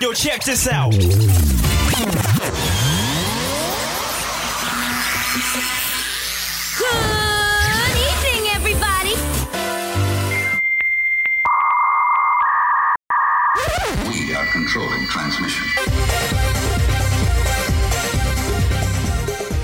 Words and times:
Yo, 0.00 0.12
check 0.12 0.42
this 0.42 0.66
out. 0.66 0.92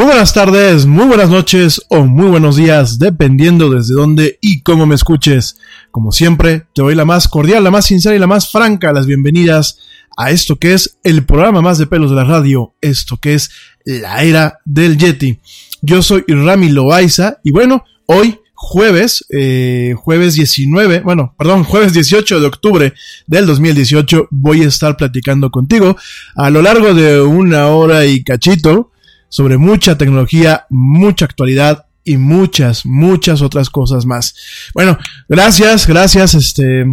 Muy 0.00 0.06
buenas 0.06 0.32
tardes, 0.32 0.86
muy 0.86 1.04
buenas 1.04 1.28
noches 1.28 1.82
o 1.90 2.06
muy 2.06 2.28
buenos 2.28 2.56
días, 2.56 2.98
dependiendo 2.98 3.68
desde 3.68 3.92
dónde 3.92 4.38
y 4.40 4.62
cómo 4.62 4.86
me 4.86 4.94
escuches. 4.94 5.58
Como 5.90 6.10
siempre, 6.10 6.64
te 6.72 6.80
doy 6.80 6.94
la 6.94 7.04
más 7.04 7.28
cordial, 7.28 7.62
la 7.62 7.70
más 7.70 7.84
sincera 7.84 8.16
y 8.16 8.18
la 8.18 8.26
más 8.26 8.50
franca 8.50 8.94
las 8.94 9.04
bienvenidas 9.04 9.78
a 10.16 10.30
esto 10.30 10.56
que 10.56 10.72
es 10.72 10.96
el 11.04 11.26
programa 11.26 11.60
más 11.60 11.76
de 11.76 11.86
pelos 11.86 12.08
de 12.08 12.16
la 12.16 12.24
radio, 12.24 12.72
esto 12.80 13.18
que 13.18 13.34
es 13.34 13.50
la 13.84 14.22
era 14.22 14.60
del 14.64 14.96
Yeti. 14.96 15.38
Yo 15.82 16.00
soy 16.00 16.24
Rami 16.26 16.70
Loaiza 16.70 17.36
y 17.44 17.50
bueno, 17.50 17.84
hoy 18.06 18.40
jueves, 18.54 19.26
eh, 19.28 19.94
jueves 19.98 20.32
19, 20.32 21.00
bueno, 21.00 21.34
perdón, 21.36 21.62
jueves 21.64 21.92
18 21.92 22.40
de 22.40 22.46
octubre 22.46 22.94
del 23.26 23.44
2018 23.44 24.28
voy 24.30 24.62
a 24.62 24.68
estar 24.68 24.96
platicando 24.96 25.50
contigo 25.50 25.94
a 26.36 26.48
lo 26.48 26.62
largo 26.62 26.94
de 26.94 27.20
una 27.20 27.66
hora 27.66 28.06
y 28.06 28.24
cachito 28.24 28.92
sobre 29.30 29.56
mucha 29.56 29.96
tecnología, 29.96 30.66
mucha 30.68 31.24
actualidad 31.24 31.86
y 32.02 32.16
muchas, 32.16 32.86
muchas 32.86 33.42
otras 33.42 33.70
cosas 33.70 34.06
más. 34.06 34.34
Bueno, 34.74 34.98
gracias, 35.28 35.86
gracias, 35.86 36.34
este, 36.34 36.84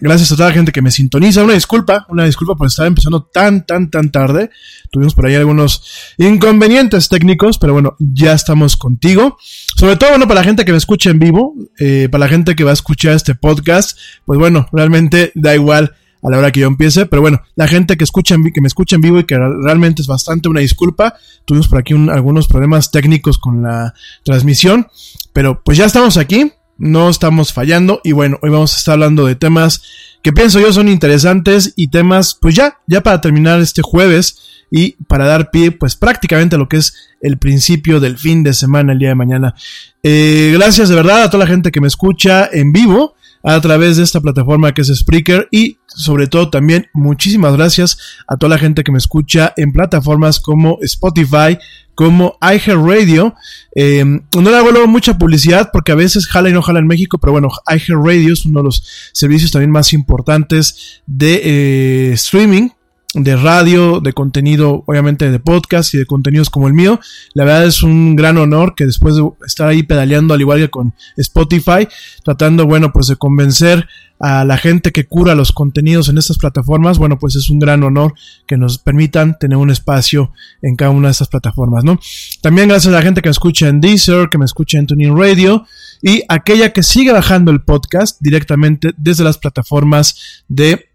gracias 0.00 0.32
a 0.32 0.36
toda 0.36 0.48
la 0.48 0.54
gente 0.54 0.72
que 0.72 0.82
me 0.82 0.90
sintoniza. 0.90 1.44
Una 1.44 1.52
disculpa, 1.52 2.06
una 2.08 2.24
disculpa 2.24 2.56
por 2.56 2.66
estar 2.66 2.86
empezando 2.86 3.22
tan, 3.22 3.66
tan, 3.66 3.90
tan 3.90 4.10
tarde. 4.10 4.50
Tuvimos 4.90 5.14
por 5.14 5.26
ahí 5.26 5.34
algunos 5.34 5.84
inconvenientes 6.16 7.08
técnicos, 7.08 7.58
pero 7.58 7.74
bueno, 7.74 7.96
ya 7.98 8.32
estamos 8.32 8.76
contigo. 8.76 9.38
Sobre 9.76 9.96
todo, 9.96 10.10
bueno, 10.10 10.26
para 10.26 10.40
la 10.40 10.44
gente 10.44 10.64
que 10.64 10.72
me 10.72 10.78
escucha 10.78 11.10
en 11.10 11.18
vivo, 11.18 11.54
eh, 11.78 12.08
para 12.10 12.24
la 12.24 12.28
gente 12.28 12.56
que 12.56 12.64
va 12.64 12.70
a 12.70 12.74
escuchar 12.74 13.12
este 13.12 13.34
podcast, 13.34 13.98
pues 14.24 14.38
bueno, 14.38 14.68
realmente 14.72 15.32
da 15.34 15.54
igual 15.54 15.94
a 16.26 16.30
la 16.30 16.38
hora 16.38 16.50
que 16.50 16.60
yo 16.60 16.66
empiece. 16.66 17.06
Pero 17.06 17.22
bueno, 17.22 17.40
la 17.54 17.68
gente 17.68 17.96
que, 17.96 18.04
escucha 18.04 18.34
que 18.52 18.60
me 18.60 18.66
escucha 18.66 18.96
en 18.96 19.02
vivo 19.02 19.20
y 19.20 19.24
que 19.24 19.38
realmente 19.38 20.02
es 20.02 20.08
bastante 20.08 20.48
una 20.48 20.60
disculpa. 20.60 21.14
Tuvimos 21.44 21.68
por 21.68 21.78
aquí 21.78 21.94
algunos 21.94 22.48
problemas 22.48 22.90
técnicos 22.90 23.38
con 23.38 23.62
la 23.62 23.94
transmisión. 24.24 24.88
Pero 25.32 25.62
pues 25.64 25.78
ya 25.78 25.84
estamos 25.84 26.16
aquí, 26.16 26.52
no 26.78 27.08
estamos 27.08 27.52
fallando. 27.52 28.00
Y 28.02 28.12
bueno, 28.12 28.38
hoy 28.42 28.50
vamos 28.50 28.74
a 28.74 28.78
estar 28.78 28.94
hablando 28.94 29.24
de 29.24 29.36
temas 29.36 29.82
que 30.26 30.32
pienso 30.32 30.58
yo 30.58 30.72
son 30.72 30.88
interesantes 30.88 31.72
y 31.76 31.86
temas, 31.86 32.34
pues 32.34 32.56
ya, 32.56 32.78
ya 32.88 33.00
para 33.00 33.20
terminar 33.20 33.60
este 33.60 33.80
jueves 33.80 34.64
y 34.72 34.96
para 35.06 35.24
dar 35.24 35.52
pie, 35.52 35.70
pues 35.70 35.94
prácticamente 35.94 36.56
a 36.56 36.58
lo 36.58 36.68
que 36.68 36.78
es 36.78 36.94
el 37.20 37.38
principio 37.38 38.00
del 38.00 38.18
fin 38.18 38.42
de 38.42 38.52
semana, 38.52 38.92
el 38.92 38.98
día 38.98 39.10
de 39.10 39.14
mañana. 39.14 39.54
Eh, 40.02 40.50
gracias 40.52 40.88
de 40.88 40.96
verdad 40.96 41.22
a 41.22 41.30
toda 41.30 41.44
la 41.44 41.50
gente 41.50 41.70
que 41.70 41.80
me 41.80 41.86
escucha 41.86 42.50
en 42.52 42.72
vivo 42.72 43.14
a 43.46 43.60
través 43.60 43.96
de 43.96 44.02
esta 44.02 44.20
plataforma 44.20 44.74
que 44.74 44.82
es 44.82 44.88
Spreaker 44.88 45.46
y 45.52 45.78
sobre 45.86 46.26
todo 46.26 46.50
también 46.50 46.88
muchísimas 46.92 47.56
gracias 47.56 47.96
a 48.26 48.36
toda 48.36 48.50
la 48.50 48.58
gente 48.58 48.82
que 48.82 48.90
me 48.90 48.98
escucha 48.98 49.54
en 49.56 49.72
plataformas 49.72 50.40
como 50.40 50.78
Spotify, 50.82 51.56
como 51.94 52.36
iHeartRadio. 52.42 53.36
Eh, 53.76 54.04
no 54.04 54.50
le 54.50 54.56
hago 54.56 54.88
mucha 54.88 55.16
publicidad 55.16 55.70
porque 55.72 55.92
a 55.92 55.94
veces 55.94 56.26
jala 56.26 56.50
y 56.50 56.52
no 56.52 56.60
jala 56.60 56.80
en 56.80 56.88
México, 56.88 57.18
pero 57.18 57.30
bueno, 57.30 57.48
iHeartRadio 57.68 58.32
es 58.32 58.44
uno 58.46 58.60
de 58.60 58.64
los 58.64 58.82
servicios 59.12 59.52
también 59.52 59.70
más 59.70 59.92
importantes 59.92 61.02
de 61.06 61.40
eh, 61.44 62.12
streaming 62.14 62.70
de 63.14 63.36
radio, 63.36 64.00
de 64.00 64.12
contenido, 64.12 64.84
obviamente 64.86 65.30
de 65.30 65.38
podcast 65.38 65.94
y 65.94 65.98
de 65.98 66.06
contenidos 66.06 66.50
como 66.50 66.68
el 66.68 66.74
mío. 66.74 67.00
La 67.34 67.44
verdad 67.44 67.66
es 67.66 67.82
un 67.82 68.14
gran 68.16 68.36
honor 68.36 68.74
que 68.74 68.84
después 68.84 69.16
de 69.16 69.26
estar 69.46 69.68
ahí 69.68 69.82
pedaleando 69.82 70.34
al 70.34 70.40
igual 70.40 70.58
que 70.58 70.68
con 70.68 70.94
Spotify, 71.16 71.88
tratando, 72.24 72.66
bueno, 72.66 72.92
pues 72.92 73.06
de 73.06 73.16
convencer 73.16 73.88
a 74.18 74.44
la 74.44 74.56
gente 74.56 74.92
que 74.92 75.04
cura 75.04 75.34
los 75.34 75.52
contenidos 75.52 76.08
en 76.08 76.18
estas 76.18 76.38
plataformas, 76.38 76.98
bueno, 76.98 77.18
pues 77.18 77.36
es 77.36 77.50
un 77.50 77.58
gran 77.58 77.82
honor 77.82 78.14
que 78.46 78.56
nos 78.56 78.78
permitan 78.78 79.38
tener 79.38 79.58
un 79.58 79.70
espacio 79.70 80.32
en 80.62 80.74
cada 80.76 80.90
una 80.90 81.08
de 81.08 81.12
estas 81.12 81.28
plataformas, 81.28 81.84
¿no? 81.84 81.98
También 82.40 82.68
gracias 82.68 82.92
a 82.92 82.96
la 82.96 83.02
gente 83.02 83.20
que 83.20 83.28
me 83.28 83.32
escucha 83.32 83.68
en 83.68 83.80
Deezer, 83.80 84.28
que 84.30 84.38
me 84.38 84.46
escucha 84.46 84.78
en 84.78 84.86
Tuning 84.86 85.16
Radio 85.16 85.66
y 86.02 86.22
aquella 86.28 86.72
que 86.72 86.82
sigue 86.82 87.12
bajando 87.12 87.50
el 87.50 87.62
podcast 87.62 88.18
directamente 88.20 88.92
desde 88.96 89.24
las 89.24 89.38
plataformas 89.38 90.44
de 90.48 90.86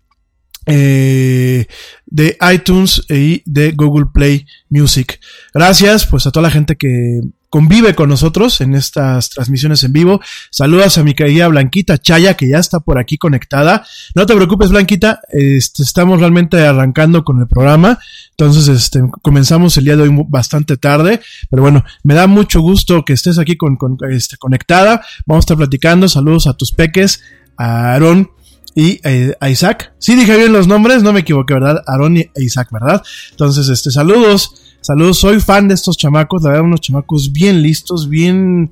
eh, 0.74 1.66
de 2.06 2.38
iTunes 2.54 3.04
y 3.10 3.44
de 3.46 3.74
Google 3.74 4.06
Play 4.14 4.46
Music. 4.70 5.20
Gracias 5.54 6.06
pues 6.06 6.26
a 6.26 6.32
toda 6.32 6.44
la 6.44 6.52
gente 6.52 6.78
que 6.78 7.20
convive 7.50 7.94
con 7.94 8.08
nosotros 8.08 8.62
en 8.62 8.74
estas 8.74 9.30
transmisiones 9.30 9.84
en 9.84 9.92
vivo. 9.92 10.22
Saludos 10.50 10.98
a 10.98 11.04
mi 11.04 11.14
querida 11.14 11.50
Blanquita 11.50 11.98
Chaya, 11.98 12.36
que 12.36 12.48
ya 12.48 12.58
está 12.58 12.80
por 12.80 12.98
aquí 12.98 13.18
conectada. 13.18 13.86
No 14.16 14.26
te 14.26 14.34
preocupes, 14.34 14.70
Blanquita, 14.70 15.20
este, 15.28 15.84
estamos 15.84 16.22
realmente 16.22 16.66
arrancando 16.66 17.26
con 17.26 17.42
el 17.42 17.48
programa. 17.48 18.00
Entonces, 18.30 18.70
este, 18.70 19.02
comenzamos 19.22 19.76
el 19.76 19.84
día 19.84 19.98
de 19.98 20.04
hoy 20.04 20.26
bastante 20.30 20.78
tarde, 20.78 21.20
pero 21.50 21.62
bueno, 21.62 21.84
me 22.04 22.14
da 22.14 22.26
mucho 22.28 22.62
gusto 22.62 23.04
que 23.04 23.12
estés 23.12 23.38
aquí 23.38 23.58
con, 23.58 23.78
este, 24.10 24.38
conectada. 24.38 25.01
Vamos 25.25 25.44
a 25.44 25.46
estar 25.46 25.58
platicando. 25.58 26.08
Saludos 26.08 26.48
a 26.48 26.54
tus 26.54 26.72
peques, 26.72 27.22
a 27.58 27.94
Aaron, 27.94 28.32
y 28.75 29.00
eh, 29.04 29.36
Isaac. 29.50 29.94
Sí 30.00 30.16
dije 30.16 30.38
bien 30.38 30.54
los 30.54 30.68
nombres, 30.68 31.04
no 31.04 31.13
me 31.13 31.22
equivoqué, 31.22 31.54
¿verdad? 31.54 31.84
Aaron 31.88 32.18
y 32.18 32.30
Isaac, 32.38 32.70
¿verdad? 32.72 33.01
Entonces, 33.32 33.70
este, 33.70 33.92
saludos, 33.92 34.75
saludos, 34.82 35.20
soy 35.20 35.40
fan 35.40 35.68
de 35.68 35.75
estos 35.75 35.98
chamacos, 35.98 36.44
la 36.44 36.50
verdad, 36.50 36.66
unos 36.66 36.82
chamacos 36.82 37.32
bien 37.32 37.62
listos, 37.62 38.08
bien, 38.10 38.72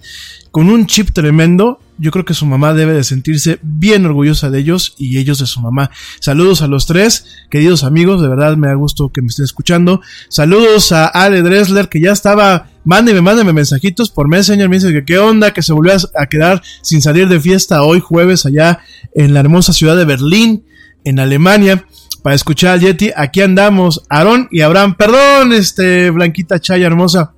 con 0.52 0.70
un 0.70 0.86
chip 0.86 1.12
tremendo 1.12 1.80
yo 2.00 2.12
creo 2.12 2.26
que 2.26 2.34
su 2.34 2.46
mamá 2.46 2.74
debe 2.74 2.94
de 2.94 3.04
sentirse 3.04 3.60
bien 3.62 4.06
orgullosa 4.06 4.50
de 4.50 4.60
ellos 4.60 4.96
y 4.98 5.18
ellos 5.18 5.40
de 5.40 5.46
su 5.46 5.60
mamá. 5.60 5.92
Saludos 6.20 6.62
a 6.62 6.68
los 6.68 6.86
tres, 6.86 7.26
queridos 7.50 7.84
amigos, 7.84 8.22
de 8.22 8.28
verdad 8.28 8.58
me 8.58 8.68
da 8.68 8.74
gusto 8.74 9.10
que 9.10 9.22
me 9.22 9.28
estén 9.28 9.46
escuchando. 9.46 10.02
Saludos 10.30 10.92
a 10.92 11.06
Ale 11.08 11.42
Dressler, 11.42 11.90
que 11.90 12.02
ya 12.02 12.12
estaba, 12.12 12.70
mándeme, 12.84 13.22
mándeme 13.22 13.54
mensajitos 13.54 14.10
por 14.10 14.28
Messenger, 14.28 14.70
me 14.70 14.78
dice 14.78 14.92
que 14.94 15.06
qué 15.06 15.20
onda, 15.20 15.52
que 15.52 15.62
se 15.62 15.74
volvió 15.74 15.94
a 16.16 16.26
quedar 16.28 16.62
sin 16.82 17.02
salir 17.02 17.28
de 17.28 17.40
fiesta 17.40 17.84
hoy 17.84 18.00
jueves 18.00 18.46
allá 18.46 18.80
en 19.14 19.34
la 19.34 19.42
hermosa 19.42 19.74
ciudad 19.74 19.98
de 19.98 20.06
Berlín, 20.06 20.66
en 21.04 21.20
Alemania 21.20 21.86
para 22.22 22.36
escuchar 22.36 22.74
al 22.74 22.82
Yeti. 22.82 23.12
Aquí 23.16 23.42
andamos, 23.42 24.04
Aarón 24.10 24.48
y 24.52 24.62
Abraham. 24.62 24.96
Perdón, 24.96 25.54
este, 25.54 26.10
Blanquita 26.10 26.60
Chaya 26.60 26.88
hermosa. 26.88 27.34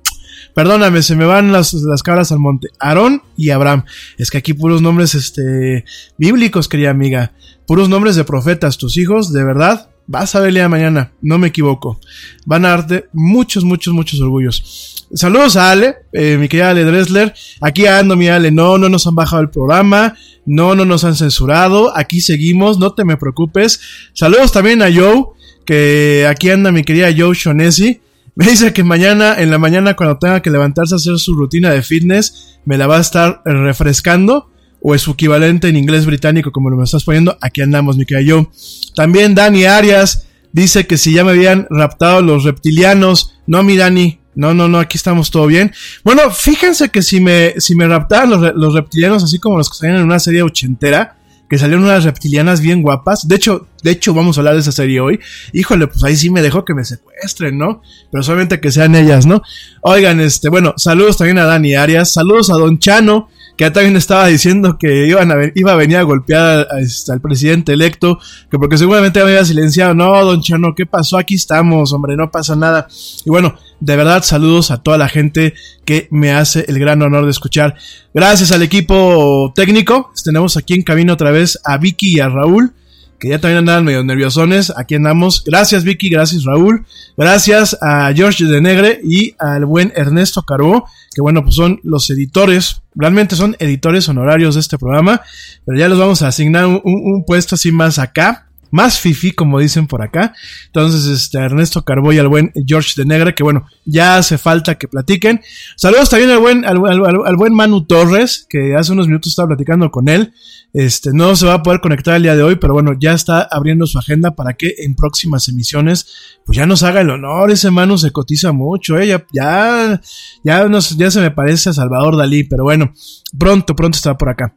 Perdóname, 0.54 1.02
se 1.02 1.16
me 1.16 1.24
van 1.24 1.52
las, 1.52 1.72
las 1.74 2.02
cabras 2.02 2.32
al 2.32 2.38
monte. 2.38 2.68
Aarón 2.78 3.22
y 3.36 3.50
Abraham. 3.50 3.84
Es 4.18 4.30
que 4.30 4.38
aquí 4.38 4.52
puros 4.52 4.82
nombres 4.82 5.14
este, 5.14 5.84
bíblicos, 6.18 6.68
querida 6.68 6.90
amiga. 6.90 7.32
Puros 7.66 7.88
nombres 7.88 8.16
de 8.16 8.24
profetas. 8.24 8.76
Tus 8.76 8.96
hijos, 8.96 9.32
de 9.32 9.44
verdad, 9.44 9.88
vas 10.06 10.34
a 10.34 10.40
verle 10.40 10.66
mañana. 10.68 11.12
No 11.22 11.38
me 11.38 11.48
equivoco. 11.48 11.98
Van 12.44 12.64
a 12.66 12.70
darte 12.70 13.06
muchos, 13.12 13.64
muchos, 13.64 13.94
muchos 13.94 14.20
orgullos. 14.20 15.06
Saludos 15.14 15.56
a 15.56 15.70
Ale, 15.70 15.96
eh, 16.12 16.36
mi 16.38 16.48
querida 16.48 16.70
Ale 16.70 16.84
Dressler. 16.84 17.34
Aquí 17.60 17.86
ando, 17.86 18.16
mi 18.16 18.28
Ale. 18.28 18.50
No, 18.50 18.78
no 18.78 18.88
nos 18.88 19.06
han 19.06 19.14
bajado 19.14 19.42
el 19.42 19.50
programa. 19.50 20.16
No, 20.44 20.74
no 20.74 20.84
nos 20.84 21.04
han 21.04 21.16
censurado. 21.16 21.96
Aquí 21.96 22.20
seguimos. 22.20 22.78
No 22.78 22.92
te 22.92 23.04
me 23.04 23.16
preocupes. 23.16 23.80
Saludos 24.12 24.52
también 24.52 24.82
a 24.82 24.92
Joe. 24.92 25.24
Que 25.64 26.26
aquí 26.28 26.50
anda 26.50 26.72
mi 26.72 26.82
querida 26.82 27.08
Joe 27.16 27.34
Shonesi. 27.34 28.00
Me 28.34 28.46
dice 28.46 28.72
que 28.72 28.82
mañana, 28.82 29.34
en 29.38 29.50
la 29.50 29.58
mañana, 29.58 29.94
cuando 29.94 30.18
tenga 30.18 30.40
que 30.40 30.50
levantarse 30.50 30.94
a 30.94 30.96
hacer 30.96 31.18
su 31.18 31.34
rutina 31.34 31.70
de 31.70 31.82
fitness, 31.82 32.58
me 32.64 32.78
la 32.78 32.86
va 32.86 32.96
a 32.96 33.00
estar 33.00 33.42
refrescando. 33.44 34.50
O 34.80 34.94
es 34.96 35.02
su 35.02 35.12
equivalente 35.12 35.68
en 35.68 35.76
inglés 35.76 36.06
británico, 36.06 36.50
como 36.50 36.68
lo 36.68 36.76
me 36.76 36.84
estás 36.84 37.04
poniendo. 37.04 37.36
Aquí 37.40 37.60
andamos, 37.60 37.96
mi 37.96 38.04
yo. 38.24 38.50
También 38.96 39.34
Dani 39.34 39.64
Arias 39.64 40.26
dice 40.50 40.86
que 40.86 40.96
si 40.96 41.12
ya 41.12 41.24
me 41.24 41.30
habían 41.32 41.68
raptado 41.70 42.20
los 42.20 42.42
reptilianos. 42.42 43.38
No, 43.46 43.62
mi 43.62 43.76
Dani. 43.76 44.18
No, 44.34 44.54
no, 44.54 44.66
no, 44.66 44.78
aquí 44.78 44.96
estamos 44.96 45.30
todo 45.30 45.46
bien. 45.46 45.72
Bueno, 46.02 46.30
fíjense 46.30 46.88
que 46.88 47.02
si 47.02 47.20
me, 47.20 47.54
si 47.58 47.74
me 47.74 47.86
raptaban 47.86 48.30
los, 48.30 48.54
los 48.56 48.74
reptilianos, 48.74 49.22
así 49.22 49.38
como 49.38 49.58
los 49.58 49.68
que 49.68 49.76
salían 49.76 49.98
en 49.98 50.04
una 50.04 50.18
serie 50.18 50.42
ochentera, 50.42 51.18
que 51.52 51.58
salieron 51.58 51.84
unas 51.84 52.04
reptilianas 52.04 52.62
bien 52.62 52.80
guapas. 52.80 53.28
De 53.28 53.36
hecho, 53.36 53.66
de 53.82 53.90
hecho, 53.90 54.14
vamos 54.14 54.38
a 54.38 54.40
hablar 54.40 54.54
de 54.54 54.60
esa 54.60 54.72
serie 54.72 55.00
hoy. 55.00 55.20
Híjole, 55.52 55.86
pues 55.86 56.02
ahí 56.02 56.16
sí 56.16 56.30
me 56.30 56.40
dejó 56.40 56.64
que 56.64 56.72
me 56.72 56.82
secuestren, 56.82 57.58
¿no? 57.58 57.82
Pero 58.10 58.22
solamente 58.22 58.58
que 58.58 58.72
sean 58.72 58.94
ellas, 58.94 59.26
¿no? 59.26 59.42
Oigan, 59.82 60.18
este, 60.20 60.48
bueno, 60.48 60.72
saludos 60.78 61.18
también 61.18 61.36
a 61.36 61.44
Dani 61.44 61.74
Arias, 61.74 62.10
saludos 62.10 62.48
a 62.48 62.54
Don 62.54 62.78
Chano, 62.78 63.28
que 63.56 63.70
también 63.70 63.96
estaba 63.96 64.26
diciendo 64.26 64.76
que 64.78 65.06
iba 65.06 65.72
a 65.72 65.76
venir 65.76 65.96
a 65.96 66.02
golpear 66.02 66.66
este, 66.78 67.12
al 67.12 67.20
presidente 67.20 67.72
electo, 67.72 68.18
que 68.50 68.58
porque 68.58 68.78
seguramente 68.78 69.20
había 69.20 69.44
silenciado. 69.44 69.94
No, 69.94 70.24
don 70.24 70.40
Chano, 70.40 70.74
¿qué 70.74 70.86
pasó? 70.86 71.18
Aquí 71.18 71.34
estamos, 71.34 71.92
hombre, 71.92 72.16
no 72.16 72.30
pasa 72.30 72.56
nada. 72.56 72.88
Y 73.24 73.30
bueno, 73.30 73.54
de 73.80 73.96
verdad, 73.96 74.22
saludos 74.22 74.70
a 74.70 74.82
toda 74.82 74.98
la 74.98 75.08
gente 75.08 75.54
que 75.84 76.08
me 76.10 76.32
hace 76.32 76.64
el 76.68 76.78
gran 76.78 77.02
honor 77.02 77.24
de 77.24 77.30
escuchar. 77.30 77.74
Gracias 78.14 78.52
al 78.52 78.62
equipo 78.62 79.52
técnico. 79.54 80.12
Tenemos 80.24 80.56
aquí 80.56 80.74
en 80.74 80.82
camino 80.82 81.12
otra 81.12 81.30
vez 81.30 81.58
a 81.64 81.78
Vicky 81.78 82.16
y 82.16 82.20
a 82.20 82.28
Raúl 82.28 82.74
que 83.22 83.28
ya 83.28 83.40
también 83.40 83.58
andaban 83.58 83.84
medio 83.84 84.02
nerviosones. 84.02 84.72
Aquí 84.76 84.96
andamos. 84.96 85.44
Gracias 85.44 85.84
Vicky, 85.84 86.08
gracias 86.08 86.42
Raúl. 86.42 86.84
Gracias 87.16 87.78
a 87.80 88.12
George 88.12 88.46
de 88.46 88.60
Negre 88.60 89.00
y 89.04 89.36
al 89.38 89.64
buen 89.64 89.92
Ernesto 89.94 90.42
Caro, 90.42 90.86
que 91.14 91.22
bueno, 91.22 91.44
pues 91.44 91.54
son 91.54 91.78
los 91.84 92.10
editores, 92.10 92.81
realmente 92.94 93.36
son 93.36 93.56
editores 93.58 94.08
honorarios 94.08 94.54
de 94.54 94.60
este 94.60 94.78
programa, 94.78 95.22
pero 95.64 95.78
ya 95.78 95.88
les 95.88 95.98
vamos 95.98 96.22
a 96.22 96.28
asignar 96.28 96.66
un, 96.66 97.24
puesto 97.26 97.54
así 97.54 97.72
más 97.72 97.98
acá, 97.98 98.48
más 98.72 98.98
fifi, 98.98 99.30
como 99.30 99.60
dicen 99.60 99.86
por 99.86 100.02
acá. 100.02 100.34
Entonces, 100.66 101.04
este, 101.06 101.38
Ernesto 101.38 101.84
Carboy, 101.84 102.18
al 102.18 102.26
buen 102.26 102.52
George 102.66 102.94
de 102.96 103.04
Negra, 103.04 103.32
que 103.34 103.44
bueno, 103.44 103.66
ya 103.84 104.16
hace 104.16 104.38
falta 104.38 104.74
que 104.76 104.88
platiquen. 104.88 105.40
Saludos 105.76 106.10
también 106.10 106.30
al 106.30 106.38
buen, 106.40 106.64
al, 106.64 107.36
buen 107.36 107.54
Manu 107.54 107.84
Torres, 107.84 108.46
que 108.48 108.74
hace 108.74 108.90
unos 108.92 109.06
minutos 109.06 109.30
estaba 109.30 109.48
platicando 109.48 109.90
con 109.90 110.08
él. 110.08 110.32
Este, 110.72 111.10
no 111.12 111.36
se 111.36 111.44
va 111.44 111.54
a 111.54 111.62
poder 111.62 111.80
conectar 111.80 112.16
el 112.16 112.22
día 112.22 112.34
de 112.34 112.42
hoy, 112.42 112.56
pero 112.56 112.72
bueno, 112.72 112.92
ya 112.98 113.12
está 113.12 113.42
abriendo 113.42 113.86
su 113.86 113.98
agenda 113.98 114.34
para 114.34 114.54
que 114.54 114.74
en 114.78 114.94
próximas 114.94 115.46
emisiones, 115.48 116.06
pues 116.46 116.56
ya 116.56 116.64
nos 116.64 116.82
haga 116.82 117.02
el 117.02 117.10
honor. 117.10 117.50
Ese 117.50 117.70
Manu 117.70 117.98
se 117.98 118.10
cotiza 118.10 118.52
mucho, 118.52 118.98
eh, 118.98 119.06
ya, 119.06 119.26
ya, 119.34 120.00
ya, 120.42 120.68
nos- 120.68 120.96
ya 120.96 121.10
se 121.10 121.20
me 121.20 121.30
parece 121.30 121.68
a 121.68 121.72
Salvador 121.74 122.16
Dalí, 122.16 122.44
pero 122.44 122.64
bueno, 122.64 122.90
pronto, 123.38 123.76
pronto 123.76 123.96
estará 123.96 124.16
por 124.16 124.30
acá. 124.30 124.54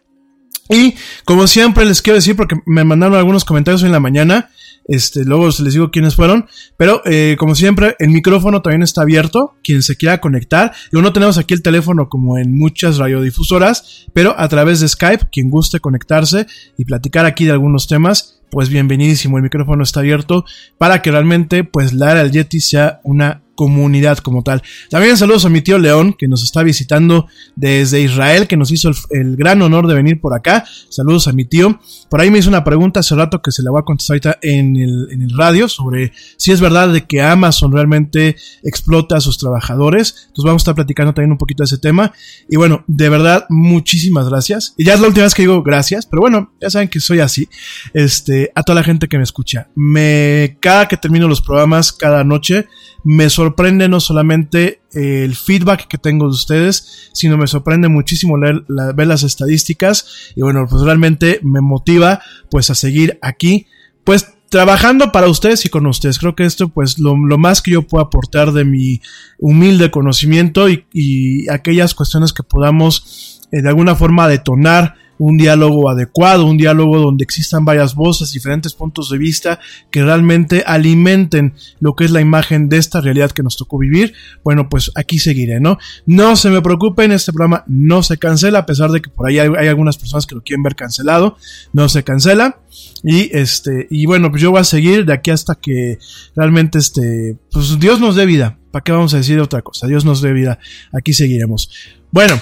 Y 0.70 0.96
como 1.26 1.48
siempre 1.48 1.86
les 1.86 2.02
quiero 2.02 2.16
decir, 2.16 2.36
porque 2.36 2.56
me 2.66 2.84
mandaron 2.84 3.16
algunos 3.16 3.46
comentarios 3.46 3.84
en 3.84 3.92
la 3.92 4.00
mañana, 4.00 4.50
este, 4.88 5.26
luego 5.26 5.48
les 5.48 5.74
digo 5.74 5.90
quiénes 5.90 6.16
fueron, 6.16 6.48
pero 6.78 7.02
eh, 7.06 7.36
como 7.40 7.56
siempre, 7.56 7.96
el 8.00 8.10
micrófono 8.10 8.62
también 8.62 8.84
está 8.84 9.02
abierto, 9.02 9.56
quien 9.64 9.82
se 9.82 9.96
quiera 9.96 10.22
conectar. 10.22 10.74
Y 10.92 11.02
no 11.02 11.14
tenemos 11.14 11.38
aquí 11.38 11.54
el 11.54 11.62
teléfono 11.62 12.10
como 12.10 12.38
en 12.38 12.56
muchas 12.56 12.98
radiodifusoras, 12.98 14.06
pero 14.14 14.40
a 14.40 14.48
través 14.48 14.80
de 14.80 14.88
Skype, 14.88 15.28
quien 15.32 15.50
guste 15.50 15.80
conectarse 15.80 16.46
y 16.78 16.86
platicar 16.86 17.26
aquí 17.26 17.46
de 17.46 17.52
algunos 17.52 17.88
temas, 17.88 18.42
pues 18.52 18.70
bienvenidísimo, 18.70 19.38
el 19.38 19.44
micrófono 19.44 19.84
está 19.84 20.02
abierto 20.02 20.46
para 20.78 21.02
que 21.02 21.12
realmente 21.12 21.64
pues 21.64 21.94
la 21.94 22.12
era 22.12 22.24
del 22.24 22.32
Yeti 22.32 22.60
sea 22.60 23.02
una 23.04 23.42
comunidad 23.56 24.20
como 24.20 24.44
tal. 24.44 24.62
También 24.90 25.18
saludos 25.18 25.46
a 25.46 25.50
mi 25.50 25.62
tío 25.62 25.78
León, 25.78 26.14
que 26.14 26.28
nos 26.28 26.44
está 26.44 26.62
visitando 26.64 27.28
desde 27.56 28.02
Israel, 28.02 28.48
que 28.48 28.58
nos 28.58 28.72
hizo 28.72 28.92
el, 29.10 29.36
gran 29.36 29.62
honor 29.62 29.88
de 29.88 29.96
venir 29.96 30.22
por 30.22 30.34
acá. 30.34 30.66
Saludos 30.90 31.28
a 31.28 31.34
mi 31.34 31.46
tío. 31.46 31.80
Por 32.10 32.22
ahí 32.22 32.30
me 32.30 32.40
hizo 32.40 32.50
una 32.50 32.64
pregunta 32.64 33.00
hace 33.00 33.16
rato 33.16 33.42
que 33.42 33.52
se 33.52 33.64
la 33.64 33.72
voy 33.72 33.80
a 33.80 33.84
contestar 33.84 34.16
ahorita 34.16 34.40
en 34.42 34.76
el, 34.76 35.08
en 35.12 35.22
el 35.22 35.36
radio 35.36 35.68
sobre 35.68 36.14
si 36.38 36.52
es 36.52 36.62
verdad 36.62 36.90
de 36.90 37.06
que 37.06 37.22
Amazon 37.22 37.72
realmente 37.72 38.36
explota 38.64 39.18
a 39.18 39.22
sus 39.22 39.38
trabajadores. 39.38 40.16
Entonces 40.28 40.46
vamos 40.46 40.62
a 40.62 40.64
estar 40.64 40.76
platicando 40.76 41.14
también 41.14 41.32
un 41.32 41.38
poquito 41.38 41.64
de 41.64 41.66
ese 41.66 41.78
tema. 41.78 42.14
Y 42.50 42.58
bueno, 42.58 42.84
de 42.88 43.10
verdad, 43.10 43.46
muchísimas 43.50 44.30
gracias. 44.30 44.74
Y 44.78 44.86
ya 44.86 44.94
es 44.94 45.00
la 45.00 45.08
última 45.08 45.24
vez 45.24 45.34
que 45.34 45.44
digo 45.44 45.64
gracias, 45.64 46.06
pero 46.06 46.22
bueno, 46.22 46.54
ya 46.62 46.70
saben 46.70 46.90
que 46.90 47.00
soy 47.00 47.20
así. 47.20 47.50
Este, 47.94 48.52
a 48.56 48.64
toda 48.64 48.76
la 48.76 48.84
gente 48.84 49.08
que 49.08 49.18
me 49.18 49.24
escucha. 49.24 49.70
Me, 49.76 50.58
cada 50.60 50.88
que 50.88 50.98
termino 50.98 51.28
los 51.28 51.42
programas, 51.42 51.92
cada 51.94 52.24
noche, 52.24 52.68
me 53.04 53.30
sorprende 53.30 53.45
no 53.90 54.00
solamente 54.00 54.82
eh, 54.94 55.24
el 55.24 55.36
feedback 55.36 55.88
que 55.88 55.98
tengo 55.98 56.26
de 56.26 56.32
ustedes, 56.32 57.10
sino 57.14 57.38
me 57.38 57.48
sorprende 57.48 57.88
muchísimo 57.88 58.38
leer, 58.38 58.64
ver 58.68 59.08
las 59.08 59.24
estadísticas 59.24 60.32
y 60.36 60.42
bueno, 60.42 60.66
pues 60.70 60.82
realmente 60.82 61.40
me 61.44 61.62
motiva 61.62 62.22
pues 62.50 62.70
a 62.70 62.76
seguir 62.76 63.20
aquí, 63.22 63.68
pues 64.04 64.34
trabajando 64.50 65.12
para 65.12 65.28
ustedes 65.28 65.66
y 65.66 65.70
con 65.70 65.86
ustedes. 65.86 66.20
Creo 66.20 66.36
que 66.36 66.46
esto 66.46 66.70
pues 66.70 66.98
lo, 67.00 67.16
más 67.16 67.62
que 67.62 67.72
yo 67.72 67.82
puedo 67.82 68.04
aportar 68.04 68.54
de 68.54 68.64
mi 68.64 69.02
humilde 69.40 69.92
conocimiento 69.92 70.70
y, 70.70 70.86
y 70.94 71.50
aquellas 71.50 71.94
cuestiones 71.94 72.32
que 72.32 72.44
podamos 72.44 73.42
eh, 73.52 73.62
de 73.62 73.70
alguna 73.70 73.96
forma 73.96 74.28
detonar 74.28 74.96
un 75.18 75.38
diálogo 75.38 75.90
adecuado, 75.90 76.46
un 76.46 76.58
diálogo 76.58 77.00
donde 77.00 77.24
existan 77.24 77.66
varias 77.66 77.96
voces, 77.96 78.32
diferentes 78.32 78.74
puntos 78.74 79.10
de 79.10 79.18
vista 79.18 79.60
que 79.92 80.04
realmente 80.04 80.64
alimenten 80.66 81.54
lo 81.80 81.96
que 81.96 82.06
es 82.06 82.12
la 82.12 82.22
imagen 82.22 82.70
de 82.70 82.78
esta 82.78 83.02
realidad 83.02 83.32
que 83.32 83.44
nos 83.44 83.58
tocó 83.58 83.78
vivir. 83.78 84.14
Bueno, 84.44 84.70
pues 84.70 84.92
aquí 84.96 85.20
seguiré, 85.20 85.60
¿no? 85.60 85.78
No 86.06 86.36
se 86.36 86.50
me 86.50 86.62
preocupen, 86.62 87.12
este 87.12 87.32
programa 87.32 87.64
no 87.68 88.04
se 88.04 88.18
cancela, 88.18 88.60
a 88.60 88.66
pesar 88.66 88.92
de 88.92 89.02
que 89.02 89.10
por 89.10 89.28
ahí 89.28 89.40
hay, 89.40 89.50
hay 89.58 89.68
algunas 89.68 89.98
personas 89.98 90.26
que 90.26 90.36
lo 90.36 90.42
quieren 90.42 90.64
ver 90.64 90.76
cancelado, 90.76 91.38
no 91.74 91.90
se 91.90 92.04
cancela. 92.04 92.60
Y 93.04 93.30
este, 93.38 93.88
y 93.90 94.06
bueno, 94.06 94.30
pues 94.32 94.42
yo 94.42 94.52
voy 94.52 94.60
a 94.60 94.64
seguir 94.64 95.06
de 95.06 95.14
aquí 95.14 95.32
hasta 95.32 95.56
que 95.56 96.00
realmente 96.36 96.80
este, 96.80 97.38
pues 97.52 97.80
Dios 97.80 98.00
nos 98.00 98.16
dé 98.16 98.26
vida. 98.26 98.58
¿Para 98.72 98.84
qué 98.84 98.92
vamos 98.92 99.14
a 99.14 99.18
decir 99.18 99.40
otra 99.40 99.62
cosa? 99.62 99.88
Dios 99.88 100.04
nos 100.04 100.22
dé 100.22 100.34
vida. 100.34 100.60
Aquí 100.92 101.14
seguiremos. 101.14 101.70
Bueno, 102.12 102.42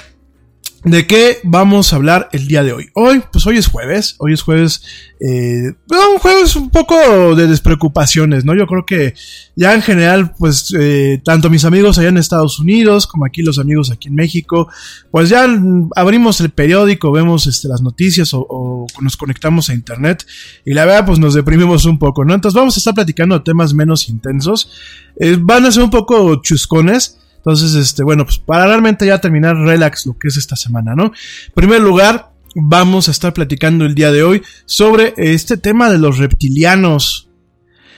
¿De 0.86 1.08
qué 1.08 1.38
vamos 1.44 1.94
a 1.94 1.96
hablar 1.96 2.28
el 2.34 2.46
día 2.46 2.62
de 2.62 2.74
hoy? 2.74 2.90
Hoy, 2.94 3.24
pues 3.32 3.48
hoy 3.48 3.58
es 3.58 3.68
jueves, 3.68 4.16
hoy 4.18 4.34
es 4.34 4.42
jueves, 4.42 4.84
eh, 5.22 5.72
un 5.90 6.20
jueves 6.20 6.58
un 6.58 6.70
poco 6.72 7.36
de 7.36 7.48
despreocupaciones, 7.48 8.44
¿no? 8.44 8.54
Yo 8.54 8.68
creo 8.68 8.86
que 8.86 9.14
ya 9.56 9.74
en 9.76 9.82
general, 9.82 10.36
pues, 10.38 10.76
eh, 10.78 11.22
tanto 11.24 11.50
mis 11.50 11.64
amigos 11.64 11.98
allá 11.98 12.10
en 12.10 12.18
Estados 12.18 12.60
Unidos 12.60 13.08
como 13.08 13.26
aquí 13.26 13.44
los 13.44 13.60
amigos 13.60 13.92
aquí 13.92 14.10
en 14.10 14.16
México, 14.16 14.68
pues 15.10 15.30
ya 15.30 15.48
abrimos 15.96 16.42
el 16.42 16.50
periódico, 16.50 17.14
vemos 17.14 17.48
este, 17.48 17.70
las 17.70 17.82
noticias 17.82 18.34
o, 18.34 18.46
o 18.50 18.86
nos 19.00 19.16
conectamos 19.16 19.70
a 19.70 19.74
internet 19.74 20.26
y 20.66 20.74
la 20.74 20.84
verdad, 20.84 21.06
pues 21.06 21.18
nos 21.18 21.34
deprimimos 21.34 21.86
un 21.86 21.98
poco, 21.98 22.26
¿no? 22.26 22.34
Entonces 22.34 22.60
vamos 22.60 22.76
a 22.76 22.80
estar 22.80 22.94
platicando 22.94 23.38
de 23.38 23.46
temas 23.46 23.74
menos 23.74 24.10
intensos, 24.10 24.70
eh, 25.18 25.38
van 25.40 25.66
a 25.66 25.72
ser 25.72 25.84
un 25.84 25.92
poco 25.92 26.42
chuscones, 26.42 27.20
entonces, 27.46 27.76
este, 27.76 28.04
bueno, 28.04 28.24
pues 28.24 28.40
para 28.40 28.66
realmente 28.68 29.06
ya 29.06 29.20
terminar 29.20 29.58
relax 29.58 30.06
lo 30.06 30.18
que 30.18 30.30
es 30.30 30.38
esta 30.38 30.56
semana, 30.56 30.96
¿no? 30.96 31.08
En 31.08 31.54
primer 31.54 31.82
lugar, 31.82 32.32
vamos 32.56 33.10
a 33.10 33.12
estar 33.12 33.34
platicando 33.34 33.84
el 33.84 33.96
día 33.96 34.14
de 34.14 34.24
hoy 34.24 34.42
sobre 34.66 35.14
este 35.18 35.58
tema 35.58 35.90
de 35.90 35.98
los 35.98 36.20
reptilianos. 36.20 37.28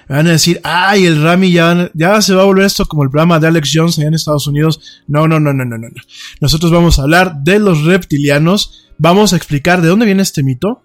Van 0.09 0.25
a 0.25 0.31
decir, 0.31 0.59
ay, 0.63 1.05
el 1.05 1.21
Rami 1.21 1.51
ya, 1.51 1.91
ya 1.93 2.19
se 2.23 2.33
va 2.33 2.41
a 2.41 2.45
volver 2.45 2.65
esto 2.65 2.87
como 2.87 3.03
el 3.03 3.11
programa 3.11 3.39
de 3.39 3.45
Alex 3.45 3.69
Jones 3.71 3.99
allá 3.99 4.07
en 4.07 4.15
Estados 4.15 4.47
Unidos. 4.47 5.03
No, 5.07 5.27
no, 5.27 5.39
no, 5.39 5.53
no, 5.53 5.63
no, 5.63 5.77
no. 5.77 5.89
no. 5.89 6.01
Nosotros 6.41 6.71
vamos 6.71 6.97
a 6.97 7.03
hablar 7.03 7.35
de 7.43 7.59
los 7.59 7.83
reptilianos. 7.83 8.89
Vamos 8.97 9.33
a 9.33 9.35
explicar 9.35 9.83
de 9.83 9.89
dónde 9.89 10.07
viene 10.07 10.23
este 10.23 10.41
mito. 10.41 10.81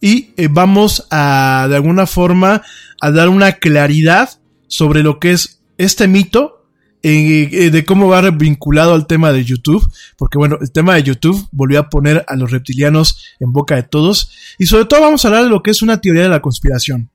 Y 0.00 0.32
eh, 0.38 0.48
vamos 0.50 1.06
a, 1.10 1.66
de 1.68 1.76
alguna 1.76 2.06
forma, 2.06 2.62
a 2.98 3.10
dar 3.10 3.28
una 3.28 3.52
claridad 3.52 4.30
sobre 4.68 5.02
lo 5.02 5.18
que 5.18 5.32
es 5.32 5.62
este 5.76 6.08
mito 6.08 6.53
eh, 7.06 7.70
de 7.70 7.84
cómo 7.84 8.08
va 8.08 8.22
vinculado 8.30 8.94
al 8.94 9.06
tema 9.06 9.30
de 9.30 9.44
YouTube, 9.44 9.86
porque 10.16 10.38
bueno, 10.38 10.56
el 10.60 10.72
tema 10.72 10.94
de 10.94 11.02
YouTube 11.02 11.46
volvió 11.52 11.78
a 11.80 11.90
poner 11.90 12.24
a 12.26 12.34
los 12.34 12.50
reptilianos 12.50 13.18
en 13.40 13.52
boca 13.52 13.76
de 13.76 13.82
todos, 13.82 14.30
y 14.58 14.66
sobre 14.66 14.86
todo 14.86 15.02
vamos 15.02 15.24
a 15.24 15.28
hablar 15.28 15.44
de 15.44 15.50
lo 15.50 15.62
que 15.62 15.70
es 15.70 15.82
una 15.82 16.00
teoría 16.00 16.22
de 16.22 16.30
la 16.30 16.40
conspiración. 16.40 17.10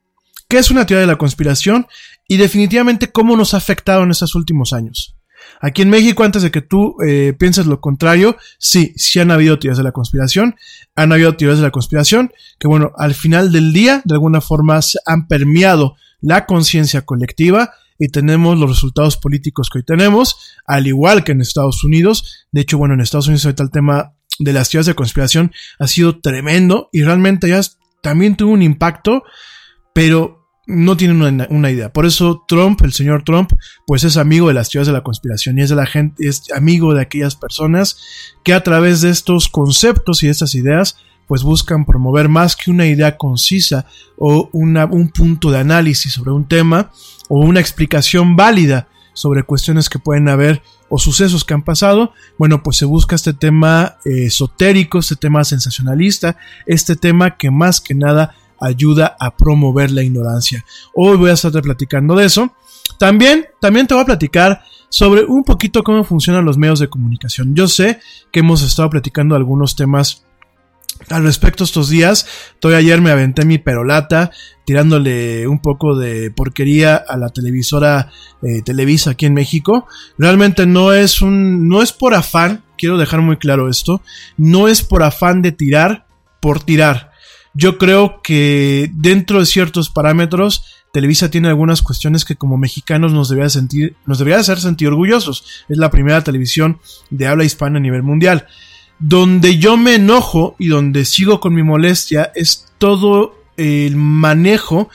¿Qué 0.47 0.59
es 0.59 0.69
una 0.69 0.85
teoría 0.85 1.01
de 1.01 1.07
la 1.07 1.17
conspiración? 1.17 1.87
Y 2.27 2.37
definitivamente 2.37 3.11
cómo 3.11 3.35
nos 3.35 3.53
ha 3.53 3.57
afectado 3.57 4.03
en 4.03 4.11
estos 4.11 4.35
últimos 4.35 4.73
años. 4.73 5.15
Aquí 5.61 5.81
en 5.81 5.89
México, 5.89 6.23
antes 6.23 6.43
de 6.43 6.51
que 6.51 6.61
tú 6.61 6.95
eh, 7.05 7.33
pienses 7.37 7.65
lo 7.65 7.81
contrario, 7.81 8.37
sí, 8.59 8.93
sí 8.95 9.19
han 9.19 9.31
habido 9.31 9.57
teorías 9.57 9.77
de 9.77 9.83
la 9.83 9.91
conspiración, 9.91 10.55
han 10.95 11.11
habido 11.11 11.35
teorías 11.35 11.59
de 11.59 11.65
la 11.65 11.71
conspiración, 11.71 12.31
que 12.59 12.67
bueno, 12.67 12.91
al 12.97 13.13
final 13.15 13.51
del 13.51 13.73
día, 13.73 14.01
de 14.05 14.13
alguna 14.13 14.41
forma, 14.41 14.79
han 15.05 15.27
permeado 15.27 15.95
la 16.21 16.45
conciencia 16.45 17.01
colectiva 17.01 17.73
y 17.99 18.07
tenemos 18.07 18.57
los 18.57 18.69
resultados 18.69 19.17
políticos 19.17 19.69
que 19.69 19.79
hoy 19.79 19.83
tenemos, 19.83 20.55
al 20.65 20.87
igual 20.87 21.23
que 21.23 21.33
en 21.33 21.41
Estados 21.41 21.83
Unidos. 21.83 22.47
De 22.51 22.61
hecho, 22.61 22.77
bueno, 22.77 22.93
en 22.93 23.01
Estados 23.01 23.27
Unidos 23.27 23.45
ahorita 23.45 23.63
el 23.63 23.71
tema 23.71 24.13
de 24.39 24.53
las 24.53 24.69
teorías 24.69 24.85
de 24.85 24.95
conspiración 24.95 25.51
ha 25.79 25.87
sido 25.87 26.19
tremendo 26.19 26.89
y 26.93 27.03
realmente 27.03 27.49
ya 27.49 27.61
también 28.01 28.37
tuvo 28.37 28.53
un 28.53 28.61
impacto, 28.61 29.23
pero 29.93 30.39
no 30.65 30.95
tienen 30.95 31.21
una, 31.49 31.71
idea. 31.71 31.91
Por 31.91 32.05
eso 32.05 32.45
Trump, 32.47 32.81
el 32.83 32.93
señor 32.93 33.23
Trump, 33.23 33.51
pues 33.87 34.03
es 34.03 34.17
amigo 34.17 34.47
de 34.47 34.53
las 34.53 34.69
teorías 34.69 34.87
de 34.87 34.93
la 34.93 35.03
conspiración 35.03 35.57
y 35.57 35.63
es 35.63 35.69
de 35.69 35.75
la 35.75 35.87
gente, 35.87 36.27
es 36.27 36.43
amigo 36.55 36.93
de 36.93 37.01
aquellas 37.01 37.35
personas 37.35 37.97
que 38.43 38.53
a 38.53 38.63
través 38.63 39.01
de 39.01 39.09
estos 39.09 39.49
conceptos 39.49 40.21
y 40.21 40.27
de 40.27 40.31
estas 40.31 40.53
ideas 40.53 40.97
pues 41.29 41.43
buscan 41.43 41.85
promover 41.85 42.27
más 42.27 42.55
que 42.55 42.71
una 42.71 42.87
idea 42.87 43.15
concisa 43.15 43.85
o 44.17 44.49
un 44.51 45.11
punto 45.15 45.51
de 45.51 45.59
análisis 45.59 46.11
sobre 46.11 46.31
un 46.31 46.47
tema 46.47 46.91
o 47.27 47.39
una 47.41 47.59
explicación 47.59 48.35
válida 48.35 48.87
sobre 49.13 49.43
cuestiones 49.43 49.89
que 49.89 49.99
pueden 49.99 50.27
haber 50.27 50.63
o 50.89 50.97
sucesos 50.97 51.45
que 51.45 51.53
han 51.53 51.61
pasado, 51.61 52.13
bueno, 52.39 52.63
pues 52.63 52.77
se 52.77 52.85
busca 52.85 53.15
este 53.15 53.33
tema 53.33 53.97
eh, 54.05 54.25
esotérico, 54.25 54.97
este 54.97 55.17
tema 55.17 55.43
sensacionalista, 55.43 56.35
este 56.65 56.95
tema 56.95 57.37
que 57.37 57.51
más 57.51 57.79
que 57.79 57.93
nada 57.93 58.33
ayuda 58.59 59.15
a 59.19 59.37
promover 59.37 59.91
la 59.91 60.01
ignorancia. 60.01 60.65
Hoy 60.95 61.15
voy 61.15 61.29
a 61.29 61.33
estar 61.33 61.51
platicando 61.61 62.15
de 62.15 62.25
eso. 62.25 62.55
También, 62.97 63.45
también 63.61 63.85
te 63.85 63.93
voy 63.93 64.01
a 64.01 64.07
platicar 64.07 64.63
sobre 64.89 65.25
un 65.25 65.43
poquito 65.43 65.83
cómo 65.83 66.03
funcionan 66.03 66.43
los 66.43 66.57
medios 66.57 66.79
de 66.79 66.89
comunicación. 66.89 67.53
Yo 67.53 67.67
sé 67.67 67.99
que 68.31 68.39
hemos 68.39 68.63
estado 68.63 68.89
platicando 68.89 69.35
algunos 69.35 69.75
temas 69.75 70.23
al 71.07 71.23
respecto 71.23 71.63
estos 71.63 71.89
días, 71.89 72.27
todavía 72.59 72.79
ayer 72.79 73.01
me 73.01 73.11
aventé 73.11 73.45
mi 73.45 73.57
perolata 73.57 74.31
tirándole 74.65 75.47
un 75.47 75.59
poco 75.59 75.97
de 75.97 76.29
porquería 76.29 76.95
a 76.95 77.17
la 77.17 77.29
televisora 77.29 78.11
eh, 78.41 78.61
Televisa 78.63 79.11
aquí 79.11 79.25
en 79.25 79.33
México. 79.33 79.87
Realmente 80.17 80.65
no 80.65 80.93
es 80.93 81.21
un, 81.21 81.67
no 81.67 81.81
es 81.81 81.91
por 81.91 82.13
afán, 82.13 82.63
quiero 82.77 82.97
dejar 82.97 83.21
muy 83.21 83.37
claro 83.37 83.69
esto, 83.69 84.01
no 84.37 84.67
es 84.67 84.83
por 84.83 85.03
afán 85.03 85.41
de 85.41 85.51
tirar 85.51 86.05
por 86.39 86.61
tirar. 86.61 87.11
Yo 87.53 87.77
creo 87.77 88.21
que 88.21 88.91
dentro 88.93 89.39
de 89.39 89.45
ciertos 89.45 89.89
parámetros, 89.89 90.63
Televisa 90.93 91.31
tiene 91.31 91.47
algunas 91.47 91.81
cuestiones 91.81 92.25
que 92.25 92.35
como 92.35 92.57
mexicanos 92.57 93.11
nos 93.11 93.29
debería 93.29 93.49
sentir, 93.49 93.95
nos 94.05 94.19
debería 94.19 94.39
hacer 94.39 94.59
sentir 94.59 94.87
orgullosos. 94.87 95.43
Es 95.67 95.77
la 95.77 95.89
primera 95.89 96.23
televisión 96.23 96.79
de 97.09 97.27
habla 97.27 97.43
hispana 97.43 97.77
a 97.77 97.81
nivel 97.81 98.03
mundial. 98.03 98.47
Donde 98.99 99.57
yo 99.57 99.77
me 99.77 99.95
enojo 99.95 100.55
y 100.59 100.67
donde 100.67 101.05
sigo 101.05 101.39
con 101.39 101.53
mi 101.53 101.63
molestia 101.63 102.31
es 102.35 102.65
todo 102.77 103.35
el 103.55 103.95
manejo 103.95 104.89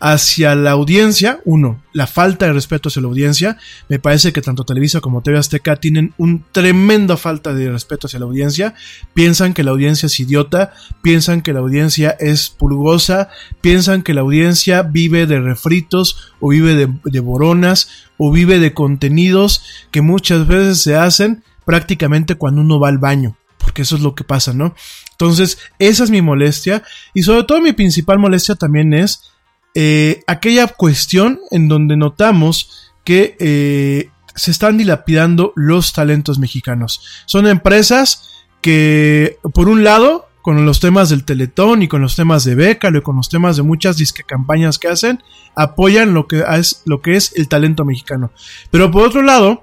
hacia 0.00 0.54
la 0.54 0.70
audiencia, 0.70 1.40
uno, 1.44 1.82
la 1.92 2.06
falta 2.06 2.46
de 2.46 2.54
respeto 2.54 2.88
hacia 2.88 3.02
la 3.02 3.08
audiencia, 3.08 3.58
me 3.88 3.98
parece 3.98 4.32
que 4.32 4.40
tanto 4.40 4.64
Televisa 4.64 5.00
como 5.02 5.20
TV 5.20 5.38
Azteca 5.38 5.76
tienen 5.76 6.14
un 6.16 6.42
tremenda 6.52 7.18
falta 7.18 7.52
de 7.52 7.70
respeto 7.70 8.06
hacia 8.06 8.18
la 8.18 8.24
audiencia, 8.24 8.74
piensan 9.12 9.52
que 9.52 9.62
la 9.62 9.72
audiencia 9.72 10.06
es 10.06 10.18
idiota, 10.18 10.72
piensan 11.02 11.42
que 11.42 11.52
la 11.52 11.60
audiencia 11.60 12.16
es 12.18 12.48
pulgosa, 12.48 13.28
piensan 13.60 14.02
que 14.02 14.14
la 14.14 14.22
audiencia 14.22 14.82
vive 14.82 15.26
de 15.26 15.38
refritos 15.38 16.32
o 16.40 16.48
vive 16.48 16.74
de, 16.74 16.88
de 17.04 17.20
boronas 17.20 17.88
o 18.16 18.32
vive 18.32 18.58
de 18.58 18.72
contenidos 18.72 19.62
que 19.90 20.00
muchas 20.00 20.46
veces 20.46 20.82
se 20.82 20.96
hacen 20.96 21.44
prácticamente 21.66 22.36
cuando 22.36 22.62
uno 22.62 22.80
va 22.80 22.88
al 22.88 22.98
baño 22.98 23.36
porque 23.70 23.82
eso 23.82 23.94
es 23.94 24.02
lo 24.02 24.16
que 24.16 24.24
pasa, 24.24 24.52
¿no? 24.52 24.74
Entonces, 25.12 25.58
esa 25.78 26.02
es 26.02 26.10
mi 26.10 26.22
molestia 26.22 26.82
y 27.14 27.22
sobre 27.22 27.44
todo 27.44 27.60
mi 27.60 27.72
principal 27.72 28.18
molestia 28.18 28.56
también 28.56 28.92
es 28.92 29.30
eh, 29.76 30.24
aquella 30.26 30.66
cuestión 30.66 31.38
en 31.52 31.68
donde 31.68 31.96
notamos 31.96 32.90
que 33.04 33.36
eh, 33.38 34.10
se 34.34 34.50
están 34.50 34.76
dilapidando 34.76 35.52
los 35.54 35.92
talentos 35.92 36.40
mexicanos. 36.40 37.22
Son 37.26 37.46
empresas 37.46 38.44
que, 38.60 39.38
por 39.54 39.68
un 39.68 39.84
lado, 39.84 40.26
con 40.42 40.66
los 40.66 40.80
temas 40.80 41.08
del 41.08 41.24
Teletón 41.24 41.82
y 41.82 41.86
con 41.86 42.02
los 42.02 42.16
temas 42.16 42.42
de 42.42 42.56
Bécalo 42.56 42.98
y 42.98 43.02
con 43.02 43.14
los 43.14 43.28
temas 43.28 43.56
de 43.56 43.62
muchas 43.62 43.98
disque 43.98 44.24
campañas 44.24 44.80
que 44.80 44.88
hacen, 44.88 45.22
apoyan 45.54 46.12
lo 46.12 46.26
que 46.26 46.42
es, 46.58 46.82
lo 46.86 47.02
que 47.02 47.14
es 47.14 47.36
el 47.36 47.46
talento 47.46 47.84
mexicano. 47.84 48.32
Pero 48.72 48.90
por 48.90 49.06
otro 49.06 49.22
lado, 49.22 49.62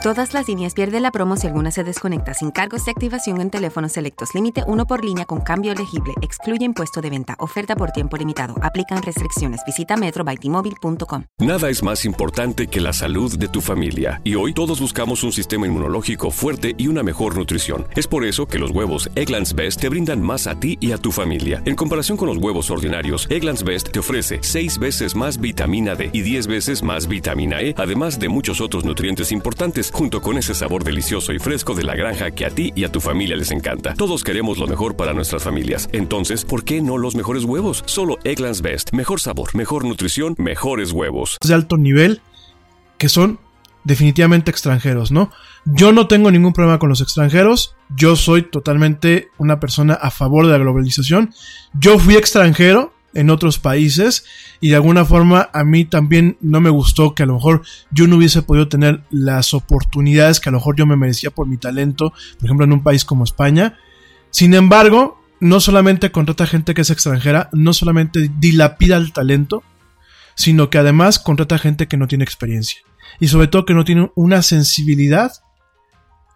Todas 0.00 0.32
las 0.32 0.46
líneas 0.46 0.74
pierden 0.74 1.02
la 1.02 1.10
promo 1.10 1.36
si 1.36 1.48
alguna 1.48 1.72
se 1.72 1.82
desconecta 1.82 2.32
sin 2.32 2.52
cargos 2.52 2.84
de 2.84 2.92
activación 2.92 3.40
en 3.40 3.50
teléfonos 3.50 3.90
selectos. 3.90 4.32
Límite 4.32 4.62
uno 4.68 4.86
por 4.86 5.04
línea 5.04 5.24
con 5.24 5.40
cambio 5.40 5.72
elegible. 5.72 6.14
Excluye 6.22 6.64
impuesto 6.64 7.00
de 7.00 7.10
venta. 7.10 7.34
Oferta 7.40 7.74
por 7.74 7.90
tiempo 7.90 8.16
limitado. 8.16 8.54
Aplican 8.62 9.02
restricciones. 9.02 9.60
Visita 9.66 9.96
metrobytimóvil.com. 9.96 11.24
Nada 11.40 11.68
es 11.68 11.82
más 11.82 12.04
importante 12.04 12.68
que 12.68 12.80
la 12.80 12.92
salud 12.92 13.36
de 13.36 13.48
tu 13.48 13.60
familia. 13.60 14.20
Y 14.22 14.36
hoy 14.36 14.54
todos 14.54 14.80
buscamos 14.80 15.24
un 15.24 15.32
sistema 15.32 15.66
inmunológico 15.66 16.30
fuerte 16.30 16.76
y 16.78 16.86
una 16.86 17.02
mejor 17.02 17.36
nutrición. 17.36 17.84
Es 17.96 18.06
por 18.06 18.24
eso 18.24 18.46
que 18.46 18.60
los 18.60 18.70
huevos 18.70 19.10
Egglands 19.16 19.52
Best 19.52 19.80
te 19.80 19.88
brindan 19.88 20.22
más 20.22 20.46
a 20.46 20.60
ti 20.60 20.78
y 20.80 20.92
a 20.92 20.98
tu 20.98 21.10
familia. 21.10 21.60
En 21.64 21.74
comparación 21.74 22.16
con 22.16 22.28
los 22.28 22.36
huevos 22.36 22.70
ordinarios, 22.70 23.26
Egglands 23.30 23.64
Best 23.64 23.90
te 23.90 23.98
ofrece 23.98 24.38
6 24.42 24.78
veces 24.78 25.16
más 25.16 25.40
vitamina 25.40 25.96
D 25.96 26.10
y 26.12 26.20
10 26.20 26.46
veces 26.46 26.84
más 26.84 27.08
vitamina 27.08 27.62
E, 27.62 27.74
además 27.76 28.20
de 28.20 28.28
muchos 28.28 28.60
otros 28.60 28.84
nutrientes 28.84 29.32
importantes 29.32 29.87
junto 29.92 30.20
con 30.22 30.38
ese 30.38 30.54
sabor 30.54 30.84
delicioso 30.84 31.32
y 31.32 31.38
fresco 31.38 31.74
de 31.74 31.82
la 31.82 31.94
granja 31.94 32.30
que 32.30 32.46
a 32.46 32.50
ti 32.50 32.72
y 32.74 32.84
a 32.84 32.92
tu 32.92 33.00
familia 33.00 33.36
les 33.36 33.50
encanta. 33.50 33.94
Todos 33.94 34.24
queremos 34.24 34.58
lo 34.58 34.66
mejor 34.66 34.96
para 34.96 35.12
nuestras 35.12 35.42
familias. 35.42 35.88
Entonces, 35.92 36.44
¿por 36.44 36.64
qué 36.64 36.80
no 36.80 36.98
los 36.98 37.14
mejores 37.14 37.44
huevos? 37.44 37.82
Solo 37.86 38.18
Egglands 38.24 38.62
Best. 38.62 38.92
Mejor 38.92 39.20
sabor, 39.20 39.54
mejor 39.54 39.84
nutrición, 39.84 40.34
mejores 40.38 40.92
huevos. 40.92 41.38
de 41.46 41.54
alto 41.54 41.76
nivel 41.76 42.20
que 42.98 43.08
son 43.08 43.38
definitivamente 43.84 44.50
extranjeros, 44.50 45.10
¿no? 45.10 45.30
Yo 45.64 45.92
no 45.92 46.08
tengo 46.08 46.30
ningún 46.30 46.52
problema 46.52 46.78
con 46.78 46.90
los 46.90 47.00
extranjeros, 47.00 47.74
yo 47.96 48.16
soy 48.16 48.42
totalmente 48.42 49.28
una 49.38 49.60
persona 49.60 49.94
a 49.94 50.10
favor 50.10 50.46
de 50.46 50.52
la 50.52 50.58
globalización. 50.58 51.32
Yo 51.72 51.98
fui 51.98 52.16
extranjero 52.16 52.92
en 53.14 53.30
otros 53.30 53.58
países 53.58 54.24
y 54.60 54.68
de 54.68 54.76
alguna 54.76 55.04
forma 55.04 55.48
a 55.52 55.64
mí 55.64 55.84
también 55.84 56.36
no 56.40 56.60
me 56.60 56.70
gustó 56.70 57.14
que 57.14 57.22
a 57.22 57.26
lo 57.26 57.34
mejor 57.34 57.62
yo 57.90 58.06
no 58.06 58.16
hubiese 58.16 58.42
podido 58.42 58.68
tener 58.68 59.02
las 59.10 59.54
oportunidades 59.54 60.40
que 60.40 60.50
a 60.50 60.52
lo 60.52 60.58
mejor 60.58 60.76
yo 60.76 60.86
me 60.86 60.96
merecía 60.96 61.30
por 61.30 61.46
mi 61.46 61.56
talento, 61.56 62.12
por 62.38 62.44
ejemplo 62.44 62.64
en 62.66 62.72
un 62.72 62.82
país 62.82 63.04
como 63.04 63.24
España. 63.24 63.78
Sin 64.30 64.52
embargo, 64.54 65.20
no 65.40 65.60
solamente 65.60 66.10
contrata 66.12 66.46
gente 66.46 66.74
que 66.74 66.82
es 66.82 66.90
extranjera, 66.90 67.48
no 67.52 67.72
solamente 67.72 68.30
dilapida 68.38 68.96
el 68.96 69.12
talento, 69.12 69.62
sino 70.34 70.68
que 70.70 70.78
además 70.78 71.18
contrata 71.18 71.58
gente 71.58 71.88
que 71.88 71.96
no 71.96 72.08
tiene 72.08 72.24
experiencia 72.24 72.80
y 73.20 73.28
sobre 73.28 73.48
todo 73.48 73.64
que 73.64 73.74
no 73.74 73.84
tiene 73.84 74.10
una 74.16 74.42
sensibilidad 74.42 75.32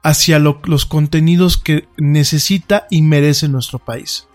hacia 0.02 0.38
lo- 0.38 0.60
los 0.64 0.86
contenidos 0.86 1.58
que 1.58 1.86
necesita 1.96 2.86
y 2.90 3.02
merece 3.02 3.48
nuestro 3.48 3.78
país. 3.78 4.26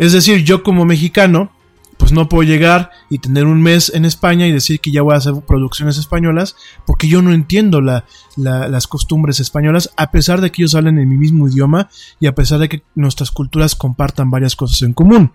Es 0.00 0.12
decir, 0.12 0.42
yo 0.44 0.62
como 0.62 0.84
mexicano, 0.84 1.52
pues 1.98 2.12
no 2.12 2.28
puedo 2.30 2.42
llegar 2.48 2.90
y 3.10 3.18
tener 3.18 3.44
un 3.44 3.60
mes 3.60 3.92
en 3.94 4.06
España 4.06 4.46
y 4.46 4.52
decir 4.52 4.80
que 4.80 4.90
ya 4.90 5.02
voy 5.02 5.12
a 5.14 5.18
hacer 5.18 5.34
producciones 5.46 5.98
españolas, 5.98 6.56
porque 6.86 7.06
yo 7.08 7.20
no 7.20 7.32
entiendo 7.34 7.82
la- 7.82 8.06
la- 8.36 8.68
las 8.68 8.86
costumbres 8.86 9.38
españolas, 9.40 9.90
a 9.98 10.10
pesar 10.10 10.40
de 10.40 10.50
que 10.50 10.62
ellos 10.62 10.74
hablan 10.74 10.98
en 10.98 11.08
mi 11.10 11.18
mismo 11.18 11.46
idioma 11.46 11.90
y 12.18 12.26
a 12.26 12.34
pesar 12.34 12.58
de 12.58 12.70
que 12.70 12.82
nuestras 12.94 13.30
culturas 13.30 13.74
compartan 13.74 14.30
varias 14.30 14.56
cosas 14.56 14.80
en 14.80 14.94
común. 14.94 15.32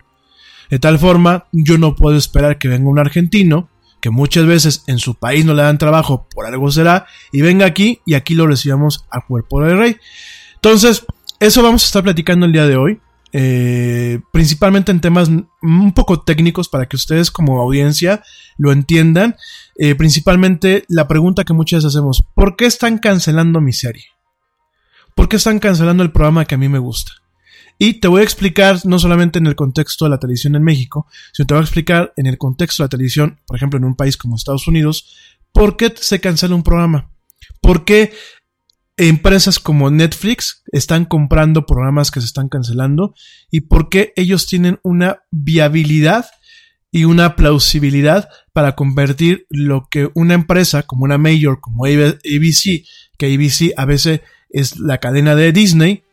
De 0.68 0.80
tal 0.80 0.98
forma, 0.98 1.44
yo 1.52 1.78
no 1.78 1.94
puedo 1.94 2.16
esperar 2.16 2.58
que 2.58 2.66
venga 2.66 2.88
un 2.90 2.98
argentino, 2.98 3.68
que 4.00 4.10
muchas 4.10 4.46
veces 4.46 4.82
en 4.88 4.98
su 4.98 5.14
país 5.14 5.44
no 5.44 5.54
le 5.54 5.62
dan 5.62 5.78
trabajo, 5.78 6.26
por 6.34 6.44
algo 6.46 6.72
será, 6.72 7.06
y 7.30 7.40
venga 7.42 7.66
aquí 7.66 8.00
y 8.04 8.14
aquí 8.14 8.34
lo 8.34 8.48
recibamos 8.48 9.04
al 9.10 9.24
cuerpo 9.26 9.62
del 9.62 9.78
rey. 9.78 9.96
Entonces, 10.56 11.06
eso 11.38 11.62
vamos 11.62 11.84
a 11.84 11.86
estar 11.86 12.02
platicando 12.02 12.46
el 12.46 12.52
día 12.52 12.66
de 12.66 12.76
hoy. 12.76 13.00
Eh, 13.32 14.20
principalmente 14.32 14.92
en 14.92 15.00
temas 15.00 15.28
un 15.28 15.92
poco 15.92 16.22
técnicos 16.22 16.68
para 16.68 16.86
que 16.86 16.96
ustedes 16.96 17.30
como 17.30 17.60
audiencia 17.60 18.22
lo 18.56 18.72
entiendan. 18.72 19.36
Eh, 19.76 19.94
principalmente 19.94 20.84
la 20.88 21.08
pregunta 21.08 21.44
que 21.44 21.52
muchas 21.52 21.84
veces 21.84 21.96
hacemos, 21.96 22.24
¿por 22.34 22.56
qué 22.56 22.66
están 22.66 22.98
cancelando 22.98 23.60
mi 23.60 23.72
serie? 23.72 24.06
¿Por 25.14 25.28
qué 25.28 25.36
están 25.36 25.58
cancelando 25.58 26.02
el 26.02 26.12
programa 26.12 26.44
que 26.44 26.54
a 26.54 26.58
mí 26.58 26.68
me 26.68 26.78
gusta? 26.78 27.12
Y 27.78 28.00
te 28.00 28.08
voy 28.08 28.22
a 28.22 28.24
explicar 28.24 28.78
no 28.84 28.98
solamente 28.98 29.38
en 29.38 29.46
el 29.46 29.54
contexto 29.54 30.06
de 30.06 30.10
la 30.10 30.18
televisión 30.18 30.54
en 30.56 30.62
México, 30.62 31.06
sino 31.32 31.46
te 31.46 31.54
voy 31.54 31.60
a 31.60 31.64
explicar 31.64 32.12
en 32.16 32.26
el 32.26 32.38
contexto 32.38 32.82
de 32.82 32.86
la 32.86 32.90
televisión, 32.90 33.40
por 33.46 33.56
ejemplo, 33.56 33.78
en 33.78 33.84
un 33.84 33.96
país 33.96 34.16
como 34.16 34.36
Estados 34.36 34.66
Unidos, 34.66 35.14
por 35.52 35.76
qué 35.76 35.92
se 35.94 36.20
cancela 36.20 36.54
un 36.54 36.62
programa. 36.62 37.10
¿Por 37.60 37.84
qué 37.84 38.12
empresas 38.96 39.58
como 39.58 39.90
Netflix 39.90 40.62
están 40.72 41.04
comprando 41.04 41.66
programas 41.66 42.10
que 42.10 42.20
se 42.20 42.26
están 42.26 42.48
cancelando? 42.48 43.14
¿Y 43.50 43.62
por 43.62 43.88
qué 43.88 44.12
ellos 44.16 44.46
tienen 44.46 44.78
una 44.82 45.22
viabilidad 45.30 46.26
y 46.90 47.04
una 47.04 47.36
plausibilidad 47.36 48.28
para 48.52 48.74
convertir 48.74 49.46
lo 49.50 49.88
que 49.90 50.10
una 50.14 50.34
empresa 50.34 50.84
como 50.84 51.04
una 51.04 51.18
mayor, 51.18 51.60
como 51.60 51.84
ABC, 51.84 52.86
que 53.18 53.34
ABC 53.34 53.72
a 53.76 53.84
veces 53.84 54.22
es 54.48 54.78
la 54.78 54.98
cadena 54.98 55.34
de 55.34 55.52
Disney, 55.52 56.04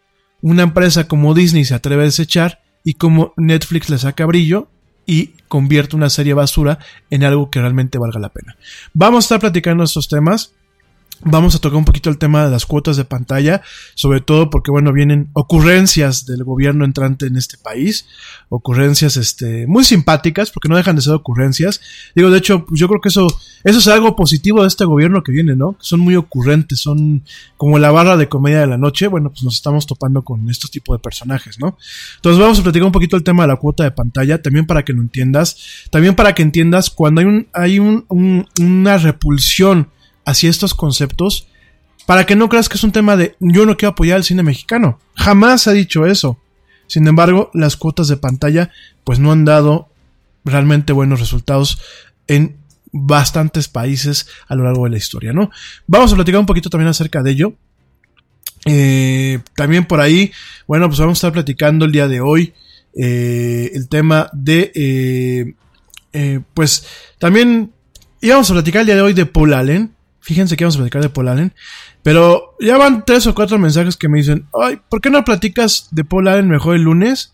una 0.41 0.63
empresa 0.63 1.07
como 1.07 1.33
Disney 1.33 1.63
se 1.63 1.75
atreve 1.75 2.01
a 2.01 2.05
desechar 2.05 2.61
y 2.83 2.95
como 2.95 3.33
Netflix 3.37 3.89
le 3.89 3.97
saca 3.97 4.25
brillo 4.25 4.69
y 5.05 5.35
convierte 5.47 5.95
una 5.95 6.09
serie 6.09 6.33
basura 6.33 6.79
en 7.09 7.23
algo 7.23 7.49
que 7.49 7.61
realmente 7.61 7.97
valga 7.97 8.19
la 8.19 8.29
pena. 8.29 8.57
Vamos 8.93 9.23
a 9.23 9.25
estar 9.25 9.39
platicando 9.39 9.83
estos 9.83 10.09
temas. 10.09 10.53
Vamos 11.25 11.55
a 11.55 11.59
tocar 11.59 11.77
un 11.77 11.85
poquito 11.85 12.09
el 12.09 12.17
tema 12.17 12.43
de 12.43 12.51
las 12.51 12.65
cuotas 12.65 12.97
de 12.97 13.05
pantalla, 13.05 13.61
sobre 13.95 14.19
todo 14.19 14.49
porque, 14.49 14.71
bueno, 14.71 14.91
vienen 14.91 15.29
ocurrencias 15.33 16.25
del 16.25 16.43
gobierno 16.43 16.83
entrante 16.83 17.27
en 17.27 17.37
este 17.37 17.57
país, 17.57 18.07
ocurrencias, 18.49 19.15
este, 19.15 19.65
muy 19.67 19.85
simpáticas, 19.85 20.51
porque 20.51 20.67
no 20.67 20.75
dejan 20.75 20.97
de 20.97 21.01
ser 21.01 21.13
ocurrencias. 21.13 21.79
Digo, 22.13 22.29
de 22.29 22.39
hecho, 22.39 22.65
yo 22.71 22.89
creo 22.89 22.99
que 22.99 23.07
eso, 23.07 23.27
eso 23.63 23.79
es 23.79 23.87
algo 23.87 24.17
positivo 24.17 24.63
de 24.63 24.67
este 24.67 24.83
gobierno 24.83 25.23
que 25.23 25.31
viene, 25.31 25.55
¿no? 25.55 25.77
Son 25.79 26.01
muy 26.01 26.15
ocurrentes, 26.17 26.79
son 26.79 27.23
como 27.55 27.79
la 27.79 27.91
barra 27.91 28.17
de 28.17 28.27
comedia 28.27 28.59
de 28.59 28.67
la 28.67 28.77
noche, 28.77 29.07
bueno, 29.07 29.29
pues 29.29 29.43
nos 29.43 29.55
estamos 29.55 29.87
topando 29.87 30.23
con 30.23 30.49
estos 30.49 30.71
tipos 30.71 30.97
de 30.97 31.01
personajes, 31.01 31.57
¿no? 31.57 31.77
Entonces 32.17 32.39
vamos 32.39 32.59
a 32.59 32.63
platicar 32.63 32.85
un 32.85 32.91
poquito 32.91 33.15
el 33.15 33.23
tema 33.23 33.43
de 33.43 33.47
la 33.47 33.55
cuota 33.55 33.83
de 33.83 33.91
pantalla, 33.91 34.41
también 34.41 34.65
para 34.65 34.83
que 34.83 34.91
lo 34.91 35.01
entiendas, 35.01 35.87
también 35.89 36.15
para 36.15 36.35
que 36.35 36.41
entiendas 36.41 36.89
cuando 36.89 37.21
hay 37.21 37.27
un, 37.27 37.47
hay 37.53 37.79
un, 37.79 38.05
un 38.09 38.45
una 38.59 38.97
repulsión 38.97 39.89
hacia 40.25 40.49
estos 40.49 40.73
conceptos 40.73 41.47
para 42.05 42.25
que 42.25 42.35
no 42.35 42.49
creas 42.49 42.69
que 42.69 42.77
es 42.77 42.83
un 42.83 42.91
tema 42.91 43.15
de 43.15 43.35
yo 43.39 43.65
no 43.65 43.77
quiero 43.77 43.91
apoyar 43.91 44.17
el 44.17 44.23
cine 44.23 44.43
mexicano. 44.43 44.99
Jamás 45.15 45.67
ha 45.67 45.71
dicho 45.71 46.05
eso. 46.05 46.37
Sin 46.87 47.07
embargo, 47.07 47.49
las 47.53 47.77
cuotas 47.77 48.07
de 48.07 48.17
pantalla 48.17 48.71
pues 49.03 49.19
no 49.19 49.31
han 49.31 49.45
dado 49.45 49.89
realmente 50.45 50.93
buenos 50.93 51.19
resultados 51.19 51.79
en 52.27 52.57
bastantes 52.91 53.67
países 53.67 54.27
a 54.47 54.55
lo 54.55 54.63
largo 54.65 54.83
de 54.85 54.91
la 54.91 54.97
historia, 54.97 55.33
¿no? 55.33 55.49
Vamos 55.87 56.11
a 56.11 56.15
platicar 56.15 56.39
un 56.39 56.45
poquito 56.45 56.69
también 56.69 56.89
acerca 56.89 57.23
de 57.23 57.31
ello. 57.31 57.53
Eh, 58.65 59.39
también 59.55 59.85
por 59.85 59.99
ahí, 59.99 60.31
bueno, 60.67 60.87
pues 60.87 60.99
vamos 60.99 61.17
a 61.17 61.19
estar 61.19 61.31
platicando 61.33 61.85
el 61.85 61.91
día 61.91 62.07
de 62.07 62.21
hoy 62.21 62.53
eh, 62.95 63.71
el 63.73 63.89
tema 63.89 64.29
de, 64.31 65.55
eh, 66.13 66.39
pues 66.53 66.85
también 67.17 67.71
íbamos 68.21 68.49
a 68.49 68.53
platicar 68.53 68.81
el 68.81 68.85
día 68.85 68.95
de 68.95 69.01
hoy 69.01 69.13
de 69.13 69.25
Paul 69.25 69.53
Allen, 69.53 69.95
Fíjense 70.23 70.55
que 70.55 70.63
vamos 70.63 70.77
a 70.77 70.79
platicar 70.79 71.01
de 71.01 71.09
Paul 71.09 71.27
Allen. 71.27 71.53
Pero 72.01 72.55
ya 72.59 72.77
van 72.77 73.03
tres 73.05 73.27
o 73.27 73.35
cuatro 73.35 73.59
mensajes 73.59 73.97
que 73.97 74.07
me 74.07 74.19
dicen, 74.19 74.47
ay, 74.59 74.79
¿por 74.89 75.01
qué 75.01 75.09
no 75.09 75.25
platicas 75.25 75.89
de 75.91 76.05
Paul 76.05 76.29
Allen 76.29 76.47
mejor 76.47 76.75
el 76.75 76.83
lunes? 76.83 77.33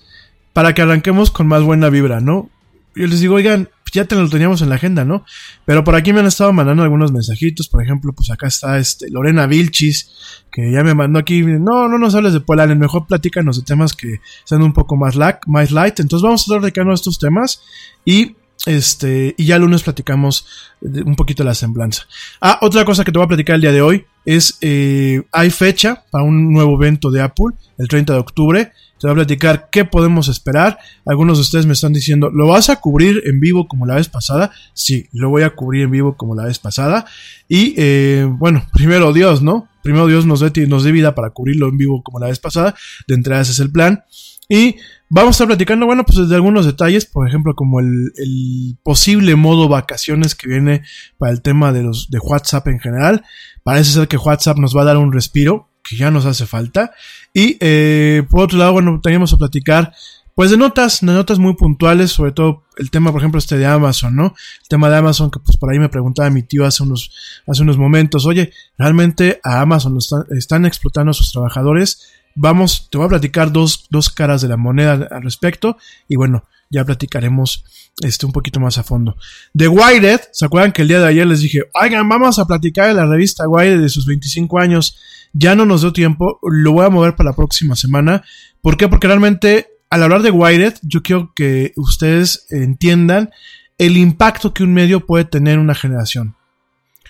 Para 0.53 0.73
que 0.73 0.81
arranquemos 0.81 1.29
con 1.29 1.47
más 1.47 1.61
buena 1.61 1.89
vibra, 1.89 2.19
¿no? 2.19 2.49
Yo 2.95 3.05
les 3.05 3.19
digo, 3.19 3.35
oigan, 3.35 3.69
ya 3.93 4.05
te 4.05 4.15
lo 4.15 4.27
teníamos 4.27 4.63
en 4.63 4.69
la 4.69 4.75
agenda, 4.75 5.05
¿no? 5.05 5.23
Pero 5.65 5.83
por 5.83 5.95
aquí 5.95 6.13
me 6.13 6.19
han 6.19 6.25
estado 6.25 6.51
mandando 6.51 6.81
algunos 6.81 7.11
mensajitos, 7.11 7.69
por 7.69 7.83
ejemplo, 7.83 8.11
pues 8.13 8.31
acá 8.31 8.47
está 8.47 8.79
este 8.79 9.09
Lorena 9.11 9.45
Vilchis, 9.45 10.45
que 10.51 10.71
ya 10.71 10.83
me 10.83 10.95
mandó 10.95 11.19
aquí, 11.19 11.43
no, 11.43 11.87
no 11.87 11.99
nos 11.99 12.15
hables 12.15 12.33
de 12.33 12.41
Paul 12.41 12.59
Allen, 12.59 12.79
mejor 12.79 13.05
platícanos 13.05 13.57
de 13.57 13.63
temas 13.63 13.93
que 13.93 14.19
sean 14.45 14.63
un 14.63 14.73
poco 14.73 14.95
más, 14.95 15.15
más 15.45 15.71
light. 15.71 15.99
Entonces 15.99 16.23
vamos 16.23 16.41
a 16.41 16.43
estar 16.45 16.61
dedicando 16.61 16.91
a 16.91 16.95
estos 16.95 17.19
temas 17.19 17.61
y 18.03 18.35
este, 18.65 19.35
y 19.37 19.45
ya 19.45 19.55
el 19.55 19.61
lunes 19.61 19.83
platicamos 19.83 20.45
un 20.81 21.15
poquito 21.15 21.43
la 21.43 21.53
semblanza. 21.53 22.03
Ah, 22.41 22.59
otra 22.61 22.85
cosa 22.85 23.03
que 23.03 23.11
te 23.11 23.17
voy 23.17 23.25
a 23.25 23.29
platicar 23.29 23.55
el 23.55 23.61
día 23.61 23.71
de 23.71 23.81
hoy 23.81 24.05
es, 24.25 24.57
eh, 24.61 25.23
hay 25.31 25.49
fecha 25.49 26.03
para 26.11 26.23
un 26.23 26.51
nuevo 26.51 26.75
evento 26.75 27.09
de 27.09 27.21
Apple, 27.21 27.55
el 27.77 27.87
30 27.87 28.13
de 28.13 28.19
octubre. 28.19 28.71
Te 28.99 29.07
voy 29.07 29.11
a 29.11 29.15
platicar 29.15 29.69
qué 29.71 29.85
podemos 29.85 30.27
esperar. 30.27 30.77
Algunos 31.05 31.37
de 31.37 31.43
ustedes 31.43 31.65
me 31.65 31.73
están 31.73 31.93
diciendo, 31.93 32.29
¿lo 32.29 32.47
vas 32.47 32.69
a 32.69 32.81
cubrir 32.81 33.23
en 33.25 33.39
vivo 33.39 33.67
como 33.67 33.85
la 33.85 33.95
vez 33.95 34.09
pasada? 34.09 34.51
Sí, 34.73 35.07
lo 35.13 35.29
voy 35.29 35.43
a 35.43 35.51
cubrir 35.51 35.83
en 35.83 35.91
vivo 35.91 36.17
como 36.17 36.35
la 36.35 36.45
vez 36.45 36.59
pasada. 36.59 37.05
Y 37.47 37.75
eh, 37.77 38.27
bueno, 38.29 38.67
primero 38.73 39.13
Dios, 39.13 39.41
¿no? 39.41 39.69
Primero 39.83 40.07
Dios 40.07 40.25
nos 40.25 40.41
dé, 40.41 40.67
nos 40.67 40.83
dé 40.83 40.91
vida 40.91 41.15
para 41.15 41.29
cubrirlo 41.29 41.69
en 41.69 41.77
vivo 41.77 42.03
como 42.03 42.19
la 42.19 42.27
vez 42.27 42.39
pasada. 42.39 42.75
De 43.07 43.15
entrada 43.15 43.41
ese 43.41 43.53
es 43.53 43.59
el 43.59 43.71
plan. 43.71 44.03
Y 44.49 44.77
vamos 45.09 45.29
a 45.29 45.35
estar 45.35 45.47
platicando, 45.47 45.85
bueno, 45.85 46.03
pues 46.03 46.27
de 46.27 46.35
algunos 46.35 46.65
detalles, 46.65 47.05
por 47.05 47.27
ejemplo, 47.27 47.55
como 47.55 47.79
el, 47.79 48.77
posible 48.83 49.35
modo 49.35 49.69
vacaciones 49.69 50.33
que 50.33 50.49
viene 50.49 50.81
para 51.19 51.31
el 51.31 51.41
tema 51.41 51.71
de 51.71 51.83
los 51.83 52.09
de 52.09 52.17
WhatsApp 52.17 52.67
en 52.67 52.79
general. 52.79 53.23
Parece 53.63 53.91
ser 53.91 54.07
que 54.07 54.17
WhatsApp 54.17 54.57
nos 54.57 54.75
va 54.75 54.81
a 54.81 54.85
dar 54.85 54.97
un 54.97 55.13
respiro 55.13 55.69
que 55.83 55.95
ya 55.95 56.09
nos 56.09 56.25
hace 56.25 56.47
falta. 56.47 56.91
Y 57.31 57.57
eh, 57.59 58.23
por 58.29 58.41
otro 58.41 58.57
lado, 58.57 58.73
bueno, 58.73 58.99
teníamos 59.01 59.31
a 59.33 59.37
platicar 59.37 59.93
pues 60.39 60.51
de 60.51 60.57
notas, 60.57 61.01
de 61.01 61.07
notas 61.07 61.37
muy 61.37 61.53
puntuales, 61.55 62.11
sobre 62.11 62.31
todo 62.31 62.63
el 62.77 62.89
tema, 62.91 63.11
por 63.11 63.19
ejemplo, 63.19 63.39
este 63.39 63.57
de 63.57 63.65
Amazon, 63.65 64.15
¿no? 64.15 64.27
El 64.61 64.67
tema 64.69 64.89
de 64.89 64.95
Amazon, 64.95 65.29
que 65.29 65.39
pues 65.39 65.57
por 65.57 65.69
ahí 65.69 65.79
me 65.79 65.89
preguntaba 65.89 66.29
mi 66.29 66.43
tío 66.43 66.65
hace 66.65 66.81
unos, 66.81 67.11
hace 67.45 67.61
unos 67.61 67.77
momentos, 67.77 68.25
oye, 68.25 68.53
¿realmente 68.77 69.41
a 69.43 69.59
Amazon 69.59 69.97
están 70.29 70.65
explotando 70.65 71.11
a 71.11 71.13
sus 71.13 71.33
trabajadores? 71.33 72.13
Vamos, 72.35 72.89
te 72.89 72.97
voy 72.97 73.05
a 73.05 73.09
platicar 73.09 73.51
dos, 73.51 73.87
dos 73.89 74.09
caras 74.09 74.41
de 74.41 74.47
la 74.47 74.57
moneda 74.57 75.07
al 75.11 75.23
respecto 75.23 75.77
y 76.07 76.15
bueno, 76.15 76.45
ya 76.69 76.85
platicaremos 76.85 77.63
este 78.01 78.25
un 78.25 78.31
poquito 78.31 78.59
más 78.59 78.77
a 78.77 78.83
fondo. 78.83 79.15
De 79.53 79.67
Wired, 79.67 80.21
¿se 80.31 80.45
acuerdan 80.45 80.71
que 80.71 80.83
el 80.83 80.87
día 80.87 80.99
de 80.99 81.07
ayer 81.07 81.27
les 81.27 81.41
dije, 81.41 81.63
oigan, 81.73 82.07
vamos 82.07 82.39
a 82.39 82.45
platicar 82.45 82.87
de 82.87 82.93
la 82.93 83.05
revista 83.05 83.47
Wired 83.47 83.79
de 83.79 83.89
sus 83.89 84.05
25 84.05 84.59
años? 84.59 84.97
Ya 85.33 85.55
no 85.55 85.65
nos 85.65 85.81
dio 85.81 85.93
tiempo, 85.93 86.39
lo 86.43 86.71
voy 86.71 86.85
a 86.85 86.89
mover 86.89 87.15
para 87.15 87.31
la 87.31 87.35
próxima 87.35 87.75
semana. 87.75 88.23
¿Por 88.61 88.77
qué? 88.77 88.87
Porque 88.87 89.07
realmente 89.07 89.67
al 89.89 90.03
hablar 90.03 90.21
de 90.21 90.31
Wired, 90.31 90.75
yo 90.83 91.01
quiero 91.01 91.33
que 91.35 91.73
ustedes 91.75 92.45
entiendan 92.49 93.31
el 93.77 93.97
impacto 93.97 94.53
que 94.53 94.63
un 94.63 94.73
medio 94.73 95.05
puede 95.05 95.25
tener 95.25 95.55
en 95.55 95.61
una 95.61 95.73
generación. 95.73 96.35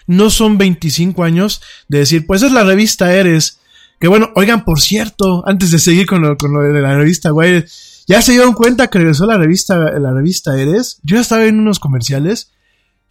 No 0.08 0.30
son 0.30 0.58
25 0.58 1.24
años 1.24 1.62
de 1.88 2.00
decir, 2.00 2.26
pues 2.26 2.42
es 2.42 2.52
la 2.52 2.64
revista 2.64 3.14
Eres, 3.14 3.59
que 4.00 4.08
bueno, 4.08 4.32
oigan, 4.36 4.64
por 4.64 4.80
cierto, 4.80 5.44
antes 5.46 5.72
de 5.72 5.80
seguir 5.80 6.06
con 6.06 6.22
lo, 6.22 6.38
con 6.38 6.54
lo 6.54 6.62
de 6.62 6.82
la 6.82 6.96
revista 6.96 7.34
Wired, 7.34 7.68
¿ya 8.08 8.22
se 8.22 8.32
dieron 8.32 8.54
cuenta 8.54 8.88
que 8.88 9.00
regresó 9.00 9.26
la 9.26 9.38
revista, 9.38 9.78
la 10.00 10.14
revista 10.14 10.60
Eres? 10.60 11.00
Yo 11.04 11.20
estaba 11.20 11.46
en 11.46 11.60
unos 11.60 11.80
comerciales, 11.80 12.52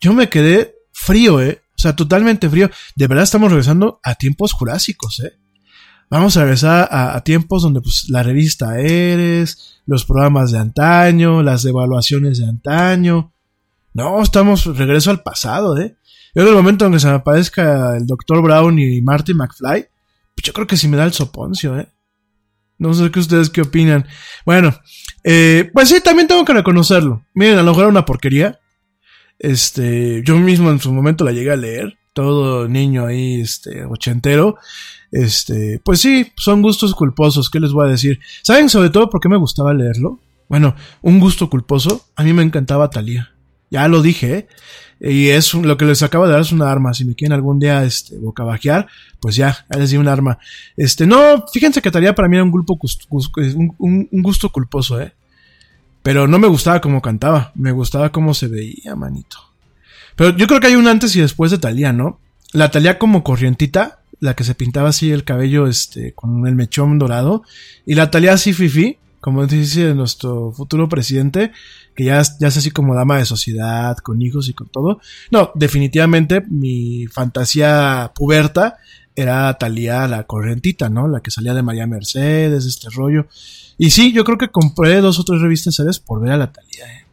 yo 0.01 0.14
me 0.14 0.29
quedé 0.29 0.77
frío, 0.92 1.40
eh. 1.40 1.61
O 1.77 1.81
sea, 1.81 1.94
totalmente 1.94 2.48
frío. 2.51 2.70
De 2.96 3.07
verdad 3.07 3.24
estamos 3.24 3.51
regresando 3.51 4.01
a 4.03 4.14
tiempos 4.14 4.53
jurásicos, 4.53 5.20
eh. 5.20 5.38
Vamos 6.11 6.38
a 6.38 6.42
regresar 6.42 6.88
a, 6.90 7.14
a 7.16 7.20
tiempos 7.22 7.62
donde 7.62 7.83
pues 7.83 8.07
la 8.09 8.22
revista 8.22 8.81
Eres, 8.81 9.83
los 9.85 10.07
programas 10.07 10.53
de 10.53 10.59
antaño, 10.59 11.42
las 11.42 11.66
evaluaciones 11.66 12.38
de 12.38 12.46
antaño. 12.46 13.33
No, 13.92 14.22
estamos 14.22 14.64
regreso 14.64 15.11
al 15.11 15.22
pasado, 15.22 15.77
eh. 15.77 15.96
Yo 16.35 16.42
en 16.42 16.48
el 16.48 16.55
momento 16.55 16.87
en 16.87 16.92
que 16.92 17.01
se 17.01 17.09
me 17.09 17.14
aparezca 17.14 17.96
el 17.96 18.07
Dr. 18.07 18.40
Brown 18.42 18.79
y 18.79 19.03
Marty 19.03 19.35
McFly, 19.35 19.87
pues 20.38 20.46
yo 20.46 20.53
creo 20.53 20.68
que 20.68 20.77
sí 20.77 20.87
me 20.87 20.96
da 20.96 21.05
el 21.05 21.12
soponcio, 21.12 21.77
¿eh? 21.81 21.88
No 22.79 22.94
sé 22.94 23.11
qué 23.11 23.18
ustedes 23.18 23.51
qué 23.51 23.62
opinan. 23.62 24.07
Bueno, 24.46 24.72
eh, 25.24 25.68
pues 25.74 25.88
sí, 25.88 26.01
también 26.01 26.29
tengo 26.29 26.44
que 26.44 26.55
reconocerlo. 26.55 27.24
Miren, 27.35 27.59
a 27.59 27.62
lo 27.64 27.72
mejor 27.72 27.83
era 27.83 27.90
una 27.90 28.05
porquería. 28.05 28.61
Este, 29.40 30.22
yo 30.24 30.38
mismo 30.38 30.70
en 30.70 30.79
su 30.79 30.92
momento 30.92 31.24
la 31.24 31.33
llegué 31.33 31.51
a 31.51 31.57
leer. 31.57 31.98
Todo 32.12 32.68
niño 32.68 33.05
ahí, 33.05 33.40
este, 33.40 33.85
ochentero. 33.85 34.59
Este, 35.11 35.81
pues 35.85 35.98
sí, 35.98 36.31
son 36.37 36.62
gustos 36.62 36.94
culposos, 36.94 37.51
¿qué 37.51 37.59
les 37.59 37.72
voy 37.72 37.88
a 37.88 37.90
decir? 37.90 38.20
¿Saben 38.42 38.68
sobre 38.68 38.90
todo 38.90 39.11
por 39.11 39.20
qué 39.20 39.29
me 39.29 39.38
gustaba 39.38 39.74
leerlo? 39.74 40.20
Bueno, 40.48 40.77
un 41.03 41.18
gusto 41.18 41.51
culposo, 41.51 42.07
a 42.14 42.22
mí 42.22 42.33
me 42.33 42.44
encantaba 42.44 42.90
Talía. 42.90 43.33
Ya 43.70 43.88
lo 43.88 44.03
dije, 44.03 44.35
¿eh? 44.35 44.48
Y 45.01 45.29
es 45.29 45.55
lo 45.55 45.77
que 45.77 45.85
les 45.85 46.03
acaba 46.03 46.27
de 46.27 46.33
dar 46.33 46.41
es 46.41 46.53
una 46.53 46.71
arma. 46.71 46.93
Si 46.93 47.05
me 47.05 47.15
quieren 47.15 47.33
algún 47.33 47.59
día 47.59 47.85
este, 47.85 48.19
bocabajear, 48.19 48.89
pues 49.21 49.37
ya, 49.37 49.67
ya 49.71 49.79
les 49.79 49.91
di 49.91 49.97
un 49.97 50.09
arma. 50.09 50.39
Este, 50.77 51.07
no, 51.07 51.45
fíjense 51.53 51.81
que 51.81 51.91
Talía 51.91 52.15
para 52.15 52.29
mí 52.29 52.37
era 52.37 52.45
un, 52.45 52.51
grupo, 52.51 52.79
un, 53.11 54.09
un, 54.11 54.23
gusto 54.23 54.51
culposo, 54.51 55.01
¿eh? 55.01 55.13
Pero 56.03 56.27
no 56.27 56.39
me 56.39 56.49
gustaba 56.49 56.81
cómo 56.81 57.03
cantaba, 57.03 57.53
me 57.55 57.73
gustaba 57.73 58.11
cómo 58.11 58.35
se 58.35 58.49
veía, 58.49 58.97
manito. 58.97 59.39
Pero 60.17 60.37
yo 60.37 60.47
creo 60.47 60.61
que 60.61 60.69
hay 60.69 60.77
un 60.77 60.89
antes 60.89 61.15
y 61.15 61.21
después 61.21 61.51
de 61.51 61.59
Talía, 61.59 61.93
¿no? 61.93 62.19
La 62.53 62.71
Talía 62.71 62.99
como 62.99 63.23
corrientita, 63.23 64.01
la 64.21 64.35
que 64.35 64.45
se 64.45 64.55
pintaba 64.55 64.89
así 64.89 65.13
el 65.13 65.25
cabello 65.25 65.67
este, 65.67 66.13
con 66.13 66.47
el 66.47 66.55
mechón 66.55 66.99
dorado, 66.99 67.43
y 67.87 67.95
la 67.95 68.11
Talía 68.11 68.33
así 68.33 68.53
fifi, 68.53 68.99
como 69.21 69.47
dice 69.47 69.95
nuestro 69.95 70.53
futuro 70.53 70.89
presidente, 70.89 71.53
que 71.99 72.05
ya, 72.05 72.23
ya 72.39 72.47
es 72.47 72.57
así 72.57 72.71
como 72.71 72.95
dama 72.95 73.19
de 73.19 73.25
sociedad, 73.25 73.97
con 73.97 74.23
hijos 74.23 74.49
y 74.49 74.55
con 74.55 74.69
todo. 74.69 75.01
No, 75.33 75.51
definitivamente 75.57 76.43
mi 76.49 77.09
fantasía 77.09 78.13
puberta 78.15 78.77
era 79.17 79.53
Talía 79.55 80.07
la 80.07 80.23
correntita, 80.23 80.89
¿no? 80.89 81.09
La 81.09 81.19
que 81.19 81.33
salía 81.33 81.55
de 81.55 81.65
María 81.65 81.89
Mercedes, 81.89 82.67
este 82.67 82.87
rollo. 82.89 83.27
Y 83.79 83.91
sí, 83.91 84.13
yo 84.13 84.23
creo 84.23 84.39
que 84.39 84.47
compré 84.47 85.01
dos 85.01 85.19
o 85.19 85.25
tres 85.25 85.41
revistas 85.41 85.75
series 85.75 85.99
por 85.99 86.21
ver 86.21 86.31
a 86.31 86.37
la 86.37 86.53
Talía, 86.53 86.87
¿eh? 86.87 87.05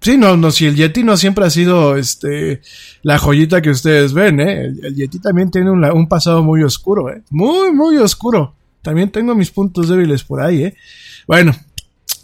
Sí, 0.00 0.16
no, 0.16 0.38
no, 0.38 0.50
si 0.50 0.64
el 0.64 0.74
Yeti 0.74 1.02
no 1.02 1.18
siempre 1.18 1.44
ha 1.44 1.50
sido 1.50 1.98
este 1.98 2.62
la 3.02 3.18
joyita 3.18 3.60
que 3.60 3.68
ustedes 3.68 4.14
ven, 4.14 4.40
¿eh? 4.40 4.64
El, 4.64 4.94
Yeti 4.94 5.18
también 5.18 5.50
tiene 5.50 5.70
un 5.70 6.08
pasado 6.08 6.42
muy 6.42 6.62
oscuro, 6.62 7.10
¿eh? 7.10 7.22
Muy, 7.28 7.72
muy 7.72 7.98
oscuro. 7.98 8.54
También 8.80 9.10
tengo 9.10 9.34
mis 9.34 9.50
puntos 9.50 9.90
débiles 9.90 10.24
por 10.24 10.40
ahí, 10.40 10.64
¿eh? 10.64 10.76
Bueno, 11.26 11.52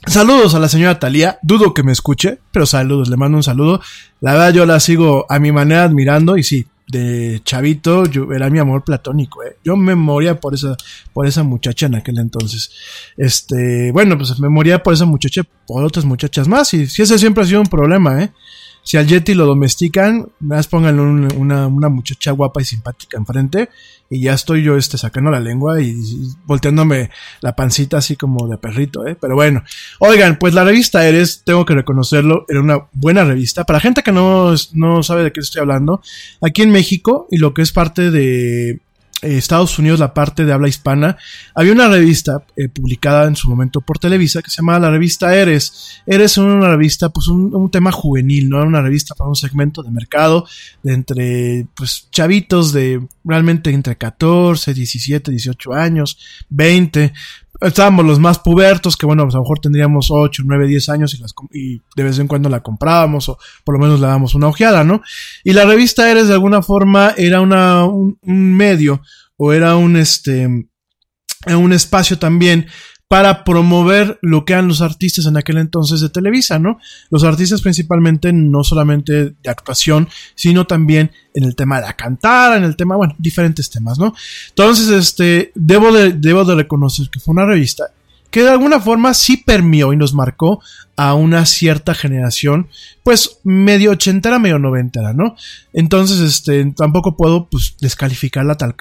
Saludos 0.07 0.55
a 0.55 0.59
la 0.59 0.69
señora 0.69 0.99
Talía, 0.99 1.39
dudo 1.43 1.75
que 1.75 1.85
me 1.85 1.93
escuche, 1.93 2.39
pero 2.53 2.67
saludos, 2.67 3.09
le 3.09 3.17
mando 3.17 3.37
un 3.37 3.43
saludo. 3.43 3.81
La 4.21 4.33
verdad 4.33 4.53
yo 4.53 4.67
la 4.67 4.81
sigo 4.81 5.27
a 5.29 5.39
mi 5.39 5.53
manera 5.53 5.85
admirando 5.85 6.37
y 6.37 6.43
sí, 6.43 6.67
de 6.89 7.41
chavito 7.45 8.05
yo, 8.07 8.33
era 8.33 8.51
mi 8.51 8.59
amor 8.59 8.83
platónico, 8.83 9.45
¿eh? 9.45 9.57
Yo 9.65 9.77
me 9.77 9.95
moría 9.95 10.41
por 10.41 10.55
esa, 10.55 10.77
por 11.13 11.27
esa 11.27 11.45
muchacha 11.45 11.87
en 11.87 11.95
aquel 11.95 12.19
entonces. 12.19 12.71
Este, 13.17 13.93
bueno, 13.93 14.19
pues 14.19 14.39
me 14.41 14.49
moría 14.49 14.83
por 14.83 14.93
esa 14.93 15.07
muchacha, 15.07 15.43
por 15.67 15.85
otras 15.85 16.05
muchachas 16.05 16.49
más 16.49 16.75
y 16.75 16.89
si 16.89 17.03
ese 17.03 17.17
siempre 17.17 17.45
ha 17.45 17.47
sido 17.47 17.61
un 17.61 17.69
problema, 17.69 18.23
¿eh? 18.25 18.33
Si 18.85 18.97
al 18.97 19.07
Yeti 19.07 19.35
lo 19.35 19.47
domestican, 19.47 20.29
más 20.41 20.67
pónganle 20.67 21.03
una, 21.03 21.69
una, 21.69 21.89
muchacha 21.89 22.33
guapa 22.33 22.61
y 22.61 22.65
simpática 22.65 23.17
enfrente 23.17 23.69
y 24.13 24.21
ya 24.21 24.35
estoy 24.35 24.63
yo 24.63 24.77
este 24.77 24.99
sacando 24.99 25.31
la 25.31 25.41
lengua 25.41 25.81
y, 25.81 25.97
volteándome 26.45 27.11
la 27.41 27.57
pancita 27.57 27.97
así 27.97 28.15
como 28.15 28.47
de 28.47 28.59
perrito, 28.59 29.07
¿eh? 29.07 29.17
Pero 29.19 29.35
bueno, 29.35 29.65
oigan, 30.01 30.39
pues 30.39 30.53
la 30.53 30.65
revista 30.65 31.09
Eres, 31.09 31.43
tengo 31.45 31.65
que 31.65 31.75
reconocerlo, 31.75 32.45
era 32.49 32.61
una 32.61 32.89
buena 32.93 33.25
revista. 33.25 33.65
Para 33.65 33.81
gente 33.81 34.03
que 34.03 34.13
no, 34.13 34.55
no 34.75 35.03
sabe 35.03 35.25
de 35.25 35.33
qué 35.33 35.41
estoy 35.41 35.61
hablando, 35.61 36.03
aquí 36.43 36.61
en 36.61 36.71
México 36.71 37.27
y 37.31 37.39
lo 37.39 37.55
que 37.55 37.63
es 37.63 37.73
parte 37.73 38.11
de 38.11 38.81
eh, 39.23 39.39
Estados 39.39 39.79
Unidos, 39.79 40.01
la 40.01 40.15
parte 40.15 40.45
de 40.45 40.53
habla 40.53 40.69
hispana, 40.69 41.17
había 41.55 41.73
una 41.73 41.89
revista 41.89 42.45
eh, 42.57 42.69
publicada 42.69 43.27
en 43.27 43.37
su 43.37 43.49
momento 43.49 43.81
por 43.81 43.99
Televisa 43.99 44.43
que 44.43 44.51
se 44.51 44.59
llamaba 44.59 44.81
la 44.81 44.91
revista 44.91 45.35
Eres. 45.35 46.03
Eres 46.07 46.37
una 46.37 46.69
revista, 46.69 47.09
pues 47.09 47.29
un, 47.29 47.71
tema 47.71 47.93
juvenil, 47.93 48.49
no 48.49 48.59
era 48.59 48.67
una 48.67 48.83
revista 48.83 49.15
para 49.15 49.29
un 49.29 49.37
segmento 49.37 49.83
de 49.83 49.91
mercado 49.91 50.47
de 50.83 50.93
entre, 50.93 51.67
pues, 51.75 52.09
chavitos 52.11 52.73
de 52.73 53.07
realmente 53.25 53.71
entre 53.71 53.97
14, 53.97 54.75
17, 54.75 55.31
18 55.31 55.73
años, 55.73 56.19
20, 56.51 57.13
estábamos 57.63 58.05
los 58.05 58.19
más 58.19 58.39
pubertos, 58.39 58.97
que 58.97 59.07
bueno, 59.07 59.25
pues 59.25 59.35
a 59.35 59.39
lo 59.39 59.45
mejor 59.45 59.61
tendríamos 59.61 60.09
8, 60.11 60.43
9, 60.45 60.67
10 60.67 60.89
años 60.89 61.15
y, 61.15 61.19
las, 61.19 61.35
y 61.53 61.81
de 61.97 62.03
vez 62.03 62.19
en 62.19 62.29
cuando 62.29 62.49
la 62.49 62.63
comprábamos 62.63 63.29
o 63.29 63.39
por 63.65 63.77
lo 63.77 63.81
menos 63.81 64.01
le 64.01 64.07
dábamos 64.07 64.35
una 64.35 64.49
ojeada, 64.49 64.85
¿no? 64.85 65.03
Y 65.45 65.53
la 65.53 65.65
revista 65.65 66.11
Eres 66.11 66.29
de 66.29 66.35
alguna 66.35 66.63
forma 66.63 67.15
era 67.17 67.41
una, 67.41 67.85
un, 67.85 68.19
medio 68.23 69.03
o 69.37 69.53
era 69.53 69.77
un, 69.77 69.97
este, 69.97 70.47
un 71.47 71.73
espacio 71.73 72.19
también 72.19 72.67
para 73.13 73.45
promover 73.45 74.19
lo 74.23 74.47
que 74.47 74.55
eran 74.55 74.69
los 74.69 74.81
artistas 74.81 75.27
en 75.27 75.37
aquel 75.37 75.59
entonces 75.59 76.01
de 76.01 76.09
Televisa, 76.09 76.59
¿no? 76.59 76.79
Los 77.11 77.25
artistas 77.25 77.61
principalmente 77.61 78.33
no 78.33 78.65
solamente 78.65 79.35
de 79.43 79.51
actuación, 79.51 80.09
sino 80.35 80.67
también 80.67 81.11
en 81.35 81.45
el 81.45 81.55
tema 81.55 81.79
de 81.79 81.89
la 81.89 81.93
cantar, 81.93 82.57
en 82.57 82.65
el 82.65 82.75
tema, 82.75 82.97
bueno, 82.97 83.15
diferentes 83.19 83.69
temas, 83.69 83.99
¿no? 83.99 84.15
Entonces, 84.49 84.89
este, 84.89 85.53
debo 85.55 85.93
de, 85.93 86.15
debo 86.15 86.47
de 86.47 86.55
reconocer 86.55 87.11
que 87.11 87.21
fue 87.21 87.33
una 87.33 87.45
revista 87.45 87.85
que 88.33 88.43
de 88.43 88.49
alguna 88.49 88.81
forma 88.81 89.13
sí 89.13 89.37
permió 89.37 89.93
y 89.93 89.97
nos 89.97 90.15
marcó 90.15 90.63
a 90.97 91.13
una 91.13 91.45
cierta 91.45 91.95
generación, 91.95 92.69
pues 93.03 93.41
medio 93.45 93.91
ochentera, 93.91 94.39
medio 94.39 94.59
noventera, 94.59 95.13
¿no? 95.13 95.37
Entonces, 95.75 96.19
este, 96.21 96.65
tampoco 96.75 97.15
puedo, 97.15 97.49
pues, 97.51 97.77
descalificarla 97.79 98.57
tal, 98.57 98.75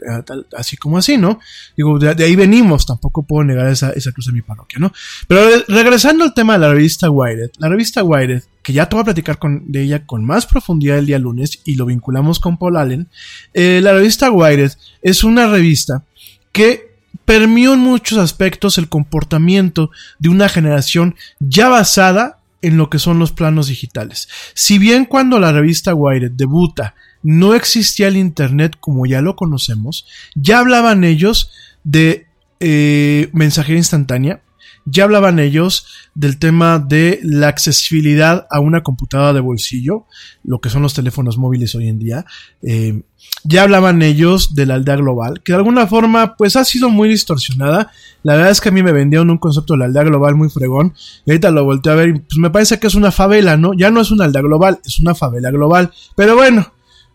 así 0.57 0.77
como 0.77 0.97
así, 0.97 1.17
¿no? 1.17 1.39
Digo, 1.75 1.99
de, 1.99 2.23
ahí 2.23 2.35
venimos, 2.37 2.85
tampoco 2.85 3.23
puedo 3.23 3.43
negar 3.43 3.67
esa, 3.67 3.91
esa 3.91 4.13
cruz 4.13 4.27
de 4.27 4.31
mi 4.31 4.41
parroquia, 4.41 4.79
¿no? 4.79 4.93
Pero 5.27 5.41
regresando 5.67 6.23
al 6.23 6.33
tema 6.33 6.53
de 6.53 6.59
la 6.59 6.73
revista 6.73 7.09
Wired, 7.09 7.51
la 7.57 7.67
revista 7.67 8.03
Wired, 8.03 8.43
que 8.63 8.71
ya 8.71 8.87
te 8.87 8.95
voy 8.95 9.01
a 9.01 9.05
platicar 9.05 9.37
con, 9.37 9.69
de 9.69 9.83
ella 9.83 10.05
con 10.05 10.23
más 10.23 10.45
profundidad 10.45 10.97
el 10.97 11.07
día 11.07 11.19
lunes 11.19 11.59
y 11.65 11.75
lo 11.75 11.85
vinculamos 11.85 12.39
con 12.39 12.57
Paul 12.57 12.77
Allen, 12.77 13.09
eh, 13.53 13.81
la 13.83 13.91
revista 13.91 14.31
Wired 14.31 14.71
es 15.01 15.23
una 15.25 15.47
revista 15.47 16.05
que 16.53 16.90
permió 17.25 17.73
en 17.73 17.79
muchos 17.79 18.17
aspectos 18.17 18.77
el 18.77 18.89
comportamiento 18.89 19.91
de 20.19 20.29
una 20.29 20.49
generación 20.49 21.15
ya 21.39 21.69
basada 21.69 22.39
en 22.61 22.77
lo 22.77 22.89
que 22.89 22.99
son 22.99 23.19
los 23.19 23.31
planos 23.31 23.67
digitales. 23.67 24.27
Si 24.53 24.77
bien 24.77 25.05
cuando 25.05 25.39
la 25.39 25.51
revista 25.51 25.93
Wired 25.93 26.31
debuta 26.31 26.95
no 27.23 27.53
existía 27.53 28.07
el 28.07 28.17
Internet 28.17 28.77
como 28.79 29.05
ya 29.05 29.21
lo 29.21 29.35
conocemos, 29.35 30.05
ya 30.35 30.59
hablaban 30.59 31.03
ellos 31.03 31.51
de 31.83 32.27
eh, 32.59 33.29
mensajería 33.33 33.77
instantánea, 33.77 34.41
ya 34.85 35.03
hablaban 35.03 35.39
ellos 35.39 35.85
del 36.15 36.39
tema 36.39 36.79
de 36.79 37.19
la 37.23 37.47
accesibilidad 37.47 38.47
a 38.49 38.59
una 38.59 38.83
computadora 38.83 39.33
de 39.33 39.39
bolsillo, 39.39 40.05
lo 40.43 40.59
que 40.59 40.69
son 40.69 40.81
los 40.81 40.93
teléfonos 40.93 41.37
móviles 41.37 41.75
hoy 41.75 41.87
en 41.87 41.99
día. 41.99 42.25
Eh, 42.61 43.01
ya 43.43 43.63
hablaban 43.63 44.01
ellos 44.01 44.55
de 44.55 44.65
la 44.65 44.75
aldea 44.75 44.95
global, 44.97 45.41
que 45.43 45.53
de 45.53 45.57
alguna 45.57 45.87
forma 45.87 46.35
pues 46.35 46.55
ha 46.55 46.65
sido 46.65 46.89
muy 46.89 47.09
distorsionada. 47.09 47.91
La 48.23 48.35
verdad 48.35 48.51
es 48.51 48.61
que 48.61 48.69
a 48.69 48.71
mí 48.71 48.83
me 48.83 48.91
vendieron 48.91 49.29
un 49.29 49.37
concepto 49.37 49.73
de 49.73 49.79
la 49.79 49.85
aldea 49.85 50.03
global 50.03 50.35
muy 50.35 50.49
fregón. 50.49 50.93
Y 51.25 51.31
ahorita 51.31 51.51
lo 51.51 51.63
volteé 51.63 51.91
a 51.91 51.95
ver 51.95 52.09
y 52.09 52.19
pues 52.19 52.37
me 52.37 52.49
parece 52.49 52.79
que 52.79 52.87
es 52.87 52.95
una 52.95 53.11
favela, 53.11 53.57
¿no? 53.57 53.73
Ya 53.73 53.89
no 53.89 54.01
es 54.01 54.11
una 54.11 54.25
aldea 54.25 54.41
global, 54.41 54.79
es 54.85 54.99
una 54.99 55.15
favela 55.15 55.49
global. 55.51 55.91
Pero 56.15 56.35
bueno, 56.35 56.71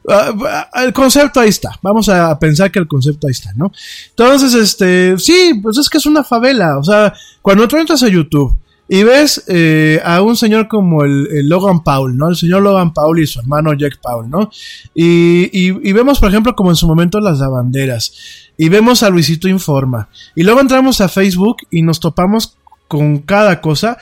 Ah, 0.08 0.68
el 0.84 0.92
concepto 0.92 1.40
ahí 1.40 1.48
está. 1.48 1.78
Vamos 1.82 2.08
a 2.08 2.38
pensar 2.38 2.70
que 2.70 2.78
el 2.78 2.86
concepto 2.86 3.26
ahí 3.26 3.32
está, 3.32 3.52
¿no? 3.54 3.72
Entonces, 4.10 4.54
este, 4.54 5.18
sí, 5.18 5.58
pues 5.62 5.78
es 5.78 5.88
que 5.88 5.98
es 5.98 6.06
una 6.06 6.22
favela. 6.22 6.78
O 6.78 6.84
sea, 6.84 7.12
cuando 7.42 7.66
tú 7.66 7.76
entras 7.76 8.02
a 8.02 8.08
YouTube 8.08 8.54
y 8.88 9.02
ves 9.02 9.42
eh, 9.48 10.00
a 10.04 10.22
un 10.22 10.36
señor 10.36 10.68
como 10.68 11.02
el, 11.02 11.48
Logan 11.48 11.82
Paul, 11.82 12.16
¿no? 12.16 12.28
El 12.28 12.36
señor 12.36 12.62
Logan 12.62 12.92
Paul 12.92 13.18
y 13.18 13.26
su 13.26 13.40
hermano 13.40 13.74
Jack 13.74 14.00
Paul, 14.00 14.30
¿no? 14.30 14.50
Y, 14.94 15.50
y, 15.52 15.92
vemos, 15.92 16.20
por 16.20 16.28
ejemplo, 16.28 16.54
como 16.54 16.70
en 16.70 16.76
su 16.76 16.86
momento 16.86 17.18
las 17.18 17.40
lavanderas. 17.40 18.12
Y 18.56 18.68
vemos 18.68 19.02
a 19.02 19.10
Luisito 19.10 19.48
Informa. 19.48 20.08
Y 20.36 20.44
luego 20.44 20.60
entramos 20.60 21.00
a 21.00 21.08
Facebook 21.08 21.56
y 21.70 21.82
nos 21.82 21.98
topamos 21.98 22.56
con 22.86 23.18
cada 23.18 23.60
cosa. 23.60 23.98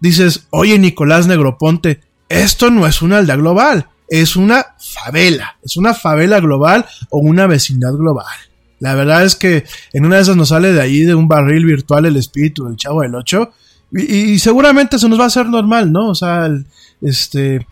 Dices, 0.00 0.46
oye, 0.50 0.78
Nicolás 0.78 1.26
Negroponte, 1.26 2.00
esto 2.28 2.70
no 2.70 2.86
es 2.86 3.02
una 3.02 3.18
aldea 3.18 3.36
global 3.36 3.88
es 4.08 4.36
una 4.36 4.66
favela, 4.78 5.56
es 5.62 5.76
una 5.76 5.94
favela 5.94 6.40
global 6.40 6.86
o 7.10 7.18
una 7.18 7.46
vecindad 7.46 7.92
global. 7.92 8.26
La 8.80 8.94
verdad 8.94 9.24
es 9.24 9.34
que 9.34 9.64
en 9.92 10.06
una 10.06 10.16
de 10.16 10.22
esas 10.22 10.36
nos 10.36 10.50
sale 10.50 10.72
de 10.72 10.80
ahí 10.80 11.00
de 11.00 11.14
un 11.14 11.28
barril 11.28 11.64
virtual 11.64 12.06
el 12.06 12.16
espíritu 12.16 12.64
del 12.64 12.76
chavo 12.76 13.02
del 13.02 13.14
8 13.14 13.52
y, 13.90 14.38
seguramente 14.38 14.98
se 14.98 15.08
nos 15.08 15.18
va 15.18 15.24
a 15.24 15.28
hacer 15.28 15.46
normal, 15.46 15.90
¿no? 15.90 16.10
O 16.10 16.14
sea, 16.14 16.50
este, 17.00 17.66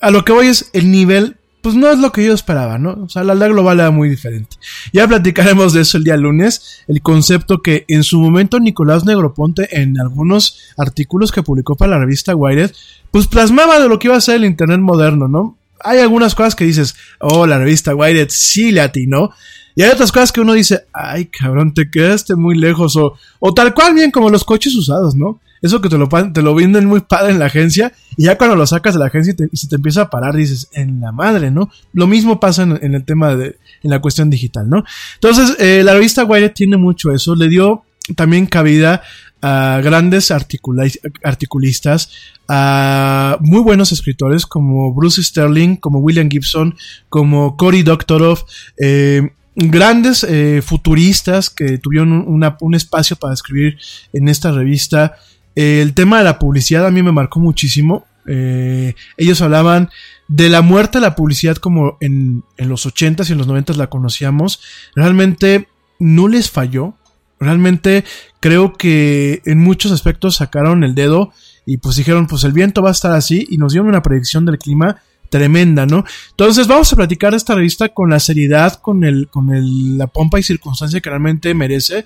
a 0.00 0.10
lo 0.10 0.24
que 0.24 0.32
voy 0.32 0.46
es 0.46 0.70
el 0.72 0.90
nivel, 0.90 1.36
pues 1.60 1.74
no 1.74 1.90
es 1.90 1.98
lo 1.98 2.12
que 2.12 2.24
yo 2.24 2.32
esperaba, 2.32 2.78
¿no? 2.78 2.92
O 3.04 3.08
sea, 3.10 3.24
la 3.24 3.34
aldea 3.34 3.48
global 3.48 3.78
era 3.78 3.90
muy 3.90 4.08
diferente. 4.08 4.56
Ya 4.94 5.06
platicaremos 5.06 5.74
de 5.74 5.82
eso 5.82 5.98
el 5.98 6.04
día 6.04 6.16
lunes, 6.16 6.82
el 6.88 7.02
concepto 7.02 7.60
que 7.60 7.84
en 7.88 8.04
su 8.04 8.18
momento 8.18 8.58
Nicolás 8.58 9.04
Negroponte 9.04 9.68
en 9.82 10.00
algunos 10.00 10.58
artículos 10.78 11.30
que 11.30 11.42
publicó 11.42 11.76
para 11.76 11.92
la 11.92 11.98
revista 11.98 12.34
Wired, 12.34 12.72
pues 13.10 13.26
plasmaba 13.26 13.78
de 13.78 13.88
lo 13.88 13.98
que 13.98 14.08
iba 14.08 14.16
a 14.16 14.22
ser 14.22 14.36
el 14.36 14.46
Internet 14.46 14.80
moderno, 14.80 15.28
¿no? 15.28 15.58
Hay 15.82 15.98
algunas 15.98 16.34
cosas 16.34 16.54
que 16.54 16.64
dices, 16.64 16.96
oh, 17.18 17.46
la 17.46 17.58
revista 17.58 17.94
Wired 17.94 18.28
sí 18.30 18.72
le 18.72 18.80
atinó. 18.80 19.30
Y 19.74 19.82
hay 19.82 19.90
otras 19.90 20.12
cosas 20.12 20.32
que 20.32 20.40
uno 20.40 20.52
dice, 20.52 20.86
ay, 20.92 21.26
cabrón, 21.26 21.74
te 21.74 21.90
quedaste 21.90 22.34
muy 22.36 22.56
lejos. 22.56 22.96
O, 22.96 23.16
o 23.38 23.54
tal 23.54 23.72
cual, 23.74 23.94
bien 23.94 24.10
como 24.10 24.28
los 24.28 24.44
coches 24.44 24.74
usados, 24.74 25.14
¿no? 25.14 25.40
Eso 25.62 25.82
que 25.82 25.88
te 25.88 25.98
lo, 25.98 26.08
te 26.08 26.42
lo 26.42 26.54
venden 26.54 26.86
muy 26.86 27.00
padre 27.00 27.32
en 27.32 27.38
la 27.38 27.46
agencia. 27.46 27.92
Y 28.16 28.24
ya 28.24 28.38
cuando 28.38 28.56
lo 28.56 28.66
sacas 28.66 28.94
de 28.94 29.00
la 29.00 29.06
agencia 29.06 29.34
y, 29.52 29.56
se 29.56 29.68
te 29.68 29.76
empieza 29.76 30.02
a 30.02 30.10
parar, 30.10 30.34
dices, 30.34 30.68
en 30.72 31.00
la 31.00 31.12
madre, 31.12 31.50
¿no? 31.50 31.70
Lo 31.92 32.06
mismo 32.06 32.40
pasa 32.40 32.62
en, 32.62 32.94
el 32.94 33.04
tema 33.04 33.36
de, 33.36 33.58
en 33.82 33.90
la 33.90 34.00
cuestión 34.00 34.30
digital, 34.30 34.68
¿no? 34.68 34.84
Entonces, 35.14 35.56
eh, 35.58 35.82
la 35.84 35.94
revista 35.94 36.24
Wired 36.24 36.52
tiene 36.52 36.76
mucho 36.76 37.12
eso. 37.12 37.34
Le 37.34 37.48
dio 37.48 37.84
también 38.16 38.46
cabida 38.46 39.02
a 39.42 39.80
grandes 39.82 40.30
articulistas, 40.30 42.10
a 42.48 43.38
muy 43.40 43.60
buenos 43.60 43.92
escritores 43.92 44.44
como 44.46 44.92
Bruce 44.92 45.22
Sterling, 45.22 45.76
como 45.76 46.00
William 46.00 46.28
Gibson, 46.30 46.76
como 47.08 47.56
Cory 47.56 47.82
Doctorow, 47.82 48.38
eh, 48.78 49.30
grandes 49.56 50.24
eh, 50.24 50.62
futuristas 50.62 51.50
que 51.50 51.78
tuvieron 51.78 52.12
un, 52.12 52.74
espacio 52.74 53.16
para 53.16 53.34
escribir 53.34 53.78
en 54.12 54.28
esta 54.28 54.52
revista. 54.52 55.16
el 55.54 55.94
tema 55.94 56.18
de 56.18 56.24
la 56.24 56.38
publicidad 56.38 56.86
a 56.86 56.90
mí 56.90 57.02
me 57.02 57.12
marcó 57.12 57.40
muchísimo. 57.40 58.06
Eh, 58.26 58.94
ellos 59.16 59.40
hablaban 59.40 59.90
de 60.28 60.48
la 60.48 60.62
muerte 60.62 60.98
de 60.98 61.02
la 61.02 61.16
publicidad 61.16 61.56
como 61.56 61.96
en, 62.00 62.44
en 62.58 62.68
los 62.68 62.86
80s 62.86 63.28
y 63.28 63.32
en 63.32 63.38
los 63.38 63.48
90s 63.48 63.76
la 63.76 63.88
conocíamos. 63.88 64.60
Realmente 64.94 65.68
no 65.98 66.28
les 66.28 66.50
falló 66.50 66.94
Realmente 67.40 68.04
creo 68.40 68.72
que 68.72 69.42
en 69.44 69.58
muchos 69.58 69.92
aspectos 69.92 70.36
sacaron 70.36 70.82
el 70.82 70.94
dedo 70.94 71.32
y 71.66 71.76
pues 71.76 71.96
dijeron, 71.96 72.26
pues 72.26 72.44
el 72.44 72.52
viento 72.52 72.82
va 72.82 72.88
a 72.88 72.92
estar 72.92 73.12
así 73.12 73.46
y 73.48 73.58
nos 73.58 73.72
dieron 73.72 73.88
una 73.88 74.02
predicción 74.02 74.44
del 74.44 74.58
clima 74.58 74.96
tremenda, 75.28 75.86
¿no? 75.86 76.04
Entonces 76.30 76.66
vamos 76.66 76.92
a 76.92 76.96
platicar 76.96 77.30
de 77.30 77.36
esta 77.36 77.54
revista 77.54 77.90
con 77.90 78.10
la 78.10 78.18
seriedad, 78.18 78.74
con 78.80 79.04
el, 79.04 79.28
con 79.28 79.54
el, 79.54 79.96
la 79.96 80.08
pompa 80.08 80.40
y 80.40 80.42
circunstancia 80.42 81.00
que 81.00 81.10
realmente 81.10 81.54
merece. 81.54 82.04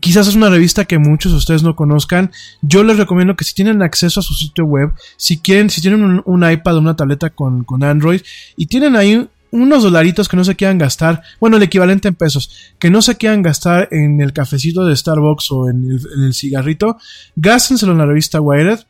Quizás 0.00 0.28
es 0.28 0.36
una 0.36 0.50
revista 0.50 0.84
que 0.84 0.98
muchos 0.98 1.32
de 1.32 1.38
ustedes 1.38 1.62
no 1.62 1.74
conozcan. 1.74 2.30
Yo 2.60 2.84
les 2.84 2.98
recomiendo 2.98 3.34
que 3.34 3.44
si 3.44 3.54
tienen 3.54 3.82
acceso 3.82 4.20
a 4.20 4.22
su 4.22 4.34
sitio 4.34 4.64
web, 4.64 4.92
si 5.16 5.38
quieren, 5.38 5.70
si 5.70 5.80
tienen 5.80 6.02
un, 6.02 6.22
un 6.24 6.50
iPad 6.50 6.76
o 6.76 6.80
una 6.80 6.96
tableta 6.96 7.30
con, 7.30 7.64
con 7.64 7.82
Android 7.82 8.20
y 8.56 8.66
tienen 8.66 8.94
ahí 8.94 9.28
unos 9.52 9.82
dolaritos 9.82 10.28
que 10.28 10.36
no 10.36 10.44
se 10.44 10.56
quieran 10.56 10.78
gastar, 10.78 11.22
bueno, 11.40 11.56
el 11.56 11.62
equivalente 11.62 12.08
en 12.08 12.14
pesos, 12.14 12.72
que 12.78 12.90
no 12.90 13.02
se 13.02 13.16
quieran 13.16 13.42
gastar 13.42 13.88
en 13.90 14.20
el 14.20 14.32
cafecito 14.32 14.84
de 14.84 14.96
Starbucks 14.96 15.50
o 15.52 15.68
en 15.68 15.98
el, 16.24 16.34
cigarrito, 16.34 16.98
gástenselo 17.36 17.92
en 17.92 17.98
la 17.98 18.06
revista 18.06 18.40
Wired. 18.40 18.80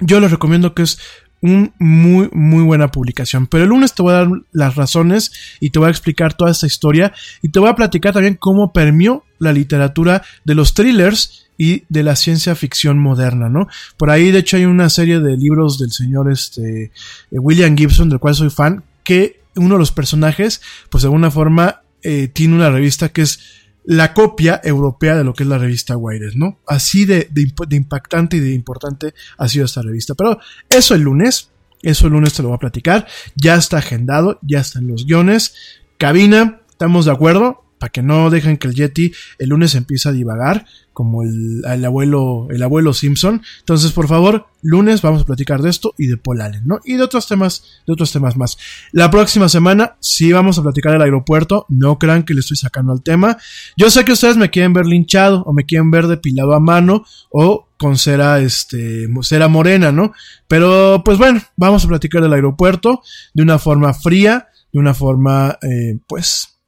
Yo 0.00 0.20
les 0.20 0.30
recomiendo 0.30 0.74
que 0.74 0.82
es 0.82 0.98
un 1.42 1.72
muy, 1.78 2.28
muy 2.32 2.62
buena 2.62 2.90
publicación. 2.90 3.46
Pero 3.46 3.64
el 3.64 3.70
lunes 3.70 3.94
te 3.94 4.02
voy 4.02 4.12
a 4.12 4.18
dar 4.18 4.28
las 4.52 4.76
razones 4.76 5.32
y 5.58 5.70
te 5.70 5.78
voy 5.78 5.88
a 5.88 5.90
explicar 5.90 6.34
toda 6.34 6.50
esta 6.50 6.66
historia 6.66 7.12
y 7.42 7.48
te 7.48 7.58
voy 7.58 7.70
a 7.70 7.76
platicar 7.76 8.12
también 8.12 8.34
cómo 8.34 8.72
permió 8.72 9.24
la 9.38 9.52
literatura 9.52 10.22
de 10.44 10.54
los 10.54 10.74
thrillers 10.74 11.46
y 11.56 11.84
de 11.88 12.02
la 12.02 12.16
ciencia 12.16 12.54
ficción 12.54 12.98
moderna, 12.98 13.48
¿no? 13.48 13.68
Por 13.96 14.10
ahí, 14.10 14.30
de 14.30 14.38
hecho, 14.38 14.56
hay 14.56 14.64
una 14.64 14.88
serie 14.88 15.20
de 15.20 15.36
libros 15.36 15.78
del 15.78 15.92
señor 15.92 16.30
este, 16.32 16.84
eh, 16.84 16.90
William 17.38 17.76
Gibson, 17.76 18.08
del 18.08 18.18
cual 18.18 18.34
soy 18.34 18.48
fan, 18.48 18.82
que 19.04 19.39
uno 19.60 19.74
de 19.74 19.78
los 19.78 19.92
personajes, 19.92 20.60
pues 20.90 21.02
de 21.02 21.06
alguna 21.06 21.30
forma, 21.30 21.82
eh, 22.02 22.28
tiene 22.28 22.54
una 22.54 22.70
revista 22.70 23.10
que 23.10 23.22
es 23.22 23.40
la 23.84 24.14
copia 24.14 24.60
europea 24.62 25.16
de 25.16 25.24
lo 25.24 25.34
que 25.34 25.42
es 25.42 25.48
la 25.48 25.58
revista 25.58 25.96
Wired, 25.96 26.34
¿no? 26.34 26.58
Así 26.66 27.04
de, 27.04 27.28
de, 27.30 27.76
impactante 27.76 28.36
y 28.36 28.40
de 28.40 28.52
importante 28.52 29.14
ha 29.38 29.48
sido 29.48 29.64
esta 29.64 29.82
revista. 29.82 30.14
Pero 30.14 30.38
eso 30.68 30.94
el 30.94 31.02
lunes, 31.02 31.50
eso 31.82 32.06
el 32.06 32.12
lunes 32.12 32.34
te 32.34 32.42
lo 32.42 32.48
voy 32.48 32.56
a 32.56 32.60
platicar. 32.60 33.06
Ya 33.36 33.56
está 33.56 33.78
agendado, 33.78 34.38
ya 34.42 34.60
están 34.60 34.86
los 34.86 35.06
guiones. 35.06 35.54
Cabina, 35.98 36.60
¿estamos 36.70 37.06
de 37.06 37.12
acuerdo? 37.12 37.64
Para 37.80 37.90
que 37.90 38.02
no 38.02 38.28
dejen 38.30 38.58
que 38.58 38.68
el 38.68 38.74
Yeti 38.74 39.12
el 39.38 39.48
lunes 39.48 39.74
empiece 39.74 40.08
a 40.08 40.12
divagar 40.12 40.66
como 40.92 41.22
el, 41.22 41.64
abuelo 41.64 42.48
el 42.50 42.62
abuelo 42.62 42.92
Simpson. 42.92 43.40
Entonces, 43.60 43.92
por 43.92 44.06
favor, 44.06 44.48
lunes 44.60 45.00
vamos 45.00 45.22
a 45.22 45.24
platicar 45.24 45.62
de 45.62 45.70
esto 45.70 45.94
y 45.96 46.08
de 46.08 46.18
Paul 46.18 46.42
Allen, 46.42 46.62
¿no? 46.66 46.80
Y 46.84 46.96
de 46.96 47.02
otros 47.02 47.26
temas, 47.26 47.80
de 47.86 47.94
otros 47.94 48.12
temas 48.12 48.36
más. 48.36 48.58
La 48.92 49.10
próxima 49.10 49.48
semana 49.48 49.96
sí 50.00 50.30
vamos 50.30 50.58
a 50.58 50.62
platicar 50.62 50.92
del 50.92 51.00
aeropuerto, 51.00 51.64
no 51.70 51.98
crean 51.98 52.24
que 52.24 52.34
le 52.34 52.40
estoy 52.40 52.58
sacando 52.58 52.92
al 52.92 53.02
tema. 53.02 53.38
Yo 53.78 53.88
sé 53.88 54.04
que 54.04 54.12
ustedes 54.12 54.36
me 54.36 54.50
quieren 54.50 54.74
ver 54.74 54.84
linchado 54.84 55.42
o 55.44 55.54
me 55.54 55.64
quieren 55.64 55.90
ver 55.90 56.06
depilado 56.06 56.52
a 56.52 56.60
mano 56.60 57.06
o 57.30 57.66
con 57.78 57.96
cera 57.96 58.40
este 58.40 59.08
cera 59.22 59.48
morena, 59.48 59.92
¿no? 59.92 60.12
Pero 60.48 61.00
pues 61.02 61.16
bueno, 61.16 61.40
vamos 61.56 61.82
a 61.82 61.88
platicar 61.88 62.20
del 62.20 62.34
aeropuerto 62.34 63.00
de 63.32 63.42
una 63.42 63.58
forma 63.58 63.94
fría, 63.94 64.48
de 64.70 64.78
una 64.78 64.92
forma 64.92 65.58
eh, 65.62 65.98
pues 66.06 66.59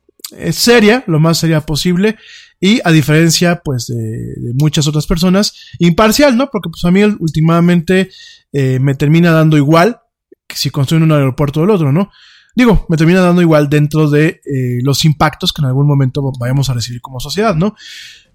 seria, 0.53 1.05
lo 1.07 1.21
más 1.21 1.39
seria 1.39 1.61
posible. 1.61 2.17
y 2.61 2.81
a 2.85 2.93
diferencia 2.93 3.61
pues 3.65 3.89
de, 3.89 3.97
de 3.97 4.53
muchas 4.55 4.87
otras 4.87 5.07
personas, 5.07 5.53
imparcial, 5.81 6.37
¿no? 6.37 6.49
Porque 6.51 6.71
pues 6.71 6.85
a 6.85 6.93
mí 6.93 7.03
últimamente 7.03 8.09
eh, 8.53 8.79
me 8.79 8.95
termina 8.95 9.33
dando 9.33 9.57
igual 9.57 9.99
si 10.49 10.71
construyen 10.71 11.03
un 11.03 11.13
aeropuerto 11.13 11.61
o 11.61 11.65
el 11.65 11.71
otro, 11.71 11.91
¿no? 11.91 12.11
Digo, 12.55 12.87
me 12.89 12.97
termina 12.97 13.21
dando 13.21 13.41
igual 13.41 13.69
dentro 13.71 14.11
de 14.11 14.41
eh, 14.45 14.79
los 14.83 15.05
impactos 15.05 15.53
que 15.53 15.63
en 15.63 15.69
algún 15.69 15.87
momento 15.87 16.23
vayamos 16.39 16.69
a 16.69 16.75
recibir 16.75 17.01
como 17.01 17.19
sociedad, 17.19 17.57
¿no? 17.57 17.75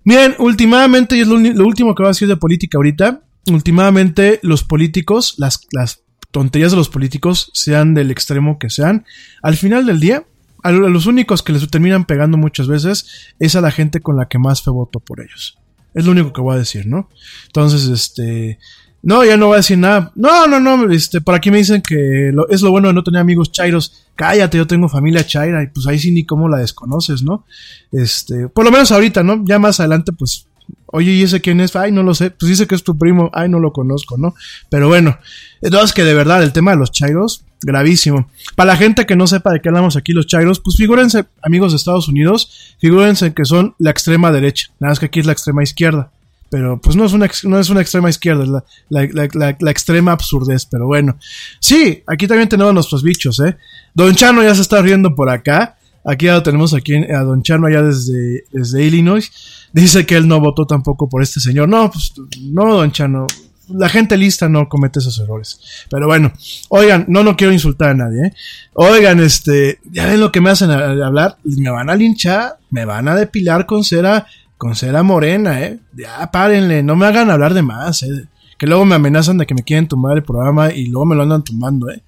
Bien, 0.03 0.36
últimamente, 0.39 1.15
y 1.15 1.21
es 1.21 1.27
lo, 1.27 1.38
lo 1.38 1.65
último 1.65 1.93
que 1.93 2.03
va 2.03 2.10
a 2.10 2.13
decir 2.13 2.27
de 2.27 2.38
política 2.38 2.77
ahorita, 2.77 3.21
últimamente 3.51 4.39
los 4.41 4.63
políticos, 4.63 5.36
las, 5.38 5.67
las 5.71 6.03
tonterías 6.31 6.71
de 6.71 6.77
los 6.77 6.89
políticos, 6.89 7.51
sean 7.53 7.93
del 7.93 8.10
extremo 8.10 8.57
que 8.57 8.69
sean, 8.69 9.05
al 9.43 9.55
final 9.55 9.86
del 9.86 9.99
día, 9.99 10.25
a 10.67 10.71
los 10.71 11.06
únicos 11.06 11.41
que 11.43 11.53
les 11.53 11.67
terminan 11.69 12.06
pegando 12.06 12.38
muchas 12.38 12.67
veces 12.67 13.08
es 13.39 13.56
a 13.56 13.62
la 13.62 13.71
gente 13.71 14.01
con 14.01 14.17
la 14.17 14.27
que 14.27 14.39
más 14.39 14.62
fe 14.62 14.71
voto 14.71 14.99
por 14.99 15.21
ellos. 15.21 15.58
Es 15.93 16.06
lo 16.06 16.12
único 16.12 16.34
que 16.34 16.41
voy 16.41 16.56
a 16.56 16.60
decir, 16.60 16.86
¿no? 16.86 17.10
Entonces, 17.47 17.88
este, 17.88 18.60
no, 19.01 19.23
ya 19.23 19.38
no 19.38 19.47
voy 19.47 19.56
a 19.56 19.58
decir 19.58 19.77
nada. 19.77 20.12
No, 20.15 20.47
no, 20.47 20.60
no, 20.60 20.91
este, 20.91 21.21
por 21.21 21.34
aquí 21.34 21.49
me 21.49 21.60
dicen 21.60 21.82
que 21.82 22.34
es 22.49 22.62
lo 22.62 22.71
bueno 22.71 22.89
de 22.89 22.93
no 22.93 23.03
tener 23.03 23.21
amigos 23.21 23.51
chairos. 23.51 24.06
Cállate, 24.15 24.58
yo 24.58 24.67
tengo 24.67 24.89
familia 24.89 25.25
chaira 25.25 25.63
y 25.63 25.67
pues 25.67 25.88
ahí 25.88 25.97
sí 25.97 26.12
ni 26.12 26.25
cómo 26.25 26.49
la 26.49 26.58
desconoces, 26.58 27.23
¿no? 27.23 27.45
Este, 27.91 28.49
por 28.49 28.65
lo 28.65 28.71
menos 28.71 28.91
ahorita, 28.91 29.23
¿no? 29.23 29.43
Ya 29.45 29.60
más 29.60 29.80
adelante, 29.80 30.12
pues, 30.12 30.47
oye, 30.88 31.12
¿y 31.12 31.23
ese 31.23 31.39
quién 31.39 31.62
es? 31.62 31.75
Ay, 31.75 31.91
no 31.91 32.03
lo 32.03 32.13
sé. 32.15 32.32
Pues 32.32 32.49
dice 32.49 32.67
que 32.67 32.75
es 32.75 32.84
tu 32.84 32.97
primo. 32.97 33.30
Ay, 33.34 33.47
no 33.47 33.60
lo 33.60 33.71
conozco, 33.71 34.17
¿no? 34.17 34.36
Pero 34.69 34.88
bueno, 34.88 35.17
entonces 35.62 35.93
que 35.93 36.03
de 36.03 36.13
verdad 36.13 36.43
el 36.43 36.51
tema 36.51 36.71
de 36.71 36.77
los 36.77 36.91
chairos, 36.91 37.45
gravísimo. 37.61 38.29
Para 38.55 38.73
la 38.73 38.77
gente 38.77 39.05
que 39.05 39.15
no 39.15 39.27
sepa 39.27 39.51
de 39.51 39.61
qué 39.61 39.69
hablamos 39.69 39.95
aquí 39.95 40.13
los 40.13 40.27
chairos, 40.27 40.59
pues 40.59 40.75
figúrense, 40.77 41.25
amigos 41.41 41.71
de 41.71 41.77
Estados 41.77 42.07
Unidos, 42.07 42.75
figúrense 42.79 43.33
que 43.33 43.45
son 43.45 43.75
la 43.79 43.91
extrema 43.91 44.31
derecha. 44.31 44.67
Nada 44.79 44.91
más 44.91 44.99
que 44.99 45.07
aquí 45.07 45.19
es 45.19 45.25
la 45.25 45.33
extrema 45.33 45.63
izquierda 45.63 46.11
pero 46.49 46.79
pues 46.79 46.95
no 46.95 47.05
es 47.05 47.13
una, 47.13 47.29
no 47.43 47.59
es 47.59 47.69
una 47.69 47.81
extrema 47.81 48.09
izquierda, 48.09 48.43
es 48.43 48.49
la, 48.49 48.63
la, 48.89 49.57
la, 49.59 49.71
extrema 49.71 50.13
absurdez, 50.13 50.65
pero 50.65 50.87
bueno. 50.87 51.17
Sí, 51.59 52.03
aquí 52.07 52.27
también 52.27 52.47
tenemos 52.47 52.73
nuestros 52.73 53.03
bichos, 53.03 53.39
¿eh? 53.39 53.57
Don 53.93 54.15
Chano 54.15 54.43
ya 54.43 54.55
se 54.55 54.61
está 54.61 54.81
riendo 54.81 55.13
por 55.15 55.29
acá. 55.29 55.77
Aquí 56.05 56.27
ya 56.27 56.35
lo 56.35 56.43
tenemos 56.43 56.73
aquí 56.73 56.95
a 56.95 57.19
Don 57.23 57.43
Chano 57.43 57.67
allá 57.67 57.81
desde, 57.81 58.45
desde 58.51 58.83
Illinois. 58.83 59.29
Dice 59.73 60.05
que 60.05 60.15
él 60.15 60.27
no 60.27 60.39
votó 60.39 60.65
tampoco 60.65 61.09
por 61.09 61.21
este 61.21 61.41
señor. 61.41 61.67
No, 61.67 61.91
pues 61.91 62.13
no, 62.41 62.75
Don 62.75 62.91
Chano. 62.91 63.27
La 63.69 63.89
gente 63.89 64.17
lista 64.17 64.47
no 64.47 64.69
comete 64.69 64.99
esos 64.99 65.19
errores. 65.19 65.60
Pero 65.89 66.08
bueno, 66.08 66.32
oigan, 66.69 67.06
no, 67.08 67.23
no 67.23 67.36
quiero 67.36 67.53
insultar 67.53 67.89
a 67.89 67.93
nadie, 67.93 68.27
¿eh? 68.27 68.34
Oigan, 68.73 69.19
este, 69.19 69.80
ya 69.91 70.06
ven 70.06 70.19
lo 70.19 70.32
que 70.32 70.41
me 70.41 70.49
hacen 70.49 70.71
hablar. 70.71 71.38
Me 71.43 71.69
van 71.69 71.89
a 71.89 71.95
linchar, 71.95 72.58
me 72.69 72.86
van 72.86 73.08
a 73.08 73.15
depilar 73.15 73.65
con 73.65 73.84
cera 73.84 74.27
con 74.58 74.75
cera 74.75 75.03
morena, 75.03 75.62
¿eh? 75.62 75.80
Ya, 75.93 76.30
párenle, 76.32 76.84
no 76.84 76.95
me 76.95 77.06
hagan 77.06 77.30
hablar 77.30 77.53
de 77.53 77.62
más, 77.62 78.03
¿eh? 78.03 78.27
Que 78.58 78.65
luego 78.65 78.86
me 78.86 78.95
amenazan 78.95 79.38
de 79.38 79.45
que 79.45 79.53
me 79.53 79.63
quieren 79.63 79.88
tumbar 79.88 80.17
el 80.17 80.23
programa 80.23 80.71
y 80.73 80.88
luego 80.88 81.06
me 81.06 81.15
lo 81.15 81.23
andan 81.23 81.43
tumbando, 81.43 81.89
¿eh? 81.91 82.01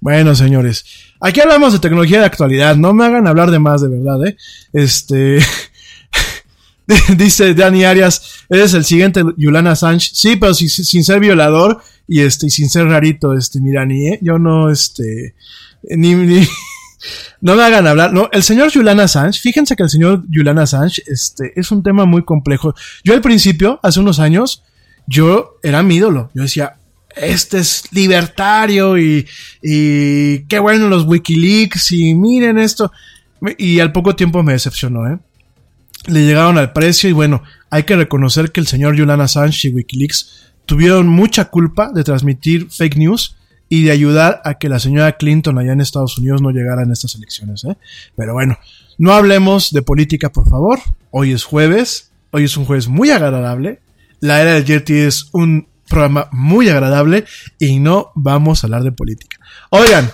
Bueno, 0.00 0.34
señores, 0.34 0.86
aquí 1.20 1.40
hablamos 1.40 1.74
de 1.74 1.78
tecnología 1.78 2.20
de 2.20 2.24
actualidad, 2.24 2.74
no 2.76 2.94
me 2.94 3.04
hagan 3.04 3.26
hablar 3.26 3.50
de 3.50 3.58
más, 3.58 3.82
de 3.82 3.88
verdad, 3.88 4.26
¿eh? 4.26 4.36
Este... 4.72 5.38
Dice 7.16 7.54
Dani 7.54 7.84
Arias, 7.84 8.44
eres 8.48 8.74
el 8.74 8.84
siguiente 8.84 9.22
Yulana 9.36 9.76
Sánchez. 9.76 10.12
Sí, 10.14 10.36
pero 10.36 10.54
sin, 10.54 11.04
ser 11.04 11.20
violador 11.20 11.82
y 12.08 12.20
este, 12.20 12.46
y 12.46 12.50
sin 12.50 12.68
ser 12.68 12.86
rarito, 12.86 13.34
este, 13.34 13.60
Mirani, 13.60 14.08
¿eh? 14.08 14.18
Yo 14.22 14.38
no, 14.38 14.70
este, 14.70 15.34
ni, 15.82 16.14
ni, 16.14 16.46
no 17.40 17.54
me 17.54 17.62
hagan 17.62 17.86
hablar. 17.86 18.12
No, 18.12 18.28
el 18.32 18.42
señor 18.42 18.72
Julian 18.72 19.00
Assange, 19.00 19.38
fíjense 19.40 19.76
que 19.76 19.84
el 19.84 19.90
señor 19.90 20.24
Julian 20.32 20.58
Assange 20.58 21.02
este, 21.06 21.52
es 21.58 21.70
un 21.70 21.82
tema 21.82 22.06
muy 22.06 22.24
complejo. 22.24 22.74
Yo 23.04 23.14
al 23.14 23.20
principio, 23.20 23.78
hace 23.82 24.00
unos 24.00 24.18
años, 24.18 24.64
yo 25.06 25.58
era 25.62 25.82
mi 25.82 25.96
ídolo. 25.96 26.30
Yo 26.34 26.42
decía, 26.42 26.76
este 27.14 27.58
es 27.58 27.84
libertario 27.92 28.98
y, 28.98 29.26
y 29.62 30.40
qué 30.44 30.58
bueno 30.58 30.88
los 30.88 31.04
Wikileaks 31.06 31.92
y 31.92 32.14
miren 32.14 32.58
esto. 32.58 32.90
Y 33.58 33.80
al 33.80 33.92
poco 33.92 34.16
tiempo 34.16 34.42
me 34.42 34.52
decepcionó, 34.52 35.08
¿eh? 35.08 35.18
Le 36.06 36.24
llegaron 36.24 36.58
al 36.58 36.72
precio 36.72 37.10
y 37.10 37.12
bueno, 37.12 37.42
hay 37.70 37.84
que 37.84 37.96
reconocer 37.96 38.52
que 38.52 38.60
el 38.60 38.66
señor 38.66 38.98
Julian 38.98 39.20
Assange 39.20 39.68
y 39.68 39.70
Wikileaks 39.70 40.52
tuvieron 40.66 41.08
mucha 41.08 41.46
culpa 41.46 41.90
de 41.92 42.04
transmitir 42.04 42.70
fake 42.70 42.96
news 42.96 43.36
y 43.68 43.84
de 43.84 43.92
ayudar 43.92 44.40
a 44.44 44.54
que 44.54 44.68
la 44.68 44.78
señora 44.78 45.12
Clinton 45.12 45.58
allá 45.58 45.72
en 45.72 45.80
Estados 45.80 46.18
Unidos 46.18 46.42
no 46.42 46.50
llegara 46.50 46.82
en 46.82 46.90
estas 46.90 47.14
elecciones. 47.14 47.64
¿eh? 47.64 47.76
Pero 48.16 48.34
bueno, 48.34 48.58
no 48.98 49.12
hablemos 49.12 49.72
de 49.72 49.82
política, 49.82 50.30
por 50.30 50.48
favor. 50.48 50.80
Hoy 51.10 51.32
es 51.32 51.44
jueves, 51.44 52.10
hoy 52.32 52.44
es 52.44 52.56
un 52.56 52.64
jueves 52.64 52.88
muy 52.88 53.10
agradable. 53.10 53.80
La 54.18 54.42
era 54.42 54.54
del 54.54 54.64
Yeti 54.64 54.94
es 54.94 55.28
un 55.32 55.68
programa 55.88 56.28
muy 56.32 56.68
agradable 56.68 57.24
y 57.58 57.78
no 57.78 58.12
vamos 58.14 58.62
a 58.62 58.66
hablar 58.66 58.82
de 58.82 58.92
política. 58.92 59.38
Oigan, 59.70 60.10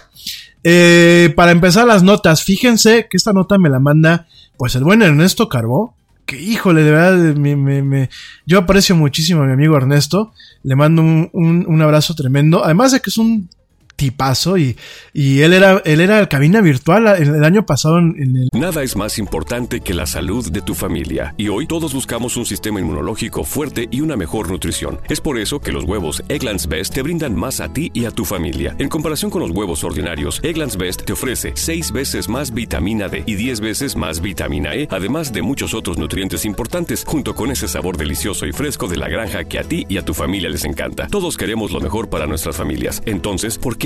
eh, 0.65 1.33
para 1.37 1.53
empezar 1.53 1.87
las 1.87 2.03
notas, 2.03 2.43
fíjense 2.43 3.07
que 3.09 3.17
esta 3.17 3.33
nota 3.33 3.57
me 3.57 3.71
la 3.71 3.79
manda 3.79 4.27
pues 4.57 4.75
el 4.75 4.85
buen 4.85 5.03
Ernesto 5.03 5.49
Carbó, 5.49 5.95
que 6.25 6.41
híjole, 6.41 6.83
de 6.83 6.91
verdad, 6.91 7.37
me, 7.37 7.57
me, 7.57 7.83
me, 7.83 8.11
yo 8.47 8.59
aprecio 8.59 8.97
muchísimo 8.97 9.43
a 9.43 9.47
mi 9.47 9.53
amigo 9.53 9.77
Ernesto, 9.77 10.33
le 10.63 10.75
mando 10.75 11.03
un, 11.03 11.31
un, 11.33 11.83
abrazo 11.83 12.15
tremendo, 12.15 12.65
además 12.65 12.93
de 12.93 13.01
que 13.01 13.11
es 13.11 13.19
un 13.19 13.49
tipazo 13.97 14.59
y, 14.59 14.77
y 15.13 15.41
él 15.41 15.53
era 15.53 15.83
él 15.85 16.01
era 16.01 16.29
cabina 16.29 16.61
virtual 16.61 17.07
el, 17.19 17.35
el 17.35 17.45
año 17.45 17.67
pasado 17.67 17.99
en, 17.99 18.37
el... 18.37 18.49
Nada 18.53 18.83
es 18.83 18.97
más 18.97 19.19
importante 19.19 19.81
que 19.81 19.95
la 19.95 20.07
salud 20.07 20.51
de 20.51 20.61
tu 20.61 20.75
familia 20.75 21.35
y 21.37 21.49
hoy 21.49 21.67
todos 21.67 21.95
buscamos 21.95 22.37
un 22.37 22.47
sistema 22.47 22.81
inmunológico 22.81 23.45
fuerte 23.45 23.89
y 23.91 24.01
una 24.01 24.17
mejor 24.17 24.51
nutrición. 24.51 25.01
Es 25.09 25.21
por 25.21 25.39
eso 25.39 25.61
que 25.61 25.73
los 25.73 25.85
huevos 25.85 26.23
Egglands 26.29 26.69
Best 26.69 26.95
te 26.95 27.03
brindan 27.03 27.35
más 27.35 27.61
a 27.61 27.73
ti 27.73 27.91
y 27.95 28.05
a 28.05 28.11
tu 28.11 28.25
familia. 28.25 28.77
En 28.79 28.89
comparación 28.89 29.31
con 29.31 29.41
los 29.41 29.51
huevos 29.51 29.85
ordinarios, 29.85 30.41
Egglands 30.43 30.77
Best 30.77 31.05
te 31.05 31.13
ofrece 31.13 31.53
6 31.55 31.93
veces 31.93 32.29
más 32.29 32.53
vitamina 32.53 33.09
D 33.09 33.25
y 33.27 33.35
10 33.35 33.61
veces 33.61 33.97
más 33.97 34.21
vitamina 34.21 34.75
E, 34.75 34.89
además 34.91 35.33
de 35.33 35.43
muchos 35.43 35.75
otros 35.75 35.99
nutrientes 35.99 36.45
importantes, 36.45 37.05
junto 37.07 37.35
con 37.35 37.51
ese 37.51 37.69
sabor 37.69 37.97
delicioso 37.97 38.47
y 38.47 38.53
fresco 38.53 38.89
de 38.89 38.97
la 38.97 39.09
granja 39.09 39.45
que 39.45 39.59
a 39.59 39.65
ti 39.65 39.87
y 39.89 39.99
a 39.99 40.05
tu 40.05 40.15
familia 40.15 40.51
les 40.51 40.65
encanta. 40.65 41.07
Todos 41.07 41.37
queremos 41.37 41.73
lo 41.73 41.81
mejor 41.81 42.09
para 42.09 42.27
nuestras 42.27 42.57
familias. 42.57 43.03
Entonces, 43.07 43.59
¿por 43.59 43.79
qué 43.79 43.86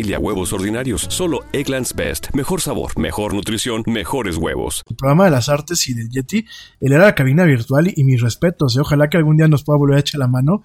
huevos 0.03 0.53
ordinarios? 0.53 1.05
Solo 1.09 1.45
Egglands 1.53 1.93
Best. 1.95 2.27
Mejor 2.33 2.61
sabor, 2.61 2.97
mejor 2.97 3.33
nutrición, 3.33 3.83
mejores 3.85 4.37
huevos. 4.37 4.83
El 4.89 4.95
programa 4.95 5.25
de 5.25 5.31
las 5.31 5.49
artes 5.49 5.87
y 5.87 5.93
del 5.93 6.09
Yeti, 6.09 6.45
él 6.79 6.91
era 6.91 7.05
la 7.05 7.15
cabina 7.15 7.43
virtual 7.45 7.91
y, 7.95 8.03
mis 8.03 8.21
respetos, 8.21 8.75
¿eh? 8.75 8.81
ojalá 8.81 9.09
que 9.09 9.17
algún 9.17 9.37
día 9.37 9.47
nos 9.47 9.63
pueda 9.63 9.77
volver 9.77 9.97
a 9.97 9.99
echar 9.99 10.19
la 10.19 10.27
mano. 10.27 10.63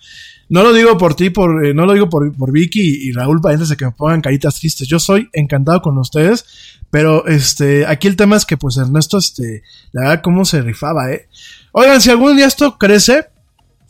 No 0.48 0.62
lo 0.62 0.72
digo 0.72 0.96
por 0.96 1.14
ti, 1.14 1.30
por, 1.30 1.64
eh, 1.64 1.74
no 1.74 1.86
lo 1.86 1.92
digo 1.92 2.08
por, 2.08 2.34
por 2.36 2.52
Vicky 2.52 2.80
y, 2.80 3.08
y 3.08 3.12
Raúl 3.12 3.40
para 3.40 3.54
antes 3.54 3.68
de 3.68 3.76
que 3.76 3.84
me 3.84 3.92
pongan 3.92 4.20
caritas 4.20 4.58
tristes. 4.58 4.88
Yo 4.88 4.98
soy 4.98 5.28
encantado 5.32 5.82
con 5.82 5.98
ustedes, 5.98 6.44
pero 6.90 7.26
este, 7.26 7.86
aquí 7.86 8.08
el 8.08 8.16
tema 8.16 8.36
es 8.36 8.46
que 8.46 8.56
pues 8.56 8.76
Ernesto, 8.76 9.18
este, 9.18 9.62
la 9.92 10.02
verdad 10.02 10.22
cómo 10.22 10.44
se 10.44 10.62
rifaba, 10.62 11.12
eh. 11.12 11.28
Oigan, 11.72 12.00
si 12.00 12.10
algún 12.10 12.36
día 12.36 12.46
esto 12.46 12.78
crece, 12.78 13.26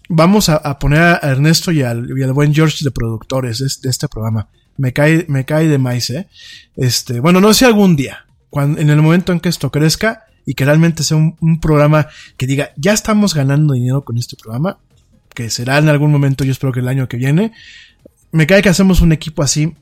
vamos 0.09 0.49
a, 0.49 0.79
poner 0.79 1.01
a 1.01 1.21
Ernesto 1.23 1.73
y 1.73 1.83
al, 1.83 2.07
buen 2.33 2.55
George 2.55 2.85
de 2.85 2.91
productores 2.91 3.59
de, 3.59 3.89
este 3.89 4.09
programa. 4.09 4.49
Me 4.79 4.93
cae, 4.93 5.25
me 5.29 5.45
cae 5.45 5.69
de 5.69 5.79
maíz, 5.79 6.11
eh. 6.11 6.29
Este, 6.77 7.21
bueno, 7.21 7.41
no 7.41 7.55
sé 7.55 7.65
algún 7.65 7.97
día, 7.97 8.27
cuando, 8.51 8.81
en 8.81 8.91
el 8.91 9.01
momento 9.03 9.33
en 9.33 9.41
que 9.41 9.49
esto 9.49 9.71
crezca 9.71 10.25
y 10.45 10.55
que 10.55 10.65
realmente 10.65 11.03
sea 11.03 11.17
un, 11.17 11.61
programa 11.61 12.07
que 12.37 12.47
diga, 12.47 12.71
ya 12.77 12.93
estamos 12.93 13.35
ganando 13.35 13.75
dinero 13.75 14.05
con 14.05 14.17
este 14.17 14.37
programa, 14.37 14.79
que 15.35 15.51
será 15.51 15.79
en 15.79 15.89
algún 15.89 16.13
momento, 16.13 16.45
yo 16.45 16.53
espero 16.53 16.73
que 16.73 16.81
el 16.81 16.89
año 16.89 17.09
que 17.09 17.17
viene, 17.17 17.53
me 18.31 18.47
cae 18.47 18.63
que 18.63 18.69
hacemos 18.69 19.01
un 19.01 19.13
equipo 19.13 19.43
así. 19.43 19.75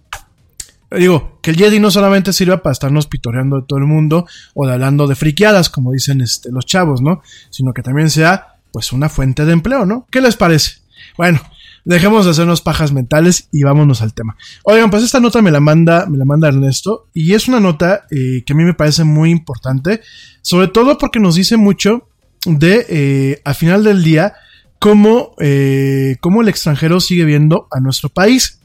Digo, 0.91 1.39
que 1.43 1.51
el 1.51 1.57
Jedi 1.57 1.81
no 1.81 1.91
solamente 1.91 2.33
sirva 2.33 2.63
para 2.63 2.73
estarnos 2.73 3.07
pitoreando 3.07 3.61
de 3.61 3.67
todo 3.67 3.79
el 3.79 3.87
mundo 3.87 4.27
o 4.55 4.67
de 4.67 4.73
hablando 4.73 5.07
de 5.07 5.17
friqueadas, 5.17 5.69
como 5.69 5.93
dicen 5.93 6.21
este, 6.21 6.51
los 6.51 6.65
chavos, 6.67 7.03
¿no? 7.03 7.23
Sino 7.51 7.73
que 7.75 7.83
también 7.83 8.11
sea, 8.11 8.57
pues, 8.73 8.93
una 8.93 9.09
fuente 9.09 9.45
de 9.45 9.53
empleo, 9.53 9.87
¿no? 9.87 10.07
¿Qué 10.11 10.21
les 10.21 10.37
parece? 10.37 10.77
Bueno, 11.17 11.41
dejemos 11.85 12.25
de 12.25 12.33
hacernos 12.33 12.61
pajas 12.61 12.93
mentales 12.93 13.49
y 13.53 13.63
vámonos 13.63 14.03
al 14.03 14.15
tema. 14.15 14.37
Oigan, 14.65 14.91
pues 14.91 15.03
esta 15.03 15.21
nota 15.21 15.43
me 15.43 15.51
la 15.51 15.61
manda, 15.61 16.07
me 16.07 16.19
la 16.19 16.25
manda 16.25 16.49
Ernesto 16.49 17.09
y 17.13 17.35
es 17.35 17.49
una 17.49 17.61
nota 17.61 18.05
eh, 18.11 18.43
que 18.45 18.53
a 18.53 18.57
mí 18.57 18.65
me 18.65 18.75
parece 18.75 19.05
muy 19.05 19.31
importante, 19.31 20.01
sobre 20.43 20.69
todo 20.69 20.99
porque 20.99 21.21
nos 21.21 21.35
dice 21.35 21.57
mucho 21.57 22.09
de, 22.47 22.87
eh, 22.89 23.43
al 23.45 23.55
final 23.55 23.85
del 23.85 24.03
día, 24.03 24.35
cómo, 24.79 25.35
eh, 25.41 26.17
cómo 26.21 26.43
el 26.43 26.49
extranjero 26.49 27.01
sigue 27.01 27.25
viendo 27.25 27.69
a 27.71 27.81
nuestro 27.81 28.09
país 28.09 28.61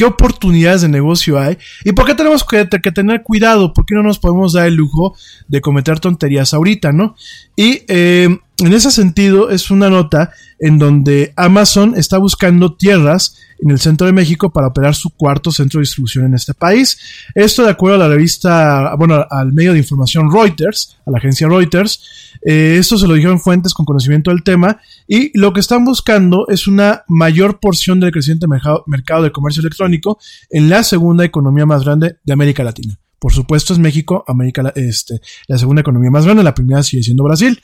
qué 0.00 0.06
oportunidades 0.06 0.80
de 0.80 0.88
negocio 0.88 1.38
hay 1.38 1.58
y 1.84 1.92
por 1.92 2.06
qué 2.06 2.14
tenemos 2.14 2.42
que, 2.42 2.66
que, 2.66 2.90
tener 2.90 3.22
cuidado, 3.22 3.74
por 3.74 3.84
qué 3.84 3.94
no 3.94 4.02
nos 4.02 4.18
podemos 4.18 4.54
dar 4.54 4.66
el 4.66 4.74
lujo 4.74 5.14
de 5.46 5.60
cometer 5.60 6.00
tonterías 6.00 6.54
ahorita, 6.54 6.90
¿no? 6.92 7.14
Y 7.54 7.82
eh, 7.86 8.38
en 8.60 8.72
ese 8.74 8.90
sentido 8.90 9.50
es 9.50 9.70
una 9.70 9.88
nota 9.88 10.32
en 10.58 10.78
donde 10.78 11.32
Amazon 11.36 11.94
está 11.96 12.18
buscando 12.18 12.74
tierras 12.74 13.36
en 13.58 13.70
el 13.70 13.80
centro 13.80 14.06
de 14.06 14.12
México 14.12 14.52
para 14.52 14.68
operar 14.68 14.94
su 14.94 15.10
cuarto 15.10 15.50
centro 15.50 15.78
de 15.78 15.82
distribución 15.82 16.26
en 16.26 16.34
este 16.34 16.54
país. 16.54 16.98
Esto 17.34 17.64
de 17.64 17.70
acuerdo 17.70 17.96
a 17.96 18.08
la 18.08 18.14
revista, 18.14 18.94
bueno, 18.96 19.24
al 19.30 19.52
medio 19.52 19.72
de 19.72 19.78
información 19.78 20.30
Reuters, 20.30 20.96
a 21.06 21.10
la 21.10 21.18
agencia 21.18 21.48
Reuters. 21.48 22.02
Eh, 22.44 22.76
esto 22.78 22.98
se 22.98 23.06
lo 23.06 23.14
dijeron 23.14 23.40
fuentes 23.40 23.74
con 23.74 23.86
conocimiento 23.86 24.30
del 24.30 24.42
tema 24.42 24.78
y 25.06 25.36
lo 25.38 25.52
que 25.52 25.60
están 25.60 25.84
buscando 25.84 26.46
es 26.48 26.66
una 26.66 27.04
mayor 27.08 27.60
porción 27.60 28.00
del 28.00 28.12
creciente 28.12 28.46
mercado, 28.46 29.22
de 29.22 29.32
comercio 29.32 29.60
electrónico 29.60 30.18
en 30.50 30.68
la 30.68 30.82
segunda 30.82 31.24
economía 31.24 31.66
más 31.66 31.84
grande 31.84 32.16
de 32.24 32.32
América 32.32 32.62
Latina. 32.62 32.98
Por 33.18 33.34
supuesto 33.34 33.74
es 33.74 33.78
México, 33.78 34.24
América, 34.26 34.72
este, 34.74 35.20
la 35.46 35.58
segunda 35.58 35.82
economía 35.82 36.10
más 36.10 36.24
grande, 36.24 36.42
la 36.42 36.54
primera 36.54 36.82
sigue 36.82 37.02
siendo 37.02 37.22
Brasil. 37.22 37.60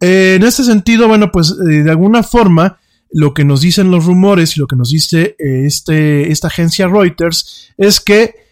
Eh, 0.00 0.34
en 0.36 0.42
este 0.42 0.64
sentido, 0.64 1.08
bueno, 1.08 1.30
pues 1.30 1.50
eh, 1.50 1.82
de 1.82 1.90
alguna 1.90 2.22
forma, 2.22 2.78
lo 3.10 3.34
que 3.34 3.44
nos 3.44 3.60
dicen 3.60 3.90
los 3.90 4.04
rumores 4.04 4.56
y 4.56 4.60
lo 4.60 4.66
que 4.66 4.76
nos 4.76 4.90
dice 4.90 5.36
eh, 5.38 5.64
este, 5.64 6.30
esta 6.32 6.48
agencia 6.48 6.88
Reuters 6.88 7.72
es 7.76 8.00
que 8.00 8.46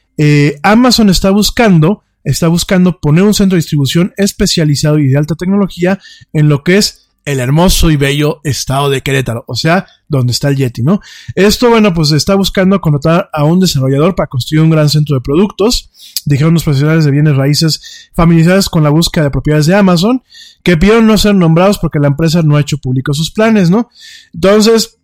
Amazon 0.62 1.10
está 1.10 1.30
buscando, 1.30 2.04
está 2.22 2.46
buscando 2.46 3.00
poner 3.00 3.24
un 3.24 3.34
centro 3.34 3.56
de 3.56 3.60
distribución 3.60 4.14
especializado 4.16 5.00
y 5.00 5.08
de 5.08 5.18
alta 5.18 5.34
tecnología 5.34 5.98
en 6.32 6.48
lo 6.48 6.62
que 6.62 6.76
es 6.76 7.03
el 7.24 7.40
hermoso 7.40 7.90
y 7.90 7.96
bello 7.96 8.40
estado 8.44 8.90
de 8.90 9.02
Querétaro, 9.02 9.44
o 9.46 9.54
sea, 9.54 9.86
donde 10.08 10.32
está 10.32 10.48
el 10.48 10.56
Yeti, 10.56 10.82
¿no? 10.82 11.00
Esto, 11.34 11.70
bueno, 11.70 11.94
pues 11.94 12.12
está 12.12 12.34
buscando 12.34 12.80
contratar 12.80 13.30
a 13.32 13.44
un 13.44 13.60
desarrollador 13.60 14.14
para 14.14 14.26
construir 14.26 14.62
un 14.62 14.70
gran 14.70 14.90
centro 14.90 15.16
de 15.16 15.22
productos, 15.22 15.90
dijeron 16.26 16.54
los 16.54 16.64
profesionales 16.64 17.04
de 17.04 17.10
bienes 17.10 17.36
raíces 17.36 18.10
familiarizados 18.12 18.68
con 18.68 18.82
la 18.82 18.90
búsqueda 18.90 19.24
de 19.24 19.30
propiedades 19.30 19.66
de 19.66 19.74
Amazon, 19.74 20.22
que 20.62 20.76
pidieron 20.76 21.06
no 21.06 21.16
ser 21.16 21.34
nombrados 21.34 21.78
porque 21.78 21.98
la 21.98 22.08
empresa 22.08 22.42
no 22.42 22.56
ha 22.56 22.60
hecho 22.60 22.78
público 22.78 23.14
sus 23.14 23.30
planes, 23.30 23.70
¿no? 23.70 23.88
Entonces, 24.34 24.98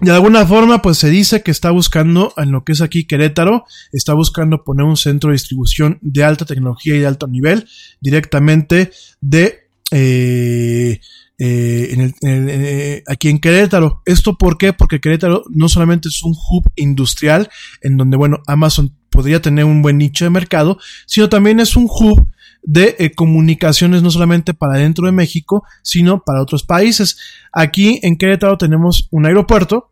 de 0.00 0.10
alguna 0.10 0.46
forma, 0.46 0.80
pues 0.80 0.98
se 0.98 1.10
dice 1.10 1.42
que 1.42 1.50
está 1.50 1.70
buscando, 1.70 2.32
en 2.36 2.50
lo 2.50 2.64
que 2.64 2.72
es 2.72 2.80
aquí 2.80 3.04
Querétaro, 3.04 3.64
está 3.92 4.14
buscando 4.14 4.64
poner 4.64 4.86
un 4.86 4.96
centro 4.96 5.28
de 5.28 5.34
distribución 5.34 5.98
de 6.00 6.24
alta 6.24 6.46
tecnología 6.46 6.96
y 6.96 7.00
de 7.00 7.06
alto 7.06 7.26
nivel 7.26 7.68
directamente 8.00 8.90
de... 9.20 9.68
Eh, 9.90 10.98
eh, 11.38 11.88
en 11.92 12.00
el, 12.00 12.14
en, 12.20 12.48
eh, 12.48 13.02
aquí 13.06 13.28
en 13.28 13.38
Querétaro. 13.38 14.02
¿Esto 14.06 14.36
por 14.36 14.58
qué? 14.58 14.72
Porque 14.72 15.00
Querétaro 15.00 15.44
no 15.50 15.68
solamente 15.68 16.08
es 16.08 16.22
un 16.22 16.32
hub 16.32 16.70
industrial 16.76 17.48
en 17.80 17.96
donde, 17.96 18.16
bueno, 18.16 18.38
Amazon 18.46 18.94
podría 19.10 19.42
tener 19.42 19.64
un 19.64 19.82
buen 19.82 19.98
nicho 19.98 20.24
de 20.24 20.30
mercado, 20.30 20.78
sino 21.06 21.28
también 21.28 21.60
es 21.60 21.76
un 21.76 21.88
hub 21.88 22.26
de 22.62 22.96
eh, 22.98 23.12
comunicaciones 23.14 24.02
no 24.02 24.10
solamente 24.10 24.54
para 24.54 24.78
dentro 24.78 25.06
de 25.06 25.12
México, 25.12 25.64
sino 25.82 26.22
para 26.24 26.42
otros 26.42 26.64
países. 26.64 27.18
Aquí 27.52 28.00
en 28.02 28.16
Querétaro 28.16 28.56
tenemos 28.56 29.08
un 29.10 29.26
aeropuerto, 29.26 29.91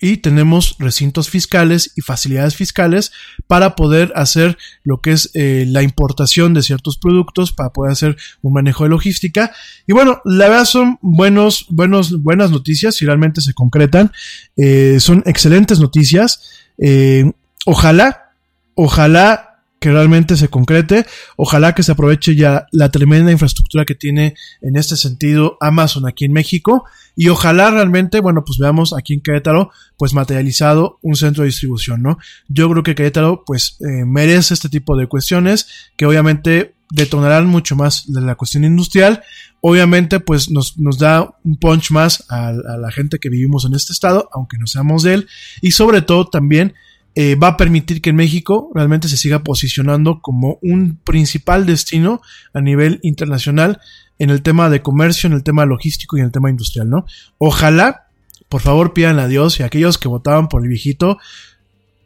y 0.00 0.18
tenemos 0.18 0.76
recintos 0.78 1.30
fiscales 1.30 1.92
y 1.96 2.00
facilidades 2.00 2.56
fiscales 2.56 3.12
para 3.46 3.76
poder 3.76 4.12
hacer 4.16 4.58
lo 4.82 5.00
que 5.00 5.12
es 5.12 5.30
eh, 5.34 5.64
la 5.68 5.82
importación 5.82 6.52
de 6.52 6.62
ciertos 6.62 6.98
productos, 6.98 7.52
para 7.52 7.70
poder 7.70 7.92
hacer 7.92 8.16
un 8.42 8.52
manejo 8.52 8.84
de 8.84 8.90
logística. 8.90 9.52
Y 9.86 9.92
bueno, 9.92 10.20
la 10.24 10.48
verdad 10.48 10.64
son 10.64 10.98
buenos, 11.00 11.66
buenos, 11.70 12.22
buenas 12.22 12.50
noticias 12.50 12.96
si 12.96 13.06
realmente 13.06 13.40
se 13.40 13.54
concretan. 13.54 14.12
Eh, 14.56 14.98
son 15.00 15.22
excelentes 15.26 15.80
noticias. 15.80 16.42
Eh, 16.78 17.30
ojalá, 17.64 18.32
ojalá 18.74 19.53
que 19.84 19.92
realmente 19.92 20.38
se 20.38 20.48
concrete. 20.48 21.04
Ojalá 21.36 21.74
que 21.74 21.82
se 21.82 21.92
aproveche 21.92 22.34
ya 22.34 22.66
la 22.72 22.90
tremenda 22.90 23.30
infraestructura 23.30 23.84
que 23.84 23.94
tiene 23.94 24.34
en 24.62 24.76
este 24.76 24.96
sentido 24.96 25.58
Amazon 25.60 26.08
aquí 26.08 26.24
en 26.24 26.32
México. 26.32 26.86
Y 27.14 27.28
ojalá 27.28 27.70
realmente, 27.70 28.20
bueno, 28.20 28.46
pues 28.46 28.58
veamos 28.58 28.94
aquí 28.94 29.12
en 29.12 29.20
Querétaro, 29.20 29.72
pues 29.98 30.14
materializado 30.14 30.98
un 31.02 31.16
centro 31.16 31.42
de 31.42 31.48
distribución, 31.48 32.00
¿no? 32.00 32.16
Yo 32.48 32.70
creo 32.70 32.82
que 32.82 32.94
Querétaro, 32.94 33.44
pues, 33.44 33.76
eh, 33.80 34.06
merece 34.06 34.54
este 34.54 34.70
tipo 34.70 34.96
de 34.96 35.06
cuestiones 35.06 35.66
que 35.98 36.06
obviamente 36.06 36.76
detonarán 36.90 37.46
mucho 37.46 37.76
más 37.76 38.10
de 38.10 38.22
la 38.22 38.36
cuestión 38.36 38.64
industrial. 38.64 39.22
Obviamente, 39.60 40.18
pues 40.18 40.50
nos, 40.50 40.78
nos 40.78 40.98
da 40.98 41.30
un 41.44 41.58
punch 41.58 41.90
más 41.90 42.24
a, 42.30 42.48
a 42.48 42.78
la 42.78 42.90
gente 42.90 43.18
que 43.18 43.28
vivimos 43.28 43.66
en 43.66 43.74
este 43.74 43.92
estado, 43.92 44.30
aunque 44.32 44.56
no 44.56 44.66
seamos 44.66 45.02
de 45.02 45.12
él. 45.12 45.28
Y 45.60 45.72
sobre 45.72 46.00
todo 46.00 46.24
también 46.30 46.72
eh, 47.14 47.36
va 47.36 47.48
a 47.48 47.56
permitir 47.56 48.02
que 48.02 48.12
México 48.12 48.70
realmente 48.74 49.08
se 49.08 49.16
siga 49.16 49.44
posicionando 49.44 50.20
como 50.20 50.58
un 50.62 50.98
principal 51.04 51.66
destino 51.66 52.20
a 52.52 52.60
nivel 52.60 52.98
internacional 53.02 53.80
en 54.18 54.30
el 54.30 54.42
tema 54.42 54.68
de 54.68 54.82
comercio, 54.82 55.26
en 55.26 55.32
el 55.32 55.42
tema 55.42 55.64
logístico 55.64 56.16
y 56.16 56.20
en 56.20 56.26
el 56.26 56.32
tema 56.32 56.50
industrial, 56.50 56.90
¿no? 56.90 57.06
Ojalá, 57.38 58.08
por 58.48 58.60
favor, 58.60 58.94
pidan 58.94 59.18
a 59.18 59.28
Dios 59.28 59.58
y 59.58 59.62
a 59.62 59.66
aquellos 59.66 59.98
que 59.98 60.08
votaban 60.08 60.48
por 60.48 60.62
el 60.62 60.68
viejito, 60.68 61.18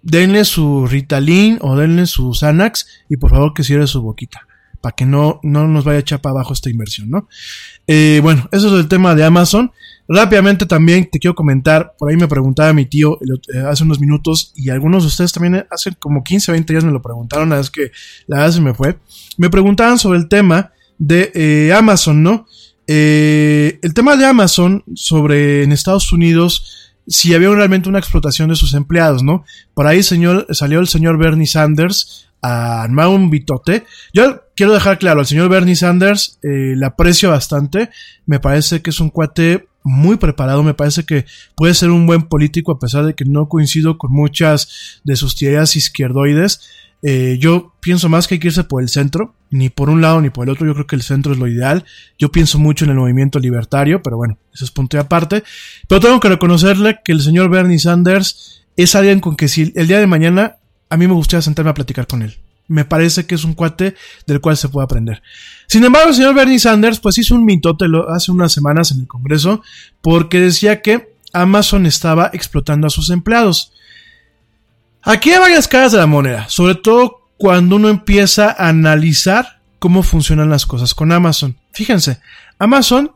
denle 0.03 0.45
su 0.45 0.87
Ritalin 0.87 1.59
o 1.61 1.77
denle 1.77 2.07
su 2.07 2.35
Xanax 2.35 2.87
y 3.09 3.17
por 3.17 3.31
favor 3.31 3.55
que 3.55 3.65
cierre 3.65 3.87
su 3.87 4.03
boquita 4.03 4.47
para 4.81 4.95
que 4.95 5.07
no, 5.07 5.41
no 5.43 5.67
nos 5.67 5.85
vaya 5.85 6.05
a 6.17 6.19
para 6.19 6.33
abajo 6.33 6.53
esta 6.53 6.71
inversión, 6.71 7.11
¿no? 7.11 7.29
Eh, 7.87 8.21
bueno, 8.23 8.49
eso 8.53 8.69
es 8.69 8.75
el 8.75 8.89
tema 8.89 9.15
de 9.15 9.25
Amazon. 9.25 9.73
Rápidamente 10.11 10.65
también 10.65 11.07
te 11.11 11.19
quiero 11.19 11.35
comentar, 11.35 11.95
por 11.99 12.09
ahí 12.09 12.17
me 12.17 12.27
preguntaba 12.27 12.73
mi 12.73 12.87
tío 12.87 13.19
eh, 13.21 13.59
hace 13.69 13.85
unos 13.85 14.01
minutos 14.01 14.55
y 14.57 14.71
algunos 14.71 15.03
de 15.03 15.09
ustedes 15.09 15.35
también 15.35 15.67
hace 15.71 15.95
como 15.97 16.25
15 16.25 16.51
o 16.51 16.53
20 16.55 16.73
días 16.73 16.85
me 16.85 16.93
lo 16.93 17.03
preguntaron, 17.03 17.51
vez 17.51 17.71
que 17.71 17.91
la 18.27 18.39
verdad 18.39 18.53
se 18.53 18.61
me 18.63 18.73
fue. 18.73 18.99
Me 19.37 19.51
preguntaban 19.51 19.99
sobre 19.99 20.19
el 20.19 20.29
tema 20.29 20.73
de 20.97 21.31
eh, 21.35 21.75
Amazon, 21.75 22.23
¿no? 22.23 22.47
Eh, 22.87 23.79
el 23.83 23.93
tema 23.93 24.17
de 24.17 24.25
Amazon 24.25 24.83
sobre 24.95 25.63
en 25.63 25.73
Estados 25.73 26.11
Unidos 26.11 26.95
si 27.07 27.35
había 27.35 27.51
realmente 27.51 27.91
una 27.91 27.99
explotación 27.99 28.49
de 28.49 28.57
sus 28.57 28.73
empleados, 28.73 29.23
¿no? 29.23 29.45
Por 29.75 29.87
ahí 29.87 30.03
señor, 30.03 30.47
salió 30.53 30.81
el 30.81 30.89
señor 30.89 31.19
Bernie 31.19 31.47
Sanders 31.47 32.31
a 32.41 32.83
armar 32.83 33.09
un 33.09 33.29
bitote. 33.29 33.85
Yo 34.15 34.43
quiero 34.57 34.73
dejar 34.73 34.99
claro, 34.99 35.21
al 35.21 35.27
señor 35.27 35.51
Bernie 35.51 35.77
Sanders 35.77 36.39
le 36.43 36.85
aprecio 36.87 37.31
bastante. 37.31 37.91
Me 38.25 38.41
parece 38.41 38.81
que 38.81 38.91
es 38.91 39.01
un 39.01 39.11
cuate 39.11 39.69
muy 39.89 40.16
preparado. 40.16 40.62
Me 40.62 40.74
parece 40.74 41.05
que 41.05 41.24
puede 41.57 41.74
ser 41.74 41.91
un 41.91 42.07
buen 42.07 42.22
político 42.22 42.72
a 42.72 42.78
pesar 42.78 43.05
de 43.05 43.14
que 43.14 43.24
no 43.24 43.49
coincido 43.49 43.99
con 43.99 44.12
muchas 44.12 45.01
de 45.05 45.16
sus 45.16 45.36
teorías 45.36 45.76
izquierdoides. 45.76 46.61
Eh, 47.03 47.39
yo 47.41 47.74
pienso 47.80 48.09
más 48.09 48.26
que 48.26 48.34
hay 48.34 48.39
que 48.41 48.49
irse 48.49 48.64
por 48.64 48.82
el 48.82 48.89
centro, 48.89 49.34
ni 49.51 49.70
por 49.70 49.89
un 49.89 50.01
lado 50.01 50.20
ni 50.20 50.30
por 50.30 50.47
el 50.47 50.53
otro. 50.53 50.66
Yo 50.66 50.74
creo 50.74 50.86
que 50.86 50.97
el 50.97 51.03
centro 51.03 51.32
es 51.32 51.39
lo 51.39 51.47
ideal. 51.47 51.84
Yo 52.18 52.30
pienso 52.30 52.59
mucho 52.59 52.84
en 52.84 52.91
el 52.91 52.97
movimiento 52.97 53.39
libertario, 53.39 54.03
pero 54.03 54.16
bueno, 54.16 54.39
eso 54.53 54.64
es 54.64 54.70
punto 54.70 54.97
y 54.97 55.01
aparte. 55.01 55.43
Pero 55.89 56.01
tengo 56.01 56.20
que 56.20 56.28
reconocerle 56.28 57.01
que 57.05 57.12
el 57.12 57.20
señor 57.20 57.49
Bernie 57.49 57.78
Sanders 57.78 58.64
es 58.76 58.95
alguien 58.95 59.20
con 59.20 59.36
que 59.36 59.49
si 59.49 59.72
el 59.74 59.89
día 59.89 59.99
de 59.99 60.07
mañana 60.07 60.57
a 60.91 60.97
mí 60.97 61.07
me 61.07 61.14
gustaría 61.14 61.43
sentarme 61.43 61.70
a 61.70 61.74
platicar 61.74 62.07
con 62.07 62.22
él. 62.22 62.39
Me 62.69 62.85
parece 62.85 63.27
que 63.27 63.35
es 63.35 63.45
un 63.45 63.55
cuate 63.55 63.97
del 64.27 64.41
cual 64.41 64.57
se 64.57 64.69
puede 64.69 64.85
aprender. 64.85 65.23
Sin 65.66 65.85
embargo, 65.85 66.11
el 66.11 66.14
señor 66.14 66.35
Bernie 66.35 66.59
Sanders 66.59 67.01
pues 67.01 67.19
hizo 67.19 67.35
un 67.35 67.45
mitote 67.45 67.87
hace 68.09 68.31
unas 68.31 68.53
semanas 68.53 68.93
en 68.93 69.01
el 69.01 69.07
Congreso 69.07 69.62
porque 70.01 70.41
decía 70.41 70.83
que 70.83 71.14
Amazon 71.33 71.87
estaba 71.87 72.31
explotando 72.33 72.87
a 72.87 72.91
sus 72.91 73.11
empleados. 73.11 73.73
Aquí 75.03 75.31
hay 75.31 75.39
varias 75.39 75.69
caras 75.69 75.93
de 75.93 75.99
la 75.99 76.07
moneda, 76.07 76.49
sobre 76.49 76.75
todo 76.75 77.29
cuando 77.37 77.77
uno 77.77 77.89
empieza 77.89 78.51
a 78.51 78.69
analizar 78.69 79.61
cómo 79.79 80.03
funcionan 80.03 80.51
las 80.51 80.66
cosas 80.66 80.95
con 80.95 81.12
Amazon. 81.12 81.57
Fíjense, 81.73 82.21
Amazon 82.59 83.12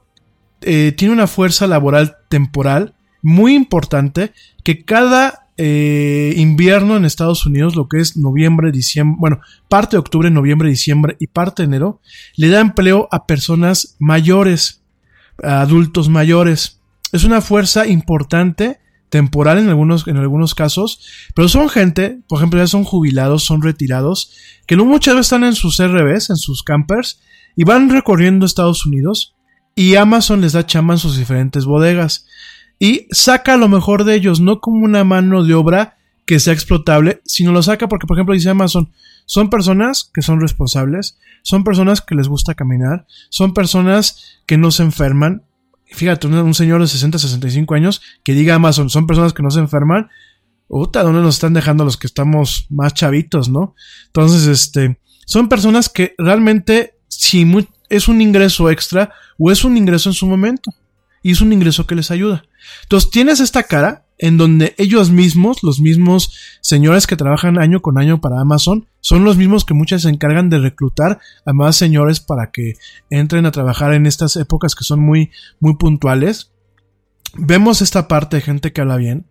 eh, 0.61 0.93
tiene 0.97 1.13
una 1.13 1.27
fuerza 1.27 1.67
laboral 1.67 2.17
temporal 2.29 2.95
muy 3.21 3.55
importante 3.55 4.33
que 4.63 4.85
cada 4.85 5.42
eh, 5.65 6.35
invierno 6.39 6.97
en 6.97 7.05
Estados 7.05 7.47
Unidos, 7.47 7.77
lo 7.77 7.89
que 7.89 8.01
es 8.01 8.17
noviembre, 8.17 8.73
diciembre, 8.73 9.17
bueno, 9.21 9.41
parte 9.69 9.95
de 9.95 10.01
octubre, 10.01 10.29
noviembre, 10.29 10.69
diciembre 10.69 11.17
y 11.21 11.29
parte 11.29 11.63
de 11.63 11.69
enero, 11.69 12.01
le 12.35 12.49
da 12.49 12.59
empleo 12.59 13.07
a 13.13 13.29
personas 13.29 13.95
mayores, 14.01 14.83
a 15.41 15.61
adultos 15.61 16.09
mayores. 16.09 16.81
Es 17.13 17.23
una 17.23 17.41
fuerza 17.41 17.87
importante, 17.87 18.81
temporal 19.09 19.59
en 19.59 19.69
algunos, 19.69 20.09
en 20.09 20.17
algunos 20.17 20.57
casos, 20.57 21.07
pero 21.33 21.49
son 21.49 21.69
gente, 21.69 22.19
por 22.27 22.39
ejemplo, 22.39 22.59
ya 22.59 22.67
son 22.67 22.83
jubilados, 22.83 23.45
son 23.45 23.63
retirados, 23.63 24.33
que 24.67 24.75
no 24.75 24.85
muchas 24.85 25.15
veces 25.15 25.27
están 25.27 25.45
en 25.45 25.55
sus 25.55 25.79
RVs, 25.81 26.31
en 26.31 26.39
sus 26.39 26.65
campers, 26.65 27.21
y 27.55 27.63
van 27.63 27.89
recorriendo 27.89 28.47
Estados 28.47 28.85
Unidos, 28.85 29.37
y 29.77 29.95
Amazon 29.95 30.41
les 30.41 30.55
da 30.55 30.67
chamba 30.67 30.95
en 30.95 30.99
sus 30.99 31.17
diferentes 31.17 31.67
bodegas 31.67 32.27
y 32.83 33.07
saca 33.13 33.57
lo 33.57 33.69
mejor 33.69 34.03
de 34.03 34.17
ellos, 34.17 34.41
no 34.41 34.61
como 34.61 34.85
una 34.85 35.05
mano 35.05 35.45
de 35.45 35.55
obra 35.55 35.99
que 36.27 36.41
sea 36.41 36.53
explotable, 36.53 37.23
sino 37.25 37.53
lo 37.53 37.63
saca 37.63 37.87
porque, 37.87 38.09
por 38.09 38.17
ejemplo, 38.17 38.35
dice 38.35 38.51
Amazon, 38.51 38.91
son 39.25 39.51
personas 39.51 40.11
que 40.13 40.21
son 40.21 40.41
responsables, 40.41 41.17
son 41.43 41.63
personas 41.63 42.01
que 42.01 42.17
les 42.17 42.27
gusta 42.27 42.55
caminar, 42.55 43.07
son 43.29 43.55
personas 43.55 44.43
que 44.47 44.59
no 44.59 44.73
se 44.73 44.83
enferman. 44.83 45.45
Fíjate, 45.93 46.27
un, 46.27 46.35
un 46.35 46.55
señor 46.55 46.81
de 46.81 46.89
60, 46.89 47.21
65 47.21 47.73
años 47.77 48.03
que 48.25 48.35
diga 48.35 48.57
Amazon, 48.57 48.91
son 48.91 49.07
personas 49.07 49.33
que 49.33 49.45
no 49.45 49.53
se 49.53 49.61
enferman. 49.61 50.09
Uta, 50.67 51.05
¿dónde 51.05 51.21
nos 51.21 51.37
están 51.37 51.55
dejando 51.55 51.85
los 51.85 51.97
que 51.97 52.09
estamos 52.09 52.67
más 52.69 52.95
chavitos, 52.95 53.49
no? 53.49 53.77
Entonces, 54.07 54.49
este, 54.49 54.99
son 55.25 55.49
personas 55.49 55.89
que 55.89 56.17
realmente, 56.19 56.97
si 57.07 57.47
es 57.89 58.09
un 58.09 58.21
ingreso 58.21 58.71
extra 58.71 59.13
o 59.39 59.53
es 59.53 59.63
un 59.63 59.77
ingreso 59.77 60.11
en 60.11 60.15
su 60.15 60.27
momento. 60.27 60.75
Y 61.23 61.33
es 61.33 61.41
un 61.41 61.53
ingreso 61.53 61.87
que 61.87 61.95
les 61.95 62.11
ayuda. 62.11 62.45
Entonces, 62.83 63.11
tienes 63.11 63.41
esta 63.41 63.63
cara 63.63 64.07
en 64.19 64.37
donde 64.37 64.75
ellos 64.79 65.11
mismos, 65.11 65.63
los 65.63 65.81
mismos 65.81 66.33
señores 66.61 67.07
que 67.07 67.17
trabajan 67.17 67.59
año 67.59 67.83
con 67.83 67.99
año 67.99 68.21
para 68.21 68.41
Amazon, 68.41 68.87
son 69.01 69.25
los 69.25 69.37
mismos 69.37 69.65
que 69.65 69.75
muchas 69.75 70.03
se 70.03 70.09
encargan 70.09 70.49
de 70.49 70.59
reclutar 70.59 71.19
a 71.45 71.53
más 71.53 71.77
señores 71.77 72.21
para 72.21 72.53
que 72.53 72.75
entren 73.11 73.47
a 73.47 73.51
trabajar 73.51 73.93
en 73.95 74.07
estas 74.07 74.37
épocas 74.37 74.77
que 74.77 74.85
son 74.85 75.01
muy, 75.01 75.31
muy 75.59 75.75
puntuales. 75.77 76.53
Vemos 77.35 77.83
esta 77.83 78.09
parte 78.09 78.37
de 78.37 78.43
gente 78.43 78.73
que 78.73 78.81
habla 78.83 78.97
bien. 78.97 79.27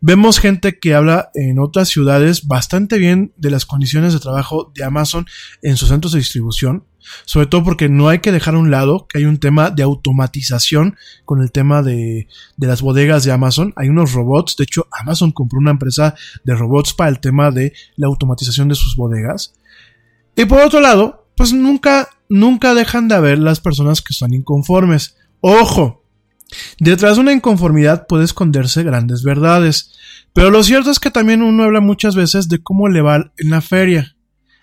Vemos 0.00 0.38
gente 0.38 0.78
que 0.78 0.94
habla 0.94 1.30
en 1.34 1.58
otras 1.58 1.88
ciudades 1.88 2.46
bastante 2.46 2.98
bien 2.98 3.32
de 3.36 3.50
las 3.50 3.66
condiciones 3.66 4.12
de 4.12 4.20
trabajo 4.20 4.70
de 4.74 4.84
Amazon 4.84 5.26
en 5.62 5.76
sus 5.76 5.88
centros 5.88 6.12
de 6.12 6.20
distribución. 6.20 6.84
Sobre 7.24 7.46
todo 7.46 7.64
porque 7.64 7.88
no 7.88 8.08
hay 8.08 8.20
que 8.20 8.32
dejar 8.32 8.54
a 8.54 8.58
un 8.58 8.70
lado 8.70 9.06
que 9.08 9.18
hay 9.18 9.24
un 9.24 9.38
tema 9.38 9.70
de 9.70 9.82
automatización 9.82 10.96
con 11.24 11.42
el 11.42 11.52
tema 11.52 11.82
de, 11.82 12.28
de 12.56 12.66
las 12.66 12.82
bodegas 12.82 13.24
de 13.24 13.32
Amazon. 13.32 13.72
Hay 13.76 13.88
unos 13.88 14.12
robots. 14.12 14.56
De 14.56 14.64
hecho, 14.64 14.86
Amazon 14.92 15.32
compró 15.32 15.58
una 15.58 15.70
empresa 15.70 16.14
de 16.44 16.54
robots 16.54 16.94
para 16.94 17.10
el 17.10 17.20
tema 17.20 17.50
de 17.50 17.72
la 17.96 18.06
automatización 18.06 18.68
de 18.68 18.74
sus 18.74 18.96
bodegas. 18.96 19.54
Y 20.36 20.44
por 20.44 20.60
otro 20.60 20.80
lado, 20.80 21.28
pues 21.36 21.52
nunca, 21.52 22.08
nunca 22.28 22.74
dejan 22.74 23.08
de 23.08 23.14
haber 23.14 23.38
las 23.38 23.60
personas 23.60 24.02
que 24.02 24.12
están 24.12 24.34
inconformes. 24.34 25.16
Ojo, 25.40 26.04
detrás 26.80 27.16
de 27.16 27.22
una 27.22 27.32
inconformidad 27.32 28.06
puede 28.06 28.24
esconderse 28.24 28.82
grandes 28.82 29.22
verdades. 29.22 29.92
Pero 30.32 30.50
lo 30.50 30.62
cierto 30.62 30.90
es 30.90 30.98
que 30.98 31.10
también 31.10 31.42
uno 31.42 31.62
habla 31.64 31.80
muchas 31.80 32.14
veces 32.14 32.48
de 32.48 32.58
cómo 32.62 32.88
le 32.88 33.00
va 33.00 33.32
en 33.36 33.50
la 33.50 33.60
feria. 33.60 34.16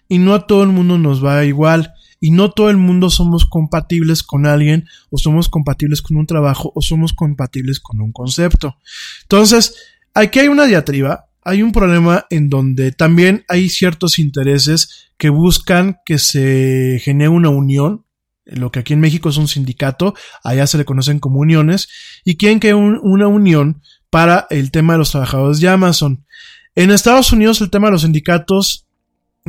Y 0.08 0.18
no 0.18 0.34
a 0.34 0.48
todo 0.48 0.64
el 0.64 0.70
mundo 0.70 0.98
nos 0.98 1.24
va 1.24 1.46
igual. 1.46 1.94
Y 2.26 2.32
no 2.32 2.50
todo 2.50 2.72
el 2.72 2.78
mundo 2.78 3.12
somos 3.12 3.46
compatibles 3.46 4.24
con 4.24 4.48
alguien, 4.48 4.88
o 5.12 5.20
somos 5.20 5.48
compatibles 5.48 6.02
con 6.02 6.18
un 6.18 6.26
trabajo, 6.26 6.72
o 6.74 6.82
somos 6.82 7.14
compatibles 7.14 7.80
con 7.80 8.02
un 8.02 8.12
concepto. 8.12 8.78
Entonces, 9.22 9.76
aquí 10.16 10.40
hay 10.40 10.48
una 10.48 10.66
diatriba, 10.66 11.28
hay 11.44 11.62
un 11.62 11.72
problema 11.72 12.26
en 12.32 12.50
donde 12.50 12.92
también 12.92 13.46
hay 13.48 13.70
ciertos 13.70 14.18
intereses 14.18 15.12
que 15.20 15.30
buscan 15.30 15.98
que 16.04 16.18
se 16.18 17.00
genere 17.04 17.30
una 17.30 17.50
unión, 17.50 18.06
lo 18.46 18.72
que 18.72 18.80
aquí 18.80 18.94
en 18.94 19.02
México 19.02 19.30
es 19.30 19.38
un 19.38 19.48
sindicato, 19.48 20.16
allá 20.44 20.66
se 20.66 20.80
le 20.80 20.86
conocen 20.86 21.20
como 21.20 21.40
uniones, 21.40 21.90
y 22.24 22.38
quieren 22.38 22.60
que 22.60 22.74
un- 22.74 23.00
una 23.04 23.28
unión 23.28 23.84
para 24.10 24.48
el 24.50 24.72
tema 24.72 24.94
de 24.94 25.00
los 25.00 25.12
trabajadores 25.12 25.60
de 25.60 25.70
Amazon. 25.70 26.26
En 26.74 26.90
Estados 26.90 27.32
Unidos 27.32 27.62
el 27.62 27.70
tema 27.70 27.88
de 27.88 27.92
los 27.92 28.02
sindicatos, 28.02 28.88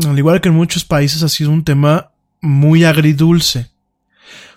al 0.06 0.18
igual 0.18 0.42
que 0.42 0.50
en 0.50 0.54
muchos 0.54 0.84
países, 0.84 1.22
ha 1.22 1.30
sido 1.30 1.50
un 1.50 1.64
tema 1.64 2.10
muy 2.46 2.84
agridulce. 2.84 3.70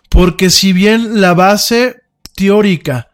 Porque 0.10 0.50
si 0.50 0.74
bien 0.74 1.22
la 1.22 1.34
base 1.34 2.02
teórica 2.36 3.10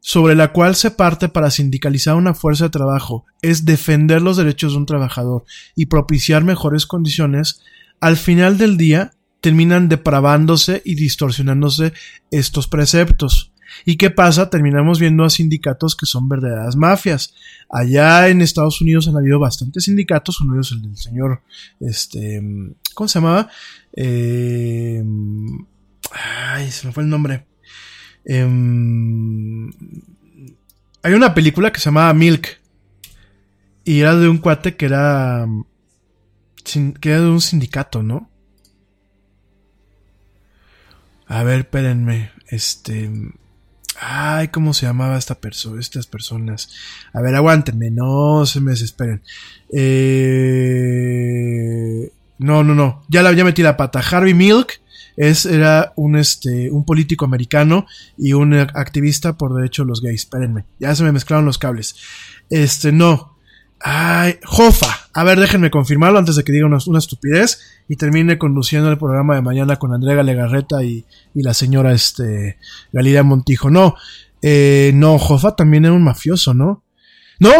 sobre 0.00 0.36
la 0.36 0.52
cual 0.52 0.76
se 0.76 0.90
parte 0.92 1.28
para 1.28 1.50
sindicalizar 1.50 2.14
una 2.14 2.34
fuerza 2.34 2.64
de 2.64 2.70
trabajo 2.70 3.24
es 3.42 3.64
defender 3.64 4.22
los 4.22 4.36
derechos 4.36 4.72
de 4.72 4.78
un 4.78 4.86
trabajador 4.86 5.44
y 5.74 5.86
propiciar 5.86 6.44
mejores 6.44 6.86
condiciones, 6.86 7.60
al 8.00 8.16
final 8.16 8.58
del 8.58 8.76
día 8.76 9.12
terminan 9.40 9.88
depravándose 9.88 10.82
y 10.84 10.94
distorsionándose 10.94 11.92
estos 12.30 12.68
preceptos. 12.68 13.52
¿Y 13.84 13.96
qué 13.96 14.10
pasa? 14.10 14.50
Terminamos 14.50 14.98
viendo 14.98 15.24
a 15.24 15.30
sindicatos 15.30 15.96
que 15.96 16.06
son 16.06 16.28
verdaderas 16.28 16.76
mafias. 16.76 17.34
Allá 17.68 18.28
en 18.28 18.42
Estados 18.42 18.80
Unidos 18.80 19.08
han 19.08 19.16
habido 19.16 19.38
bastantes 19.38 19.84
sindicatos, 19.84 20.40
uno 20.40 20.54
de 20.54 20.58
ellos 20.58 20.72
el 20.72 20.82
del 20.82 20.96
señor, 20.96 21.42
este, 21.80 22.42
¿cómo 22.94 23.08
se 23.08 23.18
llamaba? 23.18 23.48
Eh, 23.94 25.02
ay, 26.12 26.70
se 26.70 26.86
me 26.86 26.92
fue 26.92 27.02
el 27.02 27.08
nombre. 27.08 27.46
Em, 28.24 29.70
hay 31.02 31.14
una 31.14 31.34
película 31.34 31.72
que 31.72 31.80
se 31.80 31.86
llamaba 31.86 32.12
Milk. 32.12 32.60
Y 33.84 34.00
era 34.00 34.16
de 34.16 34.28
un 34.28 34.38
cuate 34.38 34.74
que 34.76 34.86
era. 34.86 35.46
que 37.00 37.10
era 37.10 37.20
de 37.20 37.28
un 37.28 37.40
sindicato, 37.40 38.02
¿no? 38.02 38.28
A 41.28 41.44
ver, 41.44 41.60
espérenme. 41.60 42.32
Este. 42.48 43.10
Ay, 44.00 44.48
¿cómo 44.48 44.74
se 44.74 44.86
llamaba 44.86 45.16
esta 45.16 45.36
persona, 45.36 45.80
estas 45.80 46.06
personas? 46.06 46.68
A 47.12 47.20
ver, 47.20 47.34
aguántenme, 47.34 47.90
no 47.90 48.44
se 48.46 48.60
me 48.60 48.72
desesperen. 48.72 49.22
Eh, 49.72 50.96
no, 52.38 52.62
no, 52.62 52.74
no. 52.74 53.02
Ya 53.08 53.22
la 53.22 53.32
ya 53.32 53.44
metí 53.44 53.62
la 53.62 53.76
pata. 53.76 54.00
Harvey 54.00 54.34
Milk 54.34 54.80
es, 55.16 55.46
era 55.46 55.92
un, 55.96 56.16
este, 56.16 56.70
un 56.70 56.84
político 56.84 57.24
americano 57.24 57.86
y 58.18 58.34
un 58.34 58.52
eh, 58.54 58.66
activista 58.74 59.38
por 59.38 59.54
derecho 59.54 59.82
de 59.82 59.88
los 59.88 60.02
gays. 60.02 60.22
Espérenme, 60.22 60.66
ya 60.78 60.94
se 60.94 61.02
me 61.04 61.12
mezclaron 61.12 61.44
los 61.46 61.58
cables. 61.58 61.96
Este, 62.50 62.92
no. 62.92 63.35
Ay, 63.80 64.38
Jofa. 64.44 65.08
A 65.12 65.24
ver, 65.24 65.38
déjenme 65.38 65.70
confirmarlo 65.70 66.18
antes 66.18 66.36
de 66.36 66.44
que 66.44 66.52
diga 66.52 66.66
una, 66.66 66.98
estupidez 66.98 67.60
y 67.88 67.96
termine 67.96 68.38
conduciendo 68.38 68.90
el 68.90 68.98
programa 68.98 69.34
de 69.34 69.42
mañana 69.42 69.76
con 69.76 69.92
Andrea 69.94 70.22
Legarreta 70.22 70.82
y, 70.82 71.04
y 71.34 71.42
la 71.42 71.54
señora 71.54 71.92
este, 71.92 72.58
Galilea 72.92 73.22
Montijo. 73.22 73.70
No, 73.70 73.94
eh, 74.42 74.92
no, 74.94 75.18
Jofa 75.18 75.56
también 75.56 75.84
era 75.84 75.94
un 75.94 76.04
mafioso, 76.04 76.54
¿no? 76.54 76.84
No, 77.38 77.50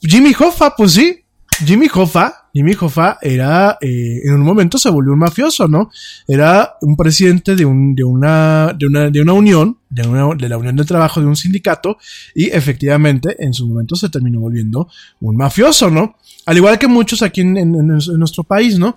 Jimmy 0.00 0.34
Hoffa, 0.38 0.76
pues 0.76 0.92
sí. 0.92 1.24
Jimmy 1.64 1.88
Hoffa, 1.92 2.43
Jimmy 2.54 2.76
Hoffa 2.80 3.18
era, 3.20 3.78
eh, 3.80 4.20
en 4.24 4.34
un 4.34 4.42
momento 4.42 4.78
se 4.78 4.88
volvió 4.88 5.12
un 5.12 5.18
mafioso, 5.18 5.66
¿no? 5.66 5.90
Era 6.28 6.76
un 6.82 6.96
presidente 6.96 7.56
de, 7.56 7.64
un, 7.64 7.96
de, 7.96 8.04
una, 8.04 8.72
de, 8.78 8.86
una, 8.86 9.10
de 9.10 9.20
una 9.20 9.32
unión, 9.32 9.78
de, 9.90 10.06
una, 10.06 10.34
de 10.36 10.48
la 10.48 10.56
unión 10.56 10.76
de 10.76 10.84
trabajo 10.84 11.20
de 11.20 11.26
un 11.26 11.34
sindicato, 11.34 11.98
y 12.32 12.46
efectivamente 12.46 13.34
en 13.44 13.52
su 13.52 13.66
momento 13.66 13.96
se 13.96 14.08
terminó 14.08 14.38
volviendo 14.38 14.88
un 15.20 15.36
mafioso, 15.36 15.90
¿no? 15.90 16.16
Al 16.46 16.56
igual 16.56 16.78
que 16.78 16.86
muchos 16.86 17.22
aquí 17.22 17.40
en, 17.40 17.56
en, 17.56 17.74
en 17.74 18.18
nuestro 18.18 18.44
país, 18.44 18.78
¿no? 18.78 18.96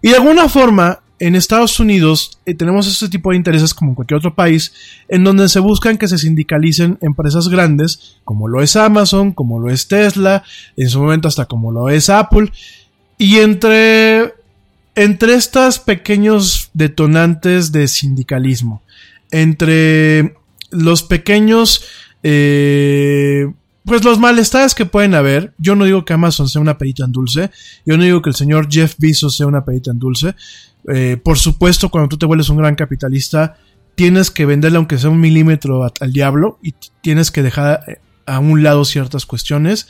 Y 0.00 0.08
de 0.08 0.16
alguna 0.16 0.48
forma, 0.48 1.00
en 1.18 1.34
Estados 1.34 1.78
Unidos 1.78 2.38
eh, 2.44 2.54
tenemos 2.54 2.86
este 2.86 3.08
tipo 3.08 3.30
de 3.30 3.36
intereses 3.36 3.72
como 3.72 3.90
en 3.90 3.94
cualquier 3.94 4.18
otro 4.18 4.34
país, 4.34 4.72
en 5.08 5.24
donde 5.24 5.48
se 5.48 5.60
buscan 5.60 5.96
que 5.96 6.08
se 6.08 6.18
sindicalicen 6.18 6.98
empresas 7.00 7.48
grandes, 7.48 8.16
como 8.24 8.48
lo 8.48 8.62
es 8.62 8.76
Amazon, 8.76 9.32
como 9.32 9.60
lo 9.60 9.70
es 9.70 9.88
Tesla, 9.88 10.42
en 10.76 10.88
su 10.88 11.00
momento 11.00 11.28
hasta 11.28 11.46
como 11.46 11.70
lo 11.70 11.88
es 11.88 12.10
Apple, 12.10 12.50
y 13.18 13.38
entre, 13.38 14.34
entre 14.94 15.34
estas 15.34 15.78
pequeños 15.78 16.70
detonantes 16.74 17.72
de 17.72 17.88
sindicalismo, 17.88 18.82
entre 19.30 20.34
los 20.70 21.02
pequeños, 21.02 21.84
eh, 22.22 23.52
pues 23.84 24.04
los 24.04 24.18
malestares 24.18 24.74
que 24.74 24.86
pueden 24.86 25.14
haber, 25.14 25.52
yo 25.58 25.76
no 25.76 25.84
digo 25.84 26.04
que 26.04 26.12
Amazon 26.12 26.48
sea 26.48 26.60
una 26.60 26.78
perita 26.78 27.04
en 27.04 27.12
dulce, 27.12 27.50
yo 27.84 27.96
no 27.96 28.04
digo 28.04 28.22
que 28.22 28.30
el 28.30 28.36
señor 28.36 28.68
Jeff 28.70 28.94
Bezos 28.98 29.36
sea 29.36 29.46
una 29.46 29.64
perita 29.64 29.90
en 29.90 29.98
dulce, 29.98 30.34
eh, 30.92 31.18
por 31.22 31.38
supuesto, 31.38 31.90
cuando 31.90 32.08
tú 32.08 32.18
te 32.18 32.26
vuelves 32.26 32.48
un 32.48 32.58
gran 32.58 32.74
capitalista, 32.74 33.56
tienes 33.94 34.30
que 34.30 34.46
venderle 34.46 34.78
aunque 34.78 34.98
sea 34.98 35.10
un 35.10 35.20
milímetro 35.20 35.84
al 36.00 36.12
diablo 36.12 36.58
y 36.62 36.74
tienes 37.00 37.30
que 37.30 37.42
dejar 37.42 37.84
a 38.26 38.38
un 38.38 38.62
lado 38.62 38.84
ciertas 38.84 39.26
cuestiones. 39.26 39.86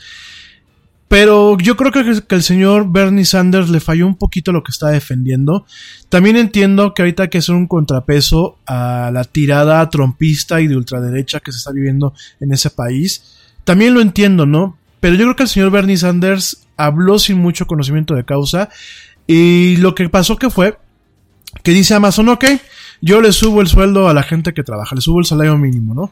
Pero 1.07 1.57
yo 1.59 1.77
creo 1.77 1.91
que, 1.91 2.35
el 2.35 2.43
señor 2.43 2.91
Bernie 2.91 3.25
Sanders 3.25 3.69
le 3.69 3.79
falló 3.79 4.07
un 4.07 4.15
poquito 4.15 4.51
lo 4.51 4.63
que 4.63 4.71
está 4.71 4.89
defendiendo. 4.89 5.65
También 6.09 6.35
entiendo 6.35 6.93
que 6.93 7.03
ahorita 7.03 7.23
hay 7.23 7.29
que 7.29 7.37
hacer 7.37 7.55
un 7.55 7.67
contrapeso 7.67 8.57
a 8.65 9.11
la 9.13 9.23
tirada 9.23 9.87
trompista 9.89 10.61
y 10.61 10.67
de 10.67 10.75
ultraderecha 10.75 11.39
que 11.39 11.51
se 11.51 11.59
está 11.59 11.71
viviendo 11.71 12.13
en 12.39 12.51
ese 12.51 12.71
país. 12.71 13.35
También 13.63 13.93
lo 13.93 14.01
entiendo, 14.01 14.45
¿no? 14.45 14.77
Pero 14.99 15.15
yo 15.15 15.25
creo 15.25 15.35
que 15.35 15.43
el 15.43 15.49
señor 15.49 15.69
Bernie 15.69 15.97
Sanders 15.97 16.65
habló 16.77 17.19
sin 17.19 17.37
mucho 17.37 17.67
conocimiento 17.67 18.15
de 18.15 18.25
causa. 18.25 18.69
Y 19.27 19.77
lo 19.77 19.93
que 19.93 20.09
pasó 20.09 20.37
que 20.37 20.49
fue 20.49 20.77
que 21.63 21.71
dice 21.71 21.93
Amazon, 21.93 22.29
ok, 22.29 22.45
yo 23.01 23.21
le 23.21 23.31
subo 23.31 23.61
el 23.61 23.67
sueldo 23.67 24.09
a 24.09 24.13
la 24.13 24.23
gente 24.23 24.53
que 24.53 24.63
trabaja, 24.63 24.95
le 24.95 25.01
subo 25.01 25.19
el 25.19 25.25
salario 25.25 25.57
mínimo, 25.57 25.93
¿no? 25.93 26.11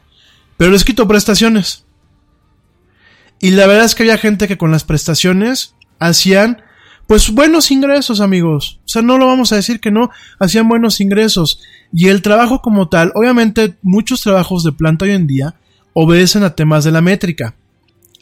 Pero 0.56 0.70
les 0.70 0.84
quito 0.84 1.06
prestaciones. 1.08 1.84
Y 3.44 3.50
la 3.50 3.66
verdad 3.66 3.84
es 3.84 3.94
que 3.94 4.04
había 4.04 4.16
gente 4.16 4.48
que 4.48 4.56
con 4.56 4.70
las 4.70 4.84
prestaciones 4.84 5.74
hacían, 5.98 6.62
pues 7.06 7.30
buenos 7.30 7.70
ingresos, 7.70 8.22
amigos. 8.22 8.80
O 8.86 8.88
sea, 8.88 9.02
no 9.02 9.18
lo 9.18 9.26
vamos 9.26 9.52
a 9.52 9.56
decir 9.56 9.80
que 9.80 9.90
no, 9.90 10.08
hacían 10.38 10.66
buenos 10.66 10.98
ingresos. 10.98 11.60
Y 11.92 12.08
el 12.08 12.22
trabajo 12.22 12.62
como 12.62 12.88
tal, 12.88 13.12
obviamente 13.14 13.76
muchos 13.82 14.22
trabajos 14.22 14.64
de 14.64 14.72
planta 14.72 15.04
hoy 15.04 15.10
en 15.10 15.26
día 15.26 15.56
obedecen 15.92 16.42
a 16.42 16.54
temas 16.54 16.84
de 16.84 16.92
la 16.92 17.02
métrica. 17.02 17.54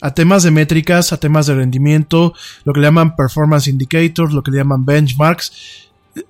a 0.01 0.13
temas 0.13 0.43
de 0.43 0.51
métricas, 0.51 1.13
a 1.13 1.21
temas 1.21 1.47
de 1.47 1.55
rendimiento, 1.55 2.35
lo 2.65 2.73
que 2.73 2.81
le 2.81 2.89
llaman 2.89 3.15
performance 3.15 3.69
indicators, 3.69 4.33
lo 4.33 4.43
que 4.43 4.51
le 4.51 4.57
llaman 4.57 4.85
benchmarks. 4.85 5.53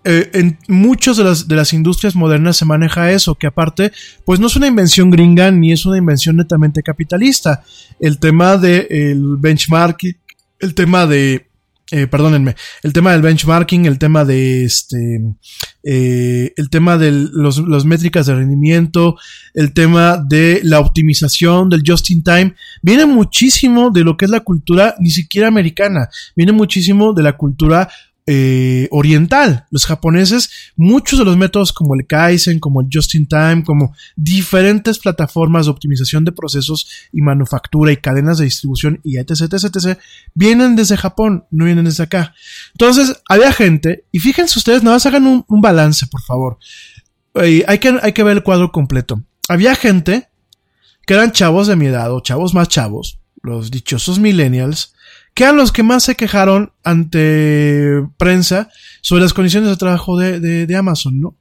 Eh, 0.05 0.31
en 0.35 0.59
muchas 0.69 1.17
de 1.17 1.25
las, 1.25 1.49
de 1.49 1.57
las 1.57 1.73
industrias 1.73 2.15
modernas 2.15 2.57
se 2.57 2.65
maneja 2.65 3.11
eso, 3.11 3.35
que 3.35 3.49
aparte, 3.49 3.93
pues 4.25 4.39
no 4.39 4.47
es 4.47 4.55
una 4.55 4.69
invención 4.69 5.11
gringa 5.11 5.51
ni 5.51 5.73
es 5.73 5.85
una 5.85 5.99
invención 5.99 6.37
netamente 6.37 6.83
capitalista. 6.83 7.65
El 7.99 8.19
tema 8.19 8.57
del 8.57 8.87
el 8.91 9.37
benchmark, 9.39 9.99
el 10.61 10.75
tema 10.75 11.07
de 11.07 11.49
eh, 11.95 12.07
perdónenme, 12.07 12.57
el 12.83 12.95
tema 12.95 13.13
del 13.13 13.21
benchmarking, 13.21 13.85
el 13.85 13.99
tema 13.99 14.25
de 14.25 14.65
este, 14.65 15.21
eh, 15.83 16.55
el 16.57 16.71
tema 16.71 16.97
de 16.97 17.11
los, 17.13 17.59
los 17.59 17.85
métricas 17.85 18.25
de 18.25 18.35
rendimiento, 18.35 19.17
el 19.53 19.75
tema 19.75 20.17
de 20.17 20.63
la 20.65 20.81
optimización 20.81 21.69
del 21.69 21.83
just 21.87 22.09
in 22.09 22.23
time, 22.23 22.55
viene 22.81 23.05
muchísimo 23.05 23.91
de 23.91 24.05
lo 24.05 24.17
que 24.17 24.25
es 24.25 24.31
la 24.31 24.41
cultura 24.41 24.95
ni 25.01 25.11
siquiera 25.11 25.49
americana, 25.49 26.09
viene 26.35 26.53
muchísimo 26.53 27.13
de 27.13 27.25
la 27.25 27.37
cultura 27.37 27.91
eh, 28.27 28.89
oriental. 28.93 29.67
Los 29.71 29.87
japoneses, 29.87 30.51
muchos 30.77 31.19
de 31.19 31.25
los 31.25 31.37
métodos 31.37 31.73
como 31.73 31.95
el 31.95 32.07
Kaizen, 32.07 32.61
como 32.61 32.81
el 32.81 32.89
Just 32.93 33.15
in 33.15 33.27
Time, 33.27 33.65
como 33.65 33.95
diferentes 34.17 34.99
plataformas 34.99 35.67
de 35.67 35.73
optimización 35.73 36.25
de 36.25 36.33
procesos 36.33 36.89
y 37.13 37.21
manufactura 37.21 37.91
y 37.91 37.97
cadenas 37.97 38.39
de 38.39 38.45
distribución 38.45 39.01
y 39.03 39.19
etc, 39.19 39.53
etc, 39.53 39.65
etc, 39.65 39.99
vienen 40.35 40.77
desde 40.77 40.97
Japón, 40.97 41.47
no 41.51 41.65
vienen 41.65 41.85
desde 41.85 42.05
acá. 42.05 42.35
Entonces, 42.73 43.21
había 43.29 43.53
gente, 43.53 44.05
y 44.13 44.21
fíjense 44.21 44.59
ustedes, 44.59 44.83
nada 44.83 44.97
más 44.97 45.07
hagan 45.07 45.27
un, 45.27 45.61
balance, 45.61 46.07
por 46.07 46.23
favor. 46.23 46.59
Eh, 47.35 47.65
hay, 47.67 47.79
que, 47.79 47.99
hay 48.03 48.13
que 48.13 48.23
ver 48.23 48.37
el 48.37 48.43
cuadro 48.43 48.71
completo. 48.73 49.23
Había 49.49 49.75
gente 49.75 50.29
que 51.07 51.15
eran 51.15 51.33
chavos 51.33 51.67
de 51.67 51.77
mi 51.77 51.87
edad 51.87 52.13
o 52.13 52.21
chavos 52.21 52.55
más 52.55 52.69
chavos, 52.69 53.19
los 53.43 53.71
dichosos 53.71 54.19
millennials, 54.21 54.95
que 55.35 55.45
eran 55.45 55.57
los 55.57 55.73
que 55.73 55.83
más 55.83 56.05
se 56.05 56.15
quejaron 56.15 56.73
ante 56.85 58.03
prensa 58.19 58.69
sobre 59.01 59.23
las 59.23 59.33
condiciones 59.33 59.71
de 59.71 59.77
trabajo 59.77 60.19
de, 60.19 60.41
de, 60.41 60.77
Amazon, 60.77 61.21
¿no? 61.21 61.37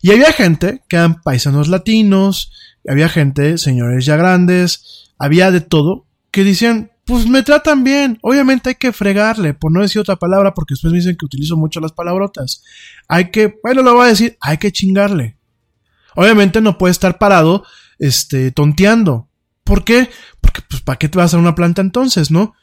Y 0.00 0.10
había 0.10 0.32
gente 0.32 0.82
que 0.88 0.96
eran 0.96 1.20
paisanos 1.22 1.68
latinos, 1.68 2.52
había 2.88 3.08
gente, 3.08 3.58
señores 3.58 4.04
ya 4.04 4.16
grandes, 4.16 5.12
había 5.18 5.50
de 5.50 5.60
todo, 5.60 6.06
que 6.30 6.44
decían, 6.44 6.92
pues 7.04 7.26
me 7.26 7.42
tratan 7.42 7.84
bien, 7.84 8.18
obviamente 8.22 8.70
hay 8.70 8.74
que 8.74 8.92
fregarle, 8.92 9.54
por 9.54 9.72
no 9.72 9.82
decir 9.82 10.00
otra 10.00 10.16
palabra, 10.16 10.52
porque 10.54 10.74
después 10.74 10.92
me 10.92 10.98
dicen 10.98 11.16
que 11.16 11.26
utilizo 11.26 11.56
mucho 11.56 11.80
las 11.80 11.92
palabrotas. 11.92 12.62
Hay 13.08 13.30
que, 13.30 13.58
bueno, 13.62 13.82
lo 13.82 13.94
voy 13.94 14.06
a 14.06 14.10
decir, 14.10 14.36
hay 14.40 14.58
que 14.58 14.72
chingarle. 14.72 15.36
Obviamente 16.14 16.60
no 16.60 16.78
puede 16.78 16.92
estar 16.92 17.18
parado, 17.18 17.64
este, 17.98 18.50
tonteando. 18.50 19.28
¿Por 19.64 19.84
qué? 19.84 20.10
Porque, 20.40 20.62
pues, 20.68 20.82
¿para 20.82 20.98
qué 20.98 21.08
te 21.08 21.18
vas 21.18 21.34
a 21.34 21.38
una 21.38 21.54
planta 21.54 21.80
entonces, 21.80 22.30
no? 22.30 22.54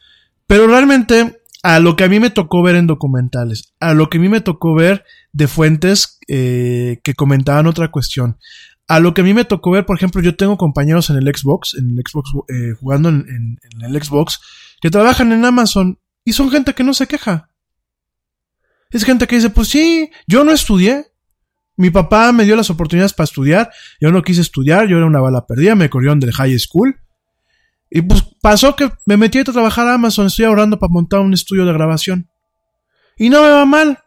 Pero 0.47 0.67
realmente, 0.67 1.41
a 1.63 1.79
lo 1.79 1.95
que 1.95 2.03
a 2.03 2.09
mí 2.09 2.19
me 2.19 2.29
tocó 2.29 2.61
ver 2.61 2.75
en 2.75 2.87
documentales, 2.87 3.73
a 3.79 3.93
lo 3.93 4.09
que 4.09 4.17
a 4.17 4.21
mí 4.21 4.29
me 4.29 4.41
tocó 4.41 4.75
ver 4.75 5.03
de 5.33 5.47
fuentes 5.47 6.19
eh, 6.27 6.99
que 7.03 7.15
comentaban 7.15 7.67
otra 7.67 7.89
cuestión, 7.89 8.37
a 8.87 8.99
lo 8.99 9.13
que 9.13 9.21
a 9.21 9.23
mí 9.23 9.33
me 9.33 9.45
tocó 9.45 9.71
ver, 9.71 9.85
por 9.85 9.97
ejemplo, 9.97 10.21
yo 10.21 10.35
tengo 10.35 10.57
compañeros 10.57 11.09
en 11.09 11.17
el 11.17 11.35
Xbox, 11.35 11.75
en 11.75 11.91
el 11.91 12.03
Xbox, 12.07 12.31
eh, 12.49 12.73
jugando 12.79 13.09
en, 13.09 13.25
en, 13.27 13.81
el 13.81 14.03
Xbox, 14.03 14.39
que 14.79 14.91
trabajan 14.91 15.31
en 15.31 15.43
Amazon 15.43 15.99
y 16.23 16.33
son 16.33 16.51
gente 16.51 16.73
que 16.73 16.83
no 16.83 16.93
se 16.93 17.07
queja. 17.07 17.49
Es 18.91 19.03
gente 19.03 19.25
que 19.25 19.35
dice, 19.35 19.49
pues 19.49 19.69
sí, 19.69 20.11
yo 20.27 20.43
no 20.43 20.51
estudié. 20.51 21.07
Mi 21.77 21.89
papá 21.89 22.31
me 22.31 22.45
dio 22.45 22.55
las 22.55 22.69
oportunidades 22.69 23.13
para 23.13 23.25
estudiar, 23.25 23.71
yo 23.99 24.11
no 24.11 24.21
quise 24.21 24.39
estudiar, 24.39 24.87
yo 24.87 24.97
era 24.97 25.05
una 25.05 25.19
bala 25.19 25.45
perdida, 25.45 25.75
me 25.75 25.89
corrieron 25.89 26.19
del 26.19 26.31
high 26.31 26.57
school. 26.57 26.95
Y 27.95 28.01
pues 28.01 28.23
pasó 28.41 28.75
que 28.75 28.91
me 29.05 29.15
metí 29.15 29.39
a 29.39 29.45
trabajar 29.45 29.87
a 29.87 29.93
Amazon, 29.93 30.27
estoy 30.27 30.43
ahorrando 30.43 30.77
para 30.77 30.91
montar 30.91 31.21
un 31.21 31.33
estudio 31.33 31.65
de 31.65 31.71
grabación. 31.71 32.29
Y 33.15 33.29
no 33.29 33.41
me 33.41 33.47
va 33.51 33.65
mal. 33.65 33.99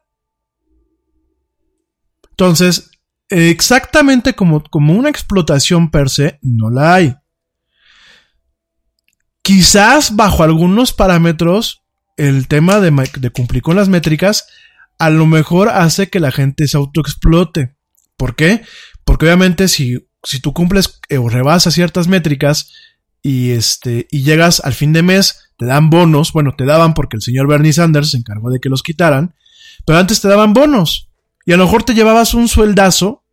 Entonces, 2.28 2.90
exactamente 3.30 4.34
como, 4.34 4.62
como 4.62 4.92
una 4.92 5.08
explotación 5.08 5.90
per 5.90 6.10
se, 6.10 6.38
no 6.42 6.68
la 6.68 6.96
hay. 6.96 7.14
Quizás 9.40 10.14
bajo 10.14 10.42
algunos 10.42 10.92
parámetros, 10.92 11.82
el 12.18 12.46
tema 12.46 12.80
de, 12.80 13.30
cumplir 13.30 13.62
con 13.62 13.74
las 13.74 13.88
métricas, 13.88 14.48
a 14.98 15.08
lo 15.08 15.24
mejor 15.24 15.70
hace 15.70 16.10
que 16.10 16.20
la 16.20 16.30
gente 16.30 16.68
se 16.68 16.76
autoexplote. 16.76 17.74
¿Por 18.18 18.36
qué? 18.36 18.60
Porque 19.06 19.24
obviamente 19.24 19.66
si, 19.66 20.06
si 20.24 20.40
tú 20.40 20.52
cumples 20.52 21.00
o 21.18 21.30
rebasas 21.30 21.72
ciertas 21.72 22.06
métricas, 22.06 22.70
y 23.22 23.50
este, 23.50 24.06
y 24.10 24.22
llegas 24.22 24.60
al 24.60 24.74
fin 24.74 24.92
de 24.92 25.02
mes, 25.02 25.50
te 25.56 25.66
dan 25.66 25.90
bonos, 25.90 26.32
bueno, 26.32 26.54
te 26.56 26.64
daban 26.64 26.94
porque 26.94 27.16
el 27.16 27.22
señor 27.22 27.48
Bernie 27.48 27.72
Sanders 27.72 28.12
se 28.12 28.16
encargó 28.16 28.50
de 28.50 28.60
que 28.60 28.68
los 28.68 28.82
quitaran, 28.82 29.34
pero 29.84 29.98
antes 29.98 30.20
te 30.20 30.28
daban 30.28 30.52
bonos, 30.52 31.10
y 31.44 31.52
a 31.52 31.56
lo 31.56 31.64
mejor 31.64 31.82
te 31.82 31.94
llevabas 31.94 32.34
un 32.34 32.48
sueldazo, 32.48 33.24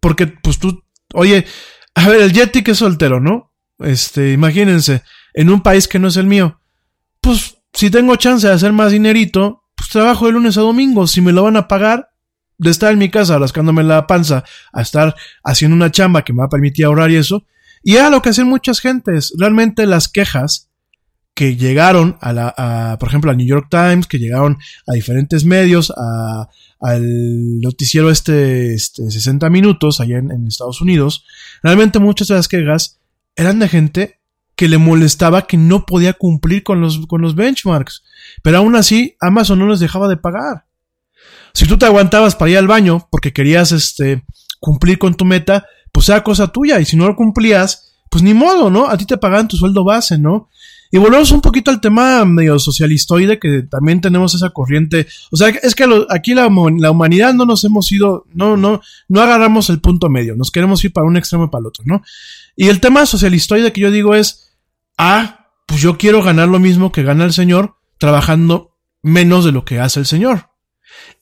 porque 0.00 0.26
pues 0.26 0.58
tú, 0.58 0.84
oye, 1.12 1.46
a 1.94 2.08
ver, 2.08 2.22
el 2.22 2.32
Yeti 2.32 2.62
que 2.62 2.72
es 2.72 2.78
soltero, 2.78 3.20
¿no? 3.20 3.52
Este, 3.78 4.32
imagínense, 4.32 5.02
en 5.32 5.50
un 5.50 5.62
país 5.62 5.88
que 5.88 5.98
no 5.98 6.08
es 6.08 6.16
el 6.16 6.26
mío, 6.26 6.60
pues 7.20 7.58
si 7.72 7.90
tengo 7.90 8.16
chance 8.16 8.46
de 8.46 8.52
hacer 8.52 8.72
más 8.72 8.92
dinerito, 8.92 9.64
pues 9.76 9.90
trabajo 9.90 10.26
de 10.26 10.32
lunes 10.32 10.56
a 10.56 10.62
domingo, 10.62 11.06
si 11.06 11.20
me 11.20 11.32
lo 11.32 11.42
van 11.42 11.56
a 11.56 11.68
pagar, 11.68 12.10
de 12.58 12.70
estar 12.70 12.92
en 12.92 12.98
mi 12.98 13.10
casa 13.10 13.38
rascándome 13.38 13.82
la 13.82 14.06
panza 14.06 14.44
a 14.72 14.82
estar 14.82 15.16
haciendo 15.42 15.74
una 15.74 15.90
chamba 15.90 16.22
que 16.22 16.32
me 16.32 16.38
va 16.38 16.46
a 16.46 16.50
permitir 16.50 16.84
ahorrar 16.84 17.10
y 17.10 17.16
eso, 17.16 17.46
y 17.84 17.96
era 17.96 18.10
lo 18.10 18.22
que 18.22 18.30
hacían 18.30 18.48
muchas 18.48 18.80
gentes. 18.80 19.32
Realmente 19.38 19.86
las 19.86 20.08
quejas 20.08 20.70
que 21.34 21.56
llegaron 21.56 22.16
a 22.20 22.32
la, 22.32 22.96
por 22.98 23.08
ejemplo, 23.08 23.30
al 23.30 23.36
New 23.36 23.46
York 23.46 23.66
Times, 23.70 24.06
que 24.06 24.18
llegaron 24.18 24.56
a 24.86 24.94
diferentes 24.94 25.44
medios, 25.44 25.92
a, 25.96 26.48
al 26.80 27.60
noticiero 27.60 28.10
este, 28.10 28.72
este 28.72 29.10
60 29.10 29.50
minutos 29.50 30.00
allá 30.00 30.18
en, 30.18 30.46
Estados 30.46 30.80
Unidos, 30.80 31.24
realmente 31.62 31.98
muchas 31.98 32.28
de 32.28 32.34
las 32.34 32.48
quejas 32.48 33.00
eran 33.36 33.58
de 33.58 33.68
gente 33.68 34.20
que 34.56 34.68
le 34.68 34.78
molestaba 34.78 35.46
que 35.46 35.56
no 35.56 35.84
podía 35.84 36.12
cumplir 36.12 36.62
con 36.62 36.80
los, 36.80 37.06
con 37.06 37.20
los 37.20 37.34
benchmarks. 37.34 38.04
Pero 38.42 38.58
aún 38.58 38.76
así, 38.76 39.16
Amazon 39.20 39.58
no 39.58 39.66
les 39.66 39.80
dejaba 39.80 40.08
de 40.08 40.16
pagar. 40.16 40.66
Si 41.52 41.66
tú 41.66 41.76
te 41.76 41.86
aguantabas 41.86 42.36
para 42.36 42.52
ir 42.52 42.58
al 42.58 42.68
baño 42.68 43.08
porque 43.10 43.32
querías 43.32 43.72
este, 43.72 44.24
cumplir 44.60 44.98
con 44.98 45.16
tu 45.16 45.24
meta, 45.24 45.66
pues 45.94 46.06
sea 46.06 46.24
cosa 46.24 46.48
tuya. 46.48 46.80
Y 46.80 46.84
si 46.84 46.96
no 46.96 47.06
lo 47.06 47.14
cumplías, 47.14 47.94
pues 48.10 48.24
ni 48.24 48.34
modo, 48.34 48.68
¿no? 48.68 48.88
A 48.88 48.96
ti 48.96 49.06
te 49.06 49.16
pagaban 49.16 49.46
tu 49.46 49.56
sueldo 49.56 49.84
base, 49.84 50.18
¿no? 50.18 50.48
Y 50.90 50.98
volvemos 50.98 51.30
un 51.30 51.40
poquito 51.40 51.70
al 51.70 51.80
tema 51.80 52.24
medio 52.24 52.58
socialistoide, 52.58 53.38
que 53.38 53.62
también 53.62 54.00
tenemos 54.00 54.34
esa 54.34 54.50
corriente. 54.50 55.06
O 55.30 55.36
sea, 55.36 55.50
es 55.50 55.76
que 55.76 55.84
aquí 56.10 56.34
la, 56.34 56.50
la, 56.78 56.90
humanidad 56.90 57.32
no 57.32 57.46
nos 57.46 57.62
hemos 57.62 57.90
ido, 57.92 58.26
no, 58.34 58.56
no, 58.56 58.80
no 59.08 59.20
agarramos 59.20 59.70
el 59.70 59.80
punto 59.80 60.08
medio, 60.08 60.34
nos 60.34 60.50
queremos 60.50 60.84
ir 60.84 60.92
para 60.92 61.06
un 61.06 61.16
extremo 61.16 61.44
y 61.44 61.48
para 61.48 61.60
el 61.60 61.66
otro, 61.66 61.84
¿no? 61.86 62.02
Y 62.56 62.68
el 62.68 62.80
tema 62.80 63.06
socialistoide 63.06 63.72
que 63.72 63.80
yo 63.80 63.92
digo 63.92 64.16
es, 64.16 64.52
ah, 64.98 65.48
pues 65.66 65.80
yo 65.80 65.96
quiero 65.96 66.22
ganar 66.24 66.48
lo 66.48 66.58
mismo 66.58 66.90
que 66.90 67.04
gana 67.04 67.24
el 67.24 67.32
señor, 67.32 67.76
trabajando 67.98 68.76
menos 69.00 69.44
de 69.44 69.52
lo 69.52 69.64
que 69.64 69.78
hace 69.78 70.00
el 70.00 70.06
señor. 70.06 70.48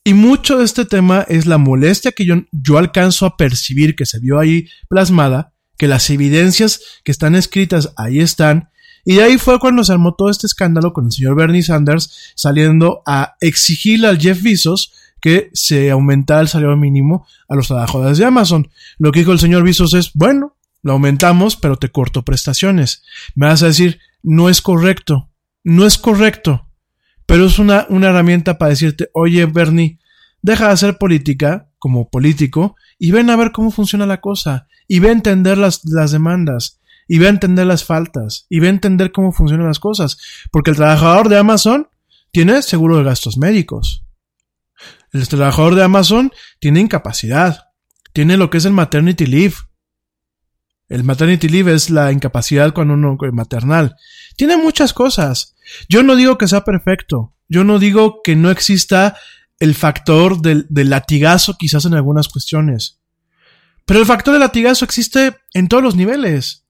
Y 0.04 0.14
mucho 0.14 0.58
de 0.58 0.64
este 0.64 0.84
tema 0.84 1.24
es 1.28 1.46
la 1.46 1.58
molestia 1.58 2.10
que 2.10 2.24
yo, 2.24 2.34
yo 2.50 2.78
alcanzo 2.78 3.24
a 3.24 3.36
percibir 3.36 3.94
que 3.94 4.06
se 4.06 4.18
vio 4.18 4.40
ahí 4.40 4.68
plasmada, 4.88 5.54
que 5.78 5.86
las 5.86 6.10
evidencias 6.10 6.80
que 7.04 7.12
están 7.12 7.36
escritas 7.36 7.92
ahí 7.96 8.18
están, 8.18 8.70
y 9.04 9.16
de 9.16 9.22
ahí 9.22 9.38
fue 9.38 9.58
cuando 9.58 9.84
se 9.84 9.92
armó 9.92 10.14
todo 10.14 10.30
este 10.30 10.46
escándalo 10.46 10.92
con 10.92 11.06
el 11.06 11.12
señor 11.12 11.34
Bernie 11.34 11.62
Sanders 11.62 12.32
saliendo 12.36 13.02
a 13.06 13.34
exigirle 13.40 14.06
al 14.08 14.18
Jeff 14.20 14.42
Bezos 14.42 14.92
que 15.20 15.50
se 15.54 15.90
aumentara 15.90 16.40
el 16.40 16.48
salario 16.48 16.76
mínimo 16.76 17.26
a 17.48 17.54
los 17.54 17.68
trabajadores 17.68 18.18
de 18.18 18.24
Amazon. 18.24 18.70
Lo 18.98 19.12
que 19.12 19.20
dijo 19.20 19.32
el 19.32 19.38
señor 19.38 19.64
Bezos 19.64 19.94
es, 19.94 20.12
bueno, 20.14 20.56
lo 20.82 20.92
aumentamos, 20.92 21.56
pero 21.56 21.76
te 21.76 21.90
corto 21.90 22.24
prestaciones. 22.24 23.02
Me 23.34 23.46
vas 23.46 23.62
a 23.62 23.66
decir, 23.66 24.00
no 24.22 24.48
es 24.48 24.62
correcto, 24.62 25.30
no 25.64 25.86
es 25.86 25.98
correcto 25.98 26.66
pero 27.26 27.46
es 27.46 27.58
una, 27.58 27.86
una 27.88 28.08
herramienta 28.08 28.58
para 28.58 28.70
decirte, 28.70 29.08
oye 29.14 29.46
Bernie, 29.46 29.98
deja 30.42 30.66
de 30.66 30.72
hacer 30.72 30.98
política 30.98 31.68
como 31.78 32.10
político 32.10 32.76
y 32.98 33.10
ven 33.10 33.30
a 33.30 33.36
ver 33.36 33.52
cómo 33.52 33.70
funciona 33.70 34.06
la 34.06 34.20
cosa 34.20 34.66
y 34.88 34.98
ve 34.98 35.08
a 35.08 35.12
entender 35.12 35.58
las, 35.58 35.84
las 35.84 36.12
demandas 36.12 36.80
y 37.08 37.18
ve 37.18 37.26
a 37.26 37.30
entender 37.30 37.66
las 37.66 37.84
faltas 37.84 38.46
y 38.48 38.60
ve 38.60 38.68
a 38.68 38.70
entender 38.70 39.12
cómo 39.12 39.32
funcionan 39.32 39.66
las 39.66 39.80
cosas. 39.80 40.18
Porque 40.50 40.70
el 40.70 40.76
trabajador 40.76 41.28
de 41.28 41.38
Amazon 41.38 41.88
tiene 42.30 42.62
seguro 42.62 42.98
de 42.98 43.04
gastos 43.04 43.36
médicos. 43.36 44.04
El 45.12 45.28
trabajador 45.28 45.74
de 45.74 45.84
Amazon 45.84 46.32
tiene 46.58 46.80
incapacidad. 46.80 47.68
Tiene 48.12 48.36
lo 48.36 48.50
que 48.50 48.58
es 48.58 48.64
el 48.64 48.72
maternity 48.72 49.26
leave. 49.26 49.54
El 50.92 51.04
maternity 51.04 51.48
leave 51.48 51.72
es 51.72 51.88
la 51.88 52.12
incapacidad 52.12 52.74
cuando 52.74 52.92
uno 52.92 53.16
maternal. 53.32 53.96
Tiene 54.36 54.58
muchas 54.58 54.92
cosas. 54.92 55.54
Yo 55.88 56.02
no 56.02 56.16
digo 56.16 56.36
que 56.36 56.46
sea 56.46 56.64
perfecto. 56.64 57.32
Yo 57.48 57.64
no 57.64 57.78
digo 57.78 58.20
que 58.22 58.36
no 58.36 58.50
exista 58.50 59.16
el 59.58 59.74
factor 59.74 60.42
del, 60.42 60.66
latigazo 60.68 61.56
quizás 61.56 61.86
en 61.86 61.94
algunas 61.94 62.28
cuestiones. 62.28 63.00
Pero 63.86 64.00
el 64.00 64.06
factor 64.06 64.32
del 64.32 64.42
latigazo 64.42 64.84
existe 64.84 65.34
en 65.54 65.68
todos 65.68 65.82
los 65.82 65.96
niveles. 65.96 66.66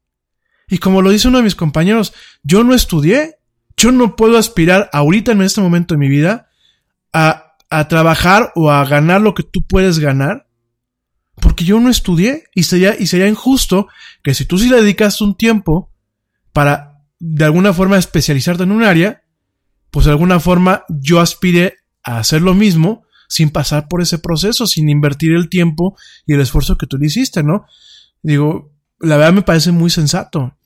Y 0.69 0.79
como 0.79 1.03
lo 1.03 1.11
dice 1.11 1.27
uno 1.27 1.39
de 1.39 1.45
mis 1.45 1.57
compañeros, 1.57 2.13
yo 2.45 2.63
no 2.63 2.75
estudié, 2.75 3.39
yo 3.77 3.91
no 3.91 4.15
puedo 4.15 4.39
aspirar 4.39 4.89
ahorita 4.93 5.33
en 5.33 5.43
este 5.43 5.61
momento 5.61 5.95
de 5.95 5.99
mi 5.99 6.09
vida 6.09 6.49
a, 7.13 7.57
a 7.71 7.89
trabajar 7.89 8.53
o 8.55 8.71
a 8.71 8.85
ganar 8.85 9.21
lo 9.21 9.35
que 9.35 9.43
tú 9.43 9.67
puedes 9.67 9.99
ganar, 9.99 10.47
porque 11.41 11.65
yo 11.65 11.81
no 11.81 11.89
estudié 11.89 12.45
y 12.55 12.65
sería, 12.65 12.95
y 12.99 13.07
sería 13.07 13.29
injusto 13.29 13.89
que 14.23 14.35
si 14.35 14.45
tú 14.45 14.59
sí 14.59 14.69
le 14.69 14.77
dedicas 14.77 15.21
un 15.21 15.37
tiempo 15.37 15.91
para 16.53 17.05
de 17.19 17.45
alguna 17.45 17.73
forma 17.73 17.99
especializarte 17.99 18.65
en 18.65 18.73
un 18.73 18.83
área, 18.83 19.23
pues 19.91 20.07
de 20.07 20.13
alguna 20.13 20.41
forma 20.41 20.85
yo 20.89 21.21
aspire 21.21 21.77
a 22.03 22.19
hacer 22.19 22.43
lo 22.43 22.55
mismo 22.55 23.05
sin 23.29 23.51
pasar 23.51 23.89
por 23.89 24.03
ese 24.03 24.19
proceso, 24.19 24.67
sin 24.67 24.89
invertir 24.89 25.33
el 25.33 25.49
tiempo 25.49 25.97
y 26.27 26.35
el 26.35 26.41
esfuerzo 26.41 26.77
que 26.77 26.87
tú 26.87 26.99
le 26.99 27.07
hiciste, 27.07 27.43
¿no? 27.43 27.65
Digo, 28.23 28.73
la 29.01 29.17
verdad 29.17 29.33
me 29.33 29.43
parece 29.43 29.73
muy 29.73 29.89
sensato. 29.89 30.57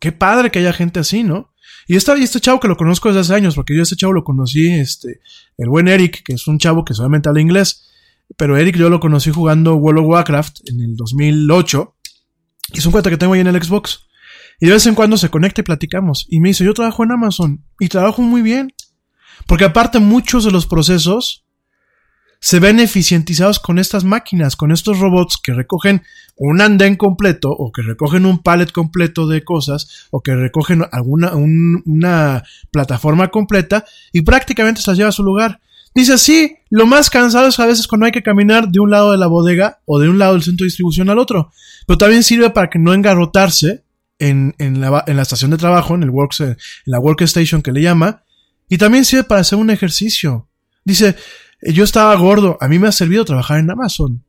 Qué 0.00 0.10
padre 0.10 0.50
que 0.50 0.58
haya 0.58 0.72
gente 0.72 0.98
así, 0.98 1.22
¿no? 1.22 1.52
Y 1.86 1.96
este, 1.96 2.18
y 2.18 2.22
este 2.22 2.40
chavo 2.40 2.58
que 2.58 2.68
lo 2.68 2.76
conozco 2.76 3.08
desde 3.08 3.20
hace 3.20 3.34
años, 3.34 3.54
porque 3.54 3.74
yo 3.74 3.80
a 3.80 3.82
este 3.84 3.96
chavo 3.96 4.12
lo 4.12 4.24
conocí, 4.24 4.68
este, 4.68 5.20
el 5.58 5.68
buen 5.68 5.88
Eric, 5.88 6.22
que 6.24 6.34
es 6.34 6.46
un 6.46 6.58
chavo 6.58 6.84
que 6.84 6.94
solamente 6.94 7.28
habla 7.28 7.40
inglés, 7.40 7.91
pero 8.36 8.56
Eric 8.56 8.76
yo 8.76 8.88
lo 8.90 9.00
conocí 9.00 9.30
jugando 9.30 9.74
World 9.76 10.00
of 10.00 10.06
Warcraft 10.06 10.70
en 10.70 10.80
el 10.80 10.96
2008, 10.96 11.96
y 12.74 12.78
es 12.78 12.86
un 12.86 12.92
cuenta 12.92 13.10
que 13.10 13.16
tengo 13.16 13.34
ahí 13.34 13.40
en 13.40 13.46
el 13.46 13.62
Xbox. 13.62 14.06
Y 14.60 14.66
de 14.66 14.72
vez 14.72 14.86
en 14.86 14.94
cuando 14.94 15.16
se 15.16 15.28
conecta 15.28 15.60
y 15.60 15.64
platicamos. 15.64 16.26
Y 16.28 16.40
me 16.40 16.50
dice, 16.50 16.64
yo 16.64 16.72
trabajo 16.72 17.02
en 17.02 17.12
Amazon, 17.12 17.64
y 17.80 17.88
trabajo 17.88 18.22
muy 18.22 18.42
bien. 18.42 18.72
Porque 19.46 19.64
aparte 19.64 19.98
muchos 19.98 20.44
de 20.44 20.52
los 20.52 20.66
procesos 20.66 21.44
se 22.40 22.58
ven 22.58 22.80
eficientizados 22.80 23.60
con 23.60 23.78
estas 23.78 24.02
máquinas, 24.02 24.56
con 24.56 24.72
estos 24.72 24.98
robots 24.98 25.36
que 25.40 25.52
recogen 25.52 26.02
un 26.36 26.60
andén 26.60 26.96
completo 26.96 27.50
o 27.50 27.70
que 27.70 27.82
recogen 27.82 28.26
un 28.26 28.42
pallet 28.42 28.72
completo 28.72 29.28
de 29.28 29.44
cosas 29.44 30.08
o 30.10 30.22
que 30.22 30.34
recogen 30.34 30.84
alguna 30.90 31.36
una 31.36 32.42
plataforma 32.72 33.28
completa 33.28 33.84
y 34.10 34.22
prácticamente 34.22 34.80
se 34.80 34.90
las 34.90 34.98
lleva 34.98 35.10
a 35.10 35.12
su 35.12 35.22
lugar. 35.22 35.60
Dice, 35.94 36.16
sí, 36.16 36.56
lo 36.70 36.86
más 36.86 37.10
cansado 37.10 37.48
es 37.48 37.58
a 37.58 37.66
veces 37.66 37.86
cuando 37.86 38.06
hay 38.06 38.12
que 38.12 38.22
caminar 38.22 38.68
de 38.68 38.80
un 38.80 38.90
lado 38.90 39.12
de 39.12 39.18
la 39.18 39.26
bodega 39.26 39.80
o 39.84 39.98
de 39.98 40.08
un 40.08 40.18
lado 40.18 40.32
del 40.32 40.42
centro 40.42 40.64
de 40.64 40.68
distribución 40.68 41.10
al 41.10 41.18
otro, 41.18 41.52
pero 41.86 41.98
también 41.98 42.22
sirve 42.22 42.50
para 42.50 42.70
que 42.70 42.78
no 42.78 42.94
engarrotarse 42.94 43.84
en, 44.18 44.54
en, 44.58 44.80
la, 44.80 45.04
en 45.06 45.16
la 45.16 45.22
estación 45.22 45.50
de 45.50 45.58
trabajo, 45.58 45.94
en, 45.94 46.02
el 46.02 46.10
works, 46.10 46.40
en 46.40 46.56
la 46.86 46.98
workstation 46.98 47.60
que 47.60 47.72
le 47.72 47.82
llama, 47.82 48.24
y 48.68 48.78
también 48.78 49.04
sirve 49.04 49.24
para 49.24 49.42
hacer 49.42 49.58
un 49.58 49.68
ejercicio. 49.68 50.48
Dice, 50.84 51.16
yo 51.60 51.84
estaba 51.84 52.14
gordo, 52.16 52.56
a 52.60 52.68
mí 52.68 52.78
me 52.78 52.88
ha 52.88 52.92
servido 52.92 53.24
trabajar 53.24 53.58
en 53.58 53.70
Amazon. 53.70 54.24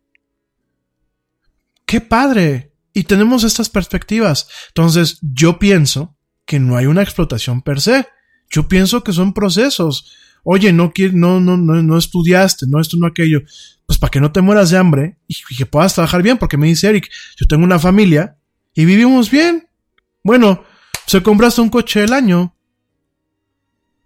¡Qué 1.86 2.02
padre! 2.02 2.74
Y 2.94 3.04
tenemos 3.04 3.44
estas 3.44 3.70
perspectivas. 3.70 4.48
Entonces, 4.70 5.20
yo 5.22 5.60
pienso 5.60 6.16
que 6.46 6.60
no 6.60 6.78
hay 6.78 6.86
una 6.86 7.02
explotación 7.02 7.62
per 7.62 7.82
se. 7.82 8.08
Yo 8.50 8.68
pienso 8.68 9.04
que 9.04 9.14
son 9.14 9.34
procesos. 9.34 10.12
Oye, 10.44 10.74
no, 10.74 10.92
no, 11.14 11.40
no, 11.40 11.58
no, 11.58 11.98
estudiaste, 11.98 12.66
no 12.68 12.80
esto, 12.80 12.98
no 12.98 13.08
aquello. 13.08 13.42
Pues 13.86 13.98
para 13.98 14.12
que 14.12 14.20
no 14.20 14.32
te 14.32 14.42
mueras 14.42 14.70
de 14.70 14.78
hambre 14.78 15.18
y, 15.28 15.36
que 15.56 15.66
puedas 15.66 15.94
trabajar 15.94 16.22
bien, 16.22 16.38
porque 16.38 16.58
me 16.58 16.68
dice 16.68 16.90
Eric, 16.90 17.10
yo 17.38 17.46
tengo 17.48 17.64
una 17.64 17.80
familia 17.80 18.38
y 18.74 18.86
vivimos 18.86 19.32
bien. 19.32 19.68
Bueno, 20.24 20.64
se 21.06 21.24
compraste 21.24 21.62
un 21.62 21.70
coche 21.70 22.02
del 22.02 22.14
año. 22.14 22.56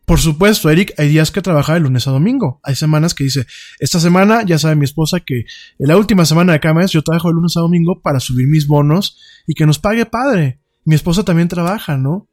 Por 0.05 0.19
supuesto, 0.19 0.69
Eric, 0.69 0.93
hay 0.97 1.09
días 1.09 1.31
que 1.31 1.41
trabaja 1.41 1.73
de 1.73 1.81
lunes 1.81 2.07
a 2.07 2.11
domingo. 2.11 2.61
Hay 2.63 2.75
semanas 2.75 3.13
que 3.13 3.25
dice, 3.25 3.45
esta 3.79 3.99
semana 3.99 4.43
ya 4.43 4.57
sabe 4.57 4.75
mi 4.75 4.85
esposa 4.85 5.19
que 5.19 5.39
en 5.79 5.87
la 5.87 5.97
última 5.97 6.23
semana 6.25 6.53
de 6.53 6.59
cada 6.59 6.75
mes 6.75 6.91
yo 6.91 7.01
trabajo 7.01 7.27
de 7.27 7.33
lunes 7.33 7.57
a 7.57 7.61
domingo 7.61 8.01
para 8.01 8.19
subir 8.19 8.47
mis 8.47 8.67
bonos 8.67 9.17
y 9.47 9.53
que 9.53 9.65
nos 9.65 9.79
pague 9.79 10.05
padre. 10.05 10.59
Mi 10.85 10.95
esposa 10.95 11.25
también 11.25 11.49
trabaja, 11.49 11.97
¿no? 11.97 12.29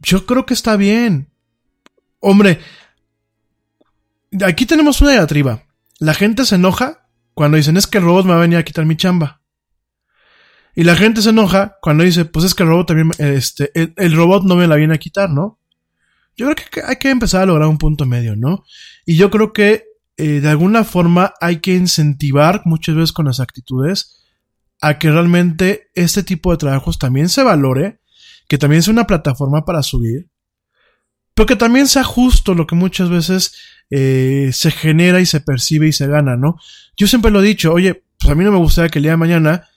Yo 0.00 0.26
creo 0.26 0.46
que 0.46 0.54
está 0.54 0.76
bien. 0.76 1.30
Hombre, 2.20 2.60
aquí 4.44 4.66
tenemos 4.66 5.00
una 5.00 5.12
diatriba. 5.12 5.64
La 5.98 6.14
gente 6.14 6.44
se 6.44 6.56
enoja 6.56 7.08
cuando 7.34 7.56
dicen 7.56 7.76
es 7.76 7.86
que 7.86 7.98
el 7.98 8.04
robot 8.04 8.26
me 8.26 8.32
va 8.32 8.38
a 8.38 8.42
venir 8.42 8.58
a 8.58 8.64
quitar 8.64 8.84
mi 8.84 8.96
chamba. 8.96 9.42
Y 10.74 10.84
la 10.84 10.94
gente 10.94 11.22
se 11.22 11.30
enoja 11.30 11.76
cuando 11.80 12.04
dice, 12.04 12.24
pues 12.24 12.44
es 12.44 12.54
que 12.54 12.62
el 12.62 12.68
robot 12.68 12.86
también, 12.88 13.10
este, 13.18 13.70
el 13.74 14.12
robot 14.14 14.44
no 14.44 14.56
me 14.56 14.68
la 14.68 14.76
viene 14.76 14.94
a 14.94 14.98
quitar, 14.98 15.30
¿no? 15.30 15.58
Yo 16.36 16.46
creo 16.46 16.56
que 16.70 16.82
hay 16.86 16.96
que 16.96 17.10
empezar 17.10 17.42
a 17.42 17.46
lograr 17.46 17.68
un 17.68 17.78
punto 17.78 18.06
medio, 18.06 18.36
¿no? 18.36 18.64
Y 19.04 19.16
yo 19.16 19.28
creo 19.28 19.52
que 19.52 19.84
eh, 20.16 20.40
de 20.40 20.48
alguna 20.48 20.84
forma 20.84 21.34
hay 21.40 21.60
que 21.60 21.74
incentivar 21.74 22.62
muchas 22.64 22.94
veces 22.94 23.12
con 23.12 23.26
las 23.26 23.40
actitudes 23.40 24.24
a 24.80 24.98
que 24.98 25.10
realmente 25.10 25.90
este 25.94 26.22
tipo 26.22 26.52
de 26.52 26.58
trabajos 26.58 26.98
también 26.98 27.28
se 27.28 27.42
valore, 27.42 28.00
que 28.48 28.58
también 28.58 28.82
sea 28.82 28.92
una 28.92 29.06
plataforma 29.06 29.64
para 29.64 29.82
subir, 29.82 30.28
pero 31.38 31.46
que 31.46 31.54
también 31.54 31.86
sea 31.86 32.02
justo 32.02 32.52
lo 32.52 32.66
que 32.66 32.74
muchas 32.74 33.10
veces 33.10 33.54
eh, 33.90 34.50
se 34.52 34.72
genera 34.72 35.20
y 35.20 35.24
se 35.24 35.40
percibe 35.40 35.86
y 35.86 35.92
se 35.92 36.08
gana, 36.08 36.36
¿no? 36.36 36.56
Yo 36.96 37.06
siempre 37.06 37.30
lo 37.30 37.40
he 37.40 37.46
dicho, 37.46 37.72
oye, 37.72 38.02
pues 38.18 38.32
a 38.32 38.34
mí 38.34 38.42
no 38.42 38.50
me 38.50 38.58
gustaría 38.58 38.88
que 38.88 38.98
el 38.98 39.04
día 39.04 39.12
de 39.12 39.18
mañana, 39.18 39.68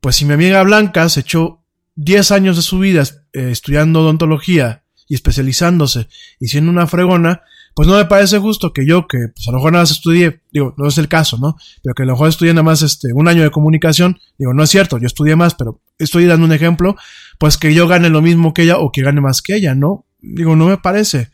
pues 0.00 0.16
si 0.16 0.26
mi 0.26 0.34
amiga 0.34 0.62
Blanca 0.62 1.08
se 1.08 1.20
echó 1.20 1.62
10 1.94 2.32
años 2.32 2.56
de 2.56 2.62
su 2.62 2.80
vida 2.80 3.02
eh, 3.32 3.48
estudiando 3.50 4.02
odontología 4.02 4.82
y 5.08 5.14
especializándose 5.14 6.06
y 6.38 6.48
siendo 6.48 6.70
una 6.70 6.86
fregona, 6.86 7.40
pues 7.74 7.88
no 7.88 7.96
me 7.96 8.04
parece 8.04 8.38
justo 8.38 8.74
que 8.74 8.84
yo, 8.84 9.06
que 9.06 9.16
pues 9.34 9.48
a 9.48 9.52
lo 9.52 9.56
mejor 9.56 9.72
nada 9.72 9.84
más 9.84 9.92
estudié, 9.92 10.42
digo, 10.52 10.74
no 10.76 10.86
es 10.86 10.98
el 10.98 11.08
caso, 11.08 11.38
¿no? 11.38 11.56
Pero 11.82 11.94
que 11.94 12.02
a 12.02 12.06
lo 12.06 12.12
mejor 12.12 12.28
estudié 12.28 12.52
nada 12.52 12.62
más 12.62 12.82
este, 12.82 13.14
un 13.14 13.26
año 13.26 13.42
de 13.42 13.50
comunicación, 13.50 14.18
digo, 14.36 14.52
no 14.52 14.62
es 14.62 14.68
cierto, 14.68 14.98
yo 14.98 15.06
estudié 15.06 15.34
más, 15.34 15.54
pero 15.54 15.80
estoy 15.98 16.26
dando 16.26 16.44
un 16.44 16.52
ejemplo, 16.52 16.94
pues 17.38 17.56
que 17.56 17.72
yo 17.72 17.88
gane 17.88 18.10
lo 18.10 18.20
mismo 18.20 18.52
que 18.52 18.64
ella 18.64 18.76
o 18.76 18.92
que 18.92 19.00
gane 19.00 19.22
más 19.22 19.40
que 19.40 19.56
ella, 19.56 19.74
¿no? 19.74 20.04
Digo, 20.26 20.56
no 20.56 20.66
me 20.66 20.78
parece. 20.78 21.30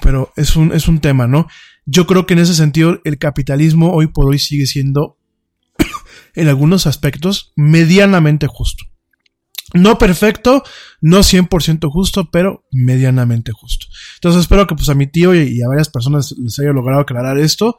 Pero 0.00 0.32
es 0.36 0.56
un, 0.56 0.72
es 0.72 0.88
un 0.88 1.00
tema, 1.00 1.26
¿no? 1.26 1.48
Yo 1.86 2.06
creo 2.06 2.26
que 2.26 2.34
en 2.34 2.40
ese 2.40 2.54
sentido 2.54 3.00
el 3.04 3.18
capitalismo 3.18 3.92
hoy 3.92 4.06
por 4.06 4.26
hoy 4.26 4.38
sigue 4.38 4.66
siendo, 4.66 5.18
en 6.34 6.48
algunos 6.48 6.86
aspectos, 6.86 7.52
medianamente 7.56 8.46
justo. 8.46 8.84
No 9.74 9.96
perfecto, 9.96 10.62
no 11.00 11.20
100% 11.20 11.90
justo, 11.90 12.30
pero 12.30 12.66
medianamente 12.70 13.52
justo. 13.52 13.86
Entonces 14.16 14.42
espero 14.42 14.66
que 14.66 14.74
pues 14.74 14.88
a 14.90 14.94
mi 14.94 15.06
tío 15.06 15.34
y, 15.34 15.62
a 15.62 15.68
varias 15.68 15.88
personas 15.88 16.34
les 16.38 16.58
haya 16.58 16.72
logrado 16.72 17.00
aclarar 17.00 17.38
esto. 17.38 17.78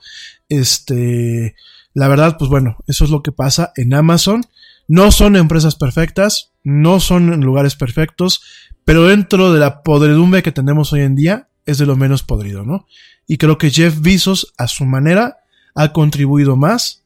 Este, 0.49 1.55
la 1.93 2.07
verdad, 2.07 2.37
pues 2.37 2.49
bueno, 2.49 2.77
eso 2.87 3.05
es 3.05 3.11
lo 3.11 3.21
que 3.21 3.31
pasa 3.31 3.71
en 3.75 3.93
Amazon. 3.93 4.41
No 4.87 5.11
son 5.11 5.35
empresas 5.35 5.75
perfectas, 5.75 6.51
no 6.63 6.99
son 6.99 7.39
lugares 7.41 7.75
perfectos, 7.75 8.41
pero 8.85 9.05
dentro 9.05 9.53
de 9.53 9.59
la 9.59 9.83
podredumbre 9.83 10.43
que 10.43 10.51
tenemos 10.51 10.93
hoy 10.93 11.01
en 11.01 11.15
día, 11.15 11.47
es 11.65 11.77
de 11.77 11.85
lo 11.85 11.95
menos 11.95 12.23
podrido, 12.23 12.63
¿no? 12.63 12.85
Y 13.27 13.37
creo 13.37 13.57
que 13.57 13.71
Jeff 13.71 14.01
Bezos, 14.01 14.53
a 14.57 14.67
su 14.67 14.85
manera, 14.85 15.37
ha 15.75 15.93
contribuido 15.93 16.55
más 16.55 17.03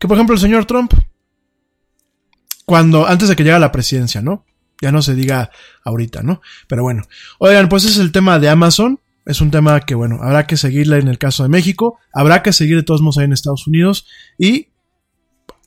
que, 0.00 0.08
por 0.08 0.16
ejemplo, 0.16 0.34
el 0.34 0.40
señor 0.40 0.64
Trump 0.64 0.94
cuando, 2.64 3.06
antes 3.06 3.28
de 3.28 3.36
que 3.36 3.44
llegue 3.44 3.56
a 3.56 3.60
la 3.60 3.70
presidencia, 3.70 4.22
¿no? 4.22 4.46
Ya 4.80 4.90
no 4.90 5.02
se 5.02 5.14
diga 5.14 5.50
ahorita, 5.84 6.22
¿no? 6.22 6.40
Pero 6.68 6.82
bueno. 6.82 7.02
Oigan, 7.38 7.68
pues 7.68 7.84
ese 7.84 7.94
es 7.94 7.98
el 7.98 8.12
tema 8.12 8.38
de 8.38 8.48
Amazon. 8.48 8.98
Es 9.26 9.42
un 9.42 9.50
tema 9.50 9.78
que, 9.80 9.94
bueno, 9.94 10.20
habrá 10.22 10.46
que 10.46 10.56
seguirle 10.56 10.98
en 10.98 11.08
el 11.08 11.18
caso 11.18 11.42
de 11.42 11.50
México. 11.50 11.98
Habrá 12.14 12.42
que 12.42 12.54
seguir 12.54 12.76
de 12.76 12.82
todos 12.82 13.02
modos 13.02 13.18
ahí 13.18 13.24
en 13.24 13.34
Estados 13.34 13.66
Unidos. 13.66 14.06
Y 14.38 14.68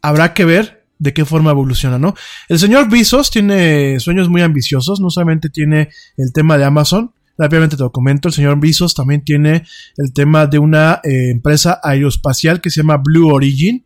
habrá 0.01 0.33
que 0.33 0.45
ver 0.45 0.82
de 1.03 1.13
qué 1.13 1.25
forma 1.25 1.51
evoluciona, 1.51 1.99
¿no? 1.99 2.15
El 2.47 2.59
señor 2.59 2.89
Bezos 2.89 3.29
tiene 3.29 3.99
sueños 3.99 4.29
muy 4.29 4.41
ambiciosos. 4.41 5.01
No 5.01 5.09
solamente 5.09 5.49
tiene 5.49 5.89
el 6.17 6.31
tema 6.31 6.57
de 6.57 6.63
Amazon. 6.63 7.11
Rápidamente 7.37 7.75
te 7.75 7.83
lo 7.83 7.91
comento. 7.91 8.29
El 8.29 8.33
señor 8.33 8.57
Bezos 8.59 8.95
también 8.95 9.21
tiene 9.23 9.65
el 9.97 10.13
tema 10.13 10.47
de 10.47 10.59
una 10.59 11.01
eh, 11.03 11.29
empresa 11.31 11.79
aeroespacial 11.83 12.61
que 12.61 12.69
se 12.69 12.81
llama 12.81 13.01
Blue 13.03 13.33
Origin. 13.33 13.85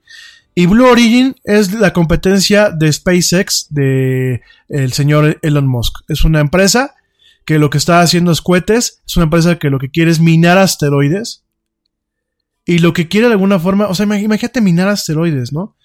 Y 0.53 0.67
Blue 0.67 0.85
Origin 0.85 1.35
es 1.43 1.73
la 1.73 1.91
competencia 1.91 2.69
de 2.69 2.93
SpaceX 2.93 3.67
de 3.71 4.41
el 4.69 4.93
señor 4.93 5.39
Elon 5.41 5.67
Musk. 5.67 5.95
Es 6.07 6.23
una 6.23 6.39
empresa 6.39 6.93
que 7.45 7.57
lo 7.57 7.71
que 7.71 7.79
está 7.79 8.01
haciendo 8.01 8.31
es 8.31 8.41
cohetes, 8.41 9.01
es 9.07 9.17
una 9.17 9.23
empresa 9.23 9.57
que 9.57 9.71
lo 9.71 9.79
que 9.79 9.89
quiere 9.89 10.11
es 10.11 10.19
minar 10.19 10.59
asteroides. 10.59 11.43
Y 12.65 12.79
lo 12.79 12.93
que 12.93 13.07
quiere 13.07 13.27
de 13.27 13.33
alguna 13.33 13.57
forma, 13.59 13.87
o 13.87 13.95
sea, 13.95 14.05
imagínate 14.05 14.61
minar 14.61 14.89
asteroides, 14.89 15.51
¿no? 15.51 15.77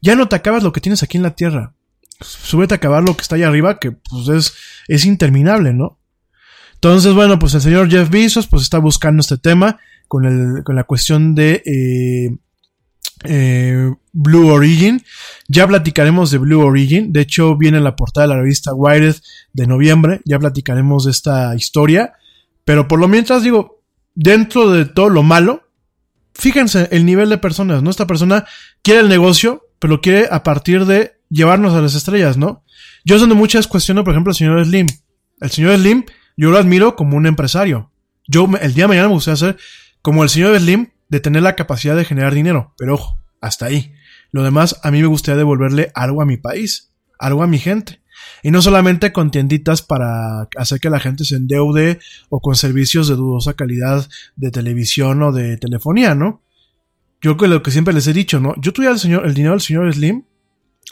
Ya 0.00 0.14
no 0.14 0.28
te 0.28 0.36
acabas 0.36 0.62
lo 0.62 0.72
que 0.72 0.80
tienes 0.80 1.02
aquí 1.02 1.16
en 1.16 1.22
la 1.22 1.34
Tierra. 1.34 1.74
Súbete 2.20 2.74
a 2.74 2.76
acabar 2.76 3.02
lo 3.02 3.16
que 3.16 3.22
está 3.22 3.36
allá 3.36 3.48
arriba, 3.48 3.78
que 3.78 3.92
pues 3.92 4.28
es, 4.28 4.54
es 4.88 5.04
interminable, 5.04 5.72
¿no? 5.72 5.98
Entonces, 6.74 7.12
bueno, 7.12 7.38
pues 7.38 7.54
el 7.54 7.60
señor 7.60 7.90
Jeff 7.90 8.08
Bezos 8.08 8.46
pues 8.46 8.62
está 8.62 8.78
buscando 8.78 9.20
este 9.20 9.36
tema 9.36 9.78
con, 10.06 10.24
el, 10.24 10.62
con 10.62 10.76
la 10.76 10.84
cuestión 10.84 11.34
de 11.34 11.62
eh, 11.66 12.36
eh, 13.24 13.92
Blue 14.12 14.48
Origin. 14.48 15.02
Ya 15.48 15.66
platicaremos 15.66 16.30
de 16.30 16.38
Blue 16.38 16.60
Origin. 16.60 17.12
De 17.12 17.20
hecho, 17.20 17.56
viene 17.56 17.78
en 17.78 17.84
la 17.84 17.96
portada 17.96 18.26
de 18.26 18.34
la 18.34 18.40
revista 18.40 18.74
Wired 18.74 19.16
de 19.52 19.66
noviembre. 19.66 20.20
Ya 20.24 20.38
platicaremos 20.38 21.04
de 21.04 21.10
esta 21.10 21.54
historia. 21.56 22.14
Pero 22.64 22.86
por 22.86 23.00
lo 23.00 23.08
mientras 23.08 23.42
digo, 23.42 23.82
dentro 24.14 24.70
de 24.70 24.84
todo 24.84 25.08
lo 25.08 25.22
malo, 25.22 25.68
fíjense 26.34 26.88
el 26.92 27.04
nivel 27.04 27.28
de 27.28 27.38
personas, 27.38 27.82
¿no? 27.82 27.90
Esta 27.90 28.06
persona 28.06 28.46
quiere 28.82 29.00
el 29.00 29.08
negocio, 29.08 29.67
pero 29.78 29.94
lo 29.94 30.00
quiere 30.00 30.28
a 30.30 30.42
partir 30.42 30.84
de 30.84 31.20
llevarnos 31.30 31.74
a 31.74 31.80
las 31.80 31.94
estrellas, 31.94 32.36
¿no? 32.36 32.64
Yo 33.04 33.14
es 33.14 33.20
donde 33.20 33.34
muchas 33.34 33.66
cuestiono, 33.66 34.04
por 34.04 34.12
ejemplo, 34.12 34.30
al 34.30 34.36
señor 34.36 34.64
Slim. 34.64 34.86
El 35.40 35.50
señor 35.50 35.76
Slim, 35.76 36.04
yo 36.36 36.50
lo 36.50 36.58
admiro 36.58 36.96
como 36.96 37.16
un 37.16 37.26
empresario. 37.26 37.90
Yo 38.26 38.48
el 38.60 38.74
día 38.74 38.84
de 38.84 38.88
mañana 38.88 39.08
me 39.08 39.14
gustaría 39.14 39.36
ser 39.36 39.56
como 40.02 40.22
el 40.22 40.28
señor 40.28 40.58
Slim 40.58 40.88
de 41.08 41.20
tener 41.20 41.42
la 41.42 41.56
capacidad 41.56 41.96
de 41.96 42.04
generar 42.04 42.34
dinero. 42.34 42.74
Pero 42.76 42.94
ojo, 42.94 43.18
hasta 43.40 43.66
ahí. 43.66 43.92
Lo 44.30 44.42
demás, 44.42 44.78
a 44.82 44.90
mí 44.90 45.00
me 45.00 45.06
gustaría 45.06 45.38
devolverle 45.38 45.90
algo 45.94 46.20
a 46.20 46.26
mi 46.26 46.36
país, 46.36 46.92
algo 47.18 47.42
a 47.42 47.46
mi 47.46 47.58
gente. 47.58 48.02
Y 48.42 48.50
no 48.50 48.62
solamente 48.62 49.12
con 49.12 49.30
tienditas 49.30 49.82
para 49.82 50.48
hacer 50.56 50.80
que 50.80 50.90
la 50.90 51.00
gente 51.00 51.24
se 51.24 51.36
endeude 51.36 51.98
o 52.28 52.40
con 52.40 52.56
servicios 52.56 53.08
de 53.08 53.16
dudosa 53.16 53.54
calidad 53.54 54.08
de 54.36 54.50
televisión 54.50 55.22
o 55.22 55.32
de 55.32 55.56
telefonía, 55.56 56.14
¿no? 56.14 56.42
Yo 57.20 57.36
que 57.36 57.48
lo 57.48 57.62
que 57.62 57.70
siempre 57.70 57.94
les 57.94 58.06
he 58.06 58.12
dicho, 58.12 58.40
¿no? 58.40 58.54
Yo 58.58 58.72
tuviera 58.72 58.92
el, 58.92 59.00
señor, 59.00 59.26
el 59.26 59.34
dinero 59.34 59.52
del 59.52 59.60
señor 59.60 59.92
Slim, 59.92 60.24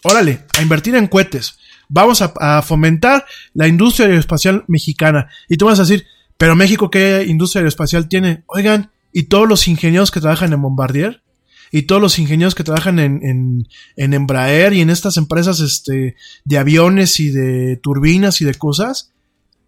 órale, 0.02 0.44
a 0.58 0.62
invertir 0.62 0.94
en 0.96 1.06
cohetes. 1.06 1.58
Vamos 1.88 2.20
a, 2.20 2.32
a, 2.40 2.62
fomentar 2.62 3.24
la 3.54 3.68
industria 3.68 4.06
aeroespacial 4.06 4.64
mexicana. 4.66 5.28
Y 5.48 5.56
tú 5.56 5.66
vas 5.66 5.78
a 5.78 5.82
decir, 5.82 6.04
pero 6.36 6.56
México, 6.56 6.90
¿qué 6.90 7.24
industria 7.26 7.60
aeroespacial 7.60 8.08
tiene? 8.08 8.42
Oigan, 8.46 8.90
¿y 9.12 9.24
todos 9.24 9.48
los 9.48 9.68
ingenieros 9.68 10.10
que 10.10 10.20
trabajan 10.20 10.52
en 10.52 10.62
Bombardier? 10.62 11.22
y 11.70 11.82
todos 11.82 12.00
los 12.00 12.18
ingenieros 12.18 12.54
que 12.54 12.64
trabajan 12.64 12.98
en, 12.98 13.24
en, 13.24 13.68
en, 13.96 14.14
Embraer 14.14 14.72
y 14.72 14.80
en 14.80 14.90
estas 14.90 15.16
empresas 15.16 15.60
este, 15.60 16.16
de 16.44 16.58
aviones 16.58 17.20
y 17.20 17.30
de 17.30 17.76
turbinas 17.76 18.40
y 18.40 18.44
de 18.44 18.54
cosas, 18.54 19.12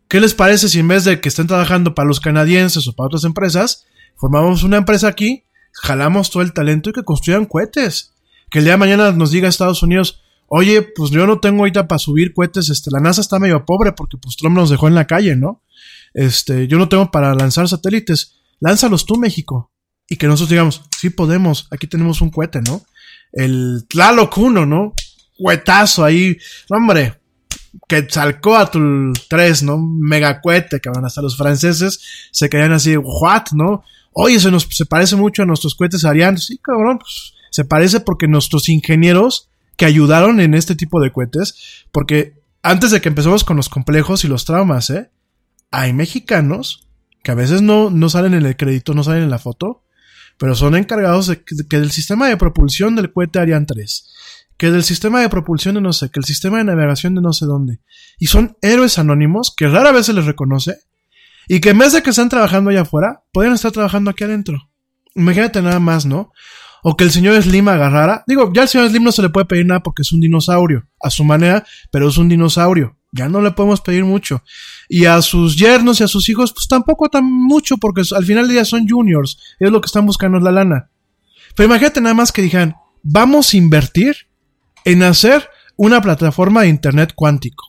¿qué 0.08 0.20
les 0.20 0.34
parece 0.34 0.68
si 0.68 0.78
en 0.78 0.88
vez 0.88 1.04
de 1.04 1.20
que 1.20 1.28
estén 1.28 1.46
trabajando 1.46 1.94
para 1.94 2.08
los 2.08 2.20
canadienses 2.20 2.86
o 2.86 2.94
para 2.94 3.08
otras 3.08 3.24
empresas, 3.24 3.86
formamos 4.16 4.62
una 4.62 4.76
empresa 4.78 5.08
aquí, 5.08 5.44
jalamos 5.72 6.30
todo 6.30 6.42
el 6.42 6.52
talento 6.52 6.90
y 6.90 6.92
que 6.92 7.04
construyan 7.04 7.46
cohetes? 7.46 8.14
Que 8.50 8.58
el 8.58 8.64
día 8.64 8.74
de 8.74 8.78
mañana 8.78 9.12
nos 9.12 9.30
diga 9.30 9.48
Estados 9.48 9.82
Unidos, 9.82 10.22
oye, 10.46 10.82
pues 10.82 11.10
yo 11.10 11.26
no 11.26 11.40
tengo 11.40 11.60
ahorita 11.60 11.88
para 11.88 11.98
subir 11.98 12.32
cohetes, 12.32 12.70
este, 12.70 12.90
la 12.90 13.00
NASA 13.00 13.20
está 13.20 13.38
medio 13.38 13.64
pobre 13.64 13.92
porque 13.92 14.16
pues 14.16 14.36
Trump 14.36 14.56
nos 14.56 14.70
dejó 14.70 14.88
en 14.88 14.94
la 14.94 15.06
calle, 15.06 15.36
¿no? 15.36 15.62
Este, 16.14 16.66
yo 16.66 16.78
no 16.78 16.88
tengo 16.88 17.10
para 17.10 17.34
lanzar 17.34 17.68
satélites, 17.68 18.36
lánzalos 18.60 19.04
tú, 19.04 19.16
México 19.16 19.70
y 20.08 20.16
que 20.16 20.26
nosotros 20.26 20.50
digamos, 20.50 20.82
sí 20.96 21.10
podemos, 21.10 21.68
aquí 21.70 21.86
tenemos 21.86 22.20
un 22.22 22.30
cohete, 22.30 22.62
¿no? 22.62 22.82
El 23.32 23.84
Tlaloc 23.88 24.36
1, 24.38 24.64
¿no? 24.64 24.94
Cuetazo 25.36 26.04
ahí, 26.04 26.38
hombre, 26.70 27.20
que 27.86 28.08
salcó 28.08 28.56
a 28.56 28.70
tu 28.70 29.12
3, 29.28 29.62
¿no? 29.64 29.78
Mega 29.78 30.40
cohete, 30.40 30.80
que 30.80 30.88
van 30.88 31.04
hasta 31.04 31.20
los 31.20 31.36
franceses 31.36 32.00
se 32.32 32.48
caían 32.48 32.72
así, 32.72 32.96
what, 32.96 33.52
¿no? 33.52 33.84
Oye, 34.20 34.40
se 34.40 34.50
nos 34.50 34.66
se 34.68 34.84
parece 34.84 35.14
mucho 35.14 35.44
a 35.44 35.46
nuestros 35.46 35.76
cohetes 35.76 36.04
Ariane, 36.04 36.38
sí, 36.38 36.58
cabrón, 36.58 36.98
pues, 36.98 37.34
se 37.52 37.64
parece 37.64 38.00
porque 38.00 38.26
nuestros 38.26 38.68
ingenieros 38.68 39.48
que 39.76 39.84
ayudaron 39.84 40.40
en 40.40 40.54
este 40.54 40.74
tipo 40.74 41.00
de 41.00 41.12
cohetes, 41.12 41.86
porque 41.92 42.34
antes 42.60 42.90
de 42.90 43.00
que 43.00 43.10
empecemos 43.10 43.44
con 43.44 43.56
los 43.56 43.68
complejos 43.68 44.24
y 44.24 44.28
los 44.28 44.44
traumas, 44.44 44.90
¿eh? 44.90 45.12
Hay 45.70 45.92
mexicanos 45.92 46.88
que 47.22 47.30
a 47.30 47.36
veces 47.36 47.62
no, 47.62 47.90
no 47.90 48.08
salen 48.08 48.34
en 48.34 48.44
el 48.44 48.56
crédito, 48.56 48.92
no 48.92 49.04
salen 49.04 49.22
en 49.22 49.30
la 49.30 49.38
foto, 49.38 49.84
pero 50.36 50.56
son 50.56 50.74
encargados 50.74 51.28
de 51.28 51.44
que, 51.44 51.78
del 51.78 51.92
sistema 51.92 52.26
de 52.26 52.36
propulsión 52.36 52.96
del 52.96 53.12
cohete 53.12 53.38
Ariane 53.38 53.66
3, 53.66 54.14
que 54.56 54.72
del 54.72 54.82
sistema 54.82 55.20
de 55.20 55.28
propulsión 55.28 55.76
de 55.76 55.80
no 55.80 55.92
sé, 55.92 56.10
que 56.10 56.18
el 56.18 56.24
sistema 56.24 56.58
de 56.58 56.64
navegación 56.64 57.14
de 57.14 57.20
no 57.20 57.32
sé 57.32 57.46
dónde. 57.46 57.82
Y 58.18 58.26
son 58.26 58.56
héroes 58.62 58.98
anónimos 58.98 59.54
que 59.56 59.68
rara 59.68 59.92
vez 59.92 60.06
se 60.06 60.12
les 60.12 60.26
reconoce 60.26 60.87
y 61.48 61.60
que 61.60 61.70
en 61.70 61.78
vez 61.78 61.92
de 61.92 62.02
que 62.02 62.10
están 62.10 62.28
trabajando 62.28 62.70
allá 62.70 62.82
afuera, 62.82 63.24
pueden 63.32 63.54
estar 63.54 63.72
trabajando 63.72 64.10
aquí 64.10 64.24
adentro. 64.24 64.70
Imagínate 65.14 65.62
nada 65.62 65.80
más, 65.80 66.04
¿no? 66.06 66.30
O 66.82 66.96
que 66.96 67.04
el 67.04 67.10
señor 67.10 67.42
Slim 67.42 67.66
agarrara. 67.68 68.22
Digo, 68.26 68.52
ya 68.54 68.62
al 68.62 68.68
señor 68.68 68.88
Slim 68.90 69.02
no 69.02 69.12
se 69.12 69.22
le 69.22 69.30
puede 69.30 69.46
pedir 69.46 69.66
nada 69.66 69.82
porque 69.82 70.02
es 70.02 70.12
un 70.12 70.20
dinosaurio, 70.20 70.86
a 71.00 71.10
su 71.10 71.24
manera, 71.24 71.64
pero 71.90 72.08
es 72.08 72.18
un 72.18 72.28
dinosaurio. 72.28 72.96
Ya 73.10 73.28
no 73.28 73.40
le 73.40 73.50
podemos 73.52 73.80
pedir 73.80 74.04
mucho. 74.04 74.42
Y 74.88 75.06
a 75.06 75.20
sus 75.22 75.56
yernos 75.56 76.00
y 76.00 76.04
a 76.04 76.08
sus 76.08 76.28
hijos, 76.28 76.52
pues 76.52 76.68
tampoco 76.68 77.08
tan 77.08 77.24
mucho, 77.24 77.78
porque 77.78 78.02
al 78.14 78.24
final 78.24 78.46
del 78.46 78.56
día 78.56 78.64
son 78.66 78.86
juniors. 78.86 79.38
Es 79.58 79.70
lo 79.70 79.80
que 79.80 79.86
están 79.86 80.04
buscando 80.04 80.36
es 80.38 80.44
la 80.44 80.52
lana. 80.52 80.90
Pero 81.56 81.66
imagínate 81.66 82.00
nada 82.02 82.14
más 82.14 82.30
que 82.30 82.42
dijeran, 82.42 82.76
vamos 83.02 83.52
a 83.52 83.56
invertir 83.56 84.14
en 84.84 85.02
hacer 85.02 85.48
una 85.76 86.02
plataforma 86.02 86.62
de 86.62 86.68
internet 86.68 87.12
cuántico. 87.14 87.64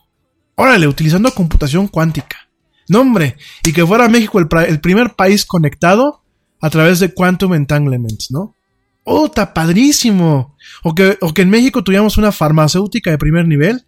Órale, 0.55 0.87
utilizando 0.87 1.31
computación 1.31 1.87
cuántica. 1.87 2.48
No, 2.89 3.01
hombre, 3.01 3.37
y 3.63 3.71
que 3.71 3.85
fuera 3.85 4.09
México 4.09 4.39
el, 4.39 4.79
primer 4.81 5.15
país 5.15 5.45
conectado 5.45 6.23
a 6.59 6.69
través 6.69 6.99
de 6.99 7.13
Quantum 7.13 7.53
Entanglement, 7.53 8.23
¿no? 8.31 8.55
¡Oh, 9.03 9.27
está 9.27 9.53
padrísimo! 9.53 10.57
O 10.83 10.93
que, 10.93 11.17
o 11.21 11.33
que 11.33 11.43
en 11.43 11.49
México 11.49 11.83
tuviéramos 11.83 12.17
una 12.17 12.31
farmacéutica 12.31 13.11
de 13.11 13.17
primer 13.17 13.47
nivel 13.47 13.85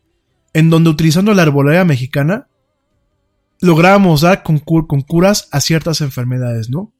en 0.54 0.70
donde 0.70 0.90
utilizando 0.90 1.34
la 1.34 1.42
arboleda 1.42 1.84
mexicana 1.84 2.48
lográbamos 3.60 4.22
dar 4.22 4.44
con, 4.44 4.60
curas 4.60 5.48
a 5.52 5.62
ciertas 5.62 6.02
enfermedades, 6.02 6.70
¿no? 6.70 6.94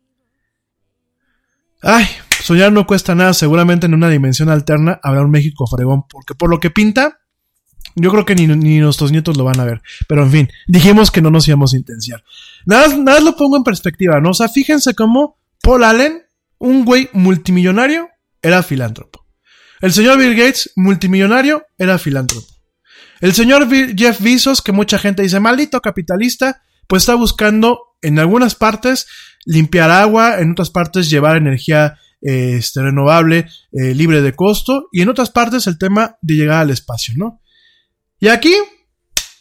Ay, 1.82 2.06
soñar 2.44 2.72
no 2.72 2.86
cuesta 2.86 3.16
nada, 3.16 3.34
seguramente 3.34 3.88
en 3.88 3.96
una 3.96 4.10
dimensión 4.10 4.50
alterna 4.50 5.00
habrá 5.04 5.24
un 5.24 5.32
México 5.32 5.66
fregón, 5.66 6.04
porque 6.08 6.36
por 6.36 6.50
lo 6.50 6.60
que 6.60 6.70
pinta, 6.70 7.21
yo 7.96 8.12
creo 8.12 8.26
que 8.26 8.36
ni, 8.36 8.48
ni 8.48 8.80
nuestros 8.80 9.12
nietos 9.12 9.38
lo 9.38 9.44
van 9.44 9.60
a 9.60 9.66
ver. 9.66 9.82
Pero 10.08 10.24
en 10.24 10.32
fin, 10.32 10.50
dijimos 10.68 11.12
que 11.12 11.22
no 11.22 11.32
nos 11.32 11.48
íbamos 11.48 11.74
a 11.74 11.78
intenciar. 11.78 12.24
Nada, 12.66 12.96
nada 12.98 13.20
lo 13.20 13.36
pongo 13.36 13.58
en 13.58 13.64
perspectiva, 13.64 14.20
¿no? 14.20 14.30
O 14.30 14.34
sea, 14.34 14.50
fíjense 14.50 14.94
cómo 14.94 15.38
Paul 15.62 15.84
Allen, 15.84 16.24
un 16.58 16.86
güey 16.86 17.10
multimillonario, 17.14 18.10
era 18.42 18.64
filántropo. 18.64 19.26
El 19.82 19.94
señor 19.94 20.20
Bill 20.20 20.36
Gates, 20.36 20.72
multimillonario, 20.76 21.66
era 21.78 21.98
filántropo. 21.98 22.48
El 23.20 23.34
señor 23.34 23.68
Jeff 23.96 24.20
Bezos, 24.20 24.62
que 24.62 24.72
mucha 24.72 24.98
gente 24.98 25.24
dice, 25.24 25.40
maldito 25.40 25.82
capitalista, 25.82 26.64
pues 26.88 27.04
está 27.04 27.16
buscando 27.16 27.80
en 28.02 28.20
algunas 28.20 28.56
partes 28.56 29.08
limpiar 29.46 29.92
agua, 29.92 30.40
en 30.40 30.52
otras 30.52 30.70
partes 30.70 31.10
llevar 31.10 31.38
energía 31.38 31.98
este, 32.22 32.82
renovable, 32.82 33.48
eh, 33.72 33.96
libre 33.96 34.22
de 34.22 34.34
costo, 34.34 34.88
y 34.92 35.02
en 35.02 35.10
otras 35.10 35.30
partes 35.30 35.68
el 35.68 35.78
tema 35.78 36.18
de 36.22 36.36
llegar 36.36 36.62
al 36.62 36.70
espacio, 36.70 37.14
¿no? 37.18 37.42
Y 38.22 38.28
aquí, 38.28 38.54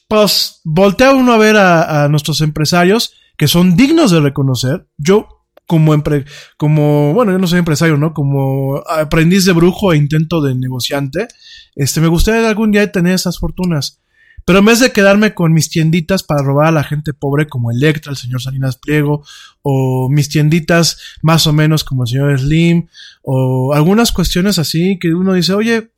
pues, 0.08 0.60
voltea 0.64 1.12
uno 1.12 1.34
a 1.34 1.38
ver 1.38 1.56
a, 1.56 2.08
nuestros 2.08 2.40
empresarios 2.40 3.12
que 3.36 3.46
son 3.46 3.76
dignos 3.76 4.10
de 4.10 4.20
reconocer. 4.20 4.88
Yo 4.96 5.28
como, 5.66 5.94
empre 5.94 6.24
como, 6.56 7.12
bueno, 7.12 7.30
yo 7.30 7.38
no 7.38 7.46
soy 7.46 7.60
empresario, 7.60 7.96
¿no? 7.96 8.12
Como 8.12 8.82
aprendiz 8.88 9.44
de 9.44 9.52
brujo 9.52 9.92
e 9.92 9.98
intento 9.98 10.40
de 10.40 10.54
negociante, 10.56 11.28
este, 11.76 12.00
me 12.00 12.08
gustaría 12.08 12.48
algún 12.48 12.72
día 12.72 12.90
tener 12.90 13.14
esas 13.14 13.38
fortunas. 13.38 14.00
Pero 14.46 14.60
en 14.60 14.64
vez 14.64 14.80
de 14.80 14.92
quedarme 14.92 15.34
con 15.34 15.52
mis 15.52 15.68
tienditas 15.68 16.22
para 16.22 16.42
robar 16.42 16.68
a 16.68 16.72
la 16.72 16.82
gente 16.82 17.12
pobre 17.12 17.46
como 17.46 17.70
Electra, 17.70 18.10
el 18.10 18.16
señor 18.16 18.40
Salinas 18.40 18.78
Pliego, 18.78 19.22
o 19.60 20.08
mis 20.10 20.30
tienditas 20.30 20.98
más 21.22 21.46
o 21.46 21.52
menos 21.52 21.84
como 21.84 22.04
el 22.04 22.08
señor 22.08 22.40
Slim, 22.40 22.88
o 23.22 23.74
algunas 23.74 24.10
cuestiones 24.10 24.58
así 24.58 24.98
que 24.98 25.14
uno 25.14 25.34
dice, 25.34 25.52
oye, 25.52 25.92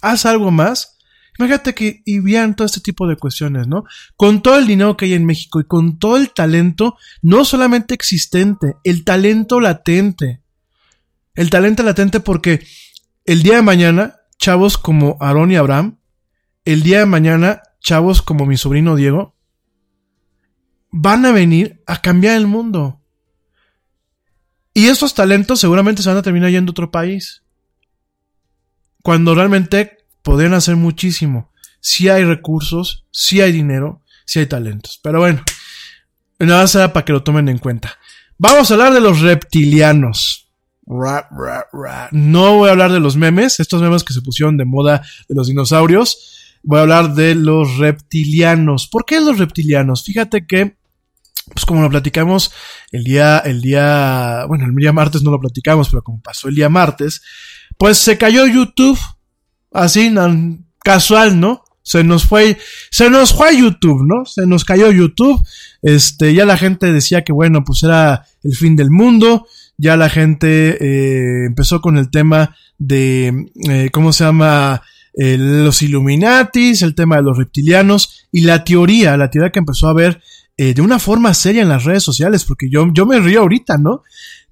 haz 0.00 0.24
algo 0.24 0.52
más, 0.52 0.96
Imagínate 1.40 1.74
que 1.74 2.02
y 2.04 2.18
vean 2.18 2.54
todo 2.54 2.66
este 2.66 2.80
tipo 2.80 3.06
de 3.06 3.16
cuestiones, 3.16 3.66
¿no? 3.66 3.84
Con 4.14 4.42
todo 4.42 4.58
el 4.58 4.66
dinero 4.66 4.98
que 4.98 5.06
hay 5.06 5.14
en 5.14 5.24
México 5.24 5.58
y 5.58 5.64
con 5.64 5.98
todo 5.98 6.18
el 6.18 6.34
talento, 6.34 6.98
no 7.22 7.46
solamente 7.46 7.94
existente, 7.94 8.76
el 8.84 9.04
talento 9.04 9.58
latente. 9.58 10.42
El 11.34 11.48
talento 11.48 11.82
latente 11.82 12.20
porque 12.20 12.62
el 13.24 13.42
día 13.42 13.56
de 13.56 13.62
mañana, 13.62 14.16
chavos 14.38 14.76
como 14.76 15.16
Aaron 15.18 15.50
y 15.50 15.56
Abraham, 15.56 15.98
el 16.66 16.82
día 16.82 16.98
de 16.98 17.06
mañana, 17.06 17.62
chavos 17.80 18.20
como 18.20 18.44
mi 18.44 18.58
sobrino 18.58 18.94
Diego, 18.94 19.34
van 20.90 21.24
a 21.24 21.32
venir 21.32 21.82
a 21.86 22.02
cambiar 22.02 22.36
el 22.36 22.46
mundo. 22.46 23.00
Y 24.74 24.88
esos 24.88 25.14
talentos 25.14 25.58
seguramente 25.58 26.02
se 26.02 26.10
van 26.10 26.18
a 26.18 26.22
terminar 26.22 26.50
yendo 26.50 26.68
a 26.68 26.72
otro 26.72 26.90
país. 26.90 27.42
Cuando 29.02 29.34
realmente 29.34 29.99
podrían 30.22 30.54
hacer 30.54 30.76
muchísimo. 30.76 31.50
Si 31.80 32.08
hay 32.08 32.24
recursos, 32.24 33.06
si 33.10 33.40
hay 33.40 33.52
dinero, 33.52 34.02
si 34.26 34.40
hay 34.40 34.46
talentos. 34.46 35.00
Pero 35.02 35.20
bueno, 35.20 35.42
nada 36.38 36.66
será 36.66 36.92
para 36.92 37.04
que 37.04 37.12
lo 37.12 37.22
tomen 37.22 37.48
en 37.48 37.58
cuenta. 37.58 37.98
Vamos 38.38 38.70
a 38.70 38.74
hablar 38.74 38.92
de 38.92 39.00
los 39.00 39.20
reptilianos. 39.20 40.50
No 42.10 42.56
voy 42.56 42.68
a 42.68 42.72
hablar 42.72 42.92
de 42.92 43.00
los 43.00 43.16
memes, 43.16 43.60
estos 43.60 43.80
memes 43.80 44.02
que 44.02 44.12
se 44.12 44.22
pusieron 44.22 44.56
de 44.56 44.64
moda 44.64 45.02
de 45.28 45.34
los 45.34 45.46
dinosaurios. 45.46 46.58
Voy 46.62 46.78
a 46.78 46.82
hablar 46.82 47.14
de 47.14 47.34
los 47.34 47.78
reptilianos. 47.78 48.88
¿Por 48.88 49.04
qué 49.04 49.20
los 49.20 49.38
reptilianos? 49.38 50.04
Fíjate 50.04 50.46
que, 50.46 50.76
pues 51.52 51.64
como 51.64 51.82
lo 51.82 51.90
platicamos 51.90 52.52
el 52.92 53.04
día, 53.04 53.38
el 53.38 53.60
día, 53.62 54.44
bueno, 54.48 54.66
el 54.66 54.74
día 54.74 54.92
martes 54.92 55.22
no 55.22 55.30
lo 55.30 55.40
platicamos, 55.40 55.88
pero 55.88 56.02
como 56.02 56.20
pasó 56.20 56.48
el 56.48 56.54
día 56.54 56.68
martes, 56.68 57.22
pues 57.78 57.98
se 57.98 58.18
cayó 58.18 58.46
YouTube 58.46 58.98
así, 59.72 60.14
casual, 60.82 61.40
¿no? 61.40 61.64
Se 61.82 62.04
nos 62.04 62.26
fue, 62.26 62.58
se 62.90 63.10
nos 63.10 63.34
fue 63.34 63.56
YouTube, 63.56 64.04
¿no? 64.06 64.24
Se 64.24 64.46
nos 64.46 64.64
cayó 64.64 64.90
YouTube. 64.92 65.40
Este, 65.82 66.34
ya 66.34 66.44
la 66.44 66.56
gente 66.56 66.92
decía 66.92 67.24
que 67.24 67.32
bueno, 67.32 67.64
pues 67.64 67.82
era 67.82 68.26
el 68.42 68.54
fin 68.54 68.76
del 68.76 68.90
mundo. 68.90 69.46
Ya 69.76 69.96
la 69.96 70.10
gente 70.10 70.76
eh, 70.80 71.46
empezó 71.46 71.80
con 71.80 71.96
el 71.96 72.10
tema 72.10 72.54
de, 72.78 73.46
eh, 73.68 73.90
¿cómo 73.92 74.12
se 74.12 74.24
llama? 74.24 74.82
eh, 75.14 75.36
los 75.38 75.82
Illuminatis, 75.82 76.82
el 76.82 76.94
tema 76.94 77.16
de 77.16 77.22
los 77.22 77.36
reptilianos 77.36 78.28
y 78.30 78.42
la 78.42 78.64
teoría, 78.64 79.16
la 79.16 79.30
teoría 79.30 79.50
que 79.50 79.58
empezó 79.58 79.88
a 79.88 79.94
ver 79.94 80.22
eh, 80.56 80.74
de 80.74 80.82
una 80.82 80.98
forma 80.98 81.34
seria 81.34 81.62
en 81.62 81.68
las 81.68 81.84
redes 81.84 82.02
sociales, 82.02 82.44
porque 82.44 82.68
yo, 82.70 82.88
yo 82.92 83.06
me 83.06 83.18
río 83.18 83.40
ahorita, 83.40 83.78
¿no? 83.78 84.02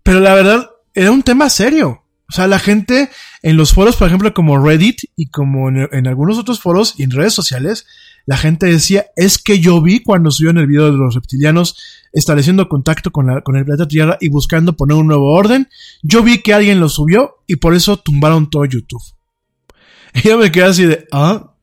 Pero 0.03 0.21
la 0.21 0.35
verdad, 0.35 0.71
era 0.95 1.11
un 1.11 1.23
tema 1.23 1.51
serio. 1.51 2.03
O 2.31 2.35
sea, 2.35 2.47
la 2.47 2.59
gente 2.59 3.09
en 3.43 3.57
los 3.57 3.73
foros, 3.73 3.97
por 3.97 4.07
ejemplo, 4.07 4.35
como 4.35 4.59
Reddit 4.59 5.01
y 5.17 5.27
como 5.31 5.71
en, 5.71 6.07
algunos 6.07 6.37
otros 6.37 6.61
foros 6.61 6.95
y 6.99 7.03
en 7.03 7.11
redes 7.11 7.33
sociales, 7.33 7.87
la 8.27 8.37
gente 8.37 8.67
decía, 8.67 9.07
es 9.17 9.39
que 9.39 9.61
yo 9.61 9.81
vi 9.81 10.03
cuando 10.03 10.31
subió 10.31 10.51
en 10.51 10.59
el 10.59 10.67
video 10.67 10.93
de 10.93 10.99
los 10.99 11.15
reptilianos 11.15 11.77
estableciendo 12.13 12.69
contacto 12.69 13.11
con, 13.11 13.29
la, 13.29 13.41
con 13.41 13.57
el 13.57 13.65
planeta 13.65 13.89
Tierra 13.89 14.19
y 14.21 14.29
buscando 14.29 14.77
poner 14.77 14.99
un 14.99 15.07
nuevo 15.07 15.33
orden, 15.33 15.69
yo 16.03 16.23
vi 16.23 16.43
que 16.43 16.53
alguien 16.53 16.81
lo 16.81 16.91
subió 16.91 17.37
y 17.47 17.57
por 17.57 17.75
eso 17.75 17.97
tumbaron 17.97 18.51
todo 18.51 18.65
YouTube. 18.65 19.03
Y 20.15 20.29
yo 20.29 20.39
me 20.39 20.51
quedé 20.51 20.65
así 20.65 20.85
de, 20.85 21.07
ah, 21.13 21.55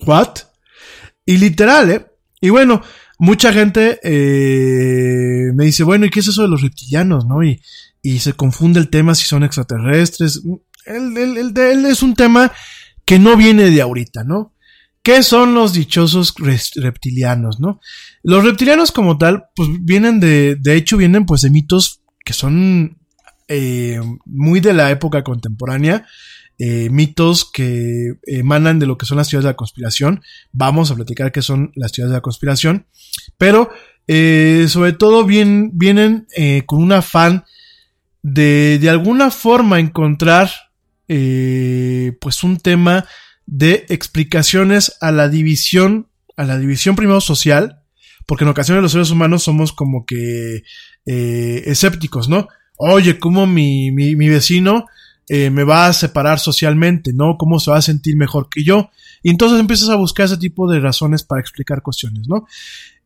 what? 0.00 0.34
Y 1.24 1.38
literal, 1.38 1.90
¿eh? 1.90 2.06
Y 2.40 2.50
bueno, 2.50 2.82
mucha 3.18 3.52
gente 3.52 4.00
eh, 4.02 5.52
me 5.54 5.64
dice, 5.64 5.84
bueno, 5.84 6.06
¿y 6.06 6.10
qué 6.10 6.20
es 6.20 6.28
eso 6.28 6.42
de 6.42 6.48
los 6.48 6.62
reptilianos, 6.62 7.26
no? 7.26 7.42
Y, 7.44 7.60
y 8.02 8.18
se 8.18 8.32
confunde 8.32 8.80
el 8.80 8.90
tema 8.90 9.14
si 9.14 9.24
son 9.24 9.44
extraterrestres. 9.44 10.42
El, 10.84 11.16
el, 11.16 11.38
el, 11.38 11.56
el 11.56 11.86
es 11.86 12.02
un 12.02 12.14
tema 12.14 12.52
que 13.04 13.18
no 13.18 13.36
viene 13.36 13.70
de 13.70 13.80
ahorita, 13.80 14.24
¿no? 14.24 14.54
¿Qué 15.02 15.22
son 15.22 15.54
los 15.54 15.72
dichosos 15.72 16.34
reptilianos, 16.76 17.58
no? 17.58 17.80
Los 18.22 18.44
reptilianos 18.44 18.92
como 18.92 19.18
tal, 19.18 19.44
pues 19.54 19.68
vienen 19.80 20.20
de, 20.20 20.56
de 20.60 20.76
hecho 20.76 20.96
vienen 20.96 21.26
pues 21.26 21.40
de 21.40 21.50
mitos 21.50 22.02
que 22.24 22.32
son 22.32 22.98
eh, 23.48 24.00
muy 24.24 24.60
de 24.60 24.72
la 24.72 24.90
época 24.92 25.24
contemporánea, 25.24 26.06
eh, 26.58 26.88
mitos 26.90 27.50
que 27.50 28.12
emanan 28.26 28.78
de 28.78 28.86
lo 28.86 28.96
que 28.96 29.06
son 29.06 29.18
las 29.18 29.28
teorías 29.28 29.44
de 29.44 29.50
la 29.50 29.56
conspiración. 29.56 30.22
Vamos 30.52 30.90
a 30.90 30.94
platicar 30.94 31.32
qué 31.32 31.42
son 31.42 31.72
las 31.74 31.90
teorías 31.90 32.10
de 32.10 32.18
la 32.18 32.22
conspiración, 32.22 32.86
pero 33.38 33.70
eh, 34.06 34.66
sobre 34.68 34.92
todo 34.92 35.24
bien, 35.24 35.70
vienen 35.74 36.26
con 36.66 36.80
un 36.80 36.92
afán 36.92 37.44
de 38.22 38.78
de 38.78 38.90
alguna 38.90 39.30
forma 39.30 39.80
encontrar 39.80 40.50
eh, 41.08 42.16
pues 42.20 42.44
un 42.44 42.58
tema 42.58 43.04
de 43.46 43.84
explicaciones 43.88 44.96
a 45.00 45.10
la 45.10 45.28
división, 45.28 46.08
a 46.36 46.44
la 46.44 46.58
división 46.58 46.96
primero 46.96 47.20
social, 47.20 47.82
porque 48.26 48.44
en 48.44 48.50
ocasiones 48.50 48.82
los 48.82 48.92
seres 48.92 49.10
humanos 49.10 49.42
somos 49.42 49.72
como 49.72 50.06
que 50.06 50.62
eh, 51.04 51.62
escépticos, 51.66 52.28
¿no? 52.28 52.48
Oye, 52.76 53.18
¿cómo 53.18 53.46
mi, 53.46 53.90
mi, 53.90 54.28
vecino 54.28 54.86
eh, 55.28 55.50
me 55.50 55.64
va 55.64 55.86
a 55.86 55.92
separar 55.92 56.38
socialmente, 56.38 57.12
¿no? 57.12 57.36
¿Cómo 57.36 57.58
se 57.58 57.70
va 57.70 57.78
a 57.78 57.82
sentir 57.82 58.16
mejor 58.16 58.48
que 58.48 58.64
yo? 58.64 58.90
Y 59.22 59.30
entonces 59.30 59.60
empiezas 59.60 59.88
a 59.88 59.96
buscar 59.96 60.26
ese 60.26 60.38
tipo 60.38 60.70
de 60.70 60.80
razones 60.80 61.22
para 61.22 61.40
explicar 61.40 61.82
cuestiones, 61.82 62.26
¿no? 62.28 62.46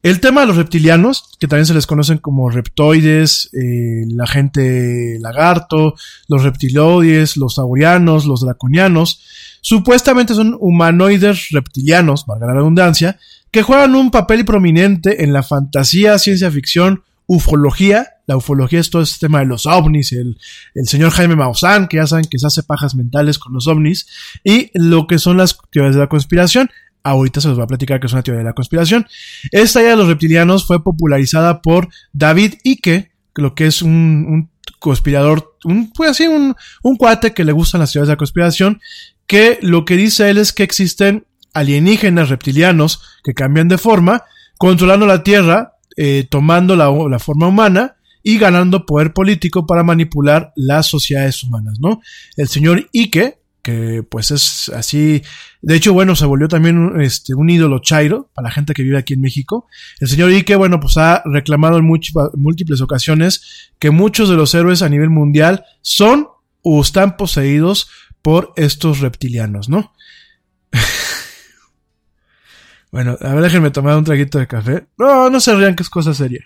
El 0.03 0.21
tema 0.21 0.43
de 0.43 0.47
los 0.47 0.57
reptilianos, 0.57 1.31
que 1.41 1.49
también 1.49 1.67
se 1.67 1.75
les 1.75 1.87
conocen 1.87 2.19
como 2.19 2.49
reptoides, 2.49 3.51
eh, 3.55 4.05
la 4.09 4.27
gente 4.27 5.19
lagarto, 5.21 5.95
los 6.29 6.45
reptiloides, 6.45 7.37
los 7.37 7.57
saurianos, 7.57 8.25
los 8.25 8.43
draconianos, 8.43 9.21
supuestamente 9.63 10.35
son 10.35 10.57
humanoides 10.61 11.49
reptilianos, 11.51 12.25
valga 12.27 12.47
la 12.47 12.55
redundancia, 12.55 13.19
que 13.51 13.63
juegan 13.63 13.95
un 13.95 14.11
papel 14.11 14.45
prominente 14.45 15.25
en 15.25 15.33
la 15.33 15.43
fantasía, 15.43 16.19
ciencia 16.19 16.51
ficción, 16.51 17.03
ufología. 17.27 18.09
La 18.27 18.37
ufología 18.37 18.81
es 18.81 18.91
todo 18.91 19.03
este 19.03 19.27
tema 19.27 19.41
de 19.41 19.47
los 19.47 19.67
ovnis, 19.67 20.13
el, 20.13 20.37
señor 20.85 21.11
Jaime 21.11 21.37
Maussan, 21.37 21.89
que 21.89 21.97
ya 21.99 22.07
saben 22.07 22.25
que 22.25 22.39
se 22.39 22.47
hace 22.47 22.63
pajas 22.63 22.95
mentales 22.95 23.39
con 23.39 23.53
los 23.53 23.67
ovnis, 23.67 24.07
y 24.43 24.71
lo 24.75 25.07
que 25.07 25.19
son 25.19 25.37
las 25.37 25.59
teorías 25.71 25.95
de 25.95 26.01
la 26.01 26.09
conspiración. 26.09 26.71
Ahorita 27.07 27.41
se 27.41 27.47
los 27.47 27.59
va 27.59 27.65
a 27.65 27.69
platicar 27.69 28.01
que 28.01 28.09
es 28.09 28.13
una 28.13 28.25
teoría 28.25 28.41
de 28.41 28.47
la 28.47 28.53
conspiración. 28.53 29.07
Esta 29.53 29.81
idea 29.81 29.93
de 29.93 29.97
los 29.97 30.09
reptilianos 30.09 30.67
fue 30.67 30.83
popularizada 30.83 31.63
por 31.63 31.89
David 32.13 32.55
Icke, 32.65 33.13
lo 33.37 33.55
que 33.55 33.67
es 33.67 33.81
un, 33.81 33.93
un 33.93 34.51
conspirador, 34.81 35.57
un, 35.65 35.93
pues 35.93 36.11
así, 36.11 36.27
un, 36.27 36.57
un 36.83 36.97
cuate 36.97 37.33
que 37.33 37.45
le 37.45 37.53
gustan 37.53 37.81
las 37.81 37.93
teorías 37.93 38.09
de 38.09 38.15
la 38.15 38.19
conspiración, 38.19 38.81
que 39.29 39.61
lo 39.63 39.85
que 39.85 39.97
dice 39.97 40.31
él 40.31 40.39
es 40.39 40.53
que 40.53 40.65
existen 40.65 41.27
alienígenas 41.55 42.29
reptilianos 42.29 43.01
que 43.23 43.35
cambian 43.35 43.69
de 43.69 43.79
forma, 43.79 44.25
controlando 44.59 45.07
la 45.07 45.23
Tierra, 45.23 45.77
eh, 45.97 46.27
tomando 46.29 46.75
la, 46.75 46.91
la, 47.09 47.21
forma 47.21 47.47
humana 47.47 47.95
y 48.25 48.37
ganando 48.37 48.85
poder 48.85 49.13
político 49.13 49.65
para 49.65 49.85
manipular 49.85 50.53
las 50.57 50.87
sociedades 50.87 51.45
humanas, 51.45 51.79
¿no? 51.79 52.01
El 52.37 52.49
señor 52.49 52.89
Ike, 52.93 53.39
que 53.63 54.05
pues 54.09 54.31
es 54.31 54.69
así, 54.69 55.23
de 55.67 55.75
hecho, 55.75 55.93
bueno, 55.93 56.15
se 56.15 56.27
volvió 56.27 56.47
también 56.47 57.01
este, 57.01 57.35
un 57.35 57.51
ídolo 57.51 57.81
chairo 57.81 58.31
para 58.33 58.47
la 58.47 58.53
gente 58.53 58.73
que 58.73 58.85
vive 58.85 58.99
aquí 58.99 59.15
en 59.15 59.21
México. 59.21 59.67
El 59.99 60.07
señor 60.07 60.31
Ike, 60.31 60.55
bueno, 60.55 60.79
pues 60.79 60.97
ha 60.97 61.25
reclamado 61.25 61.77
en 61.77 61.85
múltiples 61.85 62.81
ocasiones 62.81 63.73
que 63.81 63.91
muchos 63.91 64.29
de 64.29 64.37
los 64.37 64.55
héroes 64.55 64.83
a 64.83 64.89
nivel 64.89 65.11
mundial 65.11 65.65
son 65.83 66.29
o 66.63 66.81
están 66.81 67.17
poseídos 67.17 67.89
por 68.23 68.53
estos 68.55 69.01
reptilianos, 69.01 69.69
¿no? 69.69 69.93
bueno, 72.93 73.19
a 73.21 73.35
ver, 73.35 73.43
déjenme 73.43 73.73
tomar 73.73 73.97
un 73.97 74.05
traguito 74.05 74.39
de 74.39 74.47
café. 74.47 74.87
No, 74.97 75.31
no 75.31 75.41
se 75.41 75.53
rían 75.53 75.75
que 75.75 75.83
es 75.83 75.91
cosa 75.91 76.15
seria. 76.15 76.45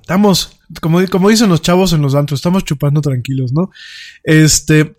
Estamos, 0.00 0.58
como, 0.80 1.06
como 1.06 1.28
dicen 1.28 1.48
los 1.48 1.62
chavos 1.62 1.92
en 1.92 2.02
los 2.02 2.16
antros, 2.16 2.38
estamos 2.38 2.64
chupando 2.64 3.00
tranquilos, 3.00 3.52
¿no? 3.52 3.70
Este, 4.24 4.96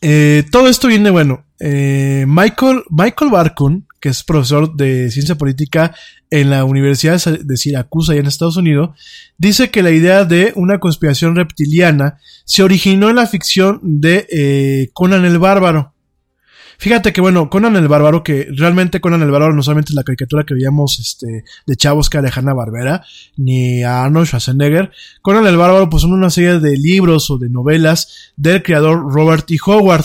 eh, 0.00 0.44
todo 0.50 0.68
esto 0.68 0.88
viene, 0.88 1.10
bueno, 1.10 1.44
eh, 1.58 2.24
Michael, 2.28 2.82
Michael 2.90 3.30
Barkun, 3.30 3.86
que 4.00 4.10
es 4.10 4.22
profesor 4.22 4.76
de 4.76 5.10
ciencia 5.10 5.36
política 5.36 5.94
en 6.30 6.50
la 6.50 6.64
Universidad 6.64 7.22
de 7.24 7.56
Siracusa 7.56 8.14
y 8.14 8.18
en 8.18 8.26
Estados 8.26 8.56
Unidos, 8.56 8.90
dice 9.38 9.70
que 9.70 9.82
la 9.82 9.90
idea 9.90 10.24
de 10.24 10.52
una 10.56 10.78
conspiración 10.78 11.36
reptiliana 11.36 12.18
se 12.44 12.62
originó 12.62 13.10
en 13.10 13.16
la 13.16 13.26
ficción 13.26 13.80
de 13.82 14.26
eh, 14.30 14.90
Conan 14.92 15.24
el 15.24 15.38
Bárbaro. 15.38 15.94
Fíjate 16.78 17.12
que 17.12 17.20
bueno, 17.20 17.48
Conan 17.48 17.76
el 17.76 17.88
Bárbaro, 17.88 18.22
que 18.22 18.48
realmente 18.50 19.00
Conan 19.00 19.22
el 19.22 19.30
Bárbaro 19.30 19.54
no 19.54 19.62
solamente 19.62 19.90
es 19.90 19.94
la 19.94 20.04
caricatura 20.04 20.44
que 20.44 20.54
veíamos 20.54 20.98
este, 20.98 21.44
de 21.66 21.76
chavos 21.76 22.10
que 22.10 22.18
a 22.18 22.22
Barbera, 22.22 23.04
ni 23.36 23.82
a 23.82 24.04
Arnold 24.04 24.26
Schwarzenegger. 24.26 24.90
Conan 25.22 25.46
el 25.46 25.56
Bárbaro 25.56 25.88
pues 25.88 26.02
son 26.02 26.12
una 26.12 26.30
serie 26.30 26.58
de 26.60 26.76
libros 26.76 27.30
o 27.30 27.38
de 27.38 27.48
novelas 27.48 28.32
del 28.36 28.62
creador 28.62 29.12
Robert 29.12 29.50
E. 29.50 29.56
Howard. 29.64 30.04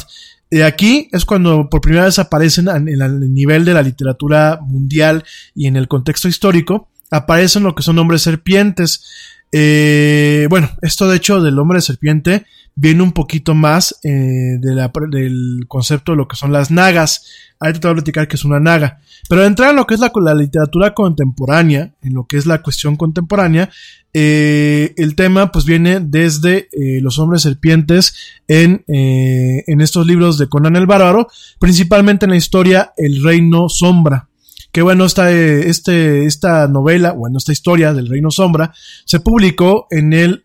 De 0.49 0.63
aquí 0.63 1.07
es 1.11 1.25
cuando 1.25 1.69
por 1.69 1.81
primera 1.81 2.05
vez 2.05 2.19
aparecen 2.19 2.67
en 2.67 3.01
el 3.01 3.33
nivel 3.33 3.63
de 3.63 3.73
la 3.73 3.81
literatura 3.81 4.59
mundial 4.61 5.23
y 5.55 5.67
en 5.67 5.77
el 5.77 5.87
contexto 5.87 6.27
histórico, 6.27 6.89
aparecen 7.09 7.63
lo 7.63 7.75
que 7.75 7.83
son 7.83 7.99
hombres 7.99 8.21
serpientes. 8.21 9.03
Eh, 9.51 10.47
bueno, 10.49 10.69
esto 10.81 11.09
de 11.09 11.17
hecho 11.17 11.41
del 11.41 11.59
hombre 11.59 11.81
serpiente 11.81 12.45
viene 12.75 13.03
un 13.03 13.11
poquito 13.11 13.53
más 13.53 13.99
eh, 14.03 14.57
del 14.59 15.65
concepto 15.67 16.13
de 16.13 16.17
lo 16.17 16.27
que 16.27 16.35
son 16.35 16.51
las 16.51 16.71
nagas. 16.71 17.25
Ahorita 17.59 17.79
te 17.79 17.87
voy 17.87 17.91
a 17.91 17.95
platicar 17.95 18.27
que 18.27 18.37
es 18.37 18.45
una 18.45 18.59
naga. 18.59 18.99
Pero 19.29 19.45
entrar 19.45 19.69
en 19.69 19.75
lo 19.75 19.85
que 19.85 19.93
es 19.93 19.99
la, 19.99 20.11
la 20.15 20.33
literatura 20.33 20.93
contemporánea, 20.93 21.93
en 22.01 22.13
lo 22.13 22.25
que 22.25 22.37
es 22.37 22.45
la 22.45 22.61
cuestión 22.61 22.95
contemporánea, 22.95 23.69
eh, 24.13 24.93
el 24.97 25.15
tema 25.15 25.51
pues 25.51 25.63
viene 25.63 25.99
desde 26.01 26.67
eh, 26.71 26.99
los 27.01 27.17
hombres 27.17 27.43
serpientes 27.43 28.13
en, 28.47 28.83
eh, 28.87 29.63
en 29.67 29.79
estos 29.79 30.05
libros 30.05 30.37
de 30.37 30.49
Conan 30.49 30.75
el 30.75 30.85
Bárbaro, 30.85 31.27
principalmente 31.59 32.25
en 32.25 32.31
la 32.31 32.37
historia 32.37 32.93
El 32.97 33.23
Reino 33.23 33.69
Sombra 33.69 34.27
que 34.71 34.81
bueno, 34.81 35.05
esta, 35.05 35.31
este, 35.31 36.25
esta 36.25 36.67
novela, 36.67 37.11
bueno, 37.11 37.37
esta 37.37 37.51
historia 37.51 37.93
del 37.93 38.07
Reino 38.07 38.31
Sombra, 38.31 38.73
se 39.05 39.19
publicó 39.19 39.87
en 39.91 40.13
el, 40.13 40.43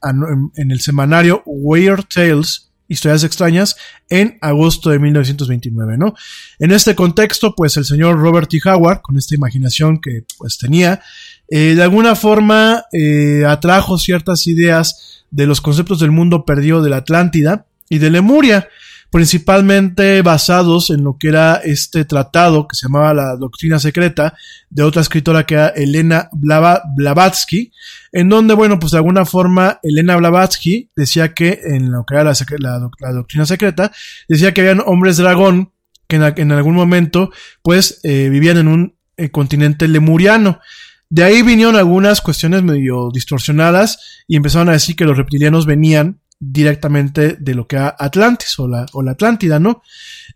en 0.56 0.70
el 0.70 0.80
semanario 0.80 1.42
Weird 1.46 2.04
Tales, 2.12 2.66
Historias 2.88 3.24
extrañas, 3.24 3.76
en 4.08 4.38
agosto 4.40 4.90
de 4.90 5.00
1929, 5.00 5.98
¿no? 5.98 6.14
En 6.60 6.70
este 6.70 6.94
contexto, 6.94 7.52
pues 7.56 7.76
el 7.76 7.84
señor 7.84 8.16
Robert 8.16 8.48
T. 8.48 8.60
Howard, 8.64 9.02
con 9.02 9.16
esta 9.16 9.34
imaginación 9.34 10.00
que 10.00 10.24
pues 10.38 10.56
tenía, 10.56 11.00
eh, 11.48 11.74
de 11.74 11.82
alguna 11.82 12.14
forma 12.14 12.84
eh, 12.92 13.44
atrajo 13.44 13.98
ciertas 13.98 14.46
ideas 14.46 15.24
de 15.32 15.46
los 15.46 15.60
conceptos 15.60 15.98
del 15.98 16.12
mundo 16.12 16.44
perdido 16.44 16.80
de 16.80 16.90
la 16.90 16.98
Atlántida 16.98 17.66
y 17.88 17.98
de 17.98 18.10
Lemuria, 18.10 18.68
principalmente 19.10 20.20
basados 20.22 20.90
en 20.90 21.04
lo 21.04 21.16
que 21.18 21.28
era 21.28 21.56
este 21.56 22.04
tratado 22.04 22.66
que 22.68 22.76
se 22.76 22.86
llamaba 22.86 23.14
la 23.14 23.36
Doctrina 23.36 23.78
Secreta 23.78 24.34
de 24.68 24.82
otra 24.82 25.02
escritora 25.02 25.44
que 25.46 25.54
era 25.54 25.68
Elena 25.68 26.28
Blavatsky, 26.32 27.72
en 28.12 28.28
donde, 28.28 28.54
bueno, 28.54 28.78
pues 28.78 28.92
de 28.92 28.98
alguna 28.98 29.24
forma 29.24 29.78
Elena 29.82 30.16
Blavatsky 30.16 30.90
decía 30.96 31.34
que 31.34 31.60
en 31.64 31.90
lo 31.92 32.04
que 32.04 32.14
era 32.14 32.24
la, 32.24 32.34
la, 32.58 32.90
la 33.00 33.12
Doctrina 33.12 33.46
Secreta, 33.46 33.92
decía 34.28 34.52
que 34.52 34.62
habían 34.62 34.82
hombres 34.84 35.16
dragón 35.16 35.72
que 36.08 36.16
en, 36.16 36.22
en 36.36 36.52
algún 36.52 36.74
momento 36.74 37.30
pues 37.62 38.00
eh, 38.02 38.28
vivían 38.28 38.58
en 38.58 38.68
un 38.68 38.96
eh, 39.16 39.30
continente 39.30 39.88
lemuriano. 39.88 40.60
De 41.08 41.22
ahí 41.22 41.42
vinieron 41.42 41.76
algunas 41.76 42.20
cuestiones 42.20 42.62
medio 42.62 43.10
distorsionadas 43.12 44.24
y 44.26 44.36
empezaron 44.36 44.68
a 44.68 44.72
decir 44.72 44.96
que 44.96 45.04
los 45.04 45.16
reptilianos 45.16 45.64
venían 45.64 46.20
directamente 46.38 47.36
de 47.38 47.54
lo 47.54 47.66
que 47.66 47.76
era 47.76 47.94
Atlantis 47.98 48.58
o 48.58 48.68
la, 48.68 48.86
o 48.92 49.02
la 49.02 49.12
Atlántida, 49.12 49.58
¿no? 49.58 49.82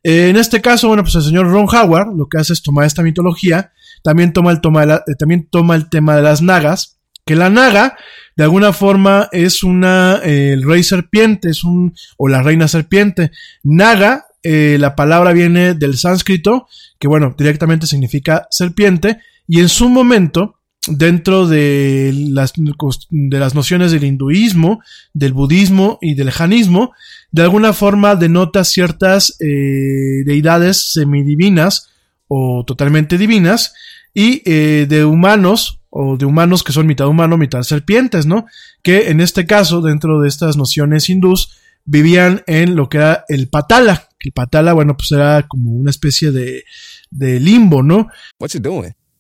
Eh, 0.03 0.29
en 0.29 0.37
este 0.37 0.61
caso, 0.61 0.89
bueno, 0.89 1.03
pues 1.03 1.15
el 1.17 1.23
señor 1.23 1.47
Ron 1.51 1.67
Howard 1.69 2.17
lo 2.17 2.29
que 2.29 2.39
hace 2.39 2.53
es 2.53 2.63
tomar 2.63 2.87
esta 2.87 3.03
mitología, 3.03 3.73
también 4.03 4.33
toma 4.33 4.51
el, 4.51 4.61
toma 4.61 4.85
eh, 4.85 5.15
también 5.19 5.49
toma 5.51 5.77
el 5.77 5.91
tema 5.91 6.17
de 6.17 6.23
las 6.23 6.41
nagas, 6.43 6.99
que 7.27 7.37
la 7.37 7.51
naga, 7.51 7.97
de 8.37 8.45
alguna 8.45 8.73
forma, 8.73 9.29
es 9.31 9.63
una, 9.63 10.21
eh, 10.25 10.53
el 10.55 10.63
rey 10.63 10.83
serpiente, 10.83 11.51
es 11.51 11.65
un, 11.65 11.95
o 12.17 12.29
la 12.29 12.43
reina 12.43 12.67
serpiente. 12.67 13.31
Naga, 13.63 14.27
la 14.43 14.97
palabra 14.97 15.35
viene 15.35 15.75
del 15.75 15.99
sánscrito, 15.99 16.67
que 16.99 17.09
bueno, 17.09 17.35
directamente 17.37 17.87
significa 17.87 18.47
serpiente, 18.51 19.19
y 19.47 19.61
en 19.61 19.69
su 19.69 19.91
momento, 19.91 20.60
dentro 20.87 21.47
de 21.47 22.13
las, 22.15 22.53
de 22.57 23.39
las 23.39 23.55
nociones 23.55 23.93
del 23.93 24.05
hinduismo, 24.05 24.81
del 25.13 25.33
budismo 25.33 25.99
y 26.01 26.15
del 26.15 26.31
janismo, 26.31 26.93
de 27.33 27.43
alguna 27.43 27.73
forma 27.73 28.17
denota 28.17 28.65
ciertas 28.65 29.37
eh, 29.41 30.25
deidades 30.25 30.93
semidivinas 30.93 31.91
o 32.29 32.65
totalmente 32.67 33.19
divinas 33.19 33.75
y 34.15 34.43
eh, 34.45 34.87
de 34.89 35.05
humanos 35.05 35.81
o 35.91 36.17
de 36.17 36.25
humanos 36.25 36.63
que 36.63 36.73
son 36.73 36.87
mitad 36.87 37.09
humano, 37.09 37.37
mitad 37.37 37.63
serpientes, 37.63 38.25
¿no? 38.25 38.47
Que 38.83 39.11
en 39.11 39.21
este 39.21 39.45
caso, 39.45 39.81
dentro 39.83 40.21
de 40.21 40.29
estas 40.29 40.57
nociones 40.57 41.11
hindús, 41.11 41.59
vivían 41.85 42.43
en 42.47 42.77
lo 42.77 42.89
que 42.89 42.99
era 42.99 43.25
el 43.29 43.49
patala. 43.49 44.09
El 44.21 44.33
patala, 44.33 44.73
bueno, 44.73 44.97
pues 44.97 45.11
era 45.13 45.47
como 45.49 45.73
una 45.73 45.91
especie 45.91 46.31
de, 46.31 46.65
de 47.11 47.41
limbo, 47.41 47.83
¿no? 47.83 48.07
What's 48.39 48.55
it 48.55 48.63
doing? 48.63 48.95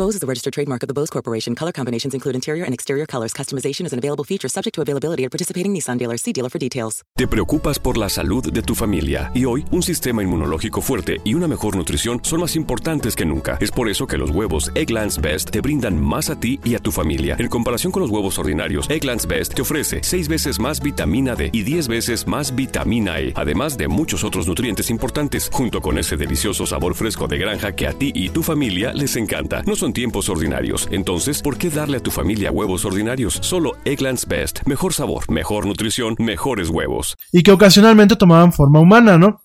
Bose 0.00 0.16
is 0.16 0.22
a 0.22 0.26
registered 0.26 0.54
trademark 0.54 0.82
of 0.82 0.88
the 0.88 0.94
Bose 0.94 1.10
Corporation. 1.10 1.54
Color 1.54 1.72
combinations 1.72 2.14
include 2.14 2.34
interior 2.34 2.64
and 2.64 2.72
exterior 2.72 3.04
colors. 3.06 3.34
Customization 3.34 3.84
is 3.84 3.92
an 3.92 3.98
available 3.98 4.24
feature 4.24 4.48
subject 4.48 4.74
to 4.74 4.80
availability 4.80 5.24
at 5.26 5.30
participating 5.30 5.74
Nissan 5.74 5.98
dealers. 5.98 6.22
See 6.22 6.32
dealer 6.32 6.48
for 6.48 6.58
details. 6.58 7.02
Te 7.16 7.28
preocupas 7.28 7.78
por 7.78 7.98
la 7.98 8.08
salud 8.08 8.50
de 8.50 8.62
tu 8.62 8.74
familia 8.74 9.30
y 9.34 9.44
hoy 9.44 9.66
un 9.70 9.82
sistema 9.82 10.22
inmunológico 10.22 10.80
fuerte 10.80 11.18
y 11.22 11.34
una 11.34 11.46
mejor 11.46 11.76
nutrición 11.76 12.18
son 12.22 12.40
más 12.40 12.56
importantes 12.56 13.14
que 13.14 13.26
nunca. 13.26 13.58
Es 13.60 13.70
por 13.70 13.90
eso 13.90 14.06
que 14.06 14.16
los 14.16 14.30
huevos 14.30 14.72
Egglands 14.74 15.20
Best 15.20 15.50
te 15.50 15.60
brindan 15.60 16.02
más 16.02 16.30
a 16.30 16.40
ti 16.40 16.58
y 16.64 16.76
a 16.76 16.78
tu 16.78 16.92
familia. 16.92 17.36
En 17.38 17.48
comparación 17.48 17.92
con 17.92 18.00
los 18.00 18.10
huevos 18.10 18.38
ordinarios, 18.38 18.88
Egglands 18.88 19.26
Best 19.26 19.52
te 19.52 19.60
ofrece 19.60 20.00
6 20.02 20.28
veces 20.28 20.58
más 20.58 20.80
vitamina 20.80 21.34
D 21.34 21.50
y 21.52 21.62
10 21.62 21.88
veces 21.88 22.26
más 22.26 22.54
vitamina 22.54 23.20
E, 23.20 23.34
además 23.36 23.76
de 23.76 23.86
muchos 23.88 24.24
otros 24.24 24.48
nutrientes 24.48 24.88
importantes, 24.88 25.50
junto 25.52 25.82
con 25.82 25.98
ese 25.98 26.16
delicioso 26.16 26.64
sabor 26.64 26.94
fresco 26.94 27.28
de 27.28 27.36
granja 27.36 27.72
que 27.72 27.86
a 27.86 27.92
ti 27.92 28.12
y 28.14 28.30
tu 28.30 28.42
familia 28.42 28.94
les 28.94 29.16
encanta. 29.16 29.62
No 29.66 29.76
son 29.76 29.89
tiempos 29.92 30.28
ordinarios. 30.28 30.88
Entonces, 30.90 31.42
¿por 31.42 31.58
qué 31.58 31.70
darle 31.70 31.98
a 31.98 32.02
tu 32.02 32.10
familia 32.10 32.50
huevos 32.50 32.84
ordinarios? 32.84 33.38
Solo 33.42 33.72
Egglands 33.84 34.26
Best. 34.26 34.60
Mejor 34.66 34.92
sabor, 34.92 35.30
mejor 35.30 35.66
nutrición, 35.66 36.16
mejores 36.18 36.68
huevos. 36.68 37.16
Y 37.32 37.42
que 37.42 37.52
ocasionalmente 37.52 38.16
tomaban 38.16 38.52
forma 38.52 38.80
humana, 38.80 39.18
¿no? 39.18 39.42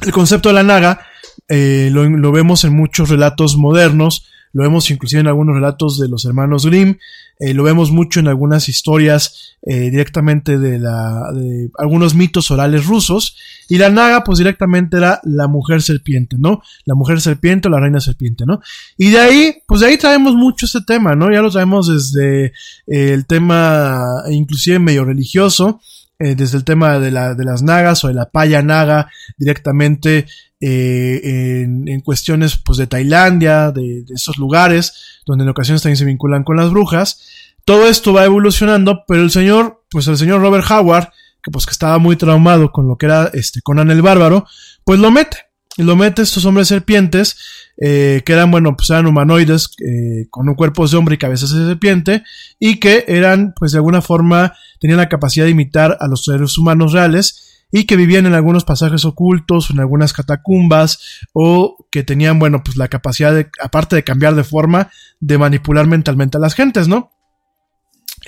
El 0.00 0.12
concepto 0.12 0.48
de 0.48 0.54
la 0.54 0.62
naga 0.62 1.06
eh, 1.48 1.88
lo, 1.92 2.04
lo 2.04 2.32
vemos 2.32 2.64
en 2.64 2.74
muchos 2.74 3.08
relatos 3.08 3.56
modernos, 3.56 4.26
lo 4.54 4.62
vemos 4.62 4.90
inclusive 4.90 5.20
en 5.20 5.26
algunos 5.26 5.56
relatos 5.56 5.98
de 5.98 6.08
los 6.08 6.24
hermanos 6.24 6.64
Grimm, 6.64 6.96
eh, 7.40 7.52
lo 7.52 7.64
vemos 7.64 7.90
mucho 7.90 8.20
en 8.20 8.28
algunas 8.28 8.68
historias 8.68 9.56
eh, 9.62 9.90
directamente 9.90 10.58
de, 10.58 10.78
la, 10.78 11.32
de 11.34 11.70
algunos 11.76 12.14
mitos 12.14 12.52
orales 12.52 12.86
rusos, 12.86 13.36
y 13.68 13.78
la 13.78 13.90
naga 13.90 14.22
pues 14.22 14.38
directamente 14.38 14.96
era 14.96 15.20
la 15.24 15.48
mujer 15.48 15.82
serpiente, 15.82 16.36
¿no? 16.38 16.62
La 16.84 16.94
mujer 16.94 17.20
serpiente 17.20 17.66
o 17.66 17.70
la 17.72 17.80
reina 17.80 17.98
serpiente, 17.98 18.44
¿no? 18.46 18.60
Y 18.96 19.10
de 19.10 19.18
ahí, 19.18 19.56
pues 19.66 19.80
de 19.80 19.88
ahí 19.88 19.98
traemos 19.98 20.34
mucho 20.34 20.66
ese 20.66 20.82
tema, 20.86 21.16
¿no? 21.16 21.32
Ya 21.32 21.42
lo 21.42 21.50
traemos 21.50 21.88
desde 21.88 22.46
eh, 22.46 22.52
el 22.86 23.26
tema 23.26 24.22
inclusive 24.30 24.78
medio 24.78 25.04
religioso, 25.04 25.80
desde 26.16 26.56
el 26.56 26.64
tema 26.64 27.00
de, 27.00 27.10
la, 27.10 27.34
de, 27.34 27.44
las 27.44 27.62
nagas 27.62 28.04
o 28.04 28.08
de 28.08 28.14
la 28.14 28.30
paya 28.30 28.62
naga 28.62 29.10
directamente 29.36 30.26
eh, 30.66 31.62
en, 31.62 32.00
cuestiones 32.00 32.56
pues, 32.56 32.78
de 32.78 32.86
Tailandia, 32.86 33.70
de, 33.70 34.02
de, 34.02 34.14
esos 34.14 34.38
lugares 34.38 35.20
donde 35.26 35.44
en 35.44 35.50
ocasiones 35.50 35.82
también 35.82 35.98
se 35.98 36.04
vinculan 36.04 36.44
con 36.44 36.56
las 36.56 36.70
brujas. 36.70 37.20
Todo 37.64 37.86
esto 37.86 38.12
va 38.12 38.24
evolucionando, 38.24 39.04
pero 39.06 39.22
el 39.22 39.30
señor, 39.30 39.84
pues 39.90 40.06
el 40.08 40.16
señor 40.16 40.40
Robert 40.40 40.64
Howard, 40.70 41.08
que 41.42 41.50
pues 41.50 41.66
que 41.66 41.72
estaba 41.72 41.98
muy 41.98 42.16
traumado 42.16 42.72
con 42.72 42.88
lo 42.88 42.96
que 42.96 43.06
era 43.06 43.30
este 43.34 43.60
Conan 43.60 43.90
el 43.90 44.00
Bárbaro, 44.00 44.46
pues 44.84 44.98
lo 44.98 45.10
mete. 45.10 45.36
Y 45.76 45.82
lo 45.82 45.96
mete 45.96 46.22
estos 46.22 46.44
hombres 46.44 46.68
serpientes, 46.68 47.36
eh, 47.76 48.22
que 48.24 48.32
eran, 48.32 48.50
bueno, 48.50 48.76
pues 48.76 48.88
eran 48.90 49.06
humanoides, 49.06 49.70
eh, 49.80 50.28
con 50.30 50.48
un 50.48 50.54
cuerpo 50.54 50.86
de 50.86 50.96
hombre 50.96 51.16
y 51.16 51.18
cabezas 51.18 51.50
de 51.50 51.66
serpiente, 51.66 52.22
y 52.60 52.78
que 52.78 53.04
eran, 53.08 53.54
pues 53.58 53.72
de 53.72 53.78
alguna 53.78 54.00
forma, 54.00 54.54
tenían 54.78 54.98
la 54.98 55.08
capacidad 55.08 55.46
de 55.46 55.50
imitar 55.50 55.98
a 56.00 56.06
los 56.06 56.24
seres 56.24 56.56
humanos 56.56 56.92
reales, 56.92 57.53
y 57.76 57.86
que 57.86 57.96
vivían 57.96 58.24
en 58.24 58.34
algunos 58.34 58.64
pasajes 58.64 59.04
ocultos, 59.04 59.70
en 59.70 59.80
algunas 59.80 60.12
catacumbas, 60.12 61.00
o 61.32 61.88
que 61.90 62.04
tenían, 62.04 62.38
bueno, 62.38 62.62
pues 62.62 62.76
la 62.76 62.86
capacidad 62.86 63.34
de, 63.34 63.48
aparte 63.60 63.96
de 63.96 64.04
cambiar 64.04 64.36
de 64.36 64.44
forma, 64.44 64.92
de 65.18 65.38
manipular 65.38 65.84
mentalmente 65.88 66.36
a 66.36 66.40
las 66.40 66.54
gentes, 66.54 66.86
¿no? 66.86 67.10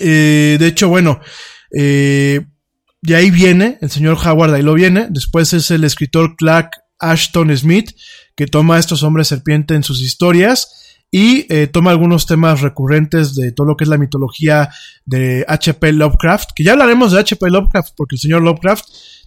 Eh, 0.00 0.56
de 0.58 0.66
hecho, 0.66 0.88
bueno, 0.88 1.20
eh, 1.72 2.44
de 3.02 3.14
ahí 3.14 3.30
viene, 3.30 3.78
el 3.82 3.88
señor 3.88 4.18
Howard 4.18 4.52
ahí 4.52 4.62
lo 4.62 4.74
viene, 4.74 5.06
después 5.10 5.52
es 5.52 5.70
el 5.70 5.84
escritor 5.84 6.34
Clark 6.34 6.70
Ashton 6.98 7.56
Smith, 7.56 7.92
que 8.34 8.48
toma 8.48 8.74
a 8.74 8.78
estos 8.80 9.04
hombres 9.04 9.28
serpiente 9.28 9.76
en 9.76 9.84
sus 9.84 10.02
historias 10.02 10.98
y 11.12 11.46
eh, 11.54 11.68
toma 11.68 11.92
algunos 11.92 12.26
temas 12.26 12.62
recurrentes 12.62 13.36
de 13.36 13.52
todo 13.52 13.68
lo 13.68 13.76
que 13.76 13.84
es 13.84 13.90
la 13.90 13.96
mitología 13.96 14.70
de 15.04 15.44
H.P. 15.46 15.92
Lovecraft, 15.92 16.50
que 16.52 16.64
ya 16.64 16.72
hablaremos 16.72 17.12
de 17.12 17.20
H.P. 17.20 17.48
Lovecraft, 17.48 17.94
porque 17.96 18.16
el 18.16 18.20
señor 18.20 18.42
Lovecraft 18.42 18.84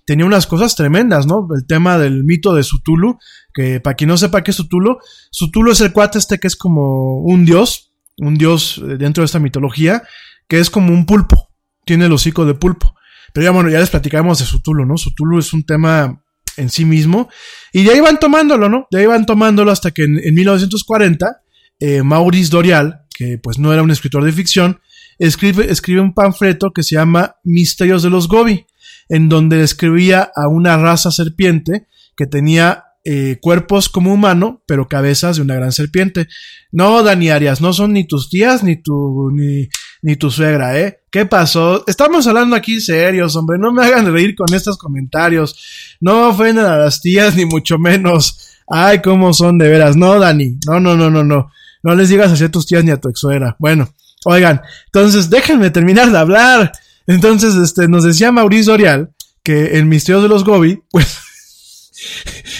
tenía 0.09 0.25
unas 0.25 0.47
cosas 0.47 0.75
tremendas, 0.75 1.27
¿no? 1.27 1.47
El 1.55 1.67
tema 1.67 1.99
del 1.99 2.23
mito 2.23 2.55
de 2.55 2.63
Cthulhu, 2.63 3.19
que 3.53 3.79
para 3.79 3.95
quien 3.95 4.07
no 4.07 4.17
sepa 4.17 4.41
qué 4.41 4.49
es 4.49 4.57
Cthulhu, 4.57 4.97
Cthulhu 5.31 5.71
es 5.71 5.81
el 5.81 5.93
cuate 5.93 6.17
este 6.17 6.39
que 6.39 6.47
es 6.47 6.55
como 6.55 7.21
un 7.21 7.45
dios, 7.45 7.91
un 8.17 8.33
dios 8.33 8.81
dentro 8.97 9.21
de 9.21 9.25
esta 9.25 9.37
mitología, 9.37 10.01
que 10.47 10.59
es 10.59 10.71
como 10.71 10.91
un 10.91 11.05
pulpo, 11.05 11.51
tiene 11.85 12.07
el 12.07 12.11
hocico 12.11 12.43
de 12.43 12.55
pulpo. 12.55 12.95
Pero 13.33 13.43
ya 13.43 13.51
bueno, 13.51 13.69
ya 13.69 13.79
les 13.79 13.91
platicamos 13.91 14.39
de 14.39 14.45
Cthulhu, 14.45 14.83
¿no? 14.83 14.95
Cthulhu 14.95 15.37
es 15.37 15.53
un 15.53 15.63
tema 15.63 16.23
en 16.57 16.69
sí 16.71 16.85
mismo. 16.85 17.29
Y 17.71 17.83
de 17.83 17.91
ahí 17.91 17.99
van 17.99 18.19
tomándolo, 18.19 18.67
¿no? 18.67 18.87
De 18.89 19.01
ahí 19.01 19.05
van 19.05 19.27
tomándolo 19.27 19.69
hasta 19.69 19.91
que 19.91 20.05
en, 20.05 20.17
en 20.17 20.33
1940, 20.33 21.43
eh, 21.81 22.01
Maurice 22.01 22.49
Dorial, 22.49 23.01
que 23.15 23.37
pues 23.37 23.59
no 23.59 23.71
era 23.71 23.83
un 23.83 23.91
escritor 23.91 24.23
de 24.23 24.31
ficción, 24.31 24.79
escribe, 25.19 25.71
escribe 25.71 26.01
un 26.01 26.15
panfleto 26.15 26.71
que 26.71 26.81
se 26.81 26.95
llama 26.95 27.35
Misterios 27.43 28.01
de 28.01 28.09
los 28.09 28.27
Gobi, 28.27 28.65
en 29.09 29.27
donde 29.27 29.57
describía 29.57 30.31
a 30.35 30.47
una 30.47 30.77
raza 30.77 31.11
serpiente 31.11 31.87
que 32.15 32.27
tenía 32.27 32.85
eh, 33.05 33.37
cuerpos 33.41 33.89
como 33.89 34.13
humano, 34.13 34.61
pero 34.67 34.87
cabezas 34.87 35.37
de 35.37 35.41
una 35.41 35.55
gran 35.55 35.71
serpiente. 35.71 36.27
No, 36.71 37.01
Dani 37.01 37.29
Arias, 37.29 37.59
no 37.59 37.73
son 37.73 37.93
ni 37.93 38.05
tus 38.05 38.29
tías 38.29 38.63
ni 38.63 38.75
tu, 38.75 39.31
ni, 39.31 39.67
ni 40.01 40.15
tu 40.15 40.29
suegra, 40.29 40.79
¿eh? 40.79 40.99
¿Qué 41.11 41.25
pasó? 41.25 41.83
Estamos 41.87 42.27
hablando 42.27 42.55
aquí 42.55 42.79
serios, 42.79 43.35
hombre, 43.35 43.57
no 43.57 43.71
me 43.71 43.83
hagan 43.83 44.11
reír 44.13 44.35
con 44.35 44.53
estos 44.53 44.77
comentarios. 44.77 45.97
No 45.99 46.29
ofendan 46.29 46.67
a 46.67 46.77
las 46.77 47.01
tías, 47.01 47.35
ni 47.35 47.45
mucho 47.45 47.79
menos. 47.79 48.57
Ay, 48.67 49.01
cómo 49.01 49.33
son 49.33 49.57
de 49.57 49.69
veras. 49.69 49.95
No, 49.95 50.19
Dani, 50.19 50.59
no, 50.67 50.79
no, 50.79 50.95
no, 50.95 51.09
no, 51.09 51.23
no. 51.23 51.49
No 51.81 51.95
les 51.95 52.09
digas 52.09 52.31
así 52.31 52.43
a 52.43 52.51
tus 52.51 52.67
tías 52.67 52.83
ni 52.83 52.91
a 52.91 52.97
tu 52.97 53.09
ex 53.09 53.19
suegra. 53.19 53.55
Bueno, 53.57 53.91
oigan, 54.25 54.61
entonces 54.85 55.29
déjenme 55.29 55.71
terminar 55.71 56.11
de 56.11 56.17
hablar. 56.17 56.71
Entonces, 57.09 57.55
este, 57.55 57.87
nos 57.87 58.03
decía 58.03 58.31
Mauricio 58.31 58.71
Orial 58.71 59.09
que 59.41 59.79
en 59.79 59.89
Misterios 59.89 60.21
de 60.21 60.29
los 60.29 60.43
Gobi, 60.43 60.83
pues, 60.91 61.19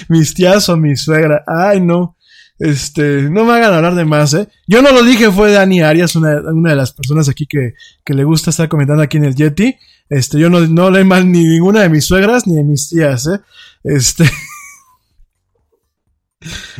mis 0.09 0.34
tías 0.34 0.67
o 0.69 0.76
mi 0.76 0.95
suegra. 0.95 1.43
Ay, 1.45 1.80
no. 1.81 2.17
Este, 2.57 3.30
no 3.30 3.45
me 3.45 3.53
hagan 3.53 3.76
hablar 3.76 3.93
de 3.93 4.05
más, 4.05 4.34
¿eh? 4.34 4.47
Yo 4.67 4.81
no 4.81 4.91
lo 4.91 5.03
dije, 5.03 5.31
fue 5.31 5.51
Dani 5.51 5.81
Arias, 5.81 6.15
una, 6.15 6.41
una 6.51 6.71
de 6.71 6.76
las 6.76 6.91
personas 6.91 7.30
aquí 7.30 7.45
que, 7.45 7.76
que, 8.03 8.13
le 8.15 8.23
gusta 8.23 8.49
estar 8.49 8.67
comentando 8.67 9.03
aquí 9.03 9.17
en 9.17 9.26
el 9.26 9.35
Yeti. 9.35 9.77
Este, 10.09 10.39
yo 10.39 10.49
no, 10.49 10.61
no 10.61 10.89
le 10.89 11.03
mal 11.03 11.31
ni 11.31 11.43
ninguna 11.43 11.81
de 11.81 11.89
mis 11.89 12.05
suegras 12.05 12.47
ni 12.47 12.55
de 12.55 12.63
mis 12.63 12.89
tías, 12.89 13.27
¿eh? 13.27 13.39
Este. 13.84 14.30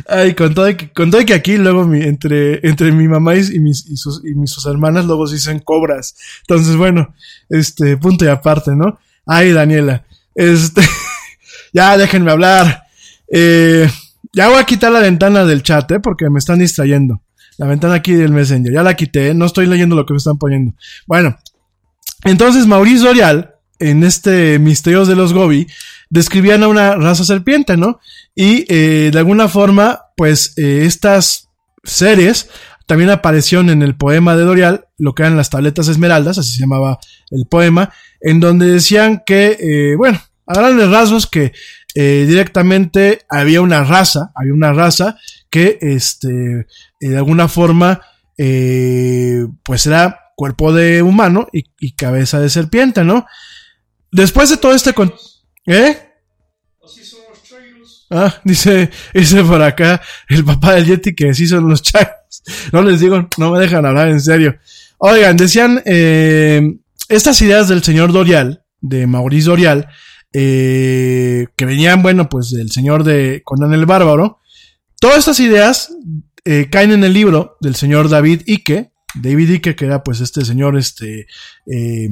Ay, 0.08 0.34
con 0.34 0.54
todo, 0.54 0.66
que, 0.76 0.90
que 1.26 1.34
aquí 1.34 1.56
luego 1.56 1.86
mi, 1.86 2.02
entre, 2.02 2.66
entre 2.66 2.92
mi 2.92 3.08
mamá 3.08 3.36
y, 3.36 3.60
mis, 3.60 3.86
y, 3.86 3.96
sus, 3.96 4.22
y 4.24 4.34
mis 4.34 4.50
sus 4.50 4.66
hermanas 4.66 5.04
luego 5.06 5.26
se 5.26 5.34
dicen 5.34 5.60
cobras. 5.60 6.16
Entonces, 6.42 6.76
bueno, 6.76 7.14
este, 7.48 7.96
punto 7.96 8.24
y 8.24 8.28
aparte, 8.28 8.76
¿no? 8.76 8.98
Ay, 9.26 9.52
Daniela. 9.52 10.04
Este, 10.34 10.82
ya 11.72 11.96
déjenme 11.96 12.30
hablar. 12.30 12.84
Eh, 13.32 13.88
ya 14.32 14.48
voy 14.48 14.58
a 14.58 14.64
quitar 14.64 14.92
la 14.92 15.00
ventana 15.00 15.44
del 15.44 15.62
chat, 15.62 15.90
¿eh? 15.92 16.00
Porque 16.00 16.28
me 16.30 16.38
están 16.38 16.58
distrayendo. 16.58 17.20
La 17.58 17.66
ventana 17.66 17.94
aquí 17.94 18.12
del 18.12 18.32
Messenger. 18.32 18.72
Ya 18.72 18.82
la 18.82 18.94
quité, 18.94 19.34
no 19.34 19.46
estoy 19.46 19.66
leyendo 19.66 19.96
lo 19.96 20.06
que 20.06 20.14
me 20.14 20.18
están 20.18 20.38
poniendo. 20.38 20.74
Bueno, 21.06 21.36
entonces 22.24 22.66
Maurice 22.66 23.04
Dorial, 23.04 23.54
en 23.78 24.04
este 24.04 24.58
Misterios 24.58 25.08
de 25.08 25.16
los 25.16 25.32
Gobi, 25.32 25.66
describían 26.10 26.62
a 26.62 26.68
una 26.68 26.94
raza 26.96 27.24
serpiente, 27.24 27.76
¿no? 27.76 28.00
Y 28.34 28.64
eh, 28.68 29.10
de 29.12 29.18
alguna 29.18 29.48
forma, 29.48 30.06
pues 30.16 30.54
eh, 30.56 30.82
estas 30.84 31.48
seres 31.84 32.48
también 32.86 33.10
aparecieron 33.10 33.70
en 33.70 33.82
el 33.82 33.96
poema 33.96 34.36
de 34.36 34.42
Dorial, 34.42 34.86
lo 34.98 35.14
que 35.14 35.22
eran 35.22 35.36
las 35.36 35.50
tabletas 35.50 35.88
esmeraldas, 35.88 36.38
así 36.38 36.54
se 36.54 36.60
llamaba 36.60 36.98
el 37.30 37.46
poema, 37.46 37.92
en 38.20 38.40
donde 38.40 38.66
decían 38.66 39.22
que, 39.24 39.56
eh, 39.60 39.96
bueno, 39.96 40.20
a 40.46 40.54
grandes 40.54 40.90
rasgos 40.90 41.28
que 41.28 41.52
eh, 41.94 42.24
directamente 42.26 43.20
había 43.28 43.60
una 43.60 43.84
raza, 43.84 44.32
había 44.34 44.54
una 44.54 44.72
raza 44.72 45.16
que, 45.50 45.78
este, 45.80 46.66
eh, 47.00 47.08
de 47.08 47.16
alguna 47.16 47.48
forma, 47.48 48.00
eh, 48.38 49.46
pues 49.62 49.86
era 49.86 50.32
cuerpo 50.36 50.72
de 50.72 51.02
humano 51.02 51.46
y, 51.52 51.92
cabeza 51.92 52.40
de 52.40 52.48
serpiente, 52.48 53.04
¿no? 53.04 53.26
Después 54.10 54.50
de 54.50 54.56
todo 54.56 54.74
este... 54.74 54.94
¿Eh? 55.66 56.09
Ah, 58.10 58.40
dice, 58.44 58.90
dice 59.14 59.44
por 59.44 59.62
acá 59.62 60.02
el 60.28 60.44
papá 60.44 60.74
del 60.74 60.86
Yeti 60.86 61.14
que 61.14 61.32
sí 61.32 61.46
son 61.46 61.68
los 61.68 61.82
chagos. 61.82 62.10
No 62.72 62.82
les 62.82 63.00
digo, 63.00 63.28
no 63.38 63.52
me 63.52 63.60
dejan 63.60 63.86
hablar 63.86 64.08
en 64.08 64.20
serio. 64.20 64.56
Oigan, 64.98 65.36
decían, 65.36 65.82
eh, 65.84 66.76
estas 67.08 67.40
ideas 67.42 67.68
del 67.68 67.82
señor 67.82 68.12
Dorial, 68.12 68.64
de 68.80 69.06
Maurice 69.06 69.48
Dorial, 69.48 69.88
eh, 70.32 71.46
que 71.56 71.64
venían, 71.64 72.02
bueno, 72.02 72.28
pues 72.28 72.50
del 72.50 72.70
señor 72.70 73.04
de 73.04 73.42
Conan 73.44 73.72
el 73.72 73.86
Bárbaro, 73.86 74.40
todas 75.00 75.18
estas 75.18 75.40
ideas 75.40 75.90
eh, 76.44 76.68
caen 76.70 76.92
en 76.92 77.04
el 77.04 77.12
libro 77.12 77.56
del 77.60 77.74
señor 77.74 78.08
David 78.08 78.42
Icke, 78.46 78.92
David 79.14 79.50
Icke, 79.50 79.74
que 79.74 79.84
era 79.84 80.02
pues 80.02 80.20
este 80.20 80.44
señor, 80.44 80.78
este, 80.78 81.26
eh, 81.66 82.08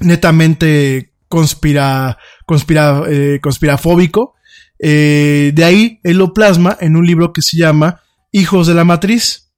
netamente 0.00 1.12
conspira, 1.28 2.18
conspira, 2.46 3.02
eh, 3.08 3.40
conspirafóbico, 3.42 4.34
eh, 4.78 5.52
de 5.54 5.64
ahí 5.64 6.00
él 6.04 6.18
lo 6.18 6.32
plasma 6.32 6.76
en 6.80 6.96
un 6.96 7.06
libro 7.06 7.32
que 7.32 7.42
se 7.42 7.56
llama 7.56 8.00
Hijos 8.32 8.66
de 8.66 8.74
la 8.74 8.84
Matriz. 8.84 9.50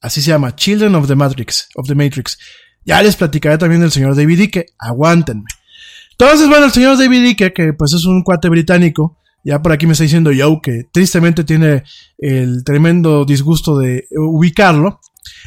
Así 0.00 0.22
se 0.22 0.30
llama, 0.30 0.54
Children 0.54 0.94
of 0.94 1.08
the 1.08 1.16
Matrix, 1.16 1.68
of 1.74 1.88
the 1.88 1.94
Matrix. 1.94 2.38
Ya 2.84 3.02
les 3.02 3.16
platicaré 3.16 3.58
también 3.58 3.80
del 3.80 3.90
señor 3.90 4.14
David 4.14 4.38
Icke, 4.40 4.66
aguántenme. 4.78 5.46
Entonces, 6.12 6.48
bueno, 6.48 6.66
el 6.66 6.72
señor 6.72 6.96
David 6.96 7.24
Icke, 7.24 7.52
que 7.52 7.72
pues 7.72 7.92
es 7.92 8.04
un 8.04 8.22
cuate 8.22 8.48
británico, 8.48 9.18
ya 9.44 9.62
por 9.62 9.72
aquí 9.72 9.86
me 9.86 9.92
está 9.92 10.04
diciendo 10.04 10.30
Joe 10.36 10.60
que 10.62 10.84
tristemente 10.92 11.44
tiene 11.44 11.84
el 12.18 12.64
tremendo 12.64 13.24
disgusto 13.24 13.78
de 13.78 14.06
ubicarlo. 14.16 15.00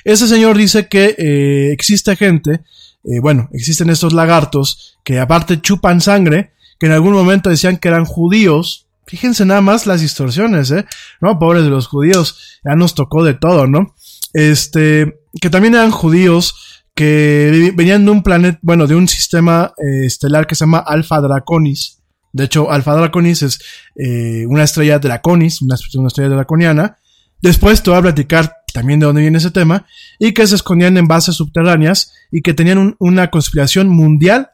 Ese 0.03 0.27
señor 0.27 0.57
dice 0.57 0.87
que 0.87 1.15
eh, 1.17 1.71
existe 1.71 2.15
gente, 2.15 2.61
eh, 3.03 3.19
bueno, 3.21 3.49
existen 3.53 3.89
estos 3.89 4.13
lagartos 4.13 4.97
que 5.03 5.19
aparte 5.19 5.61
chupan 5.61 6.01
sangre, 6.01 6.51
que 6.79 6.85
en 6.85 6.93
algún 6.93 7.13
momento 7.13 7.49
decían 7.49 7.77
que 7.77 7.87
eran 7.87 8.05
judíos, 8.05 8.88
Fíjense 9.09 9.43
nada 9.43 9.61
más 9.61 9.87
las 9.87 10.01
distorsiones, 10.01 10.69
¿eh? 10.69 10.85
No, 11.19 11.39
pobres 11.39 11.63
de 11.63 11.71
los 11.71 11.87
judíos, 11.87 12.59
ya 12.63 12.75
nos 12.75 12.93
tocó 12.93 13.23
de 13.23 13.33
todo, 13.33 13.65
¿no? 13.65 13.95
Este, 14.33 15.21
que 15.41 15.49
también 15.49 15.73
eran 15.73 15.89
judíos 15.89 16.83
que 16.93 17.73
venían 17.75 18.05
de 18.05 18.11
un 18.11 18.21
planeta, 18.21 18.59
bueno, 18.61 18.85
de 18.85 18.93
un 18.93 19.07
sistema 19.07 19.73
eh, 19.77 20.05
estelar 20.05 20.45
que 20.45 20.53
se 20.53 20.65
llama 20.65 20.77
Alpha 20.77 21.21
Draconis. 21.21 22.03
De 22.33 22.43
hecho, 22.43 22.69
Alpha 22.69 22.93
Draconis 22.93 23.41
es 23.41 23.59
eh, 23.95 24.45
una 24.45 24.63
estrella 24.63 24.99
Draconis, 24.99 25.63
una, 25.63 25.75
una 25.95 26.07
estrella 26.07 26.29
draconiana. 26.29 26.97
Después 27.41 27.81
te 27.81 27.89
voy 27.89 27.97
a 27.97 28.03
platicar 28.03 28.57
también 28.71 28.99
de 28.99 29.07
dónde 29.07 29.21
viene 29.21 29.39
ese 29.39 29.49
tema, 29.49 29.87
y 30.19 30.33
que 30.33 30.45
se 30.45 30.53
escondían 30.53 30.97
en 30.97 31.07
bases 31.07 31.33
subterráneas 31.33 32.13
y 32.31 32.43
que 32.43 32.53
tenían 32.53 32.77
un, 32.77 32.95
una 32.99 33.31
conspiración 33.31 33.89
mundial 33.89 34.51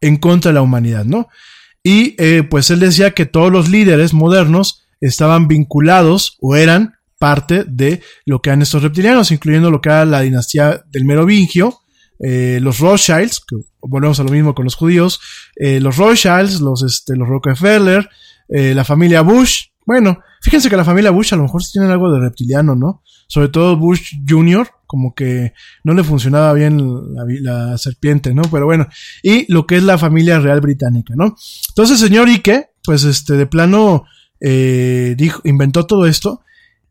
en 0.00 0.16
contra 0.16 0.48
de 0.48 0.54
la 0.54 0.62
humanidad, 0.62 1.04
¿no? 1.04 1.28
Y 1.82 2.14
eh, 2.18 2.42
pues 2.42 2.70
él 2.70 2.80
decía 2.80 3.12
que 3.12 3.26
todos 3.26 3.50
los 3.50 3.68
líderes 3.68 4.14
modernos 4.14 4.84
estaban 5.00 5.48
vinculados 5.48 6.36
o 6.40 6.56
eran 6.56 6.94
parte 7.18 7.64
de 7.64 8.02
lo 8.26 8.40
que 8.40 8.50
eran 8.50 8.62
estos 8.62 8.82
reptilianos, 8.82 9.30
incluyendo 9.30 9.70
lo 9.70 9.80
que 9.80 9.88
era 9.88 10.04
la 10.04 10.20
dinastía 10.20 10.84
del 10.90 11.04
Merovingio, 11.04 11.78
eh, 12.18 12.58
los 12.60 12.78
Rothschilds, 12.78 13.40
que 13.40 13.56
volvemos 13.80 14.18
a 14.20 14.24
lo 14.24 14.30
mismo 14.30 14.54
con 14.54 14.64
los 14.64 14.74
judíos, 14.74 15.20
eh, 15.56 15.80
los 15.80 15.96
Rothschilds, 15.96 16.60
los, 16.60 16.82
este, 16.82 17.16
los 17.16 17.28
Rockefeller, 17.28 18.08
eh, 18.48 18.74
la 18.74 18.84
familia 18.84 19.22
Bush. 19.22 19.66
Bueno, 19.84 20.20
fíjense 20.40 20.70
que 20.70 20.76
la 20.76 20.84
familia 20.84 21.10
Bush 21.10 21.32
a 21.34 21.36
lo 21.36 21.42
mejor 21.42 21.62
tienen 21.70 21.90
algo 21.90 22.12
de 22.12 22.20
reptiliano, 22.20 22.74
¿no? 22.76 23.02
Sobre 23.26 23.48
todo 23.48 23.76
Bush 23.76 24.14
Jr., 24.28 24.68
como 24.92 25.14
que 25.14 25.54
no 25.84 25.94
le 25.94 26.04
funcionaba 26.04 26.52
bien 26.52 26.78
la, 27.40 27.78
serpiente, 27.78 28.34
¿no? 28.34 28.42
Pero 28.42 28.66
bueno, 28.66 28.88
y 29.22 29.50
lo 29.50 29.66
que 29.66 29.78
es 29.78 29.82
la 29.82 29.96
familia 29.96 30.38
real 30.38 30.60
británica, 30.60 31.14
¿no? 31.16 31.34
Entonces, 31.70 31.98
señor 31.98 32.28
Ike, 32.28 32.66
pues 32.84 33.04
este, 33.04 33.32
de 33.38 33.46
plano, 33.46 34.04
eh, 34.38 35.16
inventó 35.44 35.86
todo 35.86 36.04
esto, 36.04 36.42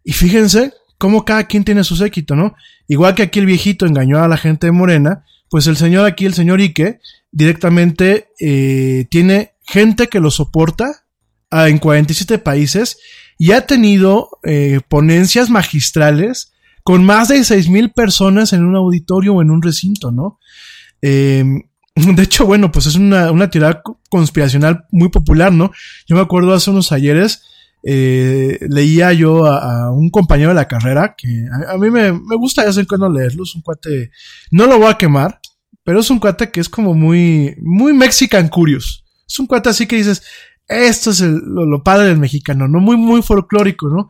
y 0.04 0.14
fíjense 0.14 0.74
cómo 0.98 1.26
cada 1.26 1.44
quien 1.44 1.64
tiene 1.64 1.84
su 1.84 1.96
séquito, 1.96 2.36
¿no? 2.36 2.56
Igual 2.88 3.14
que 3.14 3.22
aquí 3.22 3.38
el 3.38 3.46
viejito 3.46 3.86
engañó 3.86 4.18
a 4.18 4.28
la 4.28 4.38
gente 4.38 4.66
de 4.66 4.72
Morena, 4.72 5.24
pues 5.52 5.68
el 5.68 5.78
señor 5.78 6.08
aquí, 6.08 6.26
el 6.26 6.34
señor 6.34 6.60
Ike, 6.60 7.02
directamente 7.32 8.30
eh, 8.40 9.06
tiene 9.12 9.52
gente 9.62 10.08
que 10.08 10.20
lo 10.20 10.32
soporta 10.32 11.06
a, 11.52 11.70
en 11.70 11.78
47 11.78 12.40
países 12.40 12.98
y 13.38 13.52
ha 13.52 13.68
tenido 13.68 14.40
eh, 14.44 14.80
ponencias 14.90 15.52
magistrales 15.52 16.52
con 16.84 17.04
más 17.04 17.28
de 17.28 17.44
seis 17.44 17.70
mil 17.70 17.92
personas 17.92 18.54
en 18.54 18.64
un 18.64 18.76
auditorio 18.76 19.36
o 19.36 19.42
en 19.42 19.52
un 19.52 19.62
recinto, 19.62 20.12
¿no? 20.12 20.40
Eh, 21.02 21.44
de 21.96 22.24
hecho, 22.24 22.46
bueno, 22.46 22.72
pues 22.72 22.86
es 22.86 22.96
una, 22.96 23.32
una, 23.32 23.50
teoría 23.50 23.82
conspiracional 24.10 24.86
muy 24.92 25.10
popular, 25.10 25.52
¿no? 25.52 25.72
Yo 26.08 26.16
me 26.16 26.22
acuerdo 26.22 26.54
hace 26.54 26.72
unos 26.72 26.92
ayeres, 26.92 27.44
eh, 27.84 28.60
leía 28.70 29.12
yo 29.14 29.46
a, 29.46 29.92
un 29.92 30.10
compañero 30.10 30.50
de 30.50 30.56
la 30.56 30.68
carrera, 30.68 31.16
que 31.18 31.46
a, 31.52 31.74
a 31.74 31.78
mí 31.78 31.90
me, 31.90 32.14
me, 32.14 32.36
gusta 32.36 32.62
de 32.62 32.68
vez 32.68 32.78
en 32.78 32.86
cuando 32.86 33.10
leerlo, 33.10 33.44
es 33.44 33.56
un 33.56 33.62
cuate, 33.62 34.12
no 34.52 34.68
lo 34.68 34.78
voy 34.78 34.90
a 34.90 34.98
quemar, 34.98 35.40
pero 35.84 36.00
es 36.00 36.10
un 36.10 36.20
cuate 36.20 36.52
que 36.52 36.60
es 36.60 36.70
como 36.70 36.94
muy, 36.94 37.56
muy 37.62 37.94
Mexican 37.94 38.48
Curious. 38.50 39.04
Es 39.28 39.40
un 39.40 39.48
cuate 39.48 39.70
así 39.70 39.88
que 39.88 39.96
dices, 39.96 40.24
esto 40.68 41.10
es 41.12 41.22
lo 41.22 41.84
padre 41.84 42.08
del 42.08 42.18
mexicano, 42.18 42.68
¿no? 42.68 42.80
Muy, 42.80 42.98
muy 42.98 43.22
folclórico, 43.22 43.90
¿no? 43.90 44.10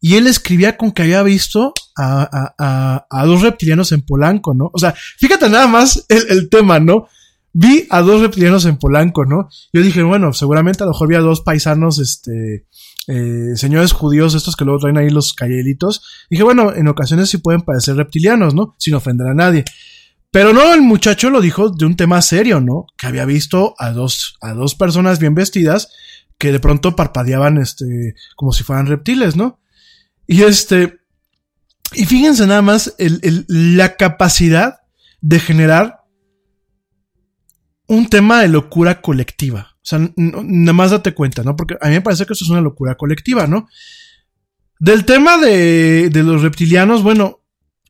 Y 0.00 0.16
él 0.16 0.26
escribía 0.26 0.76
con 0.76 0.92
que 0.92 1.02
había 1.02 1.22
visto 1.22 1.72
a, 1.96 2.22
a, 2.22 2.54
a, 2.58 3.06
a, 3.10 3.26
dos 3.26 3.42
reptilianos 3.42 3.92
en 3.92 4.02
Polanco, 4.02 4.54
¿no? 4.54 4.70
O 4.72 4.78
sea, 4.78 4.94
fíjate 5.18 5.48
nada 5.48 5.66
más 5.66 6.04
el, 6.08 6.24
el, 6.30 6.48
tema, 6.48 6.78
¿no? 6.78 7.08
Vi 7.52 7.86
a 7.90 8.02
dos 8.02 8.20
reptilianos 8.20 8.64
en 8.66 8.78
Polanco, 8.78 9.24
¿no? 9.24 9.48
Yo 9.72 9.82
dije, 9.82 10.02
bueno, 10.02 10.32
seguramente 10.32 10.84
a 10.84 10.86
lo 10.86 10.92
mejor 10.92 11.08
vi 11.08 11.16
a 11.16 11.20
dos 11.20 11.40
paisanos, 11.40 11.98
este, 11.98 12.66
eh, 13.08 13.56
señores 13.56 13.92
judíos, 13.92 14.34
estos 14.34 14.54
que 14.54 14.64
luego 14.64 14.80
traen 14.80 14.98
ahí 14.98 15.10
los 15.10 15.32
callelitos. 15.32 16.02
Dije, 16.30 16.42
bueno, 16.42 16.74
en 16.74 16.86
ocasiones 16.88 17.30
sí 17.30 17.38
pueden 17.38 17.62
parecer 17.62 17.96
reptilianos, 17.96 18.54
¿no? 18.54 18.76
Sin 18.78 18.94
ofender 18.94 19.26
a 19.26 19.34
nadie. 19.34 19.64
Pero 20.30 20.52
no, 20.52 20.74
el 20.74 20.82
muchacho 20.82 21.30
lo 21.30 21.40
dijo 21.40 21.70
de 21.70 21.86
un 21.86 21.96
tema 21.96 22.20
serio, 22.20 22.60
¿no? 22.60 22.86
Que 22.98 23.06
había 23.06 23.24
visto 23.24 23.74
a 23.78 23.92
dos, 23.92 24.36
a 24.42 24.52
dos 24.52 24.74
personas 24.74 25.18
bien 25.18 25.34
vestidas 25.34 25.90
que 26.36 26.52
de 26.52 26.60
pronto 26.60 26.94
parpadeaban, 26.94 27.58
este, 27.58 28.14
como 28.36 28.52
si 28.52 28.62
fueran 28.62 28.86
reptiles, 28.86 29.36
¿no? 29.36 29.58
Y 30.28 30.42
este, 30.42 31.00
y 31.94 32.04
fíjense 32.04 32.46
nada 32.46 32.62
más 32.62 32.94
el, 32.98 33.18
el, 33.22 33.46
la 33.48 33.96
capacidad 33.96 34.80
de 35.22 35.40
generar 35.40 36.02
un 37.86 38.08
tema 38.08 38.42
de 38.42 38.48
locura 38.48 39.00
colectiva. 39.00 39.74
O 39.76 39.86
sea, 39.88 39.98
nada 40.16 40.72
más 40.74 40.90
date 40.90 41.14
cuenta, 41.14 41.42
¿no? 41.42 41.56
Porque 41.56 41.76
a 41.80 41.88
mí 41.88 41.94
me 41.94 42.02
parece 42.02 42.26
que 42.26 42.34
esto 42.34 42.44
es 42.44 42.50
una 42.50 42.60
locura 42.60 42.94
colectiva, 42.94 43.46
¿no? 43.46 43.68
Del 44.78 45.06
tema 45.06 45.38
de, 45.38 46.10
de 46.10 46.22
los 46.22 46.42
reptilianos, 46.42 47.02
bueno, 47.02 47.42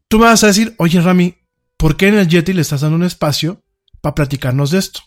tú 0.06 0.20
me 0.20 0.26
vas 0.26 0.44
a 0.44 0.46
decir, 0.46 0.74
oye 0.78 1.00
Rami, 1.00 1.36
¿por 1.76 1.96
qué 1.96 2.06
en 2.06 2.18
el 2.18 2.28
Yeti 2.28 2.52
le 2.52 2.62
estás 2.62 2.82
dando 2.82 2.96
un 2.96 3.02
espacio 3.02 3.64
para 4.00 4.14
platicarnos 4.14 4.70
de 4.70 4.78
esto? 4.78 5.00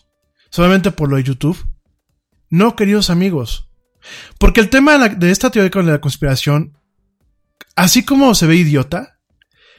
¿Solamente 0.50 0.90
por 0.90 1.08
lo 1.08 1.16
de 1.16 1.24
YouTube? 1.24 1.66
No, 2.50 2.76
queridos 2.76 3.08
amigos. 3.08 3.70
Porque 4.38 4.60
el 4.60 4.68
tema 4.68 4.98
de, 4.98 5.16
de 5.16 5.30
esta 5.30 5.50
teoría 5.50 5.70
de 5.70 5.92
la 5.92 6.00
conspiración 6.00 6.76
así 7.76 8.04
como 8.04 8.34
se 8.34 8.46
ve 8.46 8.56
idiota, 8.56 9.18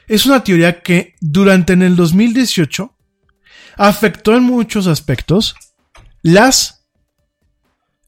es 0.07 0.25
una 0.25 0.43
teoría 0.43 0.81
que 0.81 1.15
durante 1.21 1.73
en 1.73 1.81
el 1.81 1.95
2018 1.95 2.95
afectó 3.77 4.35
en 4.35 4.43
muchos 4.43 4.87
aspectos 4.87 5.55
las 6.21 6.85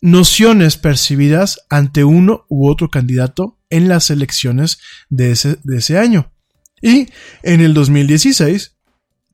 nociones 0.02 0.78
percibidas 0.78 1.66
ante 1.70 2.04
uno 2.04 2.46
u 2.50 2.70
otro 2.70 2.90
candidato 2.90 3.58
en 3.70 3.88
las 3.88 4.10
elecciones 4.10 4.80
de 5.10 5.32
ese, 5.32 5.58
de 5.64 5.78
ese 5.78 5.98
año. 5.98 6.32
Y 6.82 7.08
en 7.42 7.62
el 7.62 7.74
2016 7.74 8.76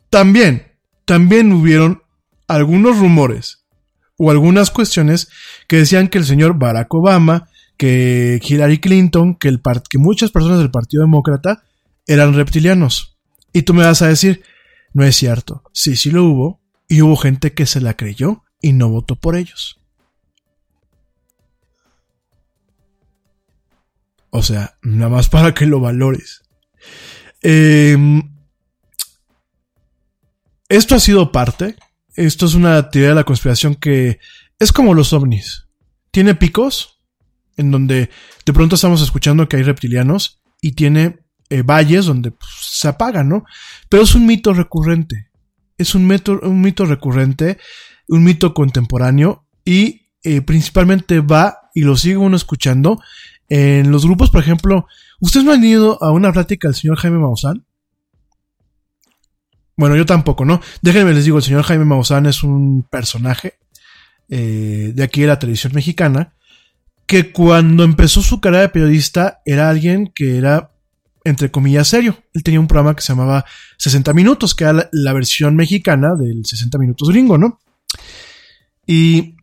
también, 0.10 0.78
también 1.06 1.52
hubieron 1.52 2.04
algunos 2.48 2.98
rumores 2.98 3.66
o 4.18 4.32
algunas 4.32 4.72
cuestiones 4.72 5.30
que 5.68 5.78
decían 5.78 6.08
que 6.08 6.20
el 6.20 6.26
señor 6.26 6.58
Barack 6.58 6.94
Obama 6.94 7.50
que 7.82 8.40
Hillary 8.48 8.78
Clinton, 8.78 9.34
que, 9.34 9.48
el 9.48 9.60
que 9.90 9.98
muchas 9.98 10.30
personas 10.30 10.60
del 10.60 10.70
Partido 10.70 11.02
Demócrata 11.02 11.64
eran 12.06 12.36
reptilianos. 12.36 13.18
Y 13.54 13.64
tú 13.64 13.74
me 13.74 13.84
vas 13.84 14.04
a 14.04 14.08
decir, 14.08 14.44
no 14.94 15.04
es 15.04 15.16
cierto. 15.16 15.64
Sí, 15.74 15.96
sí 15.96 16.12
lo 16.12 16.26
hubo. 16.26 16.62
Y 16.88 17.02
hubo 17.02 17.16
gente 17.16 17.56
que 17.56 17.66
se 17.66 17.82
la 17.82 17.96
creyó 17.96 18.44
y 18.62 18.74
no 18.74 18.88
votó 18.90 19.16
por 19.16 19.36
ellos. 19.36 19.80
O 24.30 24.44
sea, 24.44 24.78
nada 24.84 25.10
más 25.10 25.28
para 25.28 25.56
que 25.56 25.66
lo 25.66 25.80
valores. 25.80 26.44
Em, 27.42 28.32
esto 30.70 30.94
ha 30.94 31.00
sido 31.00 31.32
parte. 31.32 31.78
Esto 32.16 32.46
es 32.46 32.54
una 32.54 32.92
teoría 32.92 33.10
de 33.10 33.16
la 33.16 33.24
conspiración 33.24 33.74
que 33.74 34.20
es 34.60 34.72
como 34.72 34.94
los 34.94 35.14
ovnis. 35.14 35.66
Tiene 36.12 36.36
picos, 36.36 37.01
en 37.58 37.72
donde 37.72 38.10
de 38.46 38.54
pronto 38.54 38.76
estamos 38.76 39.02
escuchando 39.02 39.48
que 39.48 39.58
hay 39.58 39.64
reptilianos, 39.64 40.42
y 40.62 40.74
tiene 40.74 41.20
eh, 41.50 41.64
valles 41.64 42.06
donde 42.06 42.32
pues, 42.32 42.50
se 42.62 42.88
apagan, 42.88 43.28
¿no? 43.28 43.44
Pero 43.90 44.04
es 44.04 44.16
un 44.16 44.26
mito 44.26 44.54
recurrente. 44.54 45.32
Es 45.78 45.96
un 45.96 46.08
mito, 46.08 46.40
un 46.44 46.62
mito 46.62 46.86
recurrente, 46.86 47.58
un 48.08 48.24
mito 48.24 48.54
contemporáneo, 48.54 49.48
y 49.66 50.10
eh, 50.24 50.42
principalmente 50.42 51.20
va, 51.20 51.58
y 51.74 51.82
lo 51.82 51.98
sigue 51.98 52.18
uno 52.18 52.38
escuchando, 52.38 53.02
en 53.50 53.92
los 53.92 54.06
grupos, 54.06 54.30
por 54.30 54.42
ejemplo, 54.42 54.88
¿ustedes 55.20 55.46
no 55.46 55.52
han 55.52 55.64
ido 55.64 56.02
a 56.02 56.12
una 56.12 56.32
plática 56.32 56.70
del 56.70 56.76
señor 56.76 56.98
Jaime 56.98 57.18
Maussan? 57.18 57.66
Bueno, 59.76 59.96
yo 59.98 60.06
tampoco, 60.06 60.46
¿no? 60.46 60.62
Déjenme 60.82 61.14
les 61.14 61.26
digo, 61.26 61.38
el 61.38 61.44
señor 61.44 61.64
Jaime 61.64 61.86
Maussan 61.86 62.28
es 62.28 62.44
un 62.44 62.84
personaje 62.90 63.56
eh, 64.30 64.92
de 64.96 65.04
aquí 65.04 65.22
de 65.22 65.28
la 65.28 65.40
televisión 65.40 65.74
mexicana, 65.74 66.36
que 67.12 67.34
cuando 67.34 67.84
empezó 67.84 68.22
su 68.22 68.40
carrera 68.40 68.62
de 68.62 68.70
periodista 68.70 69.42
era 69.46 69.70
alguien 69.70 70.14
que 70.16 70.38
era, 70.38 70.72
entre 71.26 71.52
comillas, 71.52 71.90
serio. 71.90 72.18
Él 72.34 72.42
tenía 72.42 72.62
un 72.62 72.68
programa 72.68 72.96
que 72.96 73.02
se 73.02 73.12
llamaba 73.12 73.44
60 73.80 74.14
Minutos, 74.14 74.56
que 74.56 74.64
era 74.64 74.90
la, 74.94 75.12
versión 75.12 75.58
mexicana 75.58 76.16
del 76.16 76.46
60 76.46 76.78
Minutos 76.78 77.10
gringo, 77.10 77.38
¿no? 77.38 77.60
Y 78.88 79.36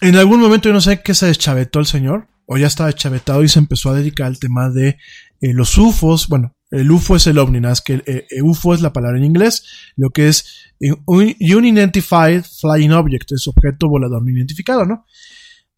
en 0.00 0.14
algún 0.14 0.38
momento 0.38 0.68
yo 0.68 0.72
no 0.72 0.80
sé 0.80 1.02
qué 1.02 1.14
se 1.14 1.26
deschavetó 1.26 1.80
el 1.80 1.86
señor, 1.86 2.28
o 2.46 2.58
ya 2.58 2.68
estaba 2.68 2.92
chavetado 2.92 3.42
y 3.42 3.48
se 3.48 3.58
empezó 3.58 3.90
a 3.90 3.96
dedicar 3.96 4.28
al 4.28 4.38
tema 4.38 4.70
de 4.70 4.98
eh, 5.40 5.52
los 5.52 5.76
UFOs. 5.76 6.28
Bueno, 6.28 6.54
el 6.70 6.92
UFO 6.92 7.16
es 7.16 7.26
el 7.26 7.38
ovni, 7.38 7.58
nada 7.58 7.74
que 7.84 7.94
el, 7.94 8.04
eh, 8.06 8.40
UFO 8.40 8.72
es 8.72 8.82
la 8.82 8.92
palabra 8.92 9.18
en 9.18 9.24
inglés, 9.24 9.64
lo 9.96 10.10
que 10.10 10.28
es 10.28 10.72
eh, 10.78 10.92
un 11.06 11.34
Unidentified 11.40 12.44
Flying 12.44 12.92
Object, 12.92 13.32
es 13.32 13.48
objeto 13.48 13.88
volador 13.88 14.22
no 14.22 14.30
identificado, 14.30 14.86
¿no? 14.86 15.06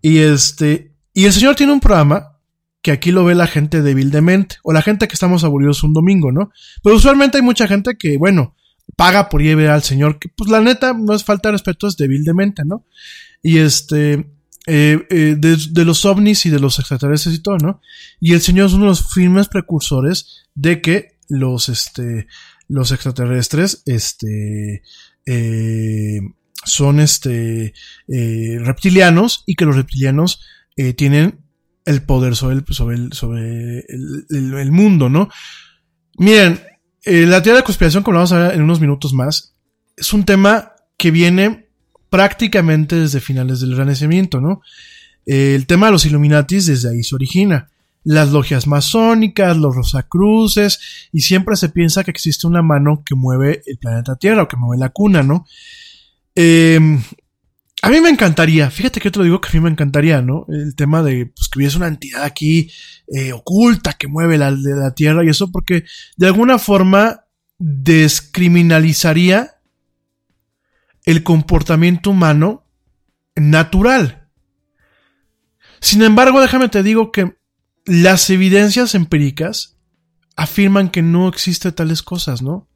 Y 0.01 0.18
este, 0.18 0.93
y 1.12 1.24
el 1.24 1.32
señor 1.32 1.56
tiene 1.56 1.73
un 1.73 1.81
programa 1.81 2.36
que 2.82 2.93
aquí 2.93 3.10
lo 3.10 3.24
ve 3.24 3.35
la 3.35 3.48
gente 3.48 3.82
débilmente, 3.82 4.59
o 4.62 4.73
la 4.73 4.82
gente 4.82 5.09
que 5.09 5.14
estamos 5.14 5.43
aburridos 5.43 5.82
un 5.82 5.93
domingo, 5.93 6.31
¿no? 6.31 6.51
Pero 6.82 6.94
usualmente 6.94 7.39
hay 7.39 7.43
mucha 7.43 7.66
gente 7.66 7.97
que, 7.97 8.16
bueno, 8.16 8.55
paga 8.94 9.28
por 9.28 9.43
ir 9.43 9.59
al 9.66 9.82
señor, 9.82 10.18
que 10.18 10.28
pues 10.28 10.51
la 10.51 10.60
neta 10.60 10.93
no 10.93 11.14
es 11.14 11.24
falta 11.24 11.48
de 11.48 11.55
respeto, 11.55 11.89
es 11.89 11.97
débilmente, 11.97 12.62
¿no? 12.64 12.86
Y 13.43 13.59
este, 13.59 14.31
eh, 14.68 15.06
eh, 15.10 15.36
de, 15.39 15.85
los 15.85 16.05
ovnis 16.05 16.47
y 16.47 16.51
de 16.51 16.60
los 16.60 16.78
extraterrestres 16.78 17.35
y 17.35 17.43
todo, 17.43 17.56
¿no? 17.59 17.81
Y 18.20 18.35
el 18.35 18.40
señor 18.40 18.66
es 18.66 18.73
uno 18.73 18.85
de 18.85 18.90
los 18.90 19.12
firmes 19.12 19.48
precursores 19.48 20.44
de 20.55 20.81
que 20.81 21.18
los, 21.28 21.68
este, 21.68 22.27
los 22.68 22.93
extraterrestres, 22.93 23.82
este, 23.86 24.82
eh, 25.24 26.20
son, 26.65 27.01
este, 27.01 27.74
reptilianos 28.09 29.45
y 29.47 29.55
que 29.55 29.65
los 29.65 29.77
reptilianos 29.77 30.41
tienen 30.97 31.41
el 31.85 32.03
poder 32.03 32.37
sobre 32.37 32.57
el, 32.57 32.65
sobre 32.70 33.09
sobre 33.12 33.85
el, 33.89 34.73
mundo, 34.73 35.09
¿no? 35.09 35.28
Miren, 36.19 36.61
la 37.05 37.43
teoría 37.43 37.61
de 37.61 37.65
conspiración, 37.65 38.03
como 38.03 38.16
vamos 38.16 38.33
a 38.33 38.49
ver 38.49 38.55
en 38.55 38.62
unos 38.62 38.81
minutos 38.81 39.12
más, 39.12 39.55
es 39.97 40.12
un 40.12 40.24
tema 40.24 40.73
que 40.99 41.11
viene 41.11 41.69
prácticamente 42.11 42.97
desde 42.97 43.20
finales 43.20 43.61
del 43.61 43.77
Renacimiento, 43.77 44.41
¿no? 44.41 44.62
El 45.24 45.66
tema 45.66 45.87
de 45.87 45.93
los 45.93 46.07
Illuminatis 46.07 46.66
desde 46.66 46.91
ahí 46.91 47.03
se 47.03 47.15
origina. 47.15 47.69
Las 48.05 48.31
logias 48.31 48.69
masónicas, 48.69 49.57
los 49.57 49.74
rosacruces, 49.74 51.09
y 51.12 51.23
siempre 51.23 51.57
se 51.57 51.69
piensa 51.69 52.05
que 52.05 52.12
existe 52.12 52.47
una 52.47 52.62
mano 52.62 53.03
que 53.05 53.16
mueve 53.16 53.62
el 53.66 53.78
planeta 53.78 54.15
Tierra 54.16 54.45
o 54.45 54.49
que 54.49 54.57
mueve 54.57 54.78
la 54.78 54.91
cuna, 54.91 55.24
¿no? 55.24 55.45
Em, 56.36 57.02
a 57.80 57.88
mí 57.88 58.00
me 58.00 58.10
encantaría, 58.10 58.70
fíjate 58.70 59.00
que 59.00 59.10
te 59.10 59.18
lo 59.18 59.24
digo 59.24 59.40
que 59.40 59.48
a 59.48 59.52
mí 59.52 59.60
me 59.60 59.70
encantaría, 59.70 60.20
¿no? 60.20 60.44
El 60.48 60.76
tema 60.76 61.02
de 61.02 61.26
pues, 61.26 61.48
que 61.48 61.58
hubiese 61.58 61.78
una 61.78 61.88
entidad 61.88 62.22
aquí 62.24 62.70
eh, 63.08 63.32
oculta 63.32 63.94
que 63.94 64.06
mueve 64.06 64.36
la, 64.36 64.50
la 64.50 64.94
Tierra 64.94 65.24
y 65.24 65.30
eso, 65.30 65.50
porque 65.50 65.84
de 66.16 66.26
alguna 66.26 66.58
forma 66.58 67.24
descriminalizaría 67.58 69.54
el 71.06 71.22
comportamiento 71.22 72.10
humano 72.10 72.66
natural. 73.34 74.28
Sin 75.80 76.02
embargo, 76.02 76.40
déjame 76.40 76.68
te 76.68 76.82
digo 76.82 77.12
que 77.12 77.36
las 77.86 78.28
evidencias 78.28 78.94
empíricas 78.94 79.78
afirman 80.36 80.90
que 80.90 81.00
no 81.00 81.28
existe 81.28 81.72
tales 81.72 82.02
cosas, 82.02 82.42
¿no? 82.42 82.68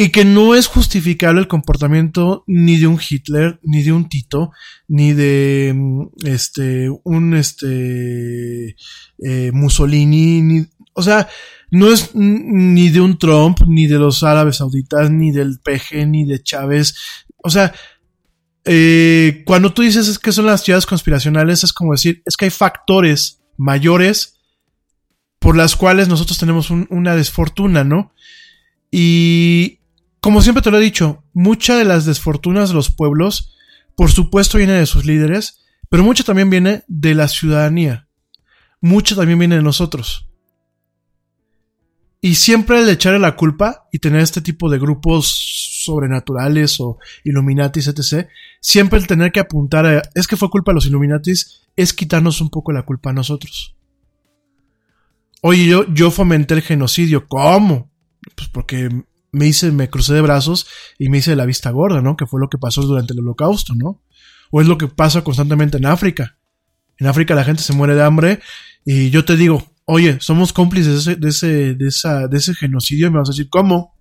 Y 0.00 0.10
que 0.10 0.24
no 0.24 0.54
es 0.54 0.68
justificable 0.68 1.40
el 1.40 1.48
comportamiento 1.48 2.44
ni 2.46 2.76
de 2.76 2.86
un 2.86 3.00
Hitler, 3.00 3.58
ni 3.64 3.82
de 3.82 3.90
un 3.90 4.08
Tito, 4.08 4.52
ni 4.86 5.12
de 5.12 5.72
mm, 5.74 6.02
este 6.24 6.88
un 7.02 7.34
este 7.34 8.76
eh, 9.18 9.50
Mussolini, 9.52 10.40
ni, 10.40 10.66
o 10.92 11.02
sea, 11.02 11.28
no 11.72 11.90
es 11.90 12.14
ni 12.14 12.90
de 12.90 13.00
un 13.00 13.18
Trump, 13.18 13.58
ni 13.66 13.88
de 13.88 13.98
los 13.98 14.22
árabes 14.22 14.58
sauditas, 14.58 15.10
ni 15.10 15.32
del 15.32 15.58
PG, 15.58 16.06
ni 16.06 16.24
de 16.24 16.44
Chávez. 16.44 16.94
O 17.38 17.50
sea, 17.50 17.74
eh, 18.64 19.42
cuando 19.46 19.74
tú 19.74 19.82
dices 19.82 20.06
es 20.06 20.20
que 20.20 20.30
son 20.30 20.46
las 20.46 20.62
teorías 20.62 20.86
conspiracionales, 20.86 21.64
es 21.64 21.72
como 21.72 21.90
decir, 21.90 22.22
es 22.24 22.36
que 22.36 22.44
hay 22.44 22.52
factores 22.52 23.40
mayores 23.56 24.38
por 25.40 25.56
las 25.56 25.74
cuales 25.74 26.06
nosotros 26.06 26.38
tenemos 26.38 26.70
una 26.70 27.16
desfortuna, 27.16 27.82
¿no? 27.82 28.12
Y 28.92 29.77
como 30.20 30.42
siempre 30.42 30.62
te 30.62 30.70
lo 30.70 30.78
he 30.78 30.82
dicho, 30.82 31.24
mucha 31.32 31.76
de 31.76 31.84
las 31.84 32.04
desfortunas 32.04 32.70
de 32.70 32.74
los 32.74 32.90
pueblos, 32.90 33.54
por 33.94 34.10
supuesto, 34.10 34.58
viene 34.58 34.74
de 34.74 34.86
sus 34.86 35.04
líderes, 35.04 35.60
pero 35.88 36.04
mucho 36.04 36.24
también 36.24 36.50
viene 36.50 36.84
de 36.86 37.14
la 37.14 37.28
ciudadanía. 37.28 38.08
Mucho 38.80 39.16
también 39.16 39.38
viene 39.38 39.56
de 39.56 39.62
nosotros. 39.62 40.28
Y 42.20 42.34
siempre 42.34 42.80
el 42.80 42.88
echarle 42.88 43.20
la 43.20 43.36
culpa 43.36 43.88
y 43.92 44.00
tener 44.00 44.20
este 44.20 44.40
tipo 44.40 44.68
de 44.68 44.78
grupos 44.78 45.82
sobrenaturales 45.84 46.80
o 46.80 46.98
Illuminatis, 47.24 47.86
etc., 47.86 48.28
siempre 48.60 48.98
el 48.98 49.06
tener 49.06 49.30
que 49.30 49.40
apuntar 49.40 49.86
a, 49.86 50.02
es 50.14 50.26
que 50.26 50.36
fue 50.36 50.50
culpa 50.50 50.72
de 50.72 50.76
los 50.76 50.86
Illuminatis, 50.86 51.62
es 51.76 51.92
quitarnos 51.92 52.40
un 52.40 52.50
poco 52.50 52.72
la 52.72 52.82
culpa 52.82 53.10
a 53.10 53.12
nosotros. 53.14 53.76
Oye, 55.42 55.66
yo, 55.66 55.86
yo 55.94 56.10
fomenté 56.10 56.54
el 56.54 56.62
genocidio, 56.62 57.28
¿cómo? 57.28 57.92
Pues 58.34 58.48
porque 58.48 58.88
me 59.32 59.46
hice, 59.46 59.70
me 59.72 59.90
crucé 59.90 60.14
de 60.14 60.20
brazos 60.20 60.66
y 60.98 61.08
me 61.08 61.18
hice 61.18 61.36
la 61.36 61.46
vista 61.46 61.70
gorda, 61.70 62.00
¿no? 62.00 62.16
Que 62.16 62.26
fue 62.26 62.40
lo 62.40 62.48
que 62.48 62.58
pasó 62.58 62.82
durante 62.82 63.12
el 63.12 63.20
holocausto, 63.20 63.74
¿no? 63.74 64.02
O 64.50 64.60
es 64.60 64.66
lo 64.66 64.78
que 64.78 64.88
pasa 64.88 65.22
constantemente 65.22 65.76
en 65.76 65.86
África. 65.86 66.38
En 66.98 67.06
África 67.06 67.34
la 67.34 67.44
gente 67.44 67.62
se 67.62 67.72
muere 67.72 67.94
de 67.94 68.02
hambre 68.02 68.40
y 68.84 69.10
yo 69.10 69.24
te 69.24 69.36
digo, 69.36 69.72
oye, 69.84 70.18
somos 70.20 70.52
cómplices 70.52 71.04
de 71.04 71.12
ese, 71.12 71.16
de 71.16 71.28
ese, 71.28 71.74
de 71.74 71.88
esa, 71.88 72.28
de 72.28 72.38
ese 72.38 72.54
genocidio, 72.54 73.10
me 73.10 73.18
vas 73.18 73.28
a 73.28 73.32
decir, 73.32 73.48
¿cómo? 73.48 73.94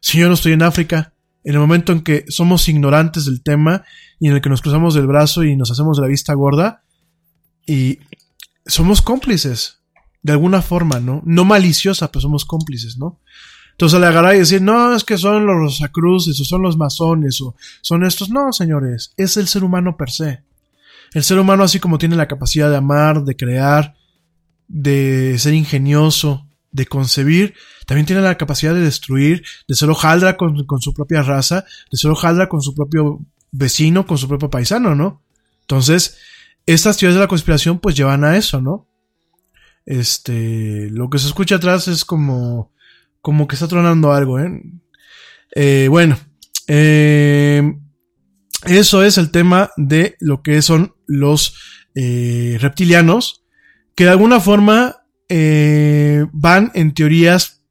Si 0.00 0.18
yo 0.18 0.28
no 0.28 0.34
estoy 0.34 0.52
en 0.52 0.62
África, 0.62 1.14
en 1.44 1.54
el 1.54 1.60
momento 1.60 1.92
en 1.92 2.02
que 2.02 2.24
somos 2.28 2.68
ignorantes 2.68 3.24
del 3.24 3.42
tema 3.42 3.84
y 4.20 4.28
en 4.28 4.34
el 4.34 4.40
que 4.40 4.48
nos 4.48 4.62
cruzamos 4.62 4.94
del 4.94 5.06
brazo 5.06 5.44
y 5.44 5.56
nos 5.56 5.70
hacemos 5.70 5.96
de 5.96 6.02
la 6.02 6.08
vista 6.08 6.34
gorda, 6.34 6.82
y 7.66 7.98
somos 8.66 9.02
cómplices, 9.02 9.80
de 10.22 10.32
alguna 10.32 10.62
forma, 10.62 11.00
¿no? 11.00 11.22
No 11.24 11.44
maliciosa, 11.44 12.10
pero 12.10 12.22
somos 12.22 12.44
cómplices, 12.44 12.96
¿no? 12.96 13.20
Entonces 13.82 13.98
le 13.98 14.06
agarrar 14.06 14.36
y 14.36 14.38
decir, 14.38 14.62
no, 14.62 14.94
es 14.94 15.02
que 15.02 15.18
son 15.18 15.44
los 15.44 15.56
rosacruces, 15.56 16.38
o 16.38 16.44
son 16.44 16.62
los 16.62 16.76
masones, 16.76 17.40
o 17.40 17.56
son 17.80 18.04
estos. 18.04 18.30
No, 18.30 18.52
señores, 18.52 19.12
es 19.16 19.36
el 19.36 19.48
ser 19.48 19.64
humano 19.64 19.96
per 19.96 20.12
se. 20.12 20.44
El 21.14 21.24
ser 21.24 21.40
humano, 21.40 21.64
así 21.64 21.80
como 21.80 21.98
tiene 21.98 22.14
la 22.14 22.28
capacidad 22.28 22.70
de 22.70 22.76
amar, 22.76 23.24
de 23.24 23.34
crear, 23.34 23.96
de 24.68 25.36
ser 25.36 25.54
ingenioso, 25.54 26.46
de 26.70 26.86
concebir, 26.86 27.54
también 27.84 28.06
tiene 28.06 28.22
la 28.22 28.38
capacidad 28.38 28.72
de 28.72 28.82
destruir, 28.82 29.42
de 29.66 29.74
ser 29.74 29.90
hojaldra 29.90 30.36
con, 30.36 30.64
su 30.80 30.94
propia 30.94 31.22
raza, 31.22 31.64
de 31.90 31.98
ser 31.98 32.12
hojaldra 32.12 32.48
con 32.48 32.62
su 32.62 32.76
propio 32.76 33.18
vecino, 33.50 34.06
con 34.06 34.16
su 34.16 34.28
propio 34.28 34.48
paisano, 34.48 34.94
¿no? 34.94 35.24
Entonces, 35.62 36.18
estas 36.66 36.98
teorías 36.98 37.16
de 37.16 37.22
la 37.22 37.26
conspiración 37.26 37.80
pues 37.80 37.96
llevan 37.96 38.22
a 38.22 38.36
eso, 38.36 38.60
¿no? 38.60 38.86
Este, 39.86 40.88
lo 40.88 41.10
que 41.10 41.18
se 41.18 41.26
escucha 41.26 41.56
atrás 41.56 41.88
es 41.88 42.04
como, 42.04 42.71
como 43.22 43.48
que 43.48 43.54
está 43.54 43.68
tronando 43.68 44.12
algo, 44.12 44.38
¿eh? 44.38 44.62
eh 45.54 45.86
bueno, 45.88 46.18
eh, 46.66 47.62
eso 48.66 49.02
es 49.02 49.16
el 49.16 49.30
tema 49.30 49.70
de 49.76 50.16
lo 50.20 50.42
que 50.42 50.60
son 50.60 50.94
los 51.06 51.54
eh, 51.94 52.58
reptilianos, 52.60 53.44
que 53.94 54.04
de 54.04 54.10
alguna 54.10 54.40
forma 54.40 55.04
eh, 55.28 56.26
van 56.32 56.70
en 56.74 56.94
teorías 56.94 57.64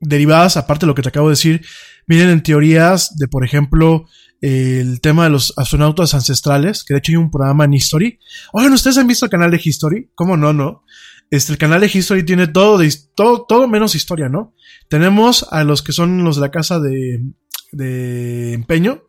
derivadas, 0.00 0.56
aparte 0.56 0.86
de 0.86 0.88
lo 0.88 0.94
que 0.94 1.02
te 1.02 1.08
acabo 1.08 1.28
de 1.28 1.32
decir, 1.32 1.64
vienen 2.06 2.30
en 2.30 2.42
teorías 2.42 3.16
de, 3.16 3.28
por 3.28 3.44
ejemplo, 3.44 4.06
el 4.40 5.00
tema 5.00 5.24
de 5.24 5.30
los 5.30 5.52
astronautas 5.56 6.14
ancestrales, 6.14 6.82
que 6.82 6.94
de 6.94 6.98
hecho 6.98 7.12
hay 7.12 7.16
un 7.16 7.30
programa 7.30 7.64
en 7.64 7.74
History. 7.74 8.18
Oigan, 8.52 8.72
¿ustedes 8.72 8.98
han 8.98 9.06
visto 9.06 9.26
el 9.26 9.30
canal 9.30 9.52
de 9.52 9.60
History? 9.62 10.10
¿Cómo 10.16 10.36
no, 10.36 10.52
no? 10.52 10.84
Este, 11.32 11.50
el 11.50 11.56
canal 11.56 11.80
de 11.80 11.90
History 11.90 12.26
tiene 12.26 12.46
todo, 12.46 12.76
de, 12.76 12.94
todo, 13.14 13.46
todo 13.48 13.66
menos 13.66 13.94
historia, 13.94 14.28
¿no? 14.28 14.54
Tenemos 14.90 15.46
a 15.50 15.64
los 15.64 15.80
que 15.80 15.92
son 15.92 16.22
los 16.24 16.36
de 16.36 16.42
la 16.42 16.50
casa 16.50 16.78
de, 16.78 17.24
de 17.72 18.52
empeño, 18.52 19.04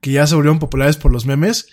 que 0.00 0.12
ya 0.12 0.24
se 0.28 0.36
volvieron 0.36 0.60
populares 0.60 0.96
por 0.96 1.10
los 1.10 1.26
memes. 1.26 1.66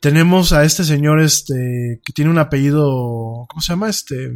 Tenemos 0.00 0.54
a 0.54 0.64
este 0.64 0.84
señor, 0.84 1.20
este, 1.20 2.00
que 2.02 2.14
tiene 2.14 2.30
un 2.30 2.38
apellido, 2.38 3.44
¿cómo 3.46 3.60
se 3.60 3.74
llama? 3.74 3.90
Este, 3.90 4.32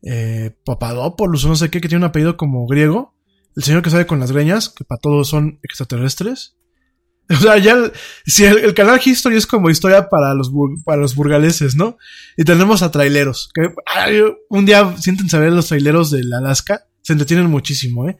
eh, 0.00 0.56
Papadopoulos, 0.64 1.44
no 1.44 1.54
sé 1.54 1.68
qué, 1.68 1.82
que 1.82 1.88
tiene 1.88 2.06
un 2.06 2.08
apellido 2.08 2.38
como 2.38 2.66
griego. 2.66 3.14
El 3.56 3.62
señor 3.62 3.82
que 3.82 3.90
sale 3.90 4.06
con 4.06 4.20
las 4.20 4.32
greñas, 4.32 4.70
que 4.70 4.84
para 4.84 5.02
todos 5.02 5.28
son 5.28 5.60
extraterrestres. 5.62 6.56
O 7.32 7.36
sea, 7.36 7.58
ya, 7.58 7.90
si 8.26 8.44
el, 8.44 8.74
canal 8.74 9.00
History 9.02 9.36
es 9.36 9.46
como 9.46 9.70
historia 9.70 10.08
para 10.08 10.34
los, 10.34 10.50
para 10.84 11.00
los 11.00 11.14
burgaleses, 11.14 11.76
¿no? 11.76 11.96
Y 12.36 12.44
tenemos 12.44 12.82
a 12.82 12.90
traileros, 12.90 13.50
que 13.54 13.72
un 14.48 14.66
día 14.66 14.94
sienten 14.98 15.28
saber 15.28 15.52
los 15.52 15.68
traileros 15.68 16.10
del 16.10 16.32
Alaska, 16.32 16.86
se 17.00 17.14
entretienen 17.14 17.48
muchísimo, 17.48 18.08
¿eh? 18.08 18.16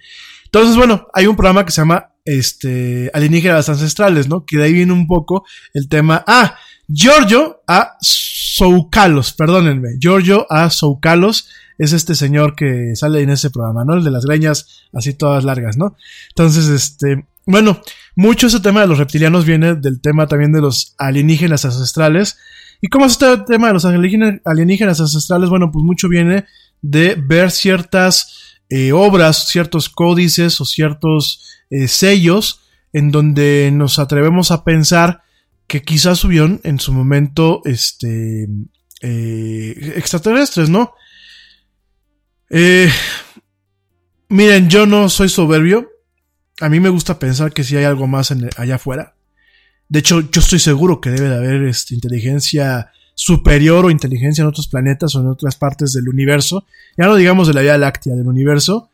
Entonces, 0.47 0.77
bueno, 0.77 1.09
hay 1.15 1.27
un 1.27 1.37
programa 1.37 1.65
que 1.65 1.73
se 1.73 1.81
llama, 1.81 2.13
este, 2.25 3.11
Alienígenas 3.15 3.69
Ancestrales, 3.69 4.29
¿no? 4.29 4.45
Que 4.45 4.59
de 4.59 4.65
ahí 4.65 4.73
viene 4.73 4.93
un 4.93 5.07
poco 5.07 5.45
el 5.73 5.89
tema, 5.89 6.25
ah, 6.27 6.57
Giorgio 6.89 7.63
a 7.67 7.97
Soukalos, 8.01 9.33
perdónenme, 9.33 9.97
Giorgio 9.99 10.47
a 10.51 10.69
Soukalos 10.69 11.49
es 11.79 11.93
este 11.93 12.15
señor 12.15 12.55
que 12.55 12.95
sale 12.95 13.23
en 13.23 13.31
ese 13.31 13.51
programa, 13.51 13.85
¿no? 13.85 13.95
El 13.95 14.05
de 14.05 14.11
las 14.11 14.27
greñas 14.27 14.89
así 14.93 15.15
todas 15.15 15.45
largas, 15.45 15.77
¿no? 15.77 15.97
Entonces, 16.29 16.69
este, 16.69 17.27
bueno, 17.47 17.81
mucho 18.15 18.47
ese 18.47 18.61
tema 18.61 18.83
de 18.83 18.87
los 18.87 18.99
reptilianos 18.99 19.45
viene 19.45 19.75
del 19.75 20.01
tema 20.01 20.27
también 20.27 20.53
de 20.53 20.61
los 20.61 20.95
alienígenas 20.99 21.65
ancestrales. 21.65 22.39
¿Y 22.81 22.89
cómo 22.89 23.07
es 23.07 23.13
este 23.13 23.39
tema 23.47 23.69
de 23.69 23.75
los 23.75 23.85
alienígenas 23.85 25.01
ancestrales? 25.01 25.49
Bueno, 25.49 25.71
pues 25.73 25.85
mucho 25.85 26.09
viene 26.09 26.47
de 26.83 27.15
ver 27.15 27.51
ciertas 27.51 28.59
eh, 28.69 28.93
obras, 28.93 29.49
ciertos 29.49 29.89
códices 29.89 30.61
o 30.61 30.65
ciertos 30.65 31.47
eh, 31.71 31.89
sellos 31.89 32.63
en 32.93 33.11
donde 33.11 33.71
nos 33.73 33.99
atrevemos 33.99 34.51
a 34.51 34.65
pensar 34.65 35.23
que 35.67 35.83
quizás 35.83 36.19
subieron 36.19 36.61
en 36.65 36.81
su 36.81 36.93
momento 36.93 37.63
este, 37.65 38.49
eh, 39.01 39.93
extraterrestres, 39.97 40.69
¿no? 40.69 40.95
miren, 44.29 44.69
yo 44.69 44.85
no 44.85 45.09
soy 45.09 45.31
soberbio, 45.31 45.92
a 46.63 46.69
mí 46.69 46.79
me 46.79 46.89
gusta 46.91 47.19
pensar 47.19 47.53
que 47.53 47.65
si 47.65 47.77
hay 47.77 47.85
algo 47.85 48.07
más 48.07 48.33
allá 48.57 48.77
afuera. 48.77 49.17
De 49.89 49.99
hecho, 49.99 50.21
yo 50.21 50.41
estoy 50.41 50.61
seguro 50.61 51.01
que 51.01 51.11
debe 51.11 51.29
de 51.29 51.35
haber 51.35 51.65
este, 51.65 51.95
inteligencia 51.95 52.93
superior 53.15 53.85
o 53.85 53.91
inteligencia 53.91 54.43
en 54.43 54.49
otros 54.49 54.69
planetas 54.69 55.15
o 55.15 55.21
en 55.21 55.27
otras 55.27 55.57
partes 55.57 55.93
del 55.93 56.09
universo. 56.09 56.65
Ya 56.97 57.07
no 57.07 57.17
digamos 57.17 57.49
de 57.49 57.55
la 57.55 57.63
Vía 57.63 57.77
Láctea, 57.79 58.15
del 58.15 58.29
universo. 58.29 58.91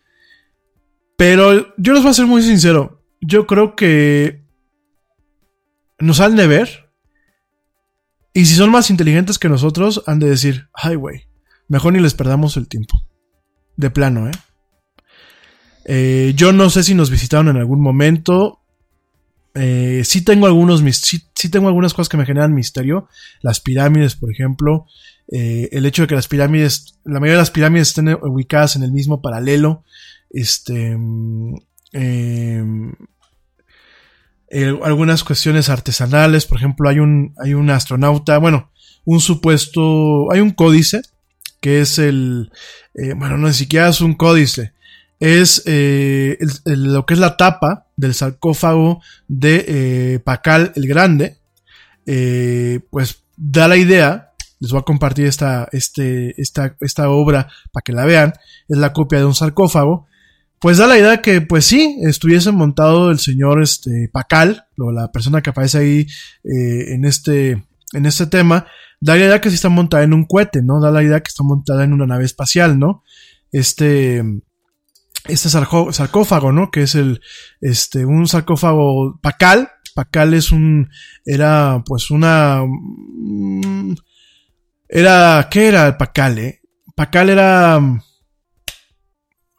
Pero 1.16 1.74
yo 1.76 1.92
les 1.92 2.02
voy 2.02 2.10
a 2.10 2.14
ser 2.14 2.26
muy 2.26 2.42
sincero. 2.42 3.02
Yo 3.20 3.46
creo 3.46 3.76
que 3.76 4.42
nos 5.98 6.20
han 6.20 6.36
de 6.36 6.46
ver. 6.46 6.90
Y 8.32 8.46
si 8.46 8.54
son 8.54 8.70
más 8.70 8.88
inteligentes 8.88 9.38
que 9.38 9.50
nosotros, 9.50 10.02
han 10.06 10.20
de 10.20 10.30
decir, 10.30 10.68
ay, 10.72 10.94
güey, 10.94 11.26
mejor 11.68 11.92
ni 11.92 12.00
les 12.00 12.14
perdamos 12.14 12.56
el 12.56 12.66
tiempo. 12.66 12.96
De 13.76 13.90
plano, 13.90 14.28
¿eh? 14.28 14.32
Eh, 15.90 16.34
yo 16.36 16.52
no 16.52 16.68
sé 16.68 16.84
si 16.84 16.94
nos 16.94 17.10
visitaron 17.10 17.48
en 17.48 17.56
algún 17.56 17.80
momento. 17.80 18.60
Eh, 19.54 20.02
sí 20.04 20.22
tengo 20.22 20.46
algunos, 20.46 20.82
sí, 20.94 21.48
tengo 21.50 21.68
algunas 21.68 21.94
cosas 21.94 22.10
que 22.10 22.18
me 22.18 22.26
generan 22.26 22.54
misterio. 22.54 23.08
Las 23.40 23.60
pirámides, 23.60 24.14
por 24.14 24.30
ejemplo. 24.30 24.86
Eh, 25.32 25.70
el 25.72 25.86
hecho 25.86 26.02
de 26.02 26.08
que 26.08 26.14
las 26.14 26.28
pirámides, 26.28 26.98
la 27.04 27.20
mayoría 27.20 27.36
de 27.36 27.42
las 27.42 27.50
pirámides 27.50 27.88
estén 27.88 28.08
ubicadas 28.20 28.76
en 28.76 28.82
el 28.82 28.92
mismo 28.92 29.22
paralelo. 29.22 29.82
Este. 30.28 30.90
Em, 31.92 32.92
algunas 34.82 35.24
cuestiones 35.24 35.70
artesanales, 35.70 36.44
por 36.44 36.58
ejemplo, 36.58 36.88
hay 36.90 36.98
un, 36.98 37.34
hay 37.42 37.54
un 37.54 37.70
astronauta, 37.70 38.36
bueno, 38.36 38.70
un 39.06 39.20
supuesto, 39.20 40.30
hay 40.32 40.40
un 40.40 40.50
códice, 40.50 41.00
que 41.60 41.80
es 41.80 41.98
el, 41.98 42.50
bueno, 42.94 43.36
no 43.36 43.48
ni 43.48 43.54
siquiera 43.54 43.88
es 43.88 44.00
un 44.00 44.14
códice, 44.14 44.72
es 45.20 45.62
eh, 45.66 46.38
lo 46.64 47.04
que 47.06 47.14
es 47.14 47.20
la 47.20 47.36
tapa 47.36 47.86
del 47.96 48.14
sarcófago 48.14 49.02
de 49.26 49.64
eh, 49.66 50.18
Pacal 50.20 50.72
el 50.76 50.86
Grande. 50.86 51.38
Eh, 52.06 52.80
pues 52.90 53.24
da 53.36 53.68
la 53.68 53.76
idea, 53.76 54.32
les 54.60 54.70
voy 54.70 54.80
a 54.80 54.84
compartir 54.84 55.26
esta, 55.26 55.68
este, 55.72 56.40
esta, 56.40 56.76
esta 56.80 57.10
obra 57.10 57.48
para 57.72 57.82
que 57.82 57.92
la 57.92 58.04
vean, 58.04 58.32
es 58.68 58.78
la 58.78 58.92
copia 58.92 59.18
de 59.18 59.24
un 59.24 59.34
sarcófago. 59.34 60.06
Pues 60.60 60.78
da 60.78 60.88
la 60.88 60.98
idea 60.98 61.22
que, 61.22 61.40
pues 61.40 61.66
sí, 61.66 61.98
estuviese 62.02 62.50
montado 62.50 63.12
el 63.12 63.20
señor 63.20 63.62
este, 63.62 64.08
Pacal, 64.12 64.66
o 64.76 64.90
la 64.90 65.12
persona 65.12 65.40
que 65.40 65.50
aparece 65.50 65.78
ahí 65.78 66.06
en, 66.42 67.04
este, 67.04 67.64
en 67.92 68.06
este 68.06 68.26
tema, 68.26 68.66
da 69.00 69.14
la 69.14 69.24
idea 69.24 69.40
que 69.40 69.50
sí 69.50 69.54
está 69.54 69.68
montada 69.68 70.02
en 70.02 70.14
un 70.14 70.24
cohete, 70.24 70.60
¿no? 70.62 70.80
Da 70.80 70.90
la 70.90 71.04
idea 71.04 71.20
que 71.20 71.28
está 71.28 71.44
montada 71.44 71.84
en 71.84 71.92
una 71.92 72.06
nave 72.06 72.24
espacial, 72.24 72.76
¿no? 72.76 73.04
Este, 73.52 74.24
este 75.28 75.48
sarcófago, 75.48 76.52
¿no? 76.52 76.70
Que 76.70 76.82
es 76.82 76.94
el, 76.94 77.20
este, 77.60 78.04
un 78.04 78.26
sarcófago 78.26 79.18
pacal. 79.22 79.70
Pacal 79.94 80.34
es 80.34 80.52
un, 80.52 80.88
era 81.24 81.82
pues 81.84 82.10
una, 82.10 82.62
mm, 82.64 83.94
era, 84.88 85.48
¿qué 85.50 85.68
era 85.68 85.86
el 85.86 85.96
pacal, 85.96 86.38
eh? 86.38 86.60
Pacal 86.94 87.30
era 87.30 87.80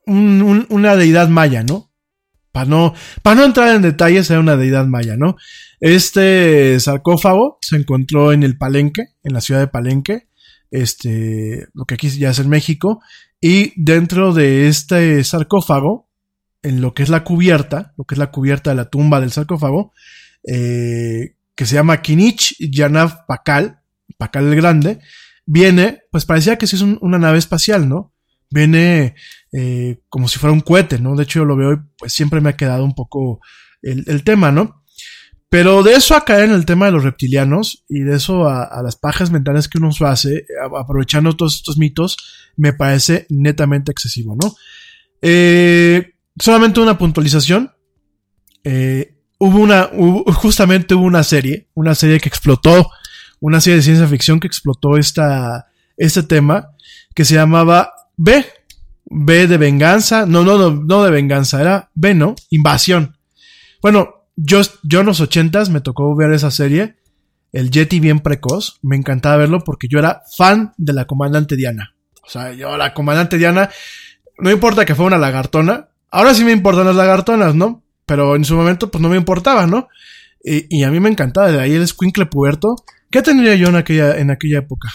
una 0.06 0.96
deidad 0.96 1.30
maya, 1.30 1.64
¿no? 1.64 1.92
Para 2.52 2.66
no, 2.66 2.94
para 3.22 3.36
no 3.36 3.46
entrar 3.46 3.76
en 3.76 3.82
detalles, 3.82 4.30
era 4.30 4.40
una 4.40 4.58
deidad 4.58 4.88
maya, 4.88 5.16
¿no? 5.16 5.36
Este 5.80 6.80
sarcófago 6.80 7.60
se 7.62 7.76
encontró 7.76 8.34
en 8.34 8.44
el 8.44 8.58
Palenque, 8.58 9.04
en 9.24 9.34
la 9.34 9.42
ciudad 9.42 9.62
de 9.62 9.68
Palenque, 9.68 10.28
este, 10.72 11.68
lo 11.74 11.86
que 11.86 11.94
aquí 11.96 12.10
ya 12.10 12.32
es 12.32 12.40
en 12.40 12.50
México, 12.50 13.02
y 13.42 13.74
dentro 13.82 14.34
de 14.34 14.68
este 14.68 15.24
sarcófago, 15.24 16.10
en 16.62 16.82
lo 16.82 16.94
que 16.94 17.04
es 17.04 17.10
la 17.10 17.24
cubierta, 17.24 17.94
lo 17.98 18.04
que 18.04 18.16
es 18.16 18.20
la 18.20 18.32
cubierta 18.32 18.72
de 18.72 18.76
la 18.76 18.90
tumba 18.90 19.22
del 19.22 19.32
sarcófago, 19.32 19.94
eh, 20.46 21.36
que 21.56 21.66
se 21.66 21.76
llama 21.76 22.02
Kinich 22.02 22.56
Yanav 22.60 23.26
Pakal, 23.28 23.80
Pakal 24.18 24.48
el 24.48 24.56
Grande, 24.56 25.00
viene, 25.46 26.02
pues 26.12 26.26
parecía 26.26 26.58
que 26.58 26.68
sí 26.68 26.76
es 26.76 26.82
una 26.82 27.18
nave 27.18 27.38
espacial, 27.38 27.88
¿no? 27.88 28.14
Viene 28.50 29.16
eh, 29.54 30.02
como 30.10 30.28
si 30.28 30.38
fuera 30.40 30.54
un 30.54 30.62
cohete, 30.62 31.00
¿no? 31.00 31.16
De 31.16 31.24
hecho 31.24 31.40
yo 31.40 31.46
lo 31.46 31.56
veo 31.56 31.74
y 31.74 31.78
pues 31.98 32.14
siempre 32.14 32.42
me 32.42 32.50
ha 32.50 32.58
quedado 32.58 32.84
un 32.84 32.94
poco 32.94 33.40
el, 33.82 34.04
el 34.08 34.24
tema, 34.24 34.52
¿no? 34.52 34.79
Pero 35.50 35.82
de 35.82 35.94
eso 35.94 36.16
a 36.16 36.24
caer 36.24 36.46
en 36.46 36.52
el 36.52 36.66
tema 36.66 36.86
de 36.86 36.92
los 36.92 37.04
reptilianos 37.04 37.84
y 37.90 38.02
de 38.02 38.18
eso 38.18 38.48
a, 38.48 38.82
las 38.84 38.96
pajas 38.96 39.32
mentales 39.32 39.68
que 39.68 39.80
uno 39.80 39.90
hace, 40.02 40.46
aprovechando 40.78 41.36
todos 41.36 41.56
estos 41.56 41.78
mitos, 41.78 42.18
me 42.56 42.74
parece 42.74 43.26
netamente 43.30 43.92
excesivo, 43.92 44.38
¿no? 44.40 44.56
Eh, 45.24 46.14
solamente 46.40 46.80
una 46.80 47.00
puntualización. 47.00 47.72
Eh, 48.64 49.16
hubo 49.40 49.58
una, 49.58 49.90
justamente 50.34 50.94
hubo 50.94 51.06
una 51.06 51.24
serie, 51.24 51.68
una 51.74 51.96
serie 51.96 52.20
que 52.20 52.30
explotó, 52.30 52.92
una 53.40 53.60
serie 53.60 53.78
de 53.78 53.84
ciencia 53.84 54.08
ficción 54.08 54.40
que 54.40 54.48
explotó 54.48 54.98
esta, 54.98 55.68
este 55.98 56.22
tema, 56.22 56.76
que 57.16 57.26
se 57.26 57.34
llamaba 57.34 57.94
B, 58.18 58.46
B 59.06 59.48
de 59.48 59.58
venganza, 59.58 60.28
no, 60.28 60.44
no, 60.44 60.60
no, 60.60 60.70
no 60.72 61.04
de 61.04 61.10
venganza, 61.10 61.60
era 61.60 61.90
B, 61.96 62.14
¿no? 62.14 62.36
Invasión. 62.52 63.18
Bueno, 63.82 64.19
yo, 64.42 64.62
yo 64.84 65.02
en 65.02 65.06
los 65.08 65.20
ochentas 65.20 65.70
me 65.70 65.82
tocó 65.82 66.16
ver 66.16 66.32
esa 66.32 66.52
serie, 66.52 66.96
el 67.52 67.72
Yeti 67.72 68.00
bien 68.00 68.20
precoz, 68.20 68.80
me 68.82 68.96
encantaba 68.96 69.38
verlo 69.38 69.64
porque 69.64 69.88
yo 69.88 70.00
era 70.00 70.22
fan 70.36 70.74
de 70.78 70.94
la 70.94 71.06
comandante 71.06 71.56
Diana. 71.56 71.96
O 72.24 72.30
sea, 72.30 72.54
yo 72.54 72.78
la 72.78 72.94
comandante 72.94 73.38
Diana, 73.38 73.70
no 74.38 74.52
importa 74.52 74.86
que 74.86 74.96
fuera 74.96 75.18
una 75.18 75.26
lagartona, 75.26 75.90
ahora 76.12 76.34
sí 76.34 76.46
me 76.46 76.52
importan 76.52 76.86
las 76.86 76.96
lagartonas, 76.96 77.56
¿no? 77.56 77.84
Pero 78.06 78.36
en 78.36 78.46
su 78.46 78.56
momento 78.56 78.90
pues 78.90 79.02
no 79.02 79.10
me 79.10 79.18
importaba, 79.18 79.68
¿no? 79.68 79.88
Y, 80.42 80.84
a 80.84 80.90
mí 80.90 81.02
me 81.02 81.10
encantaba, 81.10 81.52
de 81.52 81.60
ahí 81.60 81.74
el 81.74 81.82
escuincle 81.82 82.26
puerto. 82.26 82.76
¿Qué 83.12 83.22
tendría 83.22 83.56
yo 83.56 83.68
en 83.68 83.76
aquella, 83.76 84.18
en 84.18 84.32
aquella 84.32 84.60
época? 84.60 84.90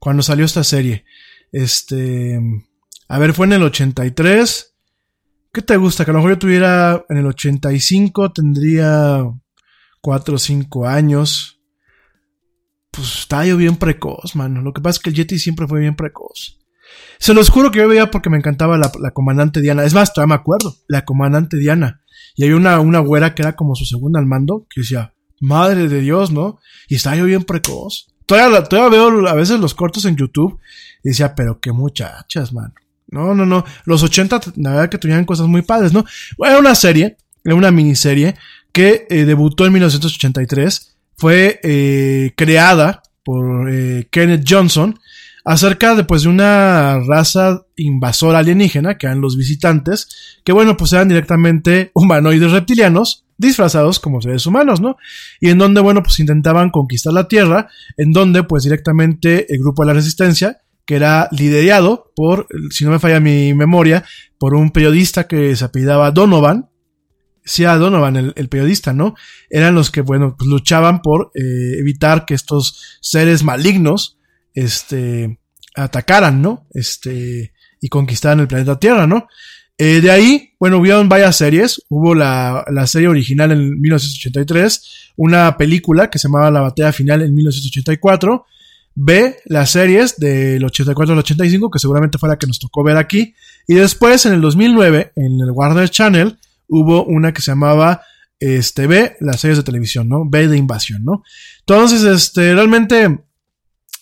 Cuando 0.00 0.24
salió 0.24 0.44
esta 0.44 0.64
serie. 0.64 1.04
Este, 1.52 2.40
a 3.08 3.18
ver, 3.20 3.32
fue 3.32 3.46
en 3.46 3.52
el 3.52 3.62
83. 3.62 4.75
¿Qué 5.56 5.62
te 5.62 5.78
gusta? 5.78 6.04
Que 6.04 6.10
a 6.10 6.12
lo 6.12 6.18
mejor 6.18 6.32
yo 6.32 6.38
tuviera 6.38 7.02
en 7.08 7.16
el 7.16 7.24
85, 7.24 8.30
tendría 8.30 9.24
4 10.02 10.34
o 10.34 10.38
5 10.38 10.86
años. 10.86 11.62
Pues 12.90 13.20
estaba 13.20 13.46
yo 13.46 13.56
bien 13.56 13.76
precoz, 13.76 14.36
mano. 14.36 14.60
Lo 14.60 14.74
que 14.74 14.82
pasa 14.82 14.98
es 14.98 15.02
que 15.02 15.08
el 15.08 15.16
Yeti 15.16 15.38
siempre 15.38 15.66
fue 15.66 15.80
bien 15.80 15.96
precoz. 15.96 16.58
Se 17.18 17.32
los 17.32 17.48
juro 17.48 17.70
que 17.70 17.78
yo 17.78 17.88
veía 17.88 18.10
porque 18.10 18.28
me 18.28 18.36
encantaba 18.36 18.76
la, 18.76 18.90
comandante 19.14 19.62
Diana. 19.62 19.84
Es 19.84 19.94
más, 19.94 20.12
todavía 20.12 20.34
me 20.34 20.40
acuerdo, 20.42 20.76
la 20.88 21.06
comandante 21.06 21.56
Diana. 21.56 22.02
Y 22.34 22.44
había 22.44 22.56
una, 22.56 22.78
una 22.80 22.98
güera 22.98 23.34
que 23.34 23.40
era 23.40 23.56
como 23.56 23.76
su 23.76 23.86
segunda 23.86 24.20
al 24.20 24.26
mando, 24.26 24.66
que 24.68 24.82
decía, 24.82 25.14
madre 25.40 25.88
de 25.88 26.02
Dios, 26.02 26.32
¿no? 26.32 26.58
Y 26.86 26.96
estaba 26.96 27.16
yo 27.16 27.24
bien 27.24 27.44
precoz. 27.44 28.08
Todavía, 28.26 28.62
todavía 28.62 28.90
veo 28.90 29.26
a 29.26 29.34
veces 29.34 29.58
los 29.58 29.74
cortos 29.74 30.04
en 30.04 30.16
YouTube 30.16 30.60
y 31.02 31.08
decía, 31.08 31.34
pero 31.34 31.60
qué 31.60 31.72
muchachas, 31.72 32.52
man. 32.52 32.74
No, 33.08 33.34
no, 33.34 33.46
no. 33.46 33.64
Los 33.84 34.02
80, 34.02 34.40
la 34.56 34.70
verdad 34.70 34.88
que 34.88 34.98
tenían 34.98 35.24
cosas 35.24 35.46
muy 35.46 35.62
padres, 35.62 35.92
¿no? 35.92 36.04
Era 36.44 36.58
una 36.58 36.74
serie, 36.74 37.16
era 37.44 37.54
una 37.54 37.70
miniserie 37.70 38.34
que 38.72 39.06
eh, 39.08 39.24
debutó 39.24 39.64
en 39.66 39.72
1983. 39.72 40.96
Fue 41.16 41.60
eh, 41.62 42.32
creada 42.36 43.02
por 43.24 43.70
eh, 43.70 44.08
Kenneth 44.10 44.44
Johnson 44.48 44.98
acerca 45.46 45.94
de, 45.94 46.04
pues, 46.04 46.22
de 46.22 46.28
una 46.28 46.98
raza 47.06 47.64
invasora 47.76 48.40
alienígena, 48.40 48.98
que 48.98 49.06
eran 49.06 49.20
los 49.20 49.36
visitantes, 49.36 50.40
que 50.44 50.52
bueno, 50.52 50.76
pues 50.76 50.92
eran 50.92 51.08
directamente 51.08 51.92
humanoides 51.94 52.50
reptilianos, 52.50 53.24
disfrazados 53.38 54.00
como 54.00 54.20
seres 54.20 54.44
humanos, 54.46 54.80
¿no? 54.80 54.96
Y 55.40 55.50
en 55.50 55.58
donde, 55.58 55.80
bueno, 55.80 56.02
pues 56.02 56.18
intentaban 56.18 56.70
conquistar 56.70 57.12
la 57.12 57.28
Tierra, 57.28 57.68
en 57.96 58.12
donde, 58.12 58.42
pues 58.42 58.64
directamente 58.64 59.52
el 59.52 59.60
grupo 59.60 59.82
de 59.82 59.86
la 59.86 59.94
resistencia, 59.94 60.58
que 60.86 60.96
era 60.96 61.28
liderado 61.32 62.12
por, 62.14 62.46
si 62.70 62.84
no 62.84 62.92
me 62.92 62.98
falla 62.98 63.20
mi 63.20 63.52
memoria, 63.54 64.04
por 64.38 64.54
un 64.54 64.70
periodista 64.70 65.26
que 65.26 65.54
se 65.56 65.64
apellidaba 65.64 66.12
Donovan, 66.12 66.70
sí, 67.44 67.64
a 67.64 67.76
Donovan, 67.76 68.32
el, 68.34 68.48
periodista, 68.48 68.92
¿no? 68.92 69.14
Eran 69.50 69.74
los 69.74 69.90
que, 69.90 70.00
bueno, 70.00 70.36
pues 70.38 70.48
luchaban 70.48 71.02
por 71.02 71.30
eh, 71.34 71.78
evitar 71.78 72.24
que 72.24 72.34
estos 72.34 72.98
seres 73.00 73.42
malignos, 73.42 74.18
este, 74.54 75.38
atacaran, 75.74 76.40
¿no? 76.40 76.66
Este, 76.72 77.52
y 77.80 77.88
conquistaran 77.88 78.40
el 78.40 78.48
planeta 78.48 78.78
Tierra, 78.78 79.06
¿no? 79.06 79.28
Eh, 79.78 80.00
de 80.00 80.10
ahí, 80.10 80.54
bueno, 80.58 80.78
hubieron 80.78 81.08
varias 81.08 81.36
series. 81.36 81.82
Hubo 81.88 82.14
la, 82.14 82.64
la, 82.70 82.86
serie 82.86 83.08
original 83.08 83.52
en 83.52 83.80
1983, 83.80 85.12
una 85.16 85.56
película 85.56 86.08
que 86.08 86.18
se 86.18 86.28
llamaba 86.28 86.50
La 86.50 86.60
Batalla 86.60 86.92
Final 86.92 87.22
en 87.22 87.34
1984. 87.34 88.46
B, 88.98 89.36
las 89.44 89.70
series 89.70 90.16
del 90.16 90.64
84 90.64 91.12
al 91.12 91.18
85, 91.18 91.70
que 91.70 91.78
seguramente 91.78 92.16
fue 92.16 92.30
la 92.30 92.38
que 92.38 92.46
nos 92.46 92.58
tocó 92.58 92.82
ver 92.82 92.96
aquí. 92.96 93.34
Y 93.68 93.74
después, 93.74 94.24
en 94.24 94.32
el 94.32 94.40
2009, 94.40 95.12
en 95.14 95.40
el 95.40 95.50
Warner 95.50 95.88
Channel, 95.90 96.38
hubo 96.66 97.04
una 97.04 97.32
que 97.32 97.42
se 97.42 97.50
llamaba 97.52 98.00
este, 98.40 98.86
B, 98.86 99.16
las 99.20 99.40
series 99.40 99.58
de 99.58 99.64
televisión, 99.64 100.08
¿no? 100.08 100.24
B 100.24 100.48
de 100.48 100.56
invasión, 100.56 101.04
¿no? 101.04 101.22
Entonces, 101.60 102.04
este, 102.04 102.54
realmente 102.54 103.20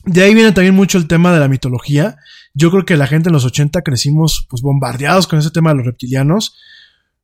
de 0.07 0.23
ahí 0.23 0.33
viene 0.33 0.53
también 0.53 0.75
mucho 0.75 0.97
el 0.97 1.09
tema 1.09 1.33
de 1.33 1.41
la 1.41 1.49
mitología. 1.49 2.17
Yo 2.53 2.71
creo 2.71 2.85
que 2.85 2.97
la 2.97 3.09
gente 3.09 3.31
en 3.31 3.33
los 3.33 3.45
80 3.45 3.83
crecimos 3.83 4.47
pues 4.49 4.63
bombardeados 4.63 5.27
con 5.27 5.41
ese 5.41 5.51
tema 5.51 5.71
de 5.71 5.77
los 5.77 5.87
reptilianos. 5.87 6.57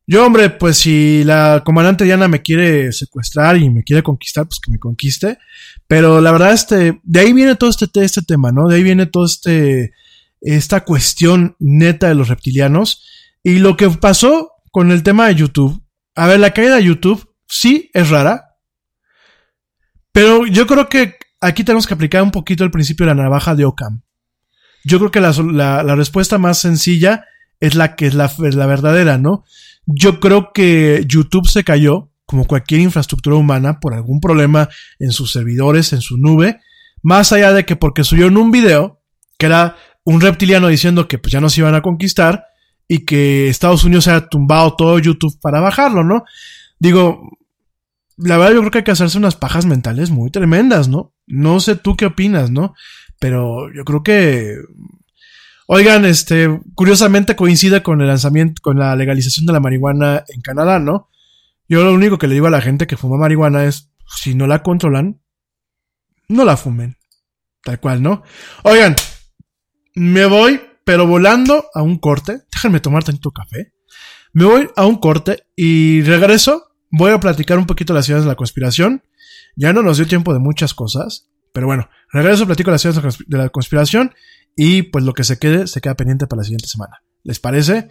Yo, 0.06 0.26
hombre, 0.26 0.50
pues 0.50 0.78
si 0.78 1.22
la 1.24 1.62
comandante 1.64 2.04
Diana 2.04 2.26
me 2.26 2.42
quiere 2.42 2.92
secuestrar 2.92 3.56
y 3.56 3.70
me 3.70 3.84
quiere 3.84 4.02
conquistar, 4.02 4.46
pues 4.46 4.58
que 4.58 4.70
me 4.70 4.78
conquiste. 4.78 5.38
Pero 5.86 6.20
la 6.20 6.32
verdad, 6.32 6.52
este, 6.52 7.00
de 7.02 7.20
ahí 7.20 7.32
viene 7.32 7.54
todo 7.54 7.70
este, 7.70 7.86
este 7.94 8.22
tema, 8.22 8.50
¿no? 8.50 8.68
De 8.68 8.76
ahí 8.76 8.82
viene 8.82 9.06
todo 9.06 9.24
este, 9.24 9.92
esta 10.40 10.84
cuestión 10.84 11.54
neta 11.60 12.08
de 12.08 12.16
los 12.16 12.28
reptilianos. 12.28 13.06
Y 13.42 13.58
lo 13.58 13.76
que 13.76 13.88
pasó 13.90 14.52
con 14.70 14.90
el 14.90 15.02
tema 15.02 15.28
de 15.28 15.34
YouTube. 15.34 15.82
A 16.14 16.26
ver, 16.26 16.40
la 16.40 16.52
caída 16.52 16.76
de 16.76 16.84
YouTube 16.84 17.32
sí 17.48 17.90
es 17.92 18.10
rara. 18.10 18.56
Pero 20.12 20.46
yo 20.46 20.66
creo 20.66 20.88
que 20.88 21.16
aquí 21.40 21.64
tenemos 21.64 21.86
que 21.86 21.94
aplicar 21.94 22.22
un 22.22 22.30
poquito 22.30 22.64
el 22.64 22.70
principio 22.70 23.06
de 23.06 23.14
la 23.14 23.22
navaja 23.22 23.54
de 23.54 23.64
Ockham. 23.64 24.02
Yo 24.84 24.98
creo 24.98 25.10
que 25.10 25.20
la, 25.20 25.32
la, 25.82 25.94
respuesta 25.94 26.38
más 26.38 26.58
sencilla 26.58 27.26
es 27.60 27.74
la 27.74 27.96
que 27.96 28.06
es 28.06 28.14
la, 28.14 28.24
es 28.24 28.54
la 28.54 28.66
verdadera, 28.66 29.18
¿no? 29.18 29.44
Yo 29.86 30.20
creo 30.20 30.52
que 30.52 31.04
YouTube 31.06 31.48
se 31.48 31.64
cayó, 31.64 32.10
como 32.26 32.46
cualquier 32.46 32.80
infraestructura 32.80 33.36
humana, 33.36 33.80
por 33.80 33.94
algún 33.94 34.20
problema 34.20 34.68
en 34.98 35.12
sus 35.12 35.32
servidores, 35.32 35.92
en 35.92 36.00
su 36.00 36.16
nube, 36.16 36.60
más 37.02 37.32
allá 37.32 37.52
de 37.52 37.64
que 37.64 37.76
porque 37.76 38.04
subió 38.04 38.26
en 38.26 38.36
un 38.36 38.50
video, 38.50 39.00
que 39.38 39.46
era 39.46 39.76
un 40.04 40.20
reptiliano 40.20 40.68
diciendo 40.68 41.08
que 41.08 41.18
pues 41.18 41.32
ya 41.32 41.40
nos 41.40 41.56
iban 41.58 41.74
a 41.74 41.82
conquistar 41.82 42.44
y 42.86 43.04
que 43.04 43.48
Estados 43.48 43.84
Unidos 43.84 44.04
se 44.04 44.10
ha 44.10 44.28
tumbado 44.28 44.74
todo 44.74 44.98
YouTube 44.98 45.38
para 45.40 45.60
bajarlo, 45.60 46.04
¿no? 46.04 46.24
Digo, 46.78 47.20
la 48.16 48.36
verdad 48.36 48.54
yo 48.54 48.60
creo 48.60 48.70
que 48.70 48.78
hay 48.78 48.84
que 48.84 48.90
hacerse 48.90 49.18
unas 49.18 49.36
pajas 49.36 49.66
mentales 49.66 50.10
muy 50.10 50.30
tremendas, 50.30 50.88
¿no? 50.88 51.14
No 51.26 51.60
sé 51.60 51.76
tú 51.76 51.96
qué 51.96 52.06
opinas, 52.06 52.50
¿no? 52.50 52.74
Pero 53.18 53.72
yo 53.72 53.84
creo 53.84 54.02
que... 54.02 54.56
Oigan, 55.72 56.04
este, 56.04 56.60
curiosamente 56.74 57.36
coincide 57.36 57.80
con 57.84 58.00
el 58.00 58.08
lanzamiento, 58.08 58.60
con 58.60 58.76
la 58.76 58.96
legalización 58.96 59.46
de 59.46 59.52
la 59.52 59.60
marihuana 59.60 60.24
en 60.26 60.40
Canadá, 60.40 60.80
¿no? 60.80 61.10
Yo 61.68 61.84
lo 61.84 61.94
único 61.94 62.18
que 62.18 62.26
le 62.26 62.34
digo 62.34 62.48
a 62.48 62.50
la 62.50 62.60
gente 62.60 62.88
que 62.88 62.96
fuma 62.96 63.16
marihuana 63.16 63.62
es, 63.62 63.88
si 64.16 64.34
no 64.34 64.48
la 64.48 64.64
controlan, 64.64 65.20
no 66.26 66.44
la 66.44 66.56
fumen. 66.56 66.96
Tal 67.62 67.78
cual, 67.78 68.02
¿no? 68.02 68.24
Oigan, 68.64 68.96
me 69.94 70.26
voy, 70.26 70.60
pero 70.84 71.06
volando 71.06 71.66
a 71.72 71.82
un 71.82 71.98
corte. 71.98 72.40
Déjenme 72.52 72.80
tomar 72.80 73.04
tanto 73.04 73.30
café. 73.30 73.72
Me 74.32 74.46
voy 74.46 74.68
a 74.74 74.86
un 74.86 74.96
corte 74.96 75.44
y 75.54 76.02
regreso 76.02 76.72
voy 76.90 77.12
a 77.12 77.20
platicar 77.20 77.58
un 77.58 77.66
poquito 77.66 77.94
las 77.94 78.06
ciudades 78.06 78.24
de 78.24 78.30
la 78.30 78.36
conspiración. 78.36 79.04
Ya 79.54 79.72
no 79.72 79.82
nos 79.82 79.98
dio 79.98 80.08
tiempo 80.08 80.32
de 80.32 80.40
muchas 80.40 80.74
cosas, 80.74 81.30
pero 81.52 81.68
bueno, 81.68 81.88
regreso, 82.12 82.44
platico 82.44 82.72
las 82.72 82.82
ciudades 82.82 83.18
de 83.24 83.38
la 83.38 83.50
conspiración 83.50 84.12
y 84.56 84.82
pues 84.82 85.04
lo 85.04 85.14
que 85.14 85.24
se 85.24 85.38
quede, 85.38 85.66
se 85.66 85.80
queda 85.80 85.96
pendiente 85.96 86.26
para 86.26 86.40
la 86.40 86.44
siguiente 86.44 86.68
semana. 86.68 87.02
¿Les 87.22 87.38
parece? 87.38 87.88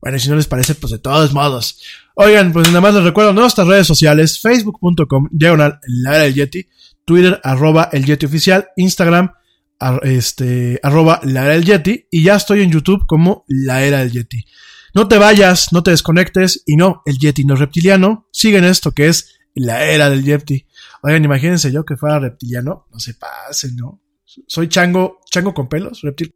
Bueno, 0.00 0.16
y 0.16 0.20
si 0.20 0.28
no 0.28 0.36
les 0.36 0.46
parece, 0.46 0.74
pues 0.74 0.90
de 0.90 0.98
todos 0.98 1.32
modos. 1.32 1.80
Oigan, 2.14 2.52
pues 2.52 2.68
nada 2.68 2.80
más 2.80 2.94
les 2.94 3.04
recuerdo 3.04 3.32
nuestras 3.32 3.66
redes 3.66 3.86
sociales, 3.86 4.40
facebook.com, 4.40 5.28
diagonal, 5.30 5.78
la 5.86 6.16
era 6.16 6.24
del 6.24 6.34
Yeti, 6.34 6.68
Twitter, 7.04 7.40
arroba 7.44 7.88
el 7.92 8.04
Yeti 8.04 8.26
oficial, 8.26 8.68
Instagram, 8.76 9.32
este, 10.02 10.80
arroba 10.82 11.20
la 11.22 11.44
era 11.44 11.54
del 11.54 11.64
Yeti, 11.64 12.06
y 12.10 12.24
ya 12.24 12.34
estoy 12.34 12.62
en 12.62 12.70
YouTube 12.70 13.06
como 13.06 13.44
la 13.46 13.84
era 13.84 14.00
del 14.00 14.12
Yeti. 14.12 14.44
No 14.94 15.08
te 15.08 15.16
vayas, 15.16 15.72
no 15.72 15.82
te 15.82 15.90
desconectes 15.90 16.62
y 16.66 16.76
no, 16.76 17.02
el 17.06 17.18
Yeti 17.18 17.44
no 17.44 17.54
es 17.54 17.60
reptiliano. 17.60 18.28
Siguen 18.30 18.64
esto 18.64 18.92
que 18.92 19.08
es 19.08 19.38
la 19.54 19.84
era 19.84 20.10
del 20.10 20.22
Yeti. 20.22 20.66
Oigan, 21.02 21.24
imagínense 21.24 21.72
yo 21.72 21.84
que 21.84 21.96
fuera 21.96 22.18
reptiliano. 22.18 22.86
No 22.92 22.98
se 22.98 23.14
pasen, 23.14 23.76
¿no? 23.76 24.01
Soy 24.46 24.68
chango, 24.68 25.20
chango 25.30 25.54
con 25.54 25.68
pelos, 25.68 26.00
reptil. 26.02 26.34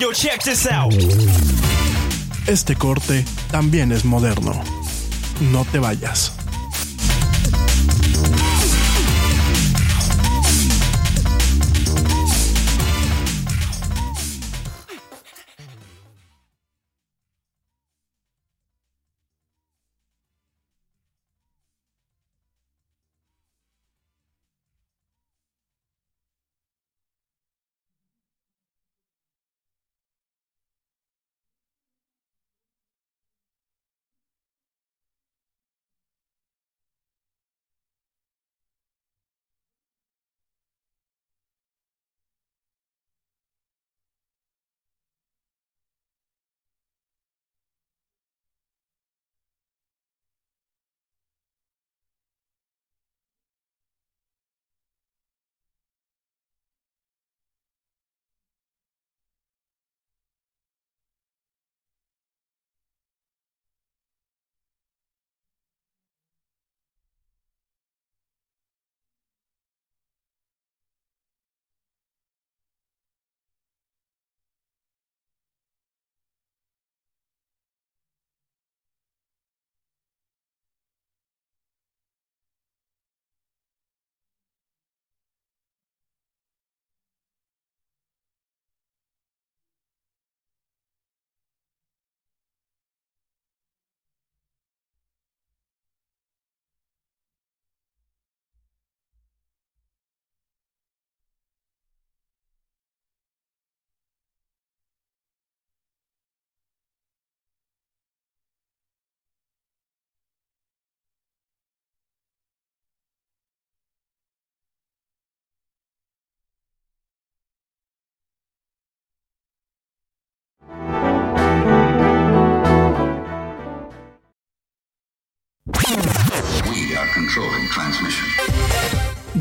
Yo, 0.00 0.12
check 0.14 0.42
this 0.42 0.66
out. 0.66 0.94
Este 2.46 2.74
corte 2.74 3.24
también 3.50 3.92
es 3.92 4.04
moderno. 4.04 4.52
No 5.52 5.66
te 5.70 5.78
vayas. 5.78 6.32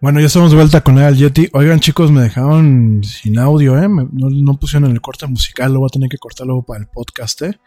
Bueno, 0.00 0.20
ya 0.20 0.26
estamos 0.26 0.50
de 0.50 0.56
vuelta 0.56 0.82
con 0.82 0.96
el 0.98 1.16
Yeti. 1.16 1.48
Oigan, 1.52 1.80
chicos, 1.80 2.12
me 2.12 2.22
dejaron 2.22 3.02
sin 3.02 3.36
audio, 3.38 3.76
¿eh? 3.82 3.88
Me- 3.88 4.06
no, 4.12 4.54
pusieron 4.58 4.92
el 4.92 5.00
corte 5.00 5.26
musical, 5.26 5.72
lo 5.72 5.80
voy 5.80 5.88
a 5.88 5.92
tener 5.94 6.08
que 6.08 6.18
cortar 6.18 6.46
luego 6.46 6.64
para 6.64 6.80
el 6.80 6.86
podcast, 6.86 7.42
¿eh? 7.42 7.58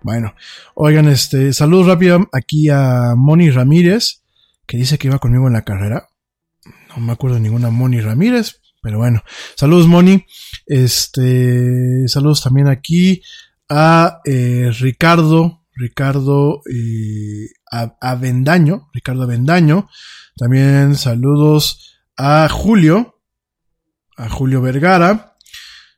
Bueno, 0.00 0.32
oigan, 0.74 1.08
este, 1.08 1.52
saludos 1.52 1.88
rápido 1.88 2.28
aquí 2.32 2.68
a 2.68 3.14
Moni 3.16 3.50
Ramírez, 3.50 4.22
que 4.66 4.76
dice 4.76 4.98
que 4.98 5.08
iba 5.08 5.18
conmigo 5.18 5.48
en 5.48 5.54
la 5.54 5.62
carrera. 5.64 6.08
No 6.96 7.02
me 7.04 7.12
acuerdo 7.12 7.36
de 7.36 7.42
ninguna 7.42 7.70
Moni 7.70 8.00
Ramírez, 8.00 8.60
pero 8.82 8.98
bueno. 8.98 9.22
Saludos, 9.56 9.88
Moni. 9.88 10.24
Este, 10.66 12.06
saludos 12.06 12.40
también 12.42 12.68
aquí 12.68 13.20
a 13.68 14.20
eh, 14.24 14.70
Ricardo, 14.78 15.64
Ricardo 15.74 16.62
eh, 16.72 17.48
Avendaño, 18.00 18.88
Ricardo 18.92 19.24
Avendaño. 19.24 19.88
También 20.40 20.94
saludos 20.94 22.00
a 22.16 22.48
Julio, 22.48 23.20
a 24.16 24.30
Julio 24.30 24.62
Vergara. 24.62 25.36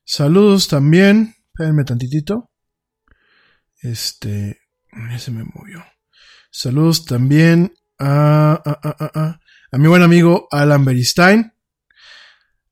Saludos 0.05 0.67
también, 0.67 1.37
espérenme 1.47 1.85
tantitito. 1.85 2.51
Este, 3.81 4.59
ya 5.11 5.19
se 5.21 5.31
me 5.31 5.45
movió. 5.45 5.85
Saludos 6.51 7.05
también 7.05 7.73
a, 8.01 8.61
a, 8.65 9.21
a, 9.21 9.41
a, 9.71 9.79
mi 9.79 9.87
buen 9.87 10.03
amigo 10.03 10.49
Alan 10.51 10.85
Beristain, 10.85 11.53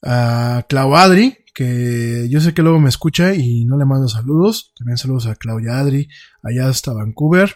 a 0.02 0.66
Clau 0.68 0.96
Adri, 0.96 1.44
que 1.54 2.26
yo 2.28 2.40
sé 2.40 2.52
que 2.52 2.62
luego 2.62 2.80
me 2.80 2.88
escucha 2.88 3.32
y 3.32 3.64
no 3.64 3.78
le 3.78 3.84
mando 3.84 4.08
saludos. 4.08 4.72
También 4.76 4.98
saludos 4.98 5.26
a 5.26 5.36
Claudia 5.36 5.78
Adri, 5.78 6.08
allá 6.42 6.68
hasta 6.68 6.92
Vancouver. 6.92 7.54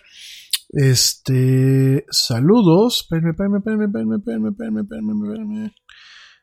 Este, 0.71 2.05
saludos. 2.11 3.07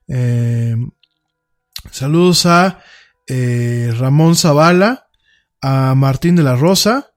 Eh, 0.07 0.75
saludos 1.91 2.45
a 2.45 2.79
eh, 3.27 3.93
Ramón 3.97 4.35
Zavala, 4.35 5.07
a 5.61 5.95
Martín 5.95 6.35
de 6.35 6.43
la 6.43 6.55
Rosa, 6.55 7.13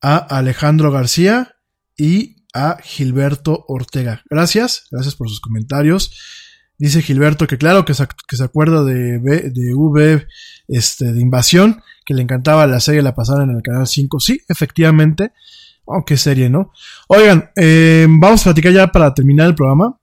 a 0.00 0.16
Alejandro 0.16 0.90
García 0.90 1.56
y 1.96 2.44
a 2.54 2.78
Gilberto 2.82 3.64
Ortega. 3.68 4.22
Gracias, 4.30 4.84
gracias 4.90 5.14
por 5.14 5.28
sus 5.28 5.40
comentarios. 5.40 6.12
Dice 6.78 7.02
Gilberto 7.02 7.46
que 7.48 7.58
claro 7.58 7.84
que 7.84 7.94
se, 7.94 8.06
que 8.28 8.36
se 8.36 8.44
acuerda 8.44 8.84
de, 8.84 9.18
de 9.18 9.74
V, 9.74 10.26
este, 10.68 11.12
de 11.12 11.20
Invasión, 11.20 11.82
que 12.04 12.14
le 12.14 12.22
encantaba 12.22 12.66
la 12.68 12.78
serie, 12.78 13.02
la 13.02 13.16
pasaron 13.16 13.50
en 13.50 13.56
el 13.56 13.62
canal 13.62 13.86
5. 13.86 14.20
Sí, 14.20 14.40
efectivamente. 14.48 15.32
Oh, 15.90 16.04
qué 16.04 16.18
serie, 16.18 16.50
¿no? 16.50 16.70
Oigan, 17.08 17.50
eh, 17.56 18.06
vamos 18.10 18.42
a 18.42 18.44
platicar 18.44 18.72
ya 18.72 18.88
para 18.88 19.14
terminar 19.14 19.46
el 19.46 19.54
programa. 19.54 19.98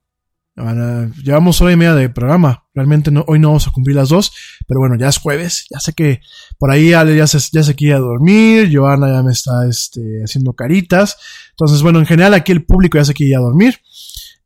Ahora, 0.55 1.11
llevamos 1.21 1.61
hora 1.61 1.73
y 1.73 1.75
media 1.75 1.93
de 1.93 2.09
programa. 2.09 2.65
Realmente 2.73 3.11
no, 3.11 3.23
hoy 3.27 3.37
no 3.37 3.49
vamos 3.49 3.67
a 3.67 3.71
cumplir 3.71 3.95
las 3.95 4.09
dos, 4.09 4.31
pero 4.67 4.79
bueno, 4.79 4.95
ya 4.97 5.09
es 5.09 5.19
jueves. 5.19 5.67
Ya 5.69 5.79
sé 5.79 5.93
que 5.93 6.21
por 6.57 6.71
ahí 6.71 6.93
Ale 6.93 7.15
ya 7.15 7.27
se, 7.27 7.37
ya 7.51 7.61
se 7.61 7.75
quiere 7.75 7.99
dormir. 7.99 8.71
Joana 8.73 9.09
ya 9.09 9.21
me 9.21 9.31
está 9.31 9.67
este, 9.69 10.23
haciendo 10.23 10.53
caritas. 10.53 11.17
Entonces, 11.51 11.83
bueno, 11.83 11.99
en 11.99 12.07
general 12.07 12.33
aquí 12.33 12.51
el 12.51 12.65
público 12.65 12.97
ya 12.97 13.05
se 13.05 13.13
quiere 13.13 13.35
dormir. 13.35 13.79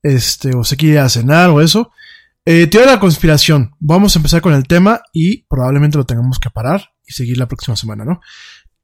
Este, 0.04 0.54
o 0.58 0.66
se 0.66 0.76
quiere 0.76 1.00
a 1.00 1.08
cenar 1.08 1.52
o 1.52 1.62
eso. 1.62 1.92
Eh, 2.44 2.68
teoría 2.68 2.90
de 2.90 2.96
la 2.96 3.00
conspiración. 3.00 3.76
Vamos 3.80 4.14
a 4.14 4.20
empezar 4.20 4.42
con 4.42 4.54
el 4.54 4.68
tema 4.68 5.00
y 5.14 5.44
probablemente 5.44 5.98
lo 5.98 6.06
tengamos 6.06 6.38
que 6.38 6.50
parar 6.50 6.90
y 7.08 7.14
seguir 7.14 7.38
la 7.38 7.48
próxima 7.48 7.78
semana, 7.78 8.04
¿no? 8.04 8.20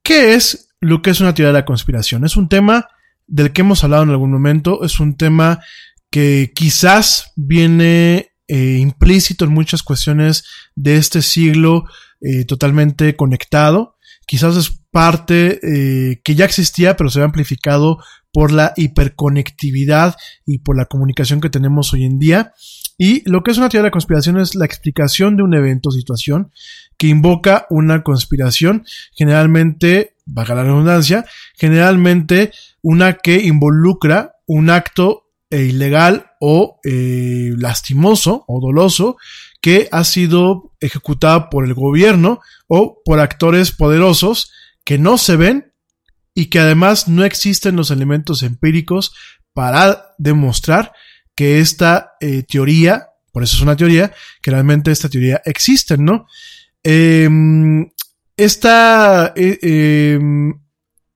¿Qué 0.02 0.36
es 0.36 0.65
lo 0.82 1.02
que 1.02 1.10
es 1.10 1.20
una 1.20 1.34
teoría 1.34 1.54
de 1.54 1.60
la 1.60 1.66
conspiración? 1.66 2.26
Es 2.26 2.38
un 2.38 2.50
tema 2.50 2.88
del 3.28 3.54
que 3.54 3.62
hemos 3.62 3.84
hablado 3.84 4.04
en 4.04 4.10
algún 4.10 4.32
momento, 4.32 4.84
es 4.84 5.00
un 5.00 5.18
tema 5.18 5.60
que 6.10 6.52
quizás 6.56 7.32
viene 7.36 8.32
eh, 8.48 8.78
implícito 8.80 9.46
en 9.46 9.54
muchas 9.54 9.84
cuestiones 9.84 10.44
de 10.76 10.98
este 10.98 11.22
siglo 11.22 11.86
eh, 12.22 12.46
totalmente 12.46 13.16
conectado. 13.16 13.98
Quizás 14.28 14.56
es 14.56 14.80
parte 14.92 15.60
eh, 15.62 16.22
que 16.24 16.36
ya 16.36 16.46
existía, 16.46 16.96
pero 16.96 17.10
se 17.10 17.22
ha 17.22 17.26
amplificado 17.26 17.98
por 18.32 18.52
la 18.52 18.74
hiperconectividad 18.76 20.16
y 20.46 20.60
por 20.60 20.78
la 20.78 20.86
comunicación 20.86 21.42
que 21.42 21.50
tenemos 21.50 21.94
hoy 21.94 22.06
en 22.06 22.20
día. 22.20 22.54
Y 22.98 23.30
lo 23.30 23.44
que 23.44 23.52
es 23.52 23.58
una 23.58 23.70
teoría 23.70 23.84
de 23.84 23.88
la 23.90 23.92
conspiración 23.92 24.40
es 24.40 24.56
la 24.56 24.66
explicación 24.66 25.36
de 25.38 25.44
un 25.44 25.54
evento 25.54 25.90
o 25.90 25.92
situación 25.92 26.52
que 26.98 27.08
invoca 27.08 27.66
una 27.70 28.04
conspiración, 28.04 28.86
generalmente, 29.14 30.15
vaga 30.26 30.56
la 30.56 30.64
redundancia, 30.64 31.26
generalmente 31.56 32.52
una 32.82 33.14
que 33.14 33.44
involucra 33.44 34.36
un 34.48 34.70
acto 34.70 35.26
eh, 35.50 35.64
ilegal 35.64 36.32
o 36.40 36.80
eh, 36.84 37.54
lastimoso 37.58 38.44
o 38.48 38.60
doloso 38.60 39.18
que 39.62 39.88
ha 39.92 40.04
sido 40.04 40.74
ejecutado 40.80 41.50
por 41.50 41.66
el 41.66 41.74
gobierno 41.74 42.40
o 42.68 43.02
por 43.04 43.20
actores 43.20 43.72
poderosos 43.72 44.52
que 44.84 44.98
no 44.98 45.18
se 45.18 45.36
ven 45.36 45.74
y 46.34 46.48
que 46.48 46.60
además 46.60 47.08
no 47.08 47.24
existen 47.24 47.76
los 47.76 47.92
elementos 47.92 48.44
empíricos 48.44 49.14
para 49.54 50.14
demostrar 50.18 50.92
que 51.36 51.60
esta 51.60 52.14
eh, 52.20 52.44
teoría, 52.44 53.08
por 53.32 53.44
eso 53.44 53.56
es 53.56 53.62
una 53.62 53.76
teoría, 53.76 54.14
que 54.42 54.52
realmente 54.52 54.92
esta 54.92 55.10
teoría 55.10 55.42
existe, 55.46 55.98
¿no? 55.98 56.28
Eh, 56.84 57.30
esta, 58.38 59.34
eh, 59.36 59.60
eh, 59.62 60.20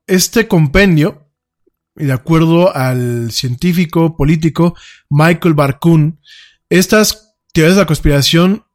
este 0.07 0.47
compendio, 0.47 1.31
de 1.95 2.13
acuerdo 2.13 2.73
al 2.75 3.31
científico 3.31 4.15
político 4.15 4.75
Michael 5.09 5.53
Barkun, 5.53 6.21
estas 6.69 7.35
teorías 7.51 7.75
de 7.75 7.81
la 7.81 7.87
conspiración 7.87 8.65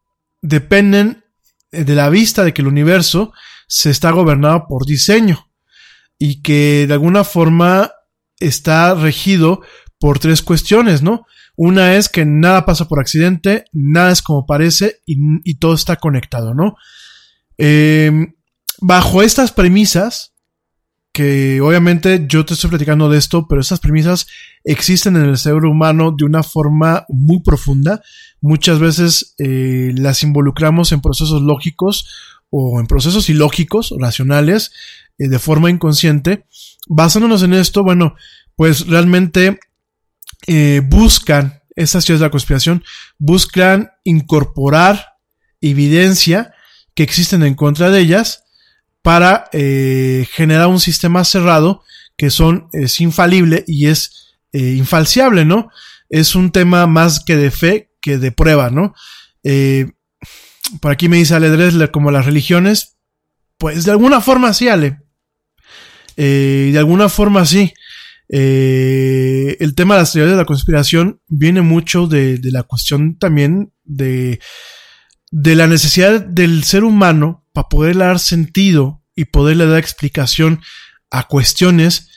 dependen 0.42 1.24
de 1.70 1.94
la 1.94 2.10
vista 2.10 2.44
de 2.44 2.52
que 2.52 2.62
el 2.62 2.68
universo 2.68 3.32
se 3.66 3.90
está 3.90 4.10
gobernado 4.10 4.66
por 4.68 4.84
diseño 4.84 5.50
y 6.18 6.42
que 6.42 6.86
de 6.86 6.92
alguna 6.92 7.24
forma 7.24 7.92
está 8.38 8.94
regido 8.94 9.62
por 9.98 10.18
tres 10.18 10.42
cuestiones, 10.42 11.02
¿no? 11.02 11.26
Una 11.56 11.94
es 11.94 12.08
que 12.08 12.26
nada 12.26 12.66
pasa 12.66 12.88
por 12.88 13.00
accidente, 13.00 13.64
nada 13.72 14.12
es 14.12 14.20
como 14.20 14.44
parece 14.44 15.00
y, 15.06 15.16
y 15.44 15.54
todo 15.54 15.74
está 15.74 15.96
conectado, 15.96 16.52
¿no? 16.52 16.76
Eh, 17.58 18.34
bajo 18.80 19.22
estas 19.22 19.52
premisas, 19.52 20.34
que 21.14 21.60
obviamente 21.60 22.24
yo 22.28 22.44
te 22.44 22.54
estoy 22.54 22.70
platicando 22.70 23.08
de 23.08 23.18
esto, 23.18 23.46
pero 23.46 23.60
estas 23.60 23.78
premisas 23.78 24.26
existen 24.64 25.14
en 25.14 25.26
el 25.26 25.38
cerebro 25.38 25.70
humano 25.70 26.10
de 26.10 26.24
una 26.24 26.42
forma 26.42 27.06
muy 27.08 27.40
profunda. 27.40 28.02
Muchas 28.40 28.80
veces 28.80 29.36
eh, 29.38 29.92
las 29.94 30.24
involucramos 30.24 30.90
en 30.90 31.00
procesos 31.00 31.40
lógicos 31.40 32.08
o 32.50 32.80
en 32.80 32.86
procesos 32.86 33.30
ilógicos, 33.30 33.94
racionales, 33.96 34.72
eh, 35.18 35.28
de 35.28 35.38
forma 35.38 35.70
inconsciente. 35.70 36.46
Basándonos 36.88 37.44
en 37.44 37.54
esto, 37.54 37.84
bueno, 37.84 38.16
pues 38.56 38.88
realmente 38.88 39.60
eh, 40.48 40.82
buscan, 40.84 41.62
estas 41.76 42.04
teorías 42.04 42.20
de 42.20 42.26
la 42.26 42.30
conspiración, 42.30 42.82
buscan 43.18 43.90
incorporar 44.02 45.14
evidencia 45.60 46.53
que 46.94 47.02
existen 47.02 47.42
en 47.42 47.54
contra 47.54 47.90
de 47.90 48.00
ellas 48.00 48.44
para 49.02 49.48
eh, 49.52 50.26
generar 50.32 50.68
un 50.68 50.80
sistema 50.80 51.24
cerrado 51.24 51.82
que 52.16 52.30
son, 52.30 52.68
es 52.72 53.00
infalible 53.00 53.64
y 53.66 53.88
es 53.88 54.36
eh, 54.52 54.74
infalciable, 54.76 55.44
¿no? 55.44 55.68
Es 56.08 56.34
un 56.34 56.52
tema 56.52 56.86
más 56.86 57.20
que 57.20 57.36
de 57.36 57.50
fe 57.50 57.90
que 58.00 58.18
de 58.18 58.32
prueba, 58.32 58.70
¿no? 58.70 58.94
Eh, 59.42 59.92
por 60.80 60.92
aquí 60.92 61.08
me 61.08 61.16
dice 61.16 61.34
Ale 61.34 61.50
Dresler, 61.50 61.90
como 61.90 62.10
las 62.10 62.24
religiones, 62.24 62.96
pues 63.58 63.84
de 63.84 63.90
alguna 63.90 64.20
forma 64.20 64.54
sí, 64.54 64.68
Ale. 64.68 65.00
Eh, 66.16 66.70
de 66.72 66.78
alguna 66.78 67.08
forma 67.08 67.44
sí. 67.44 67.72
Eh, 68.28 69.56
el 69.60 69.74
tema 69.74 69.94
de 69.94 70.00
las 70.00 70.12
teorías 70.12 70.32
de 70.32 70.40
la 70.40 70.46
conspiración 70.46 71.20
viene 71.28 71.60
mucho 71.60 72.06
de, 72.06 72.38
de 72.38 72.50
la 72.50 72.62
cuestión 72.62 73.18
también 73.18 73.72
de, 73.84 74.40
de 75.36 75.56
la 75.56 75.66
necesidad 75.66 76.24
del 76.24 76.62
ser 76.62 76.84
humano 76.84 77.44
para 77.52 77.68
poderle 77.68 78.04
dar 78.04 78.20
sentido 78.20 79.02
y 79.16 79.24
poderle 79.24 79.66
dar 79.66 79.80
explicación 79.80 80.60
a 81.10 81.26
cuestiones 81.26 82.08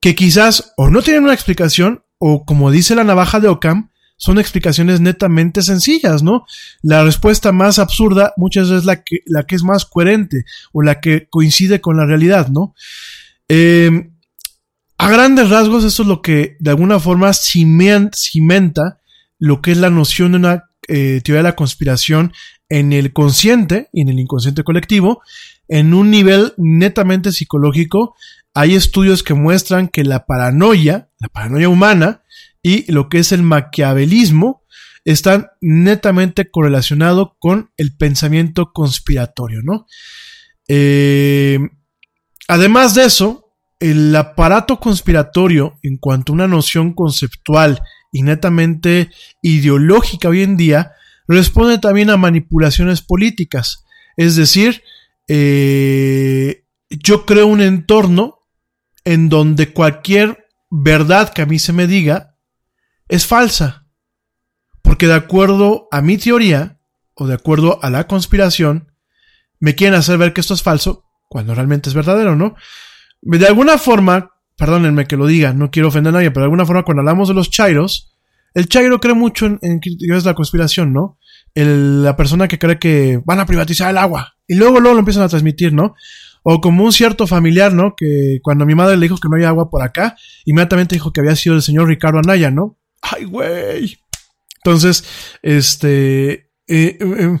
que 0.00 0.16
quizás 0.16 0.72
o 0.76 0.90
no 0.90 1.00
tienen 1.00 1.22
una 1.22 1.34
explicación 1.34 2.02
o 2.18 2.44
como 2.44 2.72
dice 2.72 2.96
la 2.96 3.04
navaja 3.04 3.38
de 3.38 3.46
Ockham, 3.46 3.90
son 4.16 4.40
explicaciones 4.40 5.00
netamente 5.00 5.62
sencillas, 5.62 6.24
¿no? 6.24 6.46
La 6.82 7.04
respuesta 7.04 7.52
más 7.52 7.78
absurda 7.78 8.32
muchas 8.36 8.68
veces 8.68 8.80
es 8.80 8.86
la 8.86 9.04
que, 9.04 9.18
la 9.26 9.44
que 9.44 9.54
es 9.54 9.62
más 9.62 9.84
coherente 9.84 10.44
o 10.72 10.82
la 10.82 11.00
que 11.00 11.28
coincide 11.30 11.80
con 11.80 11.96
la 11.96 12.06
realidad, 12.06 12.48
¿no? 12.48 12.74
Eh, 13.48 14.10
a 14.98 15.10
grandes 15.10 15.48
rasgos, 15.48 15.84
eso 15.84 16.02
es 16.02 16.08
lo 16.08 16.22
que 16.22 16.56
de 16.58 16.70
alguna 16.70 16.98
forma 16.98 17.32
cimenta 17.34 18.98
lo 19.38 19.62
que 19.62 19.70
es 19.70 19.78
la 19.78 19.90
noción 19.90 20.32
de 20.32 20.38
una 20.38 20.64
eh, 20.88 21.22
teoría 21.24 21.38
de 21.38 21.50
la 21.50 21.56
conspiración 21.56 22.32
en 22.68 22.92
el 22.92 23.12
consciente 23.12 23.88
y 23.92 24.02
en 24.02 24.08
el 24.08 24.18
inconsciente 24.18 24.64
colectivo, 24.64 25.22
en 25.68 25.94
un 25.94 26.10
nivel 26.10 26.54
netamente 26.56 27.32
psicológico. 27.32 28.14
Hay 28.54 28.74
estudios 28.74 29.22
que 29.22 29.34
muestran 29.34 29.88
que 29.88 30.04
la 30.04 30.26
paranoia, 30.26 31.10
la 31.18 31.28
paranoia 31.28 31.68
humana, 31.68 32.22
y 32.62 32.90
lo 32.90 33.08
que 33.08 33.18
es 33.18 33.32
el 33.32 33.42
maquiavelismo 33.42 34.62
están 35.04 35.48
netamente 35.60 36.50
correlacionados 36.50 37.32
con 37.38 37.70
el 37.76 37.94
pensamiento 37.94 38.72
conspiratorio, 38.72 39.60
¿no? 39.62 39.86
Eh, 40.66 41.58
además 42.48 42.94
de 42.94 43.04
eso, 43.04 43.52
el 43.80 44.16
aparato 44.16 44.80
conspiratorio 44.80 45.76
en 45.82 45.98
cuanto 45.98 46.32
a 46.32 46.36
una 46.36 46.48
noción 46.48 46.94
conceptual 46.94 47.82
y 48.12 48.22
netamente 48.22 49.10
ideológica 49.42 50.30
hoy 50.30 50.42
en 50.42 50.56
día 50.56 50.92
responde 51.26 51.78
también 51.78 52.10
a 52.10 52.16
manipulaciones 52.16 53.02
políticas. 53.02 53.84
Es 54.16 54.36
decir, 54.36 54.82
eh, 55.28 56.64
yo 56.90 57.26
creo 57.26 57.46
un 57.46 57.60
entorno 57.60 58.40
en 59.04 59.28
donde 59.28 59.72
cualquier 59.72 60.46
verdad 60.70 61.32
que 61.32 61.42
a 61.42 61.46
mí 61.46 61.58
se 61.58 61.72
me 61.72 61.86
diga 61.86 62.36
es 63.08 63.26
falsa. 63.26 63.86
Porque 64.82 65.06
de 65.06 65.14
acuerdo 65.14 65.88
a 65.90 66.02
mi 66.02 66.18
teoría, 66.18 66.78
o 67.14 67.26
de 67.26 67.34
acuerdo 67.34 67.78
a 67.82 67.90
la 67.90 68.06
conspiración, 68.06 68.92
me 69.60 69.74
quieren 69.74 69.98
hacer 69.98 70.18
ver 70.18 70.32
que 70.32 70.40
esto 70.40 70.54
es 70.54 70.62
falso, 70.62 71.04
cuando 71.28 71.54
realmente 71.54 71.88
es 71.88 71.94
verdadero, 71.94 72.36
¿no? 72.36 72.54
De 73.22 73.46
alguna 73.46 73.78
forma, 73.78 74.32
perdónenme 74.56 75.06
que 75.06 75.16
lo 75.16 75.26
diga, 75.26 75.54
no 75.54 75.70
quiero 75.70 75.88
ofender 75.88 76.10
a 76.10 76.18
nadie, 76.18 76.30
pero 76.30 76.42
de 76.42 76.46
alguna 76.46 76.66
forma 76.66 76.82
cuando 76.82 77.00
hablamos 77.00 77.28
de 77.28 77.34
los 77.34 77.50
chairos, 77.50 78.13
el 78.54 78.68
chairo 78.68 79.00
cree 79.00 79.14
mucho 79.14 79.46
en, 79.46 79.58
en 79.62 79.80
es 80.12 80.24
la 80.24 80.34
conspiración, 80.34 80.92
¿no? 80.92 81.18
la 81.56 82.16
persona 82.16 82.48
que 82.48 82.58
cree 82.58 82.80
que 82.80 83.20
van 83.24 83.38
a 83.38 83.46
privatizar 83.46 83.88
el 83.88 83.98
agua 83.98 84.34
y 84.48 84.56
luego 84.56 84.80
luego 84.80 84.94
lo 84.94 84.98
empiezan 84.98 85.22
a 85.22 85.28
transmitir, 85.28 85.72
¿no? 85.72 85.94
O 86.42 86.60
como 86.60 86.82
un 86.82 86.92
cierto 86.92 87.28
familiar, 87.28 87.72
¿no? 87.72 87.94
Que 87.96 88.40
cuando 88.42 88.66
mi 88.66 88.74
madre 88.74 88.96
le 88.96 89.04
dijo 89.04 89.18
que 89.18 89.28
no 89.28 89.36
hay 89.36 89.44
agua 89.44 89.70
por 89.70 89.80
acá, 89.80 90.16
inmediatamente 90.44 90.96
dijo 90.96 91.12
que 91.12 91.20
había 91.20 91.36
sido 91.36 91.54
el 91.54 91.62
señor 91.62 91.86
Ricardo 91.86 92.18
Anaya, 92.18 92.50
¿no? 92.50 92.76
ay, 93.04 93.24
güey. 93.24 93.98
Entonces, 94.56 95.04
este, 95.42 96.32
eh, 96.32 96.46
eh, 96.66 96.96
eh, 97.00 97.38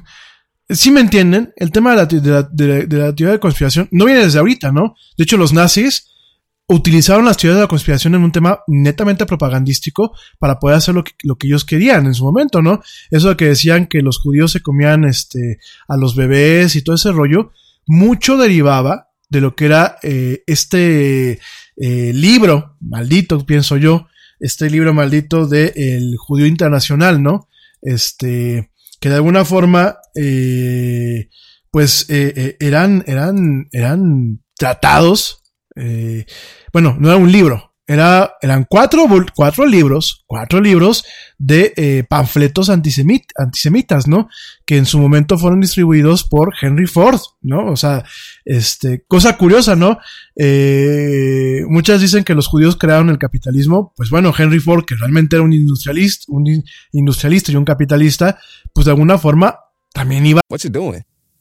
si 0.74 0.90
me 0.90 1.00
entienden, 1.00 1.52
el 1.56 1.70
tema 1.70 1.90
de 1.90 1.96
la, 1.96 2.06
de, 2.50 2.98
la, 2.98 3.14
teoría 3.14 3.32
de 3.32 3.40
conspiración 3.40 3.88
no 3.90 4.04
viene 4.04 4.24
desde 4.24 4.38
ahorita, 4.38 4.72
¿no? 4.72 4.94
De 5.16 5.24
hecho, 5.24 5.36
los 5.36 5.52
nazis 5.52 6.08
utilizaron 6.66 7.24
las 7.24 7.36
teorías 7.36 7.58
de 7.58 7.64
la 7.64 7.68
conspiración 7.68 8.14
en 8.14 8.24
un 8.24 8.32
tema 8.32 8.60
netamente 8.66 9.26
propagandístico 9.26 10.16
para 10.38 10.58
poder 10.58 10.78
hacer 10.78 10.94
lo 10.94 11.04
que, 11.04 11.12
lo 11.22 11.36
que 11.36 11.46
ellos 11.46 11.64
querían 11.64 12.06
en 12.06 12.14
su 12.14 12.24
momento, 12.24 12.62
¿no? 12.62 12.82
Eso 13.10 13.28
de 13.28 13.36
que 13.36 13.46
decían 13.46 13.86
que 13.86 14.00
los 14.00 14.18
judíos 14.18 14.52
se 14.52 14.60
comían 14.60 15.04
este, 15.04 15.58
a 15.88 15.96
los 15.96 16.16
bebés 16.16 16.76
y 16.76 16.82
todo 16.82 16.96
ese 16.96 17.12
rollo, 17.12 17.52
mucho 17.86 18.36
derivaba 18.38 19.10
de 19.28 19.40
lo 19.40 19.54
que 19.54 19.66
era 19.66 19.96
este 20.02 21.40
libro, 21.76 22.76
maldito, 22.80 23.44
pienso 23.44 23.76
yo, 23.76 24.06
este 24.40 24.68
libro 24.70 24.92
maldito 24.92 25.46
de 25.46 25.72
El 25.74 26.16
Judío 26.18 26.46
Internacional, 26.46 27.22
¿no? 27.22 27.48
Este, 27.80 28.70
que 29.00 29.08
de 29.08 29.14
alguna 29.16 29.44
forma, 29.44 29.96
eh, 30.14 31.28
pues, 31.70 32.06
eh, 32.08 32.32
eh, 32.36 32.56
eran, 32.60 33.04
eran, 33.06 33.68
eran 33.72 34.42
tratados, 34.56 35.42
bueno, 36.72 36.96
no 36.98 37.08
era 37.08 37.16
un 37.16 37.30
libro, 37.32 37.74
era, 37.86 38.36
eran 38.40 38.64
cuatro, 38.66 39.06
cuatro 39.34 39.66
libros, 39.66 40.24
cuatro 40.26 40.58
libros 40.60 41.04
de 41.36 41.74
eh, 41.76 42.04
panfletos 42.08 42.70
antisemitas, 42.70 44.08
¿no? 44.08 44.28
Que 44.64 44.78
en 44.78 44.86
su 44.86 44.98
momento 44.98 45.36
fueron 45.36 45.60
distribuidos 45.60 46.24
por 46.24 46.54
Henry 46.60 46.86
Ford, 46.86 47.20
¿no? 47.42 47.66
O 47.66 47.76
sea, 47.76 48.02
este, 48.46 49.04
cosa 49.06 49.36
curiosa, 49.36 49.76
¿no? 49.76 49.98
Eh, 50.34 51.60
muchas 51.68 52.00
dicen 52.00 52.24
que 52.24 52.34
los 52.34 52.46
judíos 52.46 52.76
crearon 52.76 53.10
el 53.10 53.18
capitalismo. 53.18 53.92
Pues 53.96 54.08
bueno, 54.08 54.32
Henry 54.36 54.60
Ford, 54.60 54.86
que 54.86 54.96
realmente 54.96 55.36
era 55.36 55.42
un 55.42 55.52
industrialista, 55.52 56.24
un 56.28 56.64
industrialista 56.92 57.52
y 57.52 57.56
un 57.56 57.66
capitalista, 57.66 58.38
pues 58.72 58.86
de 58.86 58.92
alguna 58.92 59.18
forma 59.18 59.58
también 59.92 60.24
iba. 60.24 60.40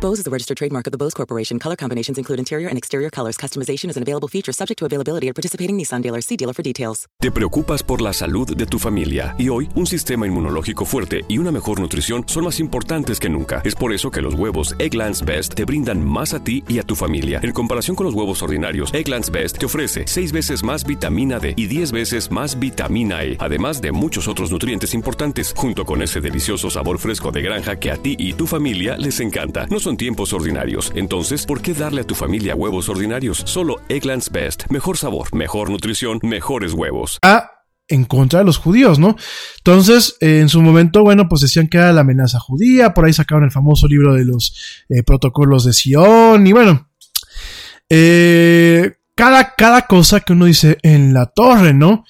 Bose 0.00 0.20
is 0.20 0.28
a 0.28 0.30
registered 0.30 0.56
trademark 0.56 0.86
of 0.86 0.92
the 0.92 0.96
Bose 0.96 1.12
Corporation. 1.12 1.58
Color 1.58 1.74
combinations 1.74 2.18
include 2.18 2.38
interior 2.38 2.68
and 2.68 2.78
exterior 2.78 3.10
colors. 3.10 3.36
Customization 3.36 3.90
is 3.90 3.96
an 3.96 4.04
available 4.04 4.28
feature 4.28 4.52
subject 4.52 4.78
to 4.78 4.86
availability 4.86 5.26
at 5.26 5.34
participating 5.34 5.76
Nissan 5.76 6.02
dealers. 6.02 6.24
See 6.24 6.36
dealer 6.36 6.54
for 6.54 6.62
details. 6.62 7.08
Te 7.18 7.32
preocupas 7.32 7.82
por 7.82 8.00
la 8.00 8.12
salud 8.12 8.56
de 8.56 8.66
tu 8.66 8.78
familia 8.78 9.34
y 9.38 9.48
hoy 9.48 9.68
un 9.74 9.86
sistema 9.86 10.24
inmunológico 10.24 10.84
fuerte 10.84 11.22
y 11.26 11.38
una 11.38 11.50
mejor 11.50 11.80
nutrición 11.80 12.22
son 12.28 12.44
más 12.44 12.60
importantes 12.60 13.18
que 13.18 13.28
nunca. 13.28 13.60
Es 13.64 13.74
por 13.74 13.92
eso 13.92 14.12
que 14.12 14.22
los 14.22 14.34
huevos 14.34 14.76
Egglands 14.78 15.24
Best 15.24 15.54
te 15.54 15.64
brindan 15.64 16.06
más 16.06 16.32
a 16.32 16.44
ti 16.44 16.62
y 16.68 16.78
a 16.78 16.84
tu 16.84 16.94
familia. 16.94 17.40
En 17.42 17.50
comparación 17.50 17.96
con 17.96 18.06
los 18.06 18.14
huevos 18.14 18.40
ordinarios, 18.40 18.94
Egglands 18.94 19.32
Best 19.32 19.58
te 19.58 19.66
ofrece 19.66 20.04
6 20.06 20.30
veces 20.30 20.62
más 20.62 20.84
vitamina 20.84 21.40
D 21.40 21.54
y 21.56 21.66
10 21.66 21.90
veces 21.90 22.30
más 22.30 22.56
vitamina 22.56 23.24
E, 23.24 23.36
además 23.40 23.80
de 23.80 23.90
muchos 23.90 24.28
otros 24.28 24.52
nutrientes 24.52 24.94
importantes, 24.94 25.52
junto 25.56 25.84
con 25.84 26.02
ese 26.02 26.20
delicioso 26.20 26.70
sabor 26.70 27.00
fresco 27.00 27.32
de 27.32 27.42
granja 27.42 27.80
que 27.80 27.90
a 27.90 27.96
ti 27.96 28.14
y 28.16 28.34
tu 28.34 28.46
familia 28.46 28.96
les 28.96 29.18
encanta. 29.18 29.66
No 29.66 29.80
son 29.88 29.96
tiempos 29.96 30.34
ordinarios. 30.34 30.92
Entonces, 30.94 31.46
¿por 31.46 31.62
qué 31.62 31.72
darle 31.72 32.02
a 32.02 32.06
tu 32.06 32.14
familia 32.14 32.54
huevos 32.54 32.90
ordinarios? 32.90 33.42
Solo 33.46 33.80
Eggland's 33.88 34.30
Best. 34.30 34.64
Mejor 34.68 34.98
sabor, 34.98 35.34
mejor 35.34 35.70
nutrición, 35.70 36.20
mejores 36.22 36.74
huevos. 36.74 37.18
A 37.22 37.52
en 37.88 38.04
contra 38.04 38.40
de 38.40 38.44
los 38.44 38.58
judíos, 38.58 38.98
¿no? 38.98 39.16
Entonces, 39.56 40.16
eh, 40.20 40.40
en 40.40 40.50
su 40.50 40.60
momento, 40.60 41.02
bueno, 41.02 41.26
pues 41.26 41.40
decían 41.40 41.68
que 41.68 41.78
era 41.78 41.90
la 41.94 42.02
amenaza 42.02 42.38
judía, 42.38 42.92
por 42.92 43.06
ahí 43.06 43.14
sacaron 43.14 43.44
el 43.44 43.50
famoso 43.50 43.88
libro 43.88 44.12
de 44.12 44.26
los 44.26 44.84
eh, 44.90 45.02
protocolos 45.02 45.64
de 45.64 45.72
Sion, 45.72 46.46
y 46.46 46.52
bueno, 46.52 46.90
eh, 47.88 48.92
cada, 49.14 49.54
cada 49.54 49.86
cosa 49.86 50.20
que 50.20 50.34
uno 50.34 50.44
dice 50.44 50.76
en 50.82 51.14
la 51.14 51.24
torre, 51.24 51.72
¿no? 51.72 52.04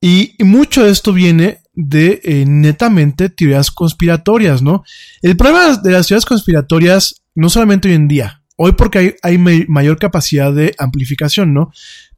Y 0.00 0.36
mucho 0.44 0.84
de 0.84 0.92
esto 0.92 1.12
viene 1.12 1.58
de 1.76 2.20
eh, 2.24 2.44
netamente 2.46 3.28
teorías 3.28 3.70
conspiratorias, 3.70 4.62
¿no? 4.62 4.82
El 5.22 5.36
problema 5.36 5.76
de 5.76 5.92
las 5.92 6.08
teorías 6.08 6.24
conspiratorias, 6.24 7.22
no 7.34 7.50
solamente 7.50 7.88
hoy 7.88 7.94
en 7.94 8.08
día, 8.08 8.42
hoy 8.56 8.72
porque 8.72 9.16
hay, 9.22 9.38
mayor 9.38 9.98
capacidad 9.98 10.52
de 10.52 10.74
amplificación, 10.78 11.52
¿no? 11.52 11.70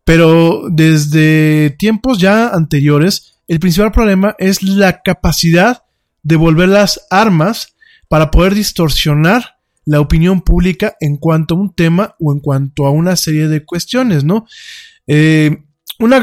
Pero 0.04 0.68
desde 0.70 1.70
tiempos 1.78 2.18
ya 2.18 2.48
anteriores, 2.48 3.40
el 3.48 3.58
principal 3.58 3.92
problema 3.92 4.34
es 4.38 4.62
la 4.62 5.02
capacidad 5.02 5.82
de 6.22 6.36
volver 6.36 6.68
las 6.68 7.06
armas 7.10 7.74
para 8.08 8.30
poder 8.30 8.54
distorsionar 8.54 9.56
la 9.84 10.00
opinión 10.00 10.42
pública 10.42 10.96
en 11.00 11.16
cuanto 11.16 11.54
a 11.54 11.58
un 11.58 11.74
tema 11.74 12.14
o 12.20 12.32
en 12.32 12.40
cuanto 12.40 12.86
a 12.86 12.90
una 12.90 13.16
serie 13.16 13.48
de 13.48 13.64
cuestiones, 13.64 14.22
¿no? 14.22 14.46
Eh, 15.06 15.64
una, 15.98 16.18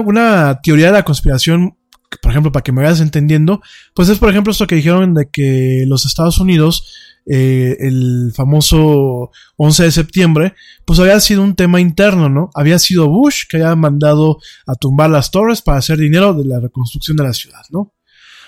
una, 0.00 0.60
teoría 0.62 0.86
de 0.86 0.92
la 0.92 1.02
conspiración 1.02 1.76
por 2.20 2.30
ejemplo, 2.30 2.52
para 2.52 2.62
que 2.62 2.72
me 2.72 2.82
vayas 2.82 3.00
entendiendo, 3.00 3.60
pues 3.94 4.08
es 4.08 4.18
por 4.18 4.30
ejemplo 4.30 4.52
esto 4.52 4.66
que 4.66 4.76
dijeron 4.76 5.14
de 5.14 5.28
que 5.30 5.84
los 5.86 6.06
Estados 6.06 6.38
Unidos, 6.38 6.94
eh, 7.26 7.76
el 7.80 8.32
famoso 8.34 9.30
11 9.56 9.84
de 9.84 9.90
septiembre, 9.92 10.54
pues 10.84 10.98
había 11.00 11.18
sido 11.20 11.42
un 11.42 11.54
tema 11.54 11.80
interno, 11.80 12.28
¿no? 12.28 12.50
Había 12.54 12.78
sido 12.78 13.08
Bush 13.08 13.44
que 13.48 13.56
había 13.58 13.74
mandado 13.74 14.38
a 14.66 14.74
tumbar 14.74 15.10
las 15.10 15.30
torres 15.30 15.62
para 15.62 15.78
hacer 15.78 15.98
dinero 15.98 16.34
de 16.34 16.44
la 16.44 16.60
reconstrucción 16.60 17.16
de 17.16 17.24
la 17.24 17.32
ciudad, 17.32 17.62
¿no? 17.70 17.92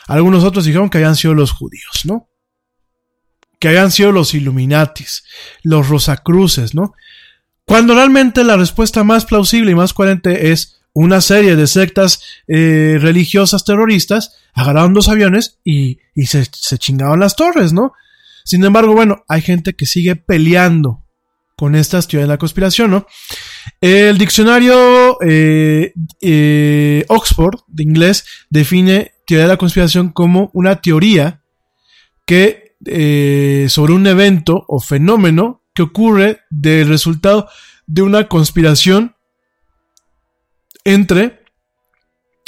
Algunos 0.06 0.44
otros 0.44 0.64
dijeron 0.64 0.88
que 0.88 0.98
habían 0.98 1.16
sido 1.16 1.34
los 1.34 1.52
judíos, 1.52 2.02
¿no? 2.04 2.28
Que 3.58 3.68
habían 3.68 3.90
sido 3.90 4.12
los 4.12 4.32
Illuminatis, 4.34 5.24
los 5.62 5.88
Rosacruces, 5.88 6.74
¿no? 6.74 6.94
Cuando 7.64 7.94
realmente 7.94 8.44
la 8.44 8.56
respuesta 8.56 9.04
más 9.04 9.26
plausible 9.26 9.72
y 9.72 9.74
más 9.74 9.92
coherente 9.92 10.52
es 10.52 10.77
una 11.04 11.20
serie 11.20 11.54
de 11.54 11.66
sectas 11.66 12.20
eh, 12.48 12.98
religiosas 13.00 13.64
terroristas 13.64 14.36
agarraron 14.52 14.94
dos 14.94 15.08
aviones 15.08 15.58
y, 15.64 15.98
se, 16.24 16.44
chingaban 16.78 17.20
las 17.20 17.36
torres, 17.36 17.72
¿no? 17.72 17.92
Sin 18.44 18.64
embargo, 18.64 18.94
bueno, 18.94 19.24
hay 19.28 19.42
gente 19.42 19.74
que 19.74 19.86
sigue 19.86 20.16
peleando 20.16 21.04
con 21.56 21.74
estas 21.74 22.08
teorías 22.08 22.28
de 22.28 22.34
la 22.34 22.38
conspiración, 22.38 22.90
¿no? 22.90 23.06
El 23.80 24.18
diccionario 24.18 25.18
eh, 25.24 25.92
eh, 26.20 27.04
Oxford 27.08 27.60
de 27.68 27.82
inglés 27.82 28.24
define 28.50 29.12
teoría 29.26 29.44
de 29.44 29.52
la 29.52 29.56
conspiración 29.56 30.10
como 30.10 30.50
una 30.54 30.80
teoría 30.80 31.42
que 32.26 32.66
sobre 33.68 33.92
un 33.92 34.06
evento 34.06 34.64
o 34.68 34.80
fenómeno 34.80 35.64
que 35.74 35.82
ocurre 35.82 36.40
del 36.48 36.88
resultado 36.88 37.48
de 37.86 38.02
una 38.02 38.28
conspiración 38.28 39.16
entre 40.92 41.44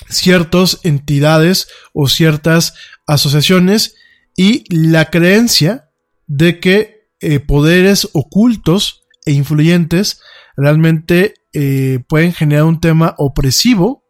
ciertas 0.08 0.80
entidades 0.82 1.68
o 1.92 2.08
ciertas 2.08 2.74
asociaciones 3.06 3.96
y 4.36 4.64
la 4.74 5.10
creencia 5.10 5.90
de 6.26 6.58
que 6.58 7.08
eh, 7.20 7.40
poderes 7.40 8.08
ocultos 8.12 9.04
e 9.26 9.32
influyentes 9.32 10.20
realmente 10.56 11.34
eh, 11.52 12.00
pueden 12.08 12.32
generar 12.32 12.64
un 12.64 12.80
tema 12.80 13.14
opresivo 13.18 14.04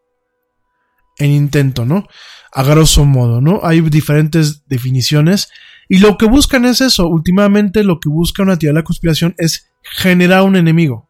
en 1.19 1.33
intento, 1.33 1.85
¿no? 1.85 2.07
A 2.53 2.63
grosso 2.63 3.05
modo, 3.05 3.41
¿no? 3.41 3.61
Hay 3.65 3.81
diferentes 3.81 4.67
definiciones 4.67 5.49
y 5.89 5.99
lo 5.99 6.17
que 6.19 6.27
buscan 6.27 6.65
es 6.65 6.81
eso. 6.81 7.09
Últimamente 7.09 7.83
lo 7.83 7.99
que 7.99 8.09
busca 8.09 8.43
una 8.43 8.57
teoría 8.57 8.75
de 8.75 8.81
la 8.81 8.85
conspiración 8.85 9.35
es 9.39 9.71
generar 9.83 10.43
un 10.43 10.57
enemigo. 10.57 11.10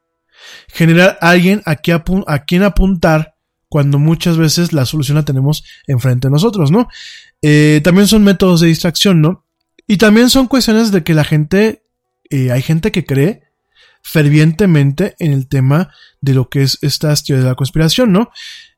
Generar 0.72 1.18
alguien 1.20 1.62
a, 1.66 1.72
a 2.26 2.44
quien 2.44 2.62
apuntar 2.62 3.34
cuando 3.68 3.98
muchas 3.98 4.36
veces 4.36 4.72
la 4.72 4.84
solución 4.84 5.16
la 5.16 5.24
tenemos 5.24 5.64
enfrente 5.86 6.28
de 6.28 6.32
nosotros, 6.32 6.70
¿no? 6.70 6.88
Eh, 7.40 7.80
también 7.84 8.08
son 8.08 8.24
métodos 8.24 8.60
de 8.60 8.66
distracción, 8.66 9.20
¿no? 9.20 9.46
Y 9.86 9.96
también 9.96 10.28
son 10.28 10.48
cuestiones 10.48 10.90
de 10.90 11.04
que 11.04 11.14
la 11.14 11.24
gente, 11.24 11.84
eh, 12.30 12.50
hay 12.50 12.62
gente 12.62 12.92
que 12.92 13.04
cree 13.04 13.42
fervientemente 14.02 15.14
en 15.18 15.32
el 15.32 15.48
tema 15.48 15.92
de 16.20 16.34
lo 16.34 16.48
que 16.48 16.62
es 16.62 16.78
esta 16.82 17.14
teoría 17.14 17.44
de 17.44 17.50
la 17.50 17.54
conspiración, 17.54 18.12
¿no? 18.12 18.30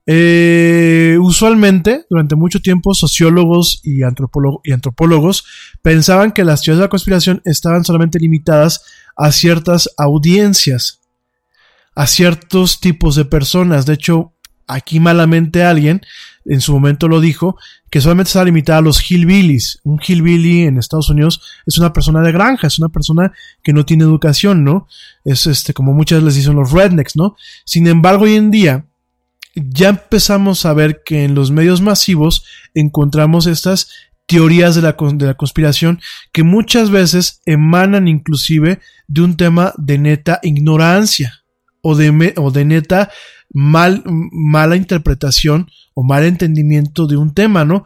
Eh, 0.07 1.17
usualmente, 1.21 2.07
durante 2.11 2.35
mucho 2.35 2.61
tiempo, 2.61 2.93
sociólogos 2.93 3.81
y, 3.85 4.01
y 4.01 4.73
antropólogos 4.73 5.45
pensaban 5.81 6.33
que 6.33 6.45
las 6.45 6.63
teorías 6.63 6.79
de 6.79 6.85
la 6.85 6.91
conspiración 6.91 7.41
estaban 7.45 7.85
solamente 7.85 8.19
limitadas 8.19 8.85
a 9.17 9.31
ciertas 9.31 9.89
audiencias, 9.97 11.02
a 11.95 12.07
ciertos 12.07 12.81
tipos 12.81 13.17
de 13.17 13.25
personas. 13.25 13.87
De 13.87 13.95
hecho, 13.95 14.33
aquí 14.67 15.01
malamente 15.01 15.65
alguien 15.65 16.03
en 16.45 16.61
su 16.61 16.73
momento 16.73 17.09
lo 17.09 17.21
dijo, 17.21 17.57
que 17.91 18.01
solamente 18.01 18.29
está 18.29 18.45
limitada 18.45 18.79
a 18.79 18.83
los 18.83 19.01
hillbillies. 19.01 19.81
Un 19.85 20.01
hillbilly 20.01 20.63
en 20.63 20.79
Estados 20.79 21.11
Unidos 21.11 21.41
es 21.67 21.79
una 21.79 21.93
persona 21.93 22.21
de 22.23 22.33
granja, 22.33 22.67
es 22.67 22.79
una 22.79 22.89
persona 22.89 23.33
que 23.63 23.73
no 23.73 23.85
tiene 23.85 24.05
educación, 24.05 24.65
¿no? 24.65 24.89
Es 25.25 25.47
este, 25.47 25.75
como 25.75 25.93
muchas 25.93 26.23
les 26.23 26.35
dicen 26.35 26.57
los 26.57 26.73
rednecks, 26.73 27.17
¿no? 27.17 27.37
Sin 27.65 27.87
embargo, 27.87 28.25
hoy 28.25 28.35
en 28.35 28.51
día, 28.51 28.87
ya 29.55 29.91
empezamos 29.91 30.65
a 30.65 30.73
ver 30.73 31.03
que 31.05 31.25
en 31.25 31.35
los 31.35 31.51
medios 31.51 31.81
masivos 31.83 32.45
encontramos 32.75 33.47
estas 33.47 33.91
teorías 34.27 34.75
de 34.75 34.83
la, 34.83 34.97
de 35.15 35.27
la 35.27 35.35
conspiración 35.35 36.01
que 36.33 36.43
muchas 36.43 36.91
veces 36.91 37.43
emanan 37.45 38.09
inclusive 38.09 38.81
de 39.09 39.21
un 39.21 39.37
tema 39.37 39.75
de 39.77 39.99
neta 39.99 40.41
ignorancia 40.43 41.42
o 41.83 41.95
de, 41.95 42.35
o 42.37 42.51
de 42.51 42.65
neta 42.65 43.11
mal, 43.53 44.03
mala 44.07 44.77
interpretación 44.77 45.69
o 45.95 46.03
mal 46.03 46.25
entendimiento 46.25 47.07
de 47.07 47.17
un 47.17 47.35
tema, 47.35 47.65
¿no? 47.65 47.85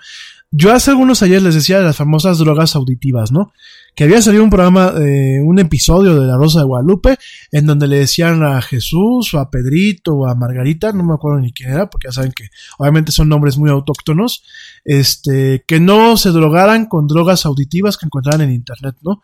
Yo 0.52 0.73
hace 0.73 0.90
algunos 0.90 1.23
ayer 1.23 1.43
les 1.43 1.55
decía 1.55 1.78
de 1.78 1.85
las 1.85 1.97
famosas 1.97 2.39
drogas 2.39 2.77
auditivas, 2.77 3.32
¿no? 3.32 3.52
Que 3.97 4.05
había 4.05 4.23
salido 4.23 4.44
un 4.44 4.51
programa, 4.51 4.93
eh, 4.98 5.40
un 5.43 5.59
episodio 5.59 6.18
de 6.18 6.27
La 6.27 6.36
Rosa 6.36 6.60
de 6.60 6.66
Guadalupe, 6.66 7.18
en 7.51 7.66
donde 7.66 7.89
le 7.89 7.98
decían 7.98 8.43
a 8.44 8.62
Jesús, 8.62 9.35
o 9.35 9.39
a 9.39 9.51
Pedrito, 9.51 10.14
o 10.14 10.27
a 10.27 10.35
Margarita, 10.35 10.93
no 10.93 11.02
me 11.02 11.14
acuerdo 11.14 11.40
ni 11.40 11.52
quién 11.52 11.70
era, 11.70 11.90
porque 11.90 12.09
ya 12.09 12.12
saben 12.12 12.32
que 12.32 12.48
obviamente 12.78 13.10
son 13.10 13.28
nombres 13.28 13.59
muy 13.59 13.70
autóctonos, 13.70 14.44
este, 14.85 15.64
que 15.66 15.81
no 15.81 16.16
se 16.16 16.31
drogaran 16.31 16.86
con 16.86 17.06
drogas 17.06 17.44
auditivas 17.44 17.97
que 17.97 18.06
encontraran 18.06 18.43
en 18.43 18.52
internet, 18.52 18.97
¿no? 19.02 19.23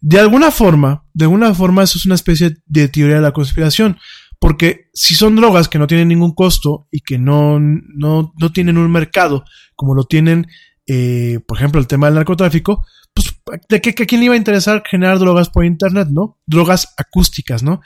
De 0.00 0.18
alguna 0.18 0.50
forma, 0.50 1.04
de 1.14 1.24
alguna 1.24 1.54
forma 1.54 1.82
eso 1.82 1.98
es 1.98 2.06
una 2.06 2.14
especie 2.14 2.56
de 2.66 2.88
teoría 2.88 3.16
de 3.16 3.22
la 3.22 3.32
conspiración. 3.32 3.98
Porque 4.38 4.90
si 4.92 5.14
son 5.14 5.36
drogas 5.36 5.68
que 5.68 5.78
no 5.78 5.86
tienen 5.86 6.08
ningún 6.08 6.34
costo 6.34 6.88
y 6.90 7.00
que 7.00 7.18
no, 7.18 7.58
no, 7.58 8.32
no 8.38 8.52
tienen 8.52 8.76
un 8.76 8.90
mercado 8.90 9.44
como 9.74 9.94
lo 9.94 10.04
tienen, 10.04 10.46
eh, 10.86 11.40
por 11.46 11.56
ejemplo, 11.58 11.80
el 11.80 11.86
tema 11.86 12.06
del 12.06 12.16
narcotráfico, 12.16 12.84
pues, 13.16 13.34
¿de 13.70 13.80
qué, 13.80 13.94
quién 13.94 14.20
le 14.20 14.26
iba 14.26 14.34
a 14.34 14.36
interesar 14.36 14.82
generar 14.86 15.18
drogas 15.18 15.48
por 15.48 15.64
internet, 15.64 16.08
no? 16.10 16.38
Drogas 16.44 16.92
acústicas, 16.98 17.62
¿no? 17.62 17.80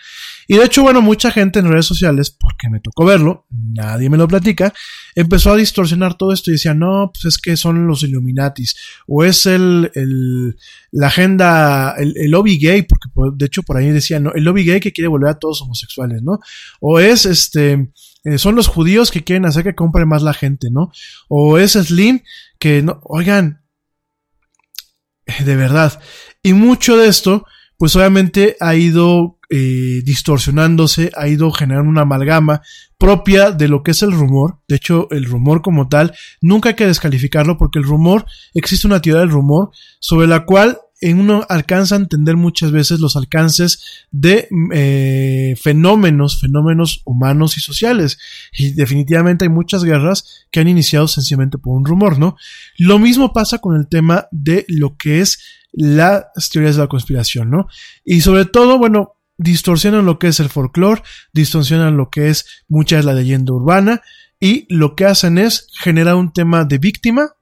Y 0.49 0.57
de 0.57 0.65
hecho, 0.65 0.83
bueno, 0.83 1.01
mucha 1.03 1.31
gente 1.31 1.61
en 1.61 1.71
redes 1.71 1.87
sociales, 1.87 2.31
porque 2.31 2.69
me 2.69 2.81
tocó 2.81 3.05
verlo, 3.05 3.47
nadie 3.49 4.11
me 4.11 4.17
lo 4.17 4.27
platica, 4.27 4.75
empezó 5.15 5.53
a 5.53 5.57
distorsionar 5.57 6.15
todo 6.15 6.33
esto 6.33 6.51
y 6.51 6.55
decía, 6.55 6.75
no, 6.75 7.13
pues 7.15 7.27
es 7.27 7.39
que 7.39 7.57
son 7.57 7.87
los 7.87 8.03
Illuminatis, 8.03 8.75
o 9.07 9.23
es 9.23 9.47
el, 9.47 9.93
el 9.95 10.57
la 10.91 11.07
agenda, 11.07 11.95
el, 11.97 12.15
el, 12.17 12.33
lobby 12.33 12.59
gay, 12.59 12.83
porque 12.83 13.09
de 13.37 13.47
hecho 13.47 13.63
por 13.63 13.77
ahí 13.77 13.91
decía, 13.91 14.19
no, 14.19 14.33
el 14.33 14.43
lobby 14.43 14.65
gay 14.65 14.81
que 14.81 14.93
quiere 14.93 15.07
volver 15.07 15.31
a 15.31 15.39
todos 15.39 15.63
homosexuales, 15.63 16.25
¿no? 16.25 16.41
O 16.81 16.99
es 16.99 17.25
este, 17.25 17.93
eh, 18.25 18.39
son 18.39 18.57
los 18.57 18.67
judíos 18.67 19.13
que 19.13 19.23
quieren 19.23 19.47
hacer 19.47 19.63
que 19.63 19.77
compre 19.77 20.07
más 20.07 20.23
la 20.23 20.35
gente, 20.35 20.71
¿no? 20.73 20.91
O 21.29 21.57
es 21.57 21.75
Slim 21.75 22.21
que 22.59 22.83
no, 22.83 23.01
oigan, 23.05 23.61
de 25.45 25.57
verdad. 25.57 26.01
Y 26.43 26.53
mucho 26.53 26.97
de 26.97 27.09
esto, 27.09 27.45
pues 27.79 27.97
obviamente 27.97 28.57
ha 28.61 28.75
ido 28.75 29.39
eh, 29.51 30.03
distorsionándose, 30.05 31.11
ha 31.17 31.27
ido 31.27 31.51
generando 31.51 31.91
una 31.91 32.03
amalgama 32.03 32.63
propia 32.99 33.51
de 33.51 33.69
lo 33.69 33.83
que 33.83 33.91
es 33.91 34.03
el 34.03 34.13
rumor. 34.13 34.59
De 34.69 34.77
hecho, 34.77 35.09
el 35.11 35.25
rumor 35.25 35.63
como 35.63 35.89
tal, 35.89 36.15
nunca 36.41 36.71
hay 36.71 36.75
que 36.77 36.87
descalificarlo 36.87 37.57
porque 37.57 37.79
el 37.79 37.85
rumor, 37.85 38.27
existe 38.55 38.87
una 38.87 39.01
teoría 39.01 39.21
del 39.21 39.31
rumor 39.31 39.71
sobre 39.99 40.27
la 40.27 40.45
cual 40.45 40.79
uno 41.03 41.47
alcanza 41.49 41.95
a 41.95 41.99
entender 41.99 42.37
muchas 42.37 42.73
veces 42.73 43.01
los 43.01 43.17
alcances 43.17 44.07
de 44.11 44.49
eh, 44.73 45.55
fenómenos, 45.61 46.41
fenómenos 46.41 47.03
humanos 47.05 47.57
y 47.57 47.61
sociales. 47.61 48.19
Y 48.53 48.73
definitivamente 48.73 49.45
hay 49.45 49.49
muchas 49.49 49.83
guerras 49.85 50.47
que 50.51 50.61
han 50.61 50.69
iniciado 50.69 51.09
sencillamente 51.09 51.59
por 51.59 51.77
un 51.77 51.85
rumor, 51.85 52.19
¿no? 52.19 52.37
Lo 52.77 52.99
mismo 52.99 53.33
pasa 53.33 53.59
con 53.59 53.77
el 53.77 53.89
tema 53.89 54.27
de 54.31 54.67
lo 54.69 54.97
que 54.97 55.21
es 55.21 55.41
las 55.73 56.51
teorías 56.51 56.77
de 56.77 56.83
la 56.83 56.89
conspiración, 56.89 57.51
¿no? 57.51 57.69
Y 58.05 58.21
sobre 58.21 58.45
todo, 58.45 58.79
bueno, 58.79 59.17
distorsionan 59.39 60.05
lo 60.05 60.19
que 60.19 60.29
es 60.29 60.41
el 60.41 60.51
folclore, 60.51 61.03
distorsionan 61.33 61.97
lo 61.97 62.11
que 62.11 62.29
es 62.29 62.65
mucha 62.69 62.97
de 62.97 63.05
la 63.05 63.15
leyenda 63.15 63.55
urbana 63.55 64.03
y 64.39 64.67
lo 64.69 64.95
que 64.97 65.07
hacen 65.07 65.39
es 65.39 65.69
generar 65.79 66.17
un 66.17 66.33
tema 66.33 66.65
de 66.65 66.79
víctima 66.79 67.37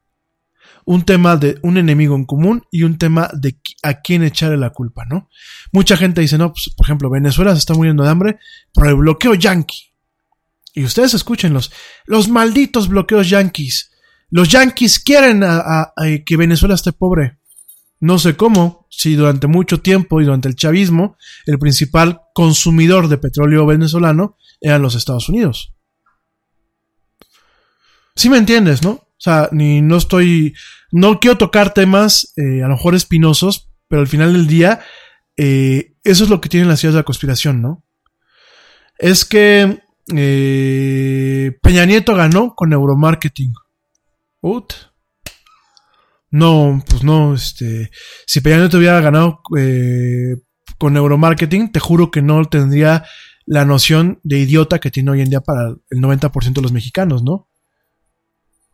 un 0.89 1.02
tema 1.02 1.36
de 1.36 1.59
un 1.60 1.77
enemigo 1.77 2.16
en 2.16 2.24
común 2.24 2.65
y 2.70 2.82
un 2.85 2.97
tema 2.97 3.28
de 3.35 3.59
a 3.82 4.01
quién 4.01 4.23
echarle 4.23 4.56
la 4.56 4.70
culpa, 4.70 5.05
¿no? 5.05 5.28
Mucha 5.70 5.98
gente 5.98 6.23
dice, 6.23 6.39
no, 6.39 6.51
pues, 6.51 6.70
por 6.74 6.86
ejemplo, 6.86 7.10
Venezuela 7.10 7.52
se 7.52 7.59
está 7.59 7.74
muriendo 7.74 8.05
de 8.05 8.09
hambre 8.09 8.39
por 8.73 8.89
el 8.89 8.94
bloqueo 8.94 9.35
yanqui. 9.35 9.93
Y 10.73 10.85
ustedes 10.85 11.12
escuchen 11.12 11.52
los, 11.52 12.28
malditos 12.31 12.89
bloqueos 12.89 13.28
yanquis. 13.28 13.90
Los 14.31 14.48
yanquis 14.48 14.98
quieren 14.98 15.44
que 16.24 16.36
Venezuela 16.39 16.74
esté 16.74 16.93
pobre. 16.93 17.39
No 18.01 18.19
sé 18.19 18.35
cómo, 18.35 18.86
si 18.89 19.15
durante 19.15 19.47
mucho 19.47 19.82
tiempo 19.82 20.23
y 20.23 20.24
durante 20.24 20.48
el 20.48 20.56
chavismo, 20.56 21.19
el 21.44 21.59
principal 21.59 22.23
consumidor 22.32 23.09
de 23.09 23.19
petróleo 23.19 23.66
venezolano 23.66 24.39
eran 24.59 24.81
los 24.81 24.94
Estados 24.94 25.28
Unidos. 25.28 25.74
Si 28.16 28.31
me 28.31 28.39
entiendes, 28.39 28.82
¿no? 28.82 29.08
O 29.19 29.20
sea, 29.20 29.49
ni 29.51 29.82
no 29.82 29.97
estoy 29.97 30.55
no 30.90 31.20
quiero 31.20 31.36
tocar 31.36 31.74
temas 31.74 32.32
eh, 32.36 32.62
a 32.62 32.69
lo 32.69 32.74
mejor 32.74 32.95
espinosos, 32.95 33.70
pero 33.89 34.01
al 34.01 34.09
final 34.09 34.32
del 34.32 34.47
día, 34.47 34.81
eh, 35.36 35.95
eso 36.03 36.24
es 36.24 36.31
lo 36.31 36.40
que 36.40 36.49
tienen 36.49 36.69
las 36.69 36.81
ciudades 36.81 36.95
de 36.95 37.01
la 37.01 37.05
conspiración, 37.05 37.61
¿no? 37.62 37.85
Es 38.99 39.24
que 39.24 39.82
eh, 40.15 41.59
Peña 41.62 41.85
Nieto 41.85 42.15
ganó 42.15 42.55
con 42.55 42.70
neuromarketing. 42.70 43.53
Ut. 44.40 44.73
No, 46.31 46.82
pues 46.89 47.03
no, 47.05 47.35
este, 47.35 47.90
si 48.27 48.40
Peña 48.40 48.59
Nieto 48.59 48.78
hubiera 48.78 49.01
ganado 49.01 49.40
con 50.78 50.93
neuromarketing, 50.93 51.73
te 51.73 51.81
juro 51.81 52.11
que 52.11 52.23
no 52.23 52.45
tendría 52.47 53.05
la 53.47 53.65
noción 53.65 54.20
de 54.24 54.40
idiota 54.40 54.78
que 54.78 54.90
tiene 54.90 55.11
hoy 55.11 55.23
en 55.23 55.31
día 55.31 55.40
para 55.40 55.69
el 55.69 56.01
90% 56.01 56.53
de 56.53 56.62
los 56.62 56.73
mexicanos, 56.73 57.23
¿no? 57.23 57.48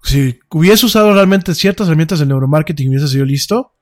Si 0.05 0.39
hubiese 0.51 0.87
usado 0.87 1.13
realmente 1.13 1.55
ciertas 1.55 1.89
herramientas 1.89 2.19
del 2.19 2.29
neuromarketing 2.29 2.87
y 2.87 2.89
hubiese 2.91 3.09
sido 3.09 3.25
listo, 3.25 3.73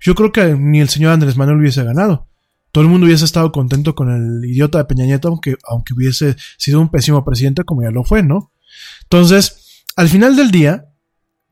yo 0.00 0.14
creo 0.14 0.32
que 0.32 0.54
ni 0.58 0.80
el 0.80 0.88
señor 0.88 1.12
Andrés 1.12 1.36
Manuel 1.36 1.58
hubiese 1.58 1.82
ganado. 1.82 2.28
Todo 2.70 2.84
el 2.84 2.90
mundo 2.90 3.06
hubiese 3.06 3.24
estado 3.24 3.52
contento 3.52 3.94
con 3.94 4.10
el 4.10 4.48
idiota 4.48 4.78
de 4.78 4.84
Peña 4.84 5.04
Nieto, 5.04 5.28
aunque, 5.28 5.56
aunque 5.68 5.94
hubiese 5.94 6.36
sido 6.58 6.80
un 6.80 6.90
pésimo 6.90 7.24
presidente 7.24 7.64
como 7.64 7.82
ya 7.82 7.90
lo 7.90 8.04
fue, 8.04 8.22
¿no? 8.22 8.52
Entonces, 9.02 9.84
al 9.96 10.08
final 10.08 10.36
del 10.36 10.50
día, 10.50 10.86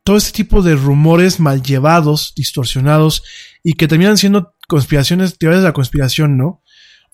todo 0.05 0.16
este 0.16 0.32
tipo 0.32 0.62
de 0.62 0.74
rumores 0.74 1.39
mal 1.39 1.62
llevados, 1.62 2.32
distorsionados 2.36 3.23
y 3.62 3.74
que 3.74 3.89
terminan 3.89 4.19
siendo 4.19 4.55
conspiraciones, 4.69 5.39
teorías 5.39 5.62
de 5.62 5.69
la 5.69 5.74
conspiración, 5.74 6.36
¿no? 6.36 6.62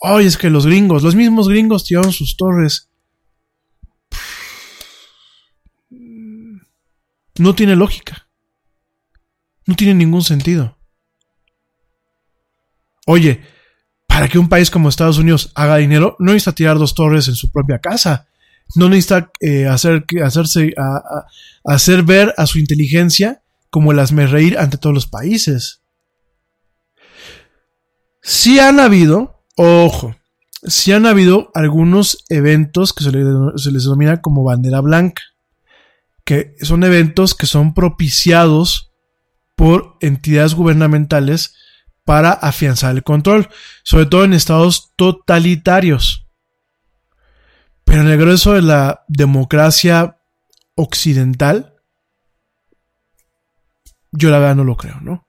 Ay, 0.00 0.26
es 0.26 0.38
que 0.38 0.48
los 0.50 0.66
gringos, 0.66 1.02
los 1.02 1.14
mismos 1.14 1.48
gringos 1.48 1.84
tiraron 1.84 2.12
sus 2.12 2.36
torres. 2.36 2.87
No 7.38 7.54
tiene 7.54 7.76
lógica. 7.76 8.28
No 9.66 9.74
tiene 9.74 9.94
ningún 9.94 10.22
sentido. 10.22 10.76
Oye, 13.06 13.42
para 14.06 14.28
que 14.28 14.38
un 14.38 14.48
país 14.48 14.70
como 14.70 14.88
Estados 14.88 15.18
Unidos 15.18 15.52
haga 15.54 15.76
dinero, 15.76 16.16
no 16.18 16.32
necesita 16.32 16.54
tirar 16.54 16.78
dos 16.78 16.94
torres 16.94 17.28
en 17.28 17.34
su 17.34 17.50
propia 17.50 17.78
casa. 17.78 18.26
No 18.74 18.88
necesita 18.88 19.30
eh, 19.40 19.66
hacer, 19.66 20.04
hacerse, 20.24 20.74
hacer 21.64 22.02
ver 22.02 22.34
a 22.36 22.46
su 22.46 22.58
inteligencia 22.58 23.42
como 23.70 23.92
el 23.92 24.28
reír 24.30 24.58
ante 24.58 24.78
todos 24.78 24.94
los 24.94 25.06
países. 25.06 25.82
Sí 28.22 28.58
han 28.58 28.80
habido, 28.80 29.42
ojo, 29.56 30.16
sí 30.66 30.92
han 30.92 31.06
habido 31.06 31.50
algunos 31.54 32.24
eventos 32.28 32.92
que 32.92 33.04
se 33.04 33.12
les 33.12 33.84
denomina 33.84 34.20
como 34.20 34.44
bandera 34.44 34.80
blanca, 34.80 35.22
que 36.28 36.54
son 36.60 36.84
eventos 36.84 37.34
que 37.34 37.46
son 37.46 37.72
propiciados 37.72 38.92
por 39.56 39.96
entidades 40.02 40.52
gubernamentales 40.52 41.54
para 42.04 42.32
afianzar 42.32 42.94
el 42.94 43.02
control, 43.02 43.48
sobre 43.82 44.04
todo 44.04 44.24
en 44.24 44.34
estados 44.34 44.92
totalitarios. 44.96 46.26
Pero 47.84 48.02
en 48.02 48.08
el 48.08 48.18
grueso 48.18 48.52
de 48.52 48.60
la 48.60 49.06
democracia 49.08 50.18
occidental, 50.74 51.76
yo 54.12 54.28
la 54.28 54.38
verdad 54.38 54.56
no 54.56 54.64
lo 54.64 54.76
creo, 54.76 55.00
¿no? 55.00 55.26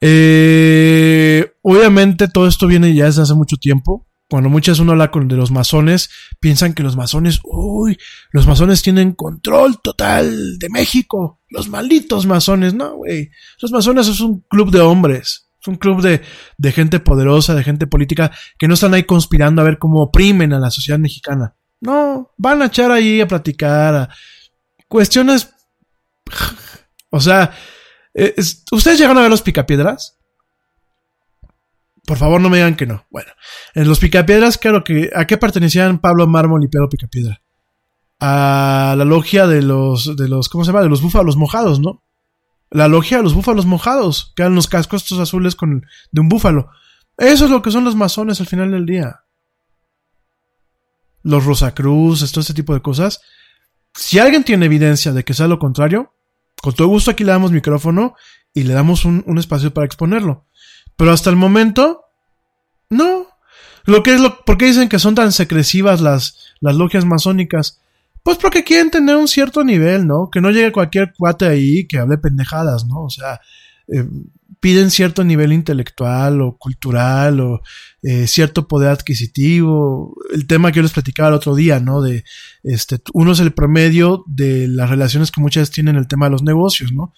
Eh, 0.00 1.52
obviamente 1.60 2.28
todo 2.28 2.48
esto 2.48 2.66
viene 2.66 2.94
ya 2.94 3.04
desde 3.04 3.20
hace 3.20 3.34
mucho 3.34 3.58
tiempo. 3.58 4.06
Cuando 4.28 4.48
muchas 4.48 4.78
uno 4.78 4.92
habla 4.92 5.10
con 5.10 5.28
de 5.28 5.36
los 5.36 5.50
masones, 5.50 6.10
piensan 6.40 6.72
que 6.72 6.82
los 6.82 6.96
masones, 6.96 7.40
uy, 7.44 7.98
los 8.30 8.46
masones 8.46 8.82
tienen 8.82 9.12
control 9.12 9.80
total 9.82 10.58
de 10.58 10.68
México. 10.70 11.40
Los 11.50 11.68
malditos 11.68 12.26
masones, 12.26 12.74
no, 12.74 12.96
güey. 12.96 13.30
Los 13.60 13.70
masones 13.70 14.08
es 14.08 14.20
un 14.20 14.40
club 14.48 14.70
de 14.70 14.80
hombres. 14.80 15.50
Es 15.60 15.68
un 15.68 15.76
club 15.76 16.00
de, 16.02 16.22
de 16.58 16.72
gente 16.72 17.00
poderosa, 17.00 17.54
de 17.54 17.64
gente 17.64 17.86
política, 17.86 18.30
que 18.58 18.66
no 18.66 18.74
están 18.74 18.94
ahí 18.94 19.04
conspirando 19.04 19.60
a 19.60 19.64
ver 19.64 19.78
cómo 19.78 20.02
oprimen 20.02 20.52
a 20.52 20.58
la 20.58 20.70
sociedad 20.70 20.98
mexicana. 20.98 21.54
No, 21.80 22.32
van 22.38 22.62
a 22.62 22.66
echar 22.66 22.90
ahí 22.90 23.20
a 23.20 23.28
platicar 23.28 23.94
a 23.94 24.08
cuestiones. 24.88 25.50
o 27.10 27.20
sea, 27.20 27.52
eh, 28.14 28.34
¿ustedes 28.72 28.98
llegan 28.98 29.18
a 29.18 29.22
ver 29.22 29.30
los 29.30 29.42
picapiedras? 29.42 30.18
Por 32.06 32.18
favor, 32.18 32.40
no 32.40 32.50
me 32.50 32.58
digan 32.58 32.76
que 32.76 32.86
no. 32.86 33.06
Bueno, 33.10 33.30
en 33.74 33.88
los 33.88 33.98
picapiedras, 33.98 34.58
claro 34.58 34.84
que. 34.84 35.10
¿A 35.14 35.26
qué 35.26 35.38
pertenecían 35.38 35.98
Pablo 35.98 36.26
Mármol 36.26 36.64
y 36.64 36.68
Pedro 36.68 36.88
Picapiedra? 36.88 37.40
A 38.20 38.94
la 38.96 39.04
logia 39.04 39.46
de 39.46 39.62
los, 39.62 40.16
de 40.16 40.28
los, 40.28 40.48
¿cómo 40.48 40.64
se 40.64 40.70
llama? 40.70 40.82
De 40.82 40.88
los 40.88 41.02
búfalos 41.02 41.36
mojados, 41.36 41.80
¿no? 41.80 42.02
La 42.70 42.88
logia 42.88 43.18
de 43.18 43.22
los 43.22 43.34
búfalos 43.34 43.66
mojados, 43.66 44.32
que 44.36 44.42
eran 44.42 44.54
los 44.54 44.66
cascos 44.66 45.02
estos 45.02 45.18
azules 45.18 45.56
con, 45.56 45.86
de 46.12 46.20
un 46.20 46.28
búfalo. 46.28 46.70
Eso 47.16 47.44
es 47.44 47.50
lo 47.50 47.62
que 47.62 47.70
son 47.70 47.84
los 47.84 47.96
masones 47.96 48.40
al 48.40 48.46
final 48.46 48.70
del 48.70 48.86
día. 48.86 49.20
Los 51.22 51.44
Rosacruz, 51.44 52.30
todo 52.32 52.40
este 52.40 52.54
tipo 52.54 52.74
de 52.74 52.82
cosas. 52.82 53.20
Si 53.94 54.18
alguien 54.18 54.44
tiene 54.44 54.66
evidencia 54.66 55.12
de 55.12 55.24
que 55.24 55.34
sea 55.34 55.46
lo 55.46 55.58
contrario, 55.58 56.12
con 56.60 56.74
todo 56.74 56.88
gusto 56.88 57.10
aquí 57.10 57.24
le 57.24 57.32
damos 57.32 57.52
micrófono 57.52 58.14
y 58.52 58.64
le 58.64 58.74
damos 58.74 59.04
un, 59.04 59.22
un 59.26 59.38
espacio 59.38 59.72
para 59.72 59.86
exponerlo. 59.86 60.46
Pero 60.96 61.12
hasta 61.12 61.30
el 61.30 61.36
momento, 61.36 62.02
no. 62.90 63.26
Lo 63.84 64.02
que 64.02 64.14
es 64.14 64.20
lo, 64.20 64.44
¿Por 64.44 64.56
qué 64.56 64.66
dicen 64.66 64.88
que 64.88 64.98
son 64.98 65.14
tan 65.14 65.32
secresivas 65.32 66.00
las, 66.00 66.54
las 66.60 66.74
logias 66.76 67.04
masónicas? 67.04 67.80
Pues 68.22 68.38
porque 68.38 68.64
quieren 68.64 68.90
tener 68.90 69.16
un 69.16 69.28
cierto 69.28 69.62
nivel, 69.64 70.06
¿no? 70.06 70.30
Que 70.30 70.40
no 70.40 70.50
llegue 70.50 70.72
cualquier 70.72 71.12
cuate 71.16 71.46
ahí 71.46 71.86
que 71.86 71.98
hable 71.98 72.16
pendejadas, 72.16 72.86
¿no? 72.86 73.02
O 73.02 73.10
sea, 73.10 73.40
eh, 73.88 74.06
piden 74.60 74.90
cierto 74.90 75.24
nivel 75.24 75.52
intelectual 75.52 76.40
o 76.40 76.56
cultural 76.56 77.38
o 77.40 77.60
eh, 78.02 78.26
cierto 78.26 78.66
poder 78.66 78.88
adquisitivo. 78.88 80.16
El 80.32 80.46
tema 80.46 80.72
que 80.72 80.76
yo 80.76 80.82
les 80.82 80.92
platicaba 80.92 81.28
el 81.28 81.34
otro 81.34 81.54
día, 81.54 81.80
¿no? 81.80 82.00
De 82.00 82.24
este, 82.62 82.98
uno 83.12 83.32
es 83.32 83.40
el 83.40 83.52
promedio 83.52 84.24
de 84.26 84.66
las 84.68 84.88
relaciones 84.88 85.30
que 85.30 85.42
muchas 85.42 85.70
tienen 85.70 85.96
el 85.96 86.08
tema 86.08 86.24
de 86.24 86.30
los 86.30 86.42
negocios, 86.42 86.92
¿no? 86.92 87.12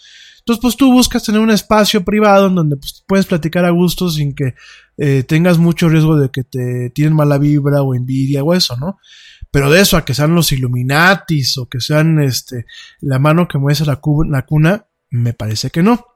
Entonces, 0.47 0.63
pues 0.63 0.77
tú 0.77 0.93
buscas 0.93 1.25
tener 1.25 1.41
un 1.41 1.51
espacio 1.51 2.05
privado 2.05 2.47
en 2.47 2.55
donde 2.55 2.77
pues, 2.77 3.03
puedes 3.05 3.27
platicar 3.27 3.65
a 3.65 3.71
gusto 3.71 4.09
sin 4.09 4.33
que 4.33 4.55
eh, 4.97 5.25
tengas 5.25 5.59
mucho 5.59 5.89
riesgo 5.89 6.17
de 6.17 6.31
que 6.31 6.45
te 6.45 6.91
tienen 6.91 7.17
mala 7.17 7.37
vibra 7.37 7.83
o 7.83 7.97
envidia 7.97 8.45
o 8.45 8.55
eso, 8.55 8.77
¿no? 8.77 8.97
Pero 9.51 9.73
de 9.73 9.81
eso 9.81 9.97
a 9.97 10.05
que 10.05 10.15
sean 10.15 10.37
los 10.37 10.53
Illuminatis 10.53 11.59
o 11.59 11.69
que 11.69 11.81
sean 11.81 12.21
este, 12.21 12.65
la 13.01 13.19
mano 13.19 13.49
que 13.49 13.59
mueve 13.59 13.85
la, 13.87 14.01
la 14.29 14.47
cuna, 14.47 14.87
me 15.11 15.33
parece 15.33 15.71
que 15.71 15.83
no. 15.83 16.07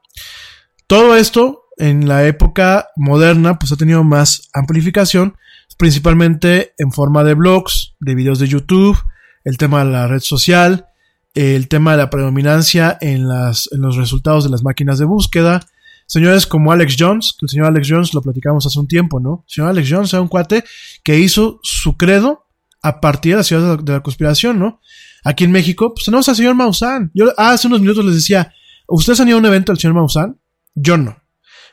Todo 0.87 1.17
esto 1.17 1.65
en 1.75 2.07
la 2.07 2.25
época 2.25 2.87
moderna 2.95 3.59
pues 3.59 3.73
ha 3.73 3.75
tenido 3.75 4.05
más 4.05 4.49
amplificación, 4.53 5.35
principalmente 5.77 6.73
en 6.77 6.93
forma 6.93 7.25
de 7.25 7.33
blogs, 7.33 7.95
de 7.99 8.15
videos 8.15 8.39
de 8.39 8.47
YouTube, 8.47 8.97
el 9.43 9.57
tema 9.57 9.83
de 9.83 9.91
la 9.91 10.07
red 10.07 10.21
social, 10.21 10.85
el 11.33 11.67
tema 11.67 11.91
de 11.91 11.97
la 11.97 12.09
predominancia 12.09 12.97
en, 13.01 13.27
las, 13.27 13.69
en 13.71 13.81
los 13.81 13.95
resultados 13.95 14.43
de 14.43 14.49
las 14.49 14.63
máquinas 14.63 14.99
de 14.99 15.05
búsqueda, 15.05 15.61
señores 16.05 16.45
como 16.45 16.71
Alex 16.71 16.95
Jones, 16.97 17.33
que 17.37 17.45
el 17.45 17.49
señor 17.49 17.67
Alex 17.67 17.87
Jones 17.89 18.13
lo 18.13 18.21
platicamos 18.21 18.65
hace 18.65 18.79
un 18.79 18.87
tiempo, 18.87 19.19
¿no? 19.19 19.45
El 19.47 19.53
señor 19.53 19.69
Alex 19.69 19.89
Jones 19.89 20.13
era 20.13 20.21
un 20.21 20.27
cuate 20.27 20.63
que 21.03 21.19
hizo 21.19 21.59
su 21.63 21.95
credo 21.95 22.47
a 22.81 22.99
partir 22.99 23.33
de 23.33 23.37
la 23.37 23.43
ciudad 23.43 23.77
de 23.79 23.93
la, 23.93 24.01
conspiración, 24.01 24.59
¿no? 24.59 24.81
Aquí 25.23 25.43
en 25.43 25.51
México, 25.51 25.93
pues 25.93 26.05
tenemos 26.05 26.27
al 26.27 26.35
señor 26.35 26.55
Maussan. 26.55 27.11
Yo 27.13 27.31
hace 27.37 27.67
unos 27.67 27.79
minutos 27.79 28.03
les 28.03 28.15
decía, 28.15 28.53
¿ustedes 28.87 29.19
han 29.19 29.27
ido 29.27 29.37
a 29.37 29.39
un 29.39 29.45
evento 29.45 29.71
del 29.71 29.79
señor 29.79 29.95
Maussan? 29.95 30.39
Yo 30.73 30.97
no. 30.97 31.17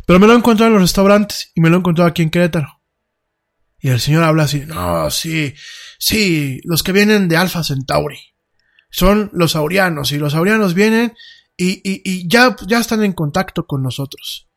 Pero 0.06 0.18
me 0.20 0.26
lo 0.26 0.34
he 0.34 0.36
encontrado 0.36 0.68
en 0.68 0.74
los 0.74 0.82
restaurantes 0.82 1.50
y 1.54 1.60
me 1.60 1.70
lo 1.70 1.76
he 1.76 1.78
encontrado 1.78 2.08
aquí 2.08 2.22
en 2.22 2.30
Querétaro. 2.30 2.80
Y 3.80 3.88
el 3.88 4.00
señor 4.00 4.24
habla 4.24 4.44
así, 4.44 4.64
no, 4.66 5.08
sí, 5.10 5.54
sí, 5.98 6.60
los 6.64 6.82
que 6.82 6.92
vienen 6.92 7.28
de 7.28 7.36
Alpha 7.36 7.62
Centauri. 7.62 8.18
Son 8.90 9.30
los 9.32 9.56
aurianos 9.56 10.12
y 10.12 10.18
los 10.18 10.34
aurianos 10.34 10.74
vienen 10.74 11.14
y, 11.56 11.80
y, 11.88 12.02
y 12.04 12.28
ya, 12.28 12.56
ya 12.66 12.78
están 12.78 13.02
en 13.04 13.12
contacto 13.12 13.66
con 13.66 13.82
nosotros. 13.82 14.48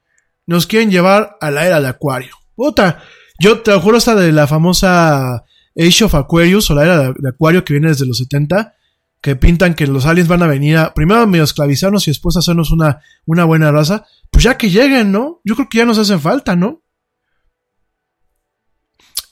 Nos 0.46 0.68
quieren 0.68 0.92
llevar 0.92 1.38
a 1.42 1.52
la 1.52 1.66
era 1.66 1.82
de 1.82 1.88
Acuario. 1.88 2.36
Puta, 2.56 3.04
yo 3.40 3.62
te 3.62 3.72
lo 3.72 3.82
juro 3.82 3.98
hasta 3.98 4.16
de 4.16 4.32
la 4.32 4.48
famosa 4.48 5.44
Age 5.76 6.04
of 6.04 6.16
Aquarius 6.16 6.70
o 6.70 6.76
la 6.76 6.84
era 6.84 7.14
de, 7.14 7.30
Acuario 7.30 7.64
que 7.64 7.74
viene 7.74 7.90
desde 7.90 8.06
los 8.06 8.18
70, 8.18 8.76
que 9.22 9.36
pintan 9.36 9.74
que 9.74 9.88
los 9.88 10.06
aliens 10.06 10.28
van 10.28 10.44
a 10.44 10.48
venir 10.48 10.78
a 10.78 10.94
primero 10.94 11.26
medio 11.28 11.44
esclavizarnos 11.44 12.08
y 12.08 12.12
después 12.12 12.38
hacernos 12.38 12.72
una, 12.72 13.02
una 13.26 13.46
buena 13.46 13.72
raza, 13.72 14.06
pues 14.30 14.44
ya 14.44 14.58
que 14.58 14.70
lleguen, 14.70 15.12
¿no? 15.12 15.42
Yo 15.44 15.56
creo 15.56 15.70
que 15.70 15.80
ya 15.80 15.86
nos 15.86 15.98
hacen 15.98 16.20
falta, 16.20 16.56
¿no? 16.56 16.84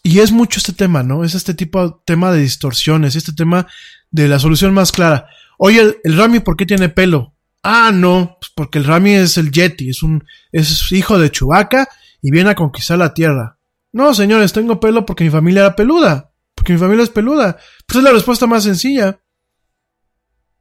Y 0.02 0.20
es 0.20 0.32
mucho 0.32 0.60
este 0.60 0.74
tema, 0.74 1.04
¿no? 1.04 1.24
Es 1.24 1.36
este 1.36 1.54
tipo 1.54 1.88
de 1.88 1.96
tema 2.06 2.32
de 2.32 2.40
distorsiones, 2.40 3.16
este 3.16 3.34
tema 3.34 3.68
de 4.12 4.28
la 4.28 4.40
solución 4.40 4.74
más 4.74 4.92
clara. 4.92 5.28
Oye, 5.58 6.00
el, 6.04 6.18
Rami, 6.18 6.40
¿por 6.40 6.56
qué 6.56 6.66
tiene 6.66 6.90
pelo? 6.90 7.36
Ah, 7.64 7.92
no, 7.94 8.38
pues 8.40 8.52
porque 8.56 8.80
el 8.80 8.86
Rami 8.86 9.16
es 9.16 9.38
el 9.38 9.52
Yeti, 9.52 9.90
es 9.90 10.04
un, 10.04 10.24
es 10.52 10.92
hijo 10.92 11.20
de 11.20 11.30
Chewbacca 11.30 11.90
y 12.22 12.32
viene 12.32 12.52
a 12.52 12.56
conquistar 12.56 12.98
la 12.98 13.14
Tierra. 13.14 13.58
No, 13.92 14.14
señores, 14.14 14.54
tengo 14.54 14.80
pelo 14.80 15.06
porque 15.06 15.24
mi 15.24 15.30
familia 15.30 15.62
era 15.62 15.76
peluda 15.76 16.30
porque 16.60 16.74
mi 16.74 16.80
familia 16.80 17.04
es 17.04 17.10
peluda. 17.10 17.58
Pues 17.88 17.98
es 17.98 18.04
la 18.04 18.12
respuesta 18.12 18.46
más 18.46 18.64
sencilla. 18.66 19.24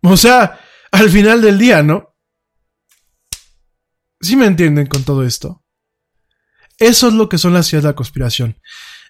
O 0.03 0.17
sea, 0.17 0.61
al 0.93 1.11
final 1.11 1.43
del 1.43 1.59
día, 1.59 1.83
¿no? 1.83 2.15
¿Sí 4.21 4.37
me 4.37 4.47
entienden 4.47 4.87
con 4.87 5.03
todo 5.03 5.25
esto? 5.25 5.65
Eso 6.79 7.09
es 7.09 7.15
lo 7.15 7.29
que 7.29 7.37
son 7.37 7.53
las 7.53 7.73
ideas 7.73 7.83
de 7.83 7.89
la 7.89 7.97
conspiración. 7.97 8.61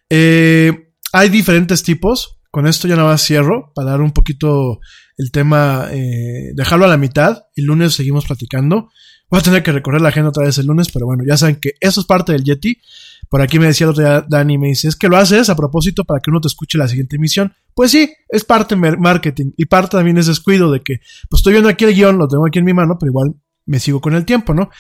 Eh, 0.09 0.95
hay 1.13 1.29
diferentes 1.29 1.83
tipos. 1.83 2.38
Con 2.51 2.67
esto 2.67 2.89
ya 2.89 2.97
nada 2.97 3.09
más 3.09 3.23
cierro 3.23 3.73
para 3.75 3.91
dar 3.91 4.01
un 4.01 4.13
poquito 4.13 4.81
el 5.17 5.31
tema, 5.31 5.89
eh, 5.91 6.53
dejarlo 6.55 6.87
a 6.87 6.89
la 6.89 6.97
mitad. 6.97 7.45
El 7.55 7.67
lunes 7.67 7.95
seguimos 7.95 8.27
platicando. 8.27 8.89
Voy 9.31 9.41
a 9.41 9.43
tener 9.43 9.63
que 9.63 9.73
recorrer 9.73 10.01
la 10.01 10.09
agenda 10.09 10.31
otra 10.31 10.45
vez 10.45 10.57
el 10.57 10.67
lunes, 10.67 10.91
pero 10.91 11.05
bueno, 11.05 11.23
ya 11.27 11.37
saben 11.37 11.57
que 11.57 11.75
eso 11.81 12.01
es 12.01 12.07
parte 12.07 12.33
del 12.33 12.45
Yeti. 12.45 12.79
Por 13.29 13.43
aquí 13.43 13.59
me 13.59 13.67
decía 13.67 13.85
el 13.85 13.91
otro 13.91 14.03
día 14.03 14.25
Dani, 14.27 14.57
me 14.57 14.69
dice, 14.69 14.89
es 14.89 14.97
que 14.97 15.09
lo 15.09 15.19
haces 15.19 15.51
a 15.51 15.57
propósito 15.57 16.05
para 16.05 16.21
que 16.21 16.31
uno 16.31 16.41
te 16.41 16.49
escuche 16.49 16.79
la 16.79 16.89
siguiente 16.89 17.17
emisión. 17.17 17.53
Pues 17.75 17.91
sí, 17.91 18.11
es 18.31 18.45
parte 18.45 18.75
marketing 18.75 19.53
y 19.57 19.67
parte 19.67 19.99
también 19.99 20.17
es 20.17 20.27
descuido 20.27 20.73
de 20.73 20.81
que, 20.81 21.01
pues 21.29 21.41
estoy 21.41 21.53
viendo 21.53 21.69
aquí 21.69 21.85
el 21.85 21.95
guion, 21.95 22.17
lo 22.17 22.27
tengo 22.27 22.47
aquí 22.47 22.59
en 22.59 22.65
mi 22.65 22.73
mano, 22.73 22.97
pero 22.99 23.11
igual 23.11 23.35
me 23.67 23.81
sigo 23.81 24.01
con 24.01 24.15
el 24.15 24.25
tiempo, 24.25 24.55
¿no? 24.55 24.71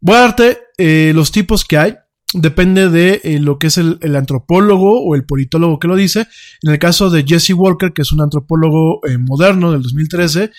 Voy 0.00 0.16
a 0.16 0.20
darte 0.20 0.58
eh, 0.78 1.12
los 1.14 1.30
tipos 1.30 1.64
que 1.64 1.76
hay. 1.76 1.96
Depende 2.34 2.88
de 2.88 3.20
eh, 3.24 3.38
lo 3.38 3.58
que 3.58 3.66
es 3.66 3.76
el, 3.76 3.98
antropólogo 4.16 5.02
o 5.04 5.14
el 5.14 5.24
politólogo 5.24 5.78
que 5.78 5.88
lo 5.88 5.96
dice. 5.96 6.26
En 6.62 6.72
el 6.72 6.78
caso 6.78 7.10
de 7.10 7.24
Jesse 7.26 7.50
Walker, 7.50 7.92
que 7.92 8.02
es 8.02 8.12
un 8.12 8.22
antropólogo 8.22 9.06
eh, 9.06 9.18
moderno 9.18 9.70
del 9.72 9.82
2013, 9.82 10.50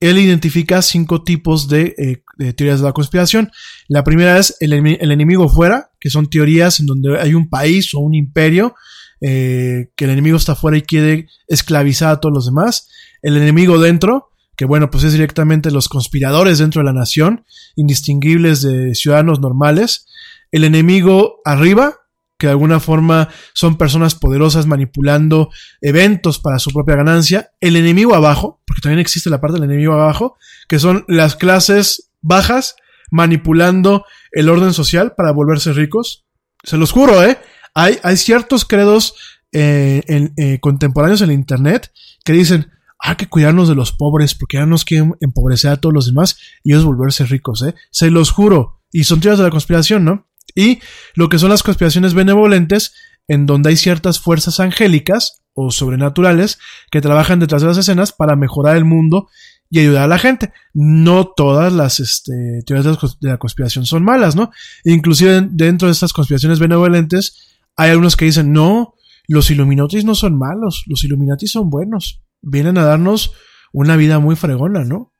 él 0.00 0.18
identifica 0.18 0.82
cinco 0.82 1.24
tipos 1.24 1.68
de, 1.68 1.94
eh, 1.96 2.22
de 2.36 2.52
teorías 2.52 2.80
de 2.80 2.86
la 2.86 2.92
conspiración. 2.92 3.50
La 3.88 4.04
primera 4.04 4.38
es 4.38 4.56
el, 4.60 4.74
el 4.74 5.12
enemigo 5.12 5.48
fuera, 5.48 5.92
que 5.98 6.10
son 6.10 6.28
teorías 6.28 6.78
en 6.80 6.86
donde 6.86 7.18
hay 7.18 7.32
un 7.32 7.48
país 7.48 7.94
o 7.94 8.00
un 8.00 8.14
imperio, 8.14 8.74
que 9.20 9.88
el 9.96 10.10
enemigo 10.10 10.36
está 10.36 10.54
fuera 10.54 10.76
y 10.76 10.82
quiere 10.82 11.28
esclavizar 11.48 12.10
a 12.10 12.20
todos 12.20 12.34
los 12.34 12.44
demás. 12.44 12.90
El 13.22 13.38
enemigo 13.38 13.78
dentro, 13.78 14.28
que 14.54 14.66
bueno, 14.66 14.90
pues 14.90 15.04
es 15.04 15.12
directamente 15.12 15.70
los 15.70 15.88
conspiradores 15.88 16.58
dentro 16.58 16.82
de 16.82 16.84
la 16.84 16.92
nación, 16.92 17.46
indistinguibles 17.74 18.60
de 18.60 18.94
ciudadanos 18.94 19.40
normales. 19.40 20.06
El 20.54 20.62
enemigo 20.62 21.40
arriba, 21.44 21.96
que 22.38 22.46
de 22.46 22.52
alguna 22.52 22.78
forma 22.78 23.28
son 23.54 23.76
personas 23.76 24.14
poderosas 24.14 24.66
manipulando 24.66 25.50
eventos 25.80 26.38
para 26.38 26.58
su 26.58 26.70
propia 26.70 26.94
ganancia. 26.96 27.50
El 27.60 27.74
enemigo 27.74 28.14
abajo, 28.14 28.62
porque 28.66 28.80
también 28.82 29.00
existe 29.00 29.30
la 29.30 29.40
parte 29.40 29.54
del 29.58 29.64
enemigo 29.70 29.94
abajo, 29.94 30.36
que 30.68 30.78
son 30.78 31.04
las 31.08 31.34
clases 31.34 32.10
bajas 32.22 32.76
manipulando 33.10 34.04
el 34.32 34.48
orden 34.48 34.72
social 34.72 35.14
para 35.16 35.32
volverse 35.32 35.72
ricos. 35.72 36.24
Se 36.62 36.76
los 36.76 36.92
juro, 36.92 37.22
¿eh? 37.24 37.38
Hay, 37.74 37.98
hay 38.02 38.16
ciertos 38.16 38.64
credos 38.64 39.14
eh, 39.52 40.02
en- 40.06 40.32
eh, 40.36 40.60
contemporáneos 40.60 41.20
en 41.22 41.30
Internet 41.32 41.90
que 42.24 42.32
dicen, 42.32 42.70
hay 42.98 43.16
que 43.16 43.26
cuidarnos 43.28 43.68
de 43.68 43.74
los 43.74 43.92
pobres 43.92 44.34
porque 44.34 44.56
ya 44.58 44.66
nos 44.66 44.84
quieren 44.84 45.14
empobrecer 45.20 45.70
a 45.72 45.76
todos 45.78 45.92
los 45.92 46.06
demás 46.06 46.36
y 46.62 46.72
ellos 46.72 46.84
volverse 46.84 47.24
ricos, 47.26 47.62
¿eh? 47.62 47.74
Se 47.90 48.10
los 48.10 48.30
juro. 48.30 48.82
Y 48.92 49.02
son 49.04 49.18
teorías 49.20 49.38
de 49.38 49.44
la 49.44 49.50
conspiración, 49.50 50.04
¿no? 50.04 50.28
Y 50.54 50.80
lo 51.14 51.28
que 51.28 51.38
son 51.38 51.50
las 51.50 51.62
conspiraciones 51.62 52.14
benevolentes, 52.14 52.94
en 53.28 53.46
donde 53.46 53.70
hay 53.70 53.76
ciertas 53.76 54.20
fuerzas 54.20 54.60
angélicas 54.60 55.42
o 55.54 55.70
sobrenaturales 55.70 56.58
que 56.90 57.00
trabajan 57.00 57.40
detrás 57.40 57.62
de 57.62 57.68
las 57.68 57.78
escenas 57.78 58.12
para 58.12 58.36
mejorar 58.36 58.76
el 58.76 58.84
mundo 58.84 59.28
y 59.70 59.80
ayudar 59.80 60.04
a 60.04 60.08
la 60.08 60.18
gente. 60.18 60.52
No 60.72 61.26
todas 61.26 61.72
las 61.72 62.00
este, 62.00 62.62
teorías 62.66 62.98
de 63.20 63.28
la 63.28 63.38
conspiración 63.38 63.86
son 63.86 64.04
malas, 64.04 64.36
¿no? 64.36 64.50
Inclusive 64.84 65.48
dentro 65.50 65.88
de 65.88 65.92
estas 65.92 66.12
conspiraciones 66.12 66.58
benevolentes 66.58 67.58
hay 67.76 67.90
algunos 67.90 68.16
que 68.16 68.26
dicen, 68.26 68.52
no, 68.52 68.94
los 69.26 69.50
Illuminatis 69.50 70.04
no 70.04 70.14
son 70.14 70.38
malos, 70.38 70.84
los 70.86 71.02
Illuminatis 71.04 71.50
son 71.50 71.70
buenos, 71.70 72.22
vienen 72.40 72.78
a 72.78 72.84
darnos 72.84 73.32
una 73.72 73.96
vida 73.96 74.18
muy 74.18 74.36
fregona, 74.36 74.84
¿no? 74.84 75.12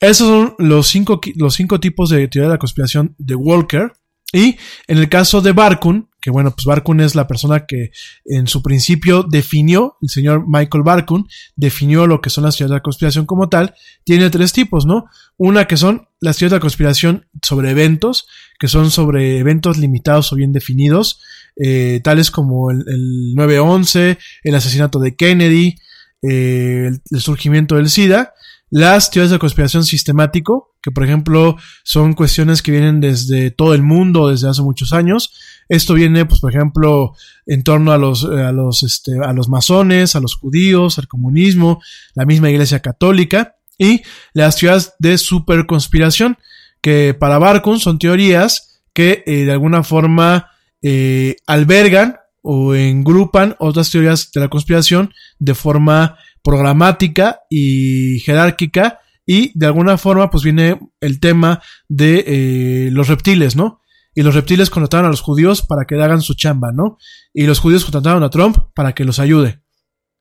Esos 0.00 0.28
son 0.28 0.54
los 0.58 0.86
cinco, 0.86 1.20
los 1.36 1.54
cinco 1.54 1.80
tipos 1.80 2.10
de 2.10 2.28
teoría 2.28 2.48
de 2.48 2.54
la 2.54 2.58
conspiración 2.58 3.14
de 3.18 3.34
Walker. 3.34 3.92
Y 4.32 4.58
en 4.86 4.98
el 4.98 5.08
caso 5.08 5.40
de 5.40 5.52
Barkun, 5.52 6.10
que 6.20 6.30
bueno, 6.30 6.50
pues 6.54 6.66
Barkun 6.66 7.00
es 7.00 7.14
la 7.14 7.26
persona 7.26 7.64
que 7.64 7.92
en 8.26 8.46
su 8.46 8.62
principio 8.62 9.22
definió, 9.22 9.96
el 10.02 10.10
señor 10.10 10.44
Michael 10.46 10.84
Barkun, 10.84 11.26
definió 11.56 12.06
lo 12.06 12.20
que 12.20 12.28
son 12.28 12.44
las 12.44 12.56
teorías 12.56 12.70
de 12.70 12.76
la 12.76 12.82
conspiración 12.82 13.24
como 13.24 13.48
tal, 13.48 13.74
tiene 14.04 14.28
tres 14.28 14.52
tipos, 14.52 14.84
¿no? 14.84 15.06
Una 15.38 15.66
que 15.66 15.78
son 15.78 16.08
las 16.20 16.36
teorías 16.36 16.52
de 16.52 16.56
la 16.56 16.60
conspiración 16.60 17.26
sobre 17.42 17.70
eventos, 17.70 18.26
que 18.58 18.68
son 18.68 18.90
sobre 18.90 19.38
eventos 19.38 19.78
limitados 19.78 20.32
o 20.32 20.36
bien 20.36 20.52
definidos, 20.52 21.20
eh, 21.56 22.00
tales 22.04 22.30
como 22.30 22.70
el, 22.70 22.84
el 22.86 23.34
9-11, 23.34 24.18
el 24.42 24.54
asesinato 24.54 24.98
de 24.98 25.16
Kennedy, 25.16 25.76
eh, 26.20 26.88
el, 26.88 27.00
el 27.10 27.20
surgimiento 27.20 27.76
del 27.76 27.88
SIDA, 27.88 28.34
las 28.70 29.10
teorías 29.10 29.30
de 29.30 29.38
conspiración 29.38 29.84
sistemático, 29.84 30.76
que 30.82 30.90
por 30.90 31.04
ejemplo 31.04 31.56
son 31.84 32.14
cuestiones 32.14 32.62
que 32.62 32.70
vienen 32.70 33.00
desde 33.00 33.50
todo 33.50 33.74
el 33.74 33.82
mundo 33.82 34.28
desde 34.28 34.48
hace 34.48 34.62
muchos 34.62 34.92
años. 34.92 35.32
Esto 35.68 35.94
viene, 35.94 36.24
pues, 36.24 36.40
por 36.40 36.54
ejemplo, 36.54 37.12
en 37.46 37.62
torno 37.62 37.92
a 37.92 37.98
los, 37.98 38.24
eh, 38.24 38.42
a 38.42 38.52
los, 38.52 38.82
este, 38.82 39.12
a 39.22 39.32
los 39.32 39.48
masones, 39.48 40.16
a 40.16 40.20
los 40.20 40.34
judíos, 40.34 40.98
al 40.98 41.08
comunismo, 41.08 41.82
la 42.14 42.24
misma 42.24 42.50
iglesia 42.50 42.80
católica 42.80 43.56
y 43.76 44.02
las 44.32 44.56
teorías 44.56 44.94
de 44.98 45.18
superconspiración, 45.18 46.38
que 46.80 47.14
para 47.18 47.38
Barkun 47.38 47.80
son 47.80 47.98
teorías 47.98 48.82
que 48.92 49.22
eh, 49.26 49.44
de 49.44 49.52
alguna 49.52 49.82
forma 49.82 50.50
eh, 50.82 51.36
albergan 51.46 52.16
o 52.42 52.74
engrupan 52.74 53.56
otras 53.58 53.90
teorías 53.90 54.30
de 54.32 54.40
la 54.40 54.48
conspiración 54.48 55.12
de 55.38 55.54
forma 55.54 56.16
programática 56.42 57.40
y 57.50 58.20
jerárquica 58.20 59.00
y 59.30 59.52
de 59.54 59.66
alguna 59.66 59.98
forma 59.98 60.30
pues 60.30 60.42
viene 60.42 60.80
el 61.02 61.20
tema 61.20 61.60
de 61.86 62.24
eh, 62.26 62.90
los 62.92 63.08
reptiles, 63.08 63.56
¿no? 63.56 63.82
Y 64.14 64.22
los 64.22 64.34
reptiles 64.34 64.70
contrataron 64.70 65.06
a 65.06 65.10
los 65.10 65.20
judíos 65.20 65.60
para 65.60 65.84
que 65.84 66.02
hagan 66.02 66.22
su 66.22 66.32
chamba, 66.32 66.72
¿no? 66.72 66.96
Y 67.34 67.44
los 67.44 67.58
judíos 67.58 67.84
contrataron 67.84 68.22
a 68.22 68.30
Trump 68.30 68.56
para 68.74 68.94
que 68.94 69.04
los 69.04 69.18
ayude. 69.18 69.60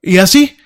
Y 0.02 0.18
así. 0.18 0.58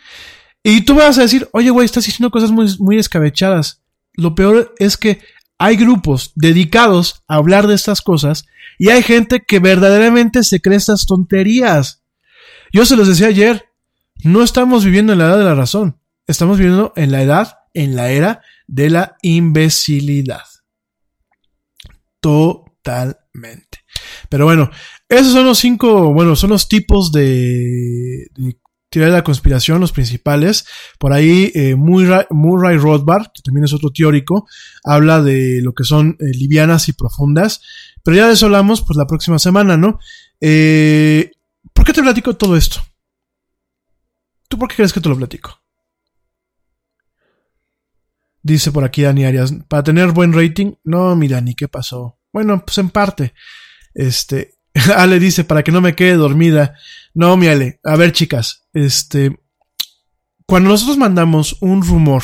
Y 0.63 0.81
tú 0.81 0.95
vas 0.95 1.19
a 1.19 1.21
decir, 1.21 1.49
oye, 1.53 1.69
güey, 1.69 1.85
estás 1.85 2.05
diciendo 2.05 2.31
cosas 2.31 2.49
muy, 2.49 2.75
muy 2.79 2.97
escabechadas. 2.97 3.83
Lo 4.13 4.33
peor 4.33 4.73
es 4.79 4.97
que 4.97 5.21
hay 5.59 5.75
grupos 5.75 6.31
dedicados 6.33 7.23
a 7.27 7.35
hablar 7.35 7.67
de 7.67 7.75
estas 7.75 8.01
cosas 8.01 8.47
y 8.79 8.89
hay 8.89 9.03
gente 9.03 9.43
que 9.47 9.59
verdaderamente 9.59 10.43
se 10.43 10.61
cree 10.61 10.77
estas 10.77 11.05
tonterías. 11.05 12.01
Yo 12.73 12.87
se 12.87 12.95
los 12.95 13.07
decía 13.07 13.27
ayer, 13.27 13.69
no 14.23 14.41
estamos 14.41 14.83
viviendo 14.83 15.13
en 15.13 15.19
la 15.19 15.25
edad 15.25 15.37
de 15.37 15.43
la 15.43 15.53
razón, 15.53 15.99
estamos 16.25 16.57
viviendo 16.57 16.91
en 16.95 17.11
la 17.11 17.21
edad, 17.21 17.60
en 17.73 17.95
la 17.95 18.11
era 18.11 18.41
de 18.67 18.89
la 18.89 19.17
imbecilidad. 19.21 20.45
Totalmente. 22.19 23.79
Pero 24.29 24.45
bueno, 24.45 24.69
esos 25.09 25.33
son 25.33 25.45
los 25.45 25.57
cinco, 25.57 26.13
bueno, 26.13 26.35
son 26.35 26.51
los 26.51 26.69
tipos 26.69 27.11
de, 27.11 28.27
de 28.35 28.61
teoría 28.91 29.07
de 29.07 29.17
la 29.17 29.23
conspiración, 29.23 29.79
los 29.79 29.93
principales. 29.93 30.65
Por 30.99 31.13
ahí 31.13 31.51
eh, 31.55 31.75
Murray, 31.75 32.77
Rothbard, 32.77 33.31
que 33.33 33.41
también 33.41 33.63
es 33.63 33.73
otro 33.73 33.89
teórico, 33.89 34.47
habla 34.83 35.21
de 35.21 35.61
lo 35.63 35.73
que 35.73 35.85
son 35.85 36.17
eh, 36.19 36.25
livianas 36.37 36.89
y 36.89 36.93
profundas. 36.93 37.61
Pero 38.03 38.17
ya 38.17 38.27
de 38.27 38.33
eso 38.33 38.47
hablamos 38.47 38.81
pues 38.81 38.97
la 38.97 39.07
próxima 39.07 39.39
semana, 39.39 39.77
¿no? 39.77 39.97
Eh, 40.41 41.31
¿Por 41.73 41.85
qué 41.85 41.93
te 41.93 42.01
platico 42.01 42.35
todo 42.35 42.57
esto? 42.57 42.81
¿Tú 44.49 44.59
por 44.59 44.67
qué 44.67 44.75
crees 44.75 44.91
que 44.91 44.99
te 44.99 45.07
lo 45.07 45.15
platico? 45.15 45.60
Dice 48.43 48.71
por 48.71 48.83
aquí 48.83 49.03
Dani 49.03 49.25
Arias, 49.25 49.53
para 49.67 49.83
tener 49.83 50.11
buen 50.11 50.33
rating, 50.33 50.73
no, 50.83 51.15
mira, 51.15 51.41
ni 51.41 51.53
qué 51.53 51.67
pasó. 51.67 52.19
Bueno, 52.33 52.63
pues 52.65 52.77
en 52.79 52.89
parte. 52.89 53.33
Este, 53.93 54.55
Ale 54.95 55.19
dice, 55.19 55.43
para 55.43 55.63
que 55.63 55.71
no 55.71 55.81
me 55.81 55.95
quede 55.95 56.15
dormida. 56.15 56.75
No, 57.13 57.37
mi 57.37 57.47
Ale, 57.47 57.79
a 57.83 57.95
ver 57.95 58.13
chicas, 58.13 58.67
este, 58.73 59.39
cuando 60.45 60.69
nosotros 60.69 60.97
mandamos 60.97 61.57
un 61.61 61.81
rumor 61.81 62.23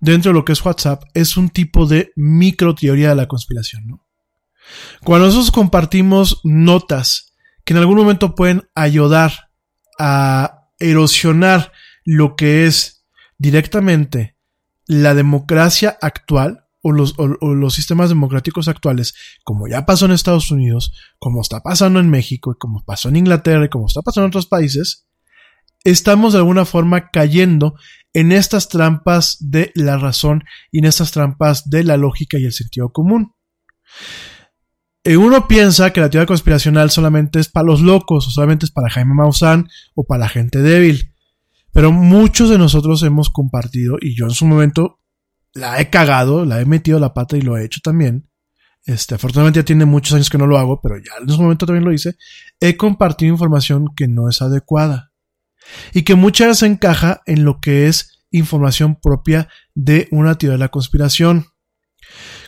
dentro 0.00 0.30
de 0.30 0.34
lo 0.34 0.44
que 0.44 0.52
es 0.52 0.64
WhatsApp, 0.64 1.04
es 1.14 1.36
un 1.36 1.50
tipo 1.50 1.86
de 1.86 2.12
micro 2.16 2.74
teoría 2.74 3.10
de 3.10 3.14
la 3.14 3.28
conspiración, 3.28 3.86
¿no? 3.86 4.06
Cuando 5.02 5.26
nosotros 5.26 5.50
compartimos 5.50 6.40
notas 6.42 7.34
que 7.64 7.74
en 7.74 7.78
algún 7.78 7.96
momento 7.96 8.34
pueden 8.34 8.68
ayudar 8.74 9.50
a 9.98 10.68
erosionar 10.78 11.72
lo 12.04 12.34
que 12.34 12.66
es 12.66 13.06
directamente 13.38 14.33
la 14.86 15.14
democracia 15.14 15.96
actual 16.00 16.64
o 16.82 16.92
los, 16.92 17.74
sistemas 17.74 18.10
democráticos 18.10 18.68
actuales, 18.68 19.14
como 19.42 19.66
ya 19.68 19.86
pasó 19.86 20.04
en 20.04 20.12
Estados 20.12 20.50
Unidos, 20.50 20.92
como 21.18 21.40
está 21.40 21.60
pasando 21.60 21.98
en 21.98 22.10
México, 22.10 22.52
y 22.52 22.58
como 22.58 22.84
pasó 22.84 23.08
en 23.08 23.16
Inglaterra 23.16 23.64
y 23.64 23.70
como 23.70 23.86
está 23.86 24.02
pasando 24.02 24.26
en 24.26 24.30
otros 24.30 24.46
países, 24.46 25.06
estamos 25.82 26.34
de 26.34 26.40
alguna 26.40 26.66
forma 26.66 27.08
cayendo 27.10 27.74
en 28.12 28.32
estas 28.32 28.68
trampas 28.68 29.38
de 29.40 29.72
la 29.74 29.96
razón 29.96 30.44
y 30.70 30.80
en 30.80 30.84
estas 30.84 31.10
trampas 31.10 31.70
de 31.70 31.84
la 31.84 31.96
lógica 31.96 32.38
y 32.38 32.44
el 32.44 32.52
sentido 32.52 32.92
común. 32.92 33.32
Uno 35.06 35.48
piensa 35.48 35.90
que 35.90 36.00
la 36.00 36.10
teoría 36.10 36.26
conspiracional 36.26 36.90
solamente 36.90 37.40
es 37.40 37.48
para 37.48 37.66
los 37.66 37.80
locos, 37.80 38.26
o 38.26 38.30
solamente 38.30 38.66
es 38.66 38.72
para 38.72 38.90
Jaime 38.90 39.14
Maussan 39.14 39.68
o 39.94 40.04
para 40.04 40.20
la 40.20 40.28
gente 40.28 40.60
débil. 40.60 41.13
Pero 41.74 41.90
muchos 41.90 42.48
de 42.48 42.56
nosotros 42.56 43.02
hemos 43.02 43.28
compartido, 43.30 43.96
y 44.00 44.16
yo 44.16 44.26
en 44.26 44.30
su 44.30 44.46
momento 44.46 45.00
la 45.52 45.80
he 45.80 45.90
cagado, 45.90 46.44
la 46.44 46.60
he 46.60 46.64
metido 46.64 47.00
la 47.00 47.12
pata 47.12 47.36
y 47.36 47.42
lo 47.42 47.58
he 47.58 47.64
hecho 47.64 47.80
también. 47.82 48.30
Este, 48.86 49.16
afortunadamente 49.16 49.58
ya 49.58 49.64
tiene 49.64 49.84
muchos 49.84 50.14
años 50.14 50.30
que 50.30 50.38
no 50.38 50.46
lo 50.46 50.56
hago, 50.56 50.80
pero 50.80 50.96
ya 50.98 51.12
en 51.20 51.28
su 51.28 51.42
momento 51.42 51.66
también 51.66 51.84
lo 51.84 51.92
hice. 51.92 52.14
He 52.60 52.76
compartido 52.76 53.32
información 53.32 53.88
que 53.96 54.06
no 54.06 54.28
es 54.28 54.40
adecuada. 54.40 55.12
Y 55.92 56.02
que 56.02 56.14
muchas 56.14 56.48
veces 56.48 56.70
encaja 56.70 57.22
en 57.26 57.44
lo 57.44 57.60
que 57.60 57.88
es 57.88 58.24
información 58.30 58.96
propia 59.00 59.48
de 59.74 60.06
una 60.12 60.36
teoría 60.36 60.54
de 60.54 60.58
la 60.58 60.68
conspiración. 60.68 61.46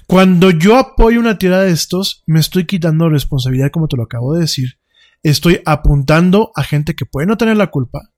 Cuando 0.07 0.51
yo 0.51 0.77
apoyo 0.77 1.19
una 1.19 1.37
teoría 1.37 1.61
de 1.61 1.73
estos, 1.73 2.23
me 2.27 2.39
estoy 2.39 2.65
quitando 2.65 3.09
responsabilidad, 3.09 3.73
como 3.73 3.89
te 3.89 3.97
lo 3.97 4.05
acabo 4.05 4.35
de 4.35 4.43
decir. 4.43 4.79
Estoy 5.25 5.63
apuntando 5.65 6.53
a 6.55 6.63
gente 6.63 6.95
que 6.95 7.07
puede 7.07 7.27
no 7.27 7.37
tener 7.37 7.57
la 7.57 7.73
culpa. 7.73 8.13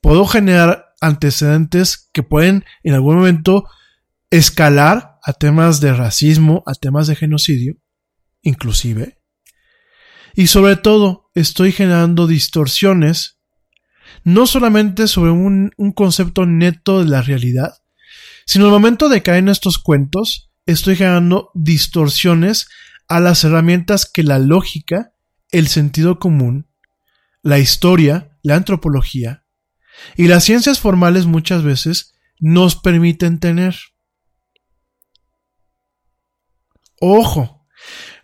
Puedo 0.00 0.26
generar 0.26 0.94
antecedentes 1.00 2.08
que 2.12 2.22
pueden 2.22 2.64
en 2.82 2.94
algún 2.94 3.16
momento 3.16 3.66
escalar 4.30 5.18
a 5.24 5.32
temas 5.32 5.80
de 5.80 5.92
racismo, 5.92 6.62
a 6.66 6.74
temas 6.74 7.06
de 7.06 7.16
genocidio, 7.16 7.76
inclusive. 8.42 9.18
Y 10.34 10.46
sobre 10.46 10.76
todo, 10.76 11.30
estoy 11.34 11.72
generando 11.72 12.26
distorsiones, 12.26 13.38
no 14.24 14.46
solamente 14.46 15.08
sobre 15.08 15.32
un, 15.32 15.72
concepto 15.94 16.46
neto 16.46 17.02
de 17.02 17.10
la 17.10 17.22
realidad, 17.22 17.74
sino 18.46 18.66
al 18.66 18.70
momento 18.70 19.08
de 19.08 19.22
caer 19.22 19.38
en 19.38 19.48
estos 19.48 19.78
cuentos, 19.78 20.50
estoy 20.66 20.96
generando 20.96 21.50
distorsiones 21.54 22.68
a 23.08 23.20
las 23.20 23.44
herramientas 23.44 24.06
que 24.06 24.22
la 24.22 24.38
lógica, 24.38 25.12
el 25.50 25.68
sentido 25.68 26.18
común, 26.18 26.68
la 27.42 27.58
historia, 27.58 28.38
la 28.42 28.54
antropología 28.54 29.44
y 30.16 30.28
las 30.28 30.44
ciencias 30.44 30.80
formales 30.80 31.26
muchas 31.26 31.62
veces 31.62 32.14
nos 32.38 32.76
permiten 32.76 33.38
tener. 33.38 33.76
Ojo, 37.00 37.66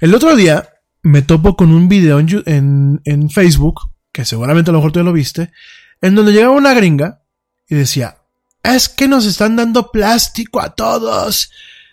el 0.00 0.14
otro 0.14 0.36
día 0.36 0.68
me 1.02 1.22
topo 1.22 1.56
con 1.56 1.72
un 1.72 1.88
video 1.88 2.18
en, 2.18 3.30
Facebook, 3.30 3.80
que 4.12 4.24
seguramente 4.24 4.70
a 4.70 4.72
lo 4.72 4.78
mejor 4.78 4.92
tú 4.92 4.98
ya 4.98 5.04
lo 5.04 5.12
viste, 5.12 5.52
en 6.00 6.14
donde 6.14 6.32
llegaba 6.32 6.54
una 6.54 6.74
gringa 6.74 7.22
y 7.68 7.76
decía, 7.76 8.18
es 8.62 8.88
que 8.88 9.08
nos 9.08 9.24
están 9.24 9.56
dando 9.56 9.90
plástico 9.90 10.60
a 10.60 10.74
todos. 10.74 11.50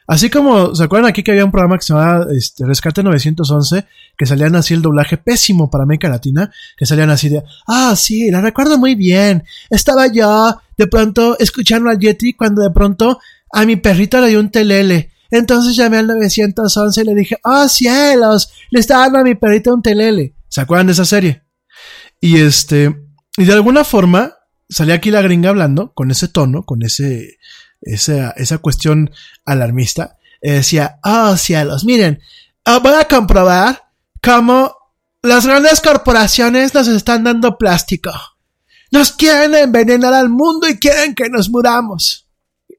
Así 0.08 0.30
como, 0.30 0.76
¿se 0.76 0.84
acuerdan 0.84 1.10
aquí 1.10 1.24
que 1.24 1.32
había 1.32 1.46
un 1.46 1.52
programa 1.52 1.78
que 1.78 1.84
se 1.84 1.94
llamaba 1.94 2.26
este, 2.36 2.66
Rescate 2.66 3.04
911? 3.04 3.86
Que 4.18 4.26
salían 4.26 4.56
así 4.56 4.74
el 4.74 4.82
doblaje 4.82 5.18
pésimo 5.18 5.70
para 5.70 5.84
América 5.84 6.10
Latina, 6.10 6.52
que 6.78 6.86
salían 6.86 7.10
así 7.10 7.30
de, 7.30 7.44
ah, 7.68 7.96
sí, 7.96 8.30
la 8.30 8.42
recuerdo 8.42 8.78
muy 8.78 8.96
bien. 8.96 9.44
Estaba 9.70 10.08
yo 10.08 10.60
de 10.78 10.88
pronto 10.88 11.38
escuchando 11.40 11.90
al 11.90 12.00
Yeti 12.00 12.34
cuando 12.34 12.62
de 12.62 12.72
pronto 12.72 13.20
a 13.52 13.66
mi 13.66 13.78
perrito 13.78 14.20
le 14.20 14.28
dio 14.28 14.40
un 14.40 14.52
telele. 14.52 15.12
Entonces 15.32 15.76
llamé 15.76 15.98
al 15.98 16.08
911 16.08 17.02
y 17.02 17.06
le 17.06 17.16
dije, 17.16 17.38
oh 17.44 17.68
cielos, 17.68 18.52
le 18.70 18.80
estaba 18.80 19.04
dando 19.04 19.20
a 19.20 19.24
mi 19.24 19.36
perrito 19.36 19.74
un 19.74 19.82
telele. 19.82 20.36
¿Se 20.48 20.62
acuerdan 20.62 20.88
de 20.88 20.94
esa 20.94 21.06
serie? 21.06 21.44
Y 22.20 22.38
este, 22.38 22.96
y 23.38 23.46
de 23.46 23.54
alguna 23.54 23.84
forma, 23.84 24.34
salía 24.70 24.96
aquí 24.96 25.10
la 25.12 25.22
gringa 25.22 25.50
hablando, 25.50 25.92
con 25.94 26.12
ese 26.12 26.28
tono, 26.28 26.64
con 26.64 26.84
ese, 26.84 27.38
esa, 27.84 28.32
esa 28.32 28.58
cuestión 28.58 29.12
alarmista, 29.46 30.18
decía, 30.42 31.00
oh 31.04 31.38
cielos, 31.38 31.86
miren, 31.86 32.22
ah, 32.66 32.80
voy 32.80 32.94
a 32.94 33.08
comprobar 33.08 33.90
cómo 34.22 34.76
las 35.22 35.46
grandes 35.46 35.80
corporaciones 35.80 36.74
nos 36.74 36.88
están 36.88 37.24
dando 37.24 37.58
plástico. 37.58 38.12
Nos 38.92 39.12
quieren 39.14 39.56
envenenar 39.56 40.14
al 40.14 40.30
mundo 40.30 40.68
y 40.68 40.78
quieren 40.78 41.16
que 41.16 41.30
nos 41.30 41.50
muramos. 41.50 42.28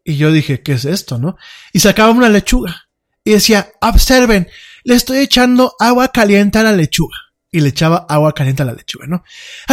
Y 0.04 0.16
yo 0.16 0.30
dije, 0.30 0.62
¿qué 0.62 0.72
es 0.72 0.84
esto, 0.84 1.18
no? 1.18 1.36
Y 1.72 1.80
sacaba 1.80 2.10
una 2.10 2.28
lechuga. 2.28 2.88
Y 3.24 3.32
decía, 3.32 3.72
observen, 3.80 4.48
le 4.84 4.94
estoy 4.94 5.18
echando 5.18 5.74
agua 5.80 6.08
caliente 6.08 6.58
a 6.58 6.62
la 6.62 6.72
lechuga. 6.72 7.16
Y 7.50 7.60
le 7.60 7.70
echaba 7.70 8.04
agua 8.08 8.34
caliente 8.34 8.62
a 8.62 8.66
la 8.66 8.74
lechuga, 8.74 9.06
¿no? 9.06 9.24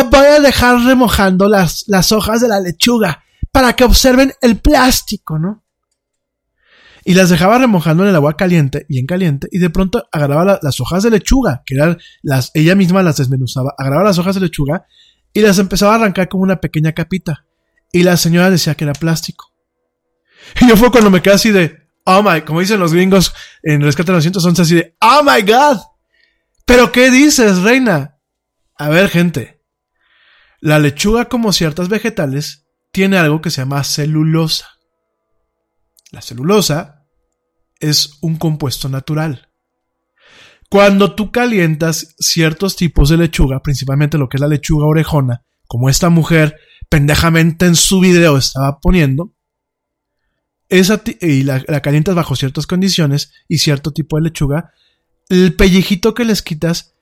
Voy 0.09 0.25
a 0.25 0.39
dejar 0.39 0.79
remojando 0.79 1.49
las, 1.49 1.83
las 1.87 2.11
hojas 2.11 2.41
de 2.41 2.47
la 2.47 2.59
lechuga 2.59 3.23
para 3.51 3.73
que 3.73 3.83
observen 3.83 4.33
el 4.41 4.59
plástico, 4.59 5.37
¿no? 5.37 5.63
Y 7.03 7.15
las 7.15 7.29
dejaba 7.29 7.57
remojando 7.57 8.03
en 8.03 8.09
el 8.09 8.15
agua 8.15 8.37
caliente, 8.37 8.85
bien 8.87 9.07
caliente, 9.07 9.47
y 9.51 9.57
de 9.57 9.69
pronto 9.69 10.07
agarraba 10.11 10.59
las 10.61 10.79
hojas 10.79 11.03
de 11.03 11.09
lechuga, 11.09 11.63
que 11.65 11.75
eran 11.75 11.97
las, 12.21 12.51
ella 12.53 12.75
misma 12.75 13.01
las 13.01 13.17
desmenuzaba, 13.17 13.73
agarraba 13.77 14.03
las 14.03 14.19
hojas 14.19 14.35
de 14.35 14.41
lechuga 14.41 14.85
y 15.33 15.41
las 15.41 15.57
empezaba 15.57 15.93
a 15.93 15.95
arrancar 15.95 16.29
como 16.29 16.43
una 16.43 16.61
pequeña 16.61 16.93
capita. 16.93 17.45
Y 17.91 18.03
la 18.03 18.17
señora 18.17 18.49
decía 18.49 18.75
que 18.75 18.83
era 18.83 18.93
plástico. 18.93 19.51
Y 20.61 20.67
yo 20.67 20.77
fue 20.77 20.91
cuando 20.91 21.09
me 21.09 21.21
quedé 21.21 21.33
así 21.33 21.51
de, 21.51 21.87
oh 22.05 22.21
my, 22.21 22.41
como 22.41 22.59
dicen 22.59 22.79
los 22.79 22.93
gringos 22.93 23.33
en 23.63 23.81
Rescate 23.81 24.11
911, 24.11 24.61
así 24.61 24.75
de, 24.75 24.95
oh 25.01 25.21
my 25.23 25.41
god. 25.41 25.79
Pero 26.65 26.91
¿qué 26.91 27.09
dices, 27.09 27.59
reina? 27.59 28.19
A 28.77 28.89
ver, 28.89 29.09
gente. 29.09 29.61
La 30.59 30.79
lechuga, 30.79 31.25
como 31.25 31.51
ciertas 31.51 31.89
vegetales, 31.89 32.60
tiene 32.91 33.17
algo 33.17 33.41
que 33.41 33.49
se 33.49 33.61
llama 33.61 33.83
celulosa. 33.83 34.67
La 36.11 36.21
celulosa 36.21 37.05
es 37.79 38.17
un 38.21 38.37
compuesto 38.37 38.89
natural. 38.89 39.49
Cuando 40.69 41.15
tú 41.15 41.31
calientas 41.31 42.15
ciertos 42.19 42.75
tipos 42.75 43.09
de 43.09 43.17
lechuga, 43.17 43.61
principalmente 43.61 44.17
lo 44.17 44.29
que 44.29 44.37
es 44.37 44.41
la 44.41 44.47
lechuga 44.47 44.85
orejona, 44.85 45.43
como 45.67 45.89
esta 45.89 46.09
mujer 46.09 46.57
pendejamente 46.89 47.65
en 47.65 47.75
su 47.75 47.99
video 47.99 48.37
estaba 48.37 48.79
poniendo, 48.79 49.33
esa 50.69 51.01
y 51.19 51.43
la, 51.43 51.63
la, 51.67 51.81
calientas 51.81 52.15
bajo 52.15 52.35
ciertas 52.37 52.67
condiciones 52.67 53.33
y 53.49 53.57
cierto 53.57 53.91
tipo 53.91 54.15
de 54.15 54.23
lechuga, 54.23 54.71
el 55.27 55.53
pellejito 55.55 56.13
que 56.13 56.23
les 56.23 56.41
quitas 56.41 56.93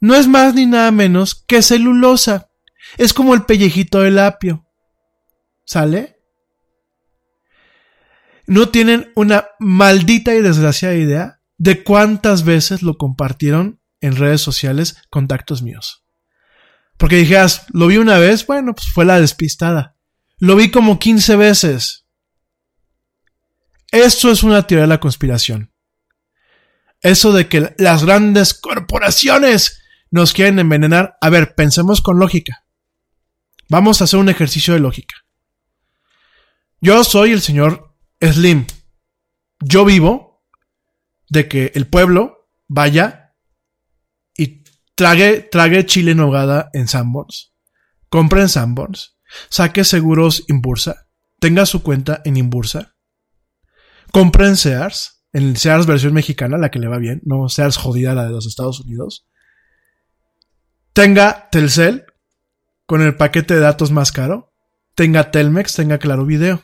no 0.00 0.14
es 0.14 0.28
más 0.28 0.54
ni 0.54 0.66
nada 0.66 0.90
menos 0.90 1.34
que 1.34 1.62
celulosa. 1.62 2.50
Es 2.98 3.14
como 3.14 3.34
el 3.34 3.44
pellejito 3.44 4.00
del 4.00 4.18
apio. 4.18 4.66
¿Sale? 5.64 6.18
No 8.46 8.68
tienen 8.68 9.10
una 9.14 9.48
maldita 9.58 10.34
y 10.34 10.42
desgraciada 10.42 10.94
idea 10.94 11.40
de 11.56 11.82
cuántas 11.82 12.44
veces 12.44 12.82
lo 12.82 12.96
compartieron 12.98 13.80
en 14.00 14.16
redes 14.16 14.42
sociales 14.42 14.96
contactos 15.08 15.62
míos. 15.62 16.04
Porque 16.98 17.16
dijeras, 17.16 17.66
lo 17.72 17.86
vi 17.86 17.96
una 17.96 18.18
vez, 18.18 18.46
bueno, 18.46 18.74
pues 18.74 18.88
fue 18.92 19.04
la 19.04 19.20
despistada. 19.20 19.96
Lo 20.38 20.56
vi 20.56 20.70
como 20.70 20.98
15 20.98 21.36
veces. 21.36 22.06
Esto 23.90 24.30
es 24.30 24.42
una 24.42 24.66
teoría 24.66 24.82
de 24.82 24.88
la 24.88 25.00
conspiración. 25.00 25.72
Eso 27.00 27.32
de 27.32 27.48
que 27.48 27.74
las 27.78 28.04
grandes 28.04 28.54
corporaciones 28.54 29.82
nos 30.10 30.32
quieren 30.32 30.58
envenenar. 30.58 31.16
A 31.20 31.30
ver, 31.30 31.54
pensemos 31.54 32.00
con 32.00 32.18
lógica. 32.18 32.66
Vamos 33.68 34.00
a 34.00 34.04
hacer 34.04 34.18
un 34.18 34.28
ejercicio 34.28 34.74
de 34.74 34.80
lógica. 34.80 35.23
Yo 36.80 37.02
soy 37.04 37.32
el 37.32 37.40
señor 37.40 37.96
Slim. 38.20 38.66
Yo 39.60 39.84
vivo 39.84 40.44
de 41.28 41.48
que 41.48 41.72
el 41.74 41.86
pueblo 41.86 42.50
vaya 42.68 43.34
y 44.36 44.64
trague, 44.94 45.40
trague 45.40 45.86
chile 45.86 46.12
en 46.12 46.20
hogada 46.20 46.70
en 46.72 46.88
Sanborns, 46.88 47.54
compre 48.08 48.40
en 48.42 48.48
Sanborns, 48.48 49.18
saque 49.50 49.84
seguros 49.84 50.44
Inbursa, 50.48 51.08
tenga 51.40 51.66
su 51.66 51.82
cuenta 51.82 52.20
en 52.24 52.36
Inbursa, 52.36 52.96
compre 54.12 54.46
en 54.46 54.56
Sears, 54.56 55.24
en 55.32 55.56
Sears 55.56 55.86
versión 55.86 56.14
mexicana, 56.14 56.58
la 56.58 56.70
que 56.70 56.78
le 56.78 56.88
va 56.88 56.98
bien, 56.98 57.20
no 57.24 57.48
Sears 57.48 57.76
jodida 57.76 58.14
la 58.14 58.24
de 58.24 58.32
los 58.32 58.46
Estados 58.46 58.80
Unidos, 58.80 59.26
tenga 60.92 61.48
Telcel 61.50 62.04
con 62.86 63.02
el 63.02 63.16
paquete 63.16 63.54
de 63.54 63.60
datos 63.60 63.90
más 63.90 64.12
caro, 64.12 64.53
tenga 64.94 65.30
Telmex, 65.30 65.74
tenga 65.74 65.98
Claro 65.98 66.26
Video 66.26 66.62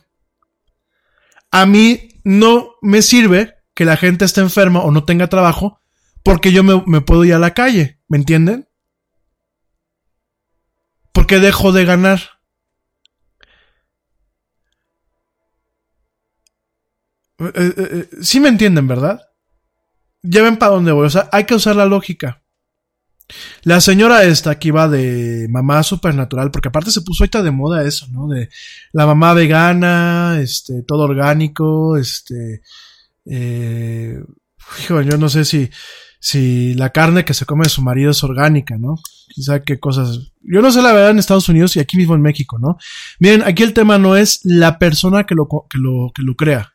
a 1.51 1.65
mí 1.65 2.09
no 2.23 2.75
me 2.81 3.01
sirve 3.01 3.55
que 3.75 3.85
la 3.85 3.97
gente 3.97 4.25
esté 4.25 4.41
enferma 4.41 4.81
o 4.81 4.91
no 4.91 5.03
tenga 5.03 5.27
trabajo 5.27 5.81
porque 6.23 6.51
yo 6.51 6.63
me, 6.63 7.01
puedo 7.01 7.25
ir 7.25 7.33
a 7.33 7.39
la 7.39 7.53
calle, 7.53 7.99
¿me 8.07 8.17
entienden? 8.17 8.69
Porque 11.11 11.39
dejo 11.39 11.71
de 11.71 11.83
ganar. 11.83 12.21
Eh, 17.39 17.51
eh, 17.55 17.73
eh, 17.77 18.09
sí 18.21 18.39
me 18.39 18.49
entienden, 18.49 18.87
¿verdad? 18.87 19.19
Ya 20.21 20.43
ven 20.43 20.57
para 20.57 20.73
dónde 20.73 20.91
voy. 20.91 21.07
O 21.07 21.09
sea, 21.09 21.27
hay 21.31 21.45
que 21.45 21.55
usar 21.55 21.75
la 21.75 21.87
lógica. 21.87 22.40
La 23.63 23.81
señora 23.81 24.23
esta 24.23 24.57
que 24.57 24.69
iba 24.69 24.87
de 24.87 25.47
mamá 25.49 25.83
supernatural, 25.83 26.51
porque 26.51 26.69
aparte 26.69 26.91
se 26.91 27.01
puso 27.01 27.23
ahorita 27.23 27.43
de 27.43 27.51
moda 27.51 27.83
eso, 27.85 28.07
¿no? 28.11 28.27
De 28.27 28.49
la 28.91 29.05
mamá 29.05 29.33
vegana, 29.33 30.39
este, 30.41 30.83
todo 30.83 31.03
orgánico, 31.03 31.97
este, 31.97 32.61
eh, 33.25 34.19
hijo, 34.79 35.01
yo 35.01 35.17
no 35.17 35.29
sé 35.29 35.45
si, 35.45 35.69
si 36.19 36.73
la 36.75 36.89
carne 36.89 37.25
que 37.25 37.33
se 37.33 37.45
come 37.45 37.63
de 37.63 37.69
su 37.69 37.81
marido 37.81 38.11
es 38.11 38.23
orgánica, 38.23 38.77
¿no? 38.77 38.95
Quizá 39.29 39.61
qué 39.61 39.79
cosas. 39.79 40.31
Yo 40.41 40.61
no 40.61 40.71
sé 40.71 40.81
la 40.81 40.93
verdad 40.93 41.11
en 41.11 41.19
Estados 41.19 41.49
Unidos 41.49 41.75
y 41.75 41.79
aquí 41.79 41.97
mismo 41.97 42.15
en 42.15 42.21
México, 42.21 42.59
¿no? 42.59 42.77
Miren, 43.19 43.43
aquí 43.43 43.63
el 43.63 43.73
tema 43.73 43.97
no 43.97 44.15
es 44.15 44.41
la 44.43 44.79
persona 44.79 45.25
que 45.25 45.35
lo, 45.35 45.47
que 45.47 45.77
lo, 45.77 46.11
que 46.13 46.21
lo 46.23 46.35
crea. 46.35 46.73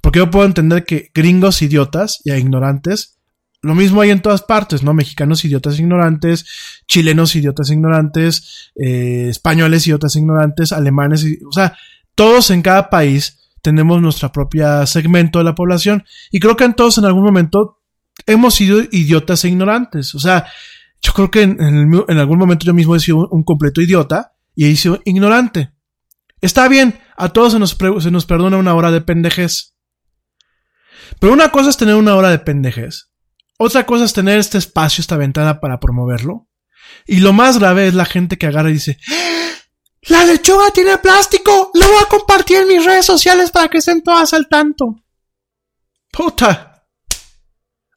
Porque 0.00 0.18
yo 0.18 0.30
puedo 0.30 0.46
entender 0.46 0.84
que 0.84 1.10
gringos 1.14 1.62
idiotas 1.62 2.20
y 2.24 2.32
ignorantes 2.32 3.19
lo 3.62 3.74
mismo 3.74 4.00
hay 4.00 4.10
en 4.10 4.22
todas 4.22 4.42
partes, 4.42 4.82
¿no? 4.82 4.94
Mexicanos 4.94 5.44
idiotas 5.44 5.78
ignorantes, 5.78 6.46
chilenos 6.86 7.36
idiotas 7.36 7.70
ignorantes, 7.70 8.70
eh, 8.74 9.26
españoles 9.28 9.86
idiotas 9.86 10.16
ignorantes, 10.16 10.72
alemanes, 10.72 11.26
o 11.46 11.52
sea, 11.52 11.76
todos 12.14 12.50
en 12.50 12.62
cada 12.62 12.88
país 12.88 13.50
tenemos 13.62 14.00
nuestra 14.00 14.32
propia 14.32 14.86
segmento 14.86 15.38
de 15.38 15.44
la 15.44 15.54
población 15.54 16.04
y 16.30 16.40
creo 16.40 16.56
que 16.56 16.64
en 16.64 16.74
todos 16.74 16.96
en 16.96 17.04
algún 17.04 17.22
momento 17.22 17.80
hemos 18.26 18.54
sido 18.54 18.80
idiotas 18.90 19.44
e 19.44 19.48
ignorantes. 19.48 20.14
O 20.14 20.18
sea, 20.18 20.46
yo 21.02 21.12
creo 21.12 21.30
que 21.30 21.42
en, 21.42 21.60
en, 21.60 22.18
algún 22.18 22.38
momento 22.38 22.64
yo 22.64 22.72
mismo 22.72 22.96
he 22.96 23.00
sido 23.00 23.28
un, 23.28 23.42
completo 23.42 23.82
idiota 23.82 24.32
y 24.54 24.66
he 24.66 24.76
sido 24.76 25.00
ignorante. 25.04 25.72
Está 26.40 26.68
bien, 26.68 26.98
a 27.18 27.28
todos 27.28 27.52
se 27.52 27.58
nos, 27.58 27.76
se 28.02 28.10
nos 28.10 28.24
perdona 28.24 28.56
una 28.56 28.74
hora 28.74 28.90
de 28.90 29.02
pendejes. 29.02 29.74
Pero 31.18 31.34
una 31.34 31.50
cosa 31.50 31.68
es 31.68 31.76
tener 31.76 31.96
una 31.96 32.16
hora 32.16 32.30
de 32.30 32.38
pendejes 32.38 33.09
otra 33.62 33.84
cosa 33.84 34.06
es 34.06 34.14
tener 34.14 34.38
este 34.38 34.56
espacio, 34.56 35.02
esta 35.02 35.18
ventana 35.18 35.60
para 35.60 35.78
promoverlo. 35.78 36.48
Y 37.06 37.20
lo 37.20 37.34
más 37.34 37.58
grave 37.58 37.88
es 37.88 37.94
la 37.94 38.06
gente 38.06 38.38
que 38.38 38.46
agarra 38.46 38.70
y 38.70 38.74
dice, 38.74 38.98
La 40.04 40.24
lechuga 40.24 40.70
tiene 40.70 40.96
plástico. 40.96 41.70
Lo 41.74 41.86
voy 41.86 42.02
a 42.02 42.08
compartir 42.08 42.56
en 42.56 42.68
mis 42.68 42.82
redes 42.82 43.04
sociales 43.04 43.50
para 43.50 43.68
que 43.68 43.76
estén 43.76 44.02
todas 44.02 44.32
al 44.32 44.48
tanto. 44.48 44.96
Puta. 46.10 46.86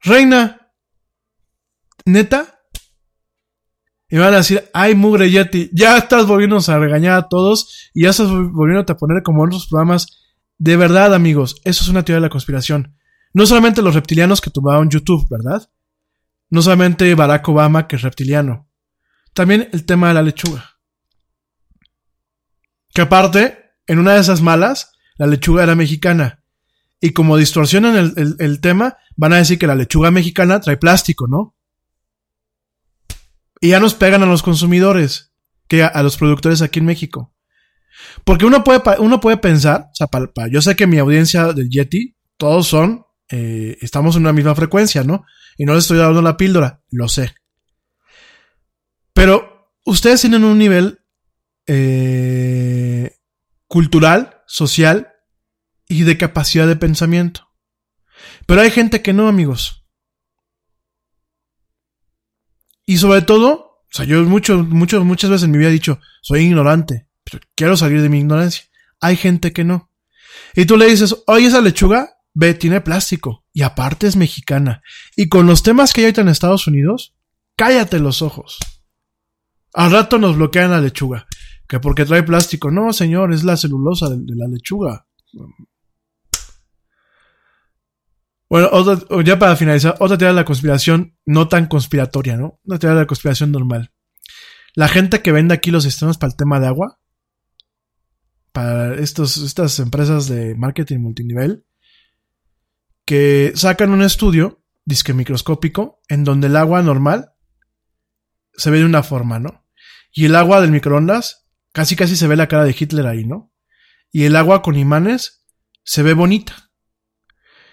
Reina. 0.02 0.69
¿Neta? 2.03 2.60
Y 4.10 4.18
van 4.18 4.34
a 4.34 4.38
decir, 4.38 4.69
ay, 4.73 4.95
mugre 4.95 5.31
Yeti, 5.31 5.69
ya 5.72 5.98
estás 5.98 6.27
volviéndonos 6.27 6.68
a 6.68 6.77
regañar 6.77 7.18
a 7.18 7.30
todos 7.30 7.90
y 7.94 8.03
ya 8.03 8.10
estás 8.10 8.27
volviéndote 8.27 8.91
a 8.91 8.98
poner 8.98 9.23
como 9.23 9.44
en 9.44 9.48
otros 9.48 9.68
programas. 9.68 10.07
De 10.57 10.76
verdad, 10.76 11.14
amigos, 11.14 11.61
eso 11.64 11.84
es 11.84 11.90
una 11.90 12.03
teoría 12.03 12.19
de 12.19 12.27
la 12.27 12.30
conspiración. 12.30 12.98
No 13.34 13.45
solamente 13.45 13.81
los 13.81 13.95
reptilianos 13.95 14.41
que 14.41 14.51
tumbaron 14.51 14.89
YouTube, 14.89 15.27
¿verdad? 15.30 15.69
No 16.49 16.61
solamente 16.61 17.14
Barack 17.15 17.47
Obama, 17.49 17.88
que 17.88 17.95
es 17.95 18.01
reptiliano. 18.03 18.69
También 19.34 19.69
el 19.73 19.85
tema 19.85 20.10
de 20.10 20.14
la 20.14 20.22
lechuga. 20.22 20.77
Que 22.93 23.01
aparte, 23.01 23.72
en 23.88 23.99
una 23.99 24.14
de 24.14 24.22
esas 24.22 24.41
malas, 24.41 24.91
la 25.18 25.26
lechuga 25.26 25.64
era 25.64 25.76
mexicana. 25.76 26.43
Y 27.01 27.11
como 27.11 27.38
distorsionan 27.38 28.14
el, 28.15 28.35
el 28.38 28.61
tema, 28.61 28.97
van 29.15 29.34
a 29.34 29.38
decir 29.38 29.57
que 29.57 29.68
la 29.68 29.76
lechuga 29.76 30.11
mexicana 30.11 30.61
trae 30.61 30.77
plástico, 30.77 31.27
¿no? 31.27 31.55
Y 33.64 33.69
ya 33.69 33.80
nos 33.80 33.93
pegan 33.93 34.22
a 34.23 34.26
los 34.26 34.43
consumidores, 34.43 35.34
que 35.69 35.84
a, 35.84 36.03
los 36.03 36.18
productores 36.18 36.61
aquí 36.61 36.80
en 36.80 36.85
México. 36.85 37.34
Porque 38.26 38.45
uno 38.45 38.64
puede, 38.64 38.81
uno 38.99 39.22
puede 39.22 39.38
pensar, 39.38 39.88
o 39.89 39.95
sea, 39.95 40.07
yo 40.51 40.61
sé 40.61 40.76
que 40.76 40.85
mi 40.85 40.97
audiencia 40.97 41.53
del 41.53 41.69
Yeti, 41.69 42.18
todos 42.35 42.68
son, 42.68 43.05
eh, 43.35 43.80
estamos 43.81 44.15
en 44.15 44.22
una 44.22 44.31
misma 44.31 44.53
frecuencia, 44.53 45.03
¿no? 45.03 45.26
Y 45.57 45.65
no 45.65 45.73
les 45.73 45.85
estoy 45.85 45.97
dando 45.97 46.22
la 46.22 46.38
píldora, 46.38 46.84
lo 46.91 47.07
sé. 47.07 47.34
Pero 49.11 49.73
ustedes 49.85 50.22
tienen 50.22 50.43
un 50.43 50.60
nivel 50.60 50.99
eh, 51.65 53.18
cultural, 53.68 54.43
social 54.45 55.14
y 55.88 56.03
de 56.03 56.15
capacidad 56.15 56.68
de 56.68 56.76
pensamiento. 56.76 57.49
Pero 58.45 58.61
hay 58.61 58.69
gente 58.69 59.01
que 59.01 59.14
no, 59.14 59.27
amigos. 59.27 59.84
Y 62.85 62.97
sobre 62.97 63.23
todo, 63.23 63.51
o 63.51 63.89
sea, 63.89 64.05
yo 64.05 64.22
mucho, 64.26 64.60
mucho, 64.64 65.03
muchas 65.03 65.31
veces 65.31 65.45
en 65.45 65.51
mi 65.51 65.57
vida 65.57 65.69
he 65.69 65.73
dicho, 65.73 65.99
soy 66.22 66.41
ignorante, 66.41 67.07
pero 67.23 67.43
quiero 67.55 67.77
salir 67.77 67.99
de 67.99 68.10
mi 68.10 68.19
ignorancia. 68.19 68.65
Hay 69.01 69.18
gente 69.18 69.53
que 69.53 69.64
no. 69.64 69.89
Y 70.53 70.65
tú 70.65 70.77
le 70.77 70.85
dices, 70.85 71.15
oye, 71.26 71.47
esa 71.47 71.61
lechuga, 71.61 72.18
ve, 72.34 72.53
tiene 72.53 72.81
plástico. 72.81 73.45
Y 73.53 73.61
aparte 73.61 74.07
es 74.07 74.15
mexicana. 74.15 74.81
Y 75.15 75.30
con 75.30 75.45
los 75.45 75.64
temas 75.64 75.93
que 75.93 76.01
hay 76.01 76.05
ahorita 76.05 76.22
en 76.22 76.30
Estados 76.30 76.68
Unidos, 76.68 77.15
cállate 77.55 77.99
los 77.99 78.22
ojos. 78.22 78.60
Al 79.73 79.91
rato 79.91 80.18
nos 80.18 80.35
bloquean 80.35 80.72
la 80.72 80.81
lechuga. 80.81 81.27
Que 81.68 81.80
porque 81.80 82.05
trae 82.05 82.23
plástico. 82.23 82.72
No, 82.72 82.93
señor, 82.93 83.34
es 83.34 83.43
la 83.43 83.57
celulosa 83.57 84.10
de, 84.10 84.18
de 84.18 84.35
la 84.35 84.47
lechuga. 84.47 85.07
Bueno, 88.49 88.69
ya 89.23 89.39
para 89.39 89.55
finalizar, 89.55 89.95
otra 89.99 90.15
teoría 90.15 90.34
de 90.34 90.41
la 90.41 90.45
conspiración 90.45 91.18
no 91.26 91.47
tan 91.47 91.65
conspiratoria, 91.65 92.38
¿no? 92.38 92.60
Una 92.65 92.77
teoría 92.77 92.97
de 92.97 93.01
la 93.01 93.07
conspiración 93.07 93.51
normal. 93.51 93.91
La 94.76 94.88
gente 94.88 95.23
que 95.23 95.31
vende 95.31 95.55
aquí 95.55 95.72
los 95.72 95.84
sistemas 95.84 96.19
para 96.19 96.31
el 96.31 96.38
tema 96.38 96.60
de 96.60 96.68
agua, 96.68 96.99
para 98.51 98.93
estos, 98.93 99.38
estas 99.38 99.80
empresas 99.80 100.27
de 100.27 100.53
marketing 100.53 100.99
multinivel, 100.99 101.65
que 103.05 103.51
sacan 103.55 103.91
un 103.91 104.01
estudio, 104.01 104.63
disque 104.85 105.13
microscópico, 105.13 106.01
en 106.07 106.23
donde 106.23 106.47
el 106.47 106.55
agua 106.55 106.81
normal 106.81 107.31
se 108.53 108.71
ve 108.71 108.80
de 108.80 108.85
una 108.85 109.03
forma, 109.03 109.39
¿no? 109.39 109.65
Y 110.11 110.25
el 110.25 110.35
agua 110.35 110.61
del 110.61 110.71
microondas, 110.71 111.47
casi 111.71 111.95
casi 111.95 112.15
se 112.15 112.27
ve 112.27 112.35
la 112.35 112.47
cara 112.47 112.63
de 112.63 112.75
Hitler 112.77 113.07
ahí, 113.07 113.25
¿no? 113.25 113.51
Y 114.11 114.23
el 114.23 114.35
agua 114.35 114.61
con 114.61 114.75
imanes 114.75 115.45
se 115.84 116.03
ve 116.03 116.13
bonita. 116.13 116.71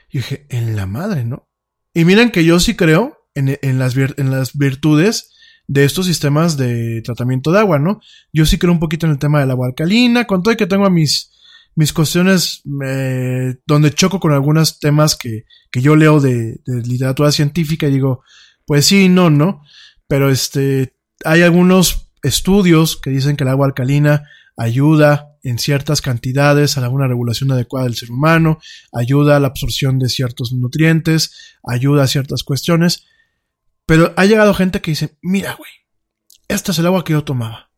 Y 0.08 0.18
dije, 0.18 0.46
en 0.48 0.74
la 0.74 0.86
madre, 0.86 1.24
¿no? 1.24 1.48
Y 1.92 2.04
miren 2.04 2.30
que 2.30 2.44
yo 2.44 2.58
sí 2.60 2.74
creo 2.74 3.28
en, 3.34 3.58
en, 3.60 3.78
las, 3.78 3.96
en 3.96 4.30
las 4.30 4.56
virtudes 4.56 5.32
de 5.66 5.84
estos 5.84 6.06
sistemas 6.06 6.56
de 6.56 7.02
tratamiento 7.02 7.52
de 7.52 7.60
agua, 7.60 7.78
¿no? 7.78 8.00
Yo 8.32 8.46
sí 8.46 8.58
creo 8.58 8.72
un 8.72 8.80
poquito 8.80 9.06
en 9.06 9.12
el 9.12 9.18
tema 9.18 9.40
del 9.40 9.50
agua 9.50 9.68
alcalina, 9.68 10.26
con 10.26 10.42
todo 10.42 10.52
y 10.52 10.56
que 10.56 10.66
tengo 10.66 10.88
mis, 10.90 11.30
mis 11.74 11.92
cuestiones 11.92 12.62
eh, 12.84 13.56
donde 13.66 13.94
choco 13.94 14.20
con 14.20 14.32
algunos 14.32 14.78
temas 14.80 15.16
que, 15.16 15.44
que 15.70 15.80
yo 15.80 15.96
leo 15.96 16.20
de, 16.20 16.60
de, 16.66 16.82
literatura 16.82 17.32
científica 17.32 17.86
y 17.86 17.92
digo, 17.92 18.22
pues 18.66 18.86
sí, 18.86 19.08
no, 19.08 19.30
no, 19.30 19.62
pero 20.08 20.30
este, 20.30 20.96
hay 21.24 21.42
algunos 21.42 22.12
estudios 22.22 22.96
que 22.96 23.10
dicen 23.10 23.36
que 23.36 23.44
el 23.44 23.50
agua 23.50 23.66
alcalina 23.66 24.24
ayuda 24.56 25.30
en 25.42 25.58
ciertas 25.58 26.02
cantidades 26.02 26.76
a 26.76 26.88
una 26.88 27.08
regulación 27.08 27.50
adecuada 27.50 27.86
del 27.86 27.96
ser 27.96 28.10
humano, 28.10 28.58
ayuda 28.92 29.36
a 29.36 29.40
la 29.40 29.48
absorción 29.48 29.98
de 29.98 30.08
ciertos 30.08 30.52
nutrientes, 30.52 31.56
ayuda 31.64 32.04
a 32.04 32.08
ciertas 32.08 32.42
cuestiones. 32.42 33.06
Pero 33.86 34.12
ha 34.16 34.26
llegado 34.26 34.54
gente 34.54 34.80
que 34.80 34.90
dice, 34.90 35.16
mira, 35.22 35.54
güey, 35.54 35.70
esta 36.48 36.72
es 36.72 36.78
el 36.78 36.86
agua 36.86 37.04
que 37.04 37.14
yo 37.14 37.24
tomaba. 37.24 37.70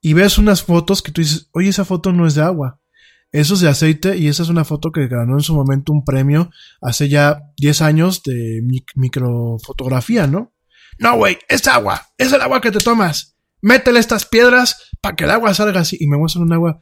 Y 0.00 0.12
ves 0.12 0.38
unas 0.38 0.62
fotos 0.62 1.02
que 1.02 1.10
tú 1.10 1.20
dices, 1.20 1.48
oye, 1.52 1.70
esa 1.70 1.84
foto 1.84 2.12
no 2.12 2.26
es 2.26 2.34
de 2.34 2.42
agua. 2.42 2.80
Eso 3.30 3.54
es 3.54 3.60
de 3.60 3.68
aceite 3.68 4.16
y 4.16 4.28
esa 4.28 4.42
es 4.42 4.48
una 4.48 4.64
foto 4.64 4.90
que 4.90 5.06
ganó 5.06 5.34
en 5.34 5.42
su 5.42 5.54
momento 5.54 5.92
un 5.92 6.04
premio 6.04 6.50
hace 6.80 7.08
ya 7.08 7.42
10 7.58 7.82
años 7.82 8.22
de 8.22 8.62
microfotografía, 8.94 10.26
¿no? 10.26 10.54
No, 10.98 11.16
güey, 11.16 11.38
es 11.48 11.66
agua, 11.68 12.08
es 12.16 12.32
el 12.32 12.40
agua 12.40 12.60
que 12.60 12.70
te 12.70 12.78
tomas. 12.78 13.36
Métele 13.60 14.00
estas 14.00 14.24
piedras 14.24 14.90
para 15.00 15.14
que 15.14 15.24
el 15.24 15.30
agua 15.30 15.54
salga 15.54 15.80
así. 15.80 15.96
Y 16.00 16.06
me 16.06 16.16
muestran 16.16 16.44
un 16.44 16.52
agua 16.52 16.80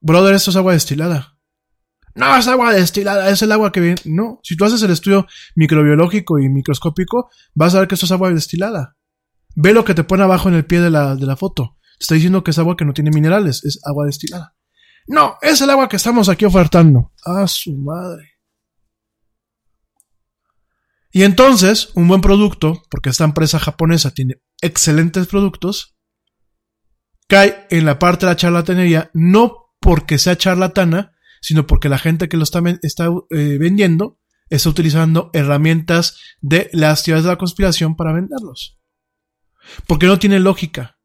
brother, 0.00 0.34
esto 0.34 0.50
es 0.50 0.56
agua 0.56 0.72
destilada. 0.72 1.38
No, 2.14 2.36
es 2.36 2.46
agua 2.46 2.72
destilada, 2.72 3.30
es 3.30 3.42
el 3.42 3.52
agua 3.52 3.72
que 3.72 3.80
viene. 3.80 4.00
No, 4.04 4.38
si 4.42 4.56
tú 4.56 4.64
haces 4.64 4.82
el 4.82 4.90
estudio 4.90 5.26
microbiológico 5.56 6.38
y 6.38 6.48
microscópico, 6.48 7.30
vas 7.54 7.74
a 7.74 7.80
ver 7.80 7.88
que 7.88 7.94
esto 7.94 8.06
es 8.06 8.12
agua 8.12 8.32
destilada. 8.32 8.96
Ve 9.54 9.72
lo 9.72 9.84
que 9.84 9.94
te 9.94 10.04
pone 10.04 10.22
abajo 10.22 10.48
en 10.48 10.54
el 10.54 10.66
pie 10.66 10.80
de 10.80 10.90
la, 10.90 11.16
de 11.16 11.26
la 11.26 11.36
foto. 11.36 11.76
Te 11.98 12.04
está 12.04 12.14
diciendo 12.14 12.44
que 12.44 12.50
es 12.52 12.58
agua 12.58 12.76
que 12.76 12.84
no 12.84 12.92
tiene 12.92 13.10
minerales, 13.10 13.64
es 13.64 13.80
agua 13.84 14.06
destilada. 14.06 14.54
No, 15.06 15.36
es 15.42 15.60
el 15.60 15.70
agua 15.70 15.88
que 15.88 15.96
estamos 15.96 16.28
aquí 16.28 16.44
ofertando. 16.44 17.12
A 17.24 17.46
su 17.46 17.76
madre. 17.76 18.30
Y 21.10 21.24
entonces, 21.24 21.90
un 21.94 22.08
buen 22.08 22.20
producto, 22.20 22.82
porque 22.88 23.10
esta 23.10 23.24
empresa 23.24 23.58
japonesa 23.58 24.12
tiene 24.12 24.40
excelentes 24.60 25.26
productos, 25.26 25.94
cae 27.28 27.66
en 27.70 27.84
la 27.84 27.98
parte 27.98 28.24
de 28.24 28.32
la 28.32 28.36
charlatanería, 28.36 29.10
no 29.12 29.74
porque 29.80 30.18
sea 30.18 30.38
charlatana, 30.38 31.12
sino 31.42 31.66
porque 31.66 31.90
la 31.90 31.98
gente 31.98 32.28
que 32.28 32.36
lo 32.36 32.44
está, 32.44 32.62
está 32.82 33.08
eh, 33.30 33.58
vendiendo 33.58 34.18
está 34.56 34.68
utilizando 34.68 35.30
herramientas 35.32 36.18
de 36.40 36.68
las 36.72 37.02
teorías 37.02 37.24
de 37.24 37.30
la 37.30 37.38
conspiración 37.38 37.96
para 37.96 38.12
venderlos. 38.12 38.78
Porque 39.86 40.06
no 40.06 40.18
tiene 40.18 40.40
lógica. 40.40 40.98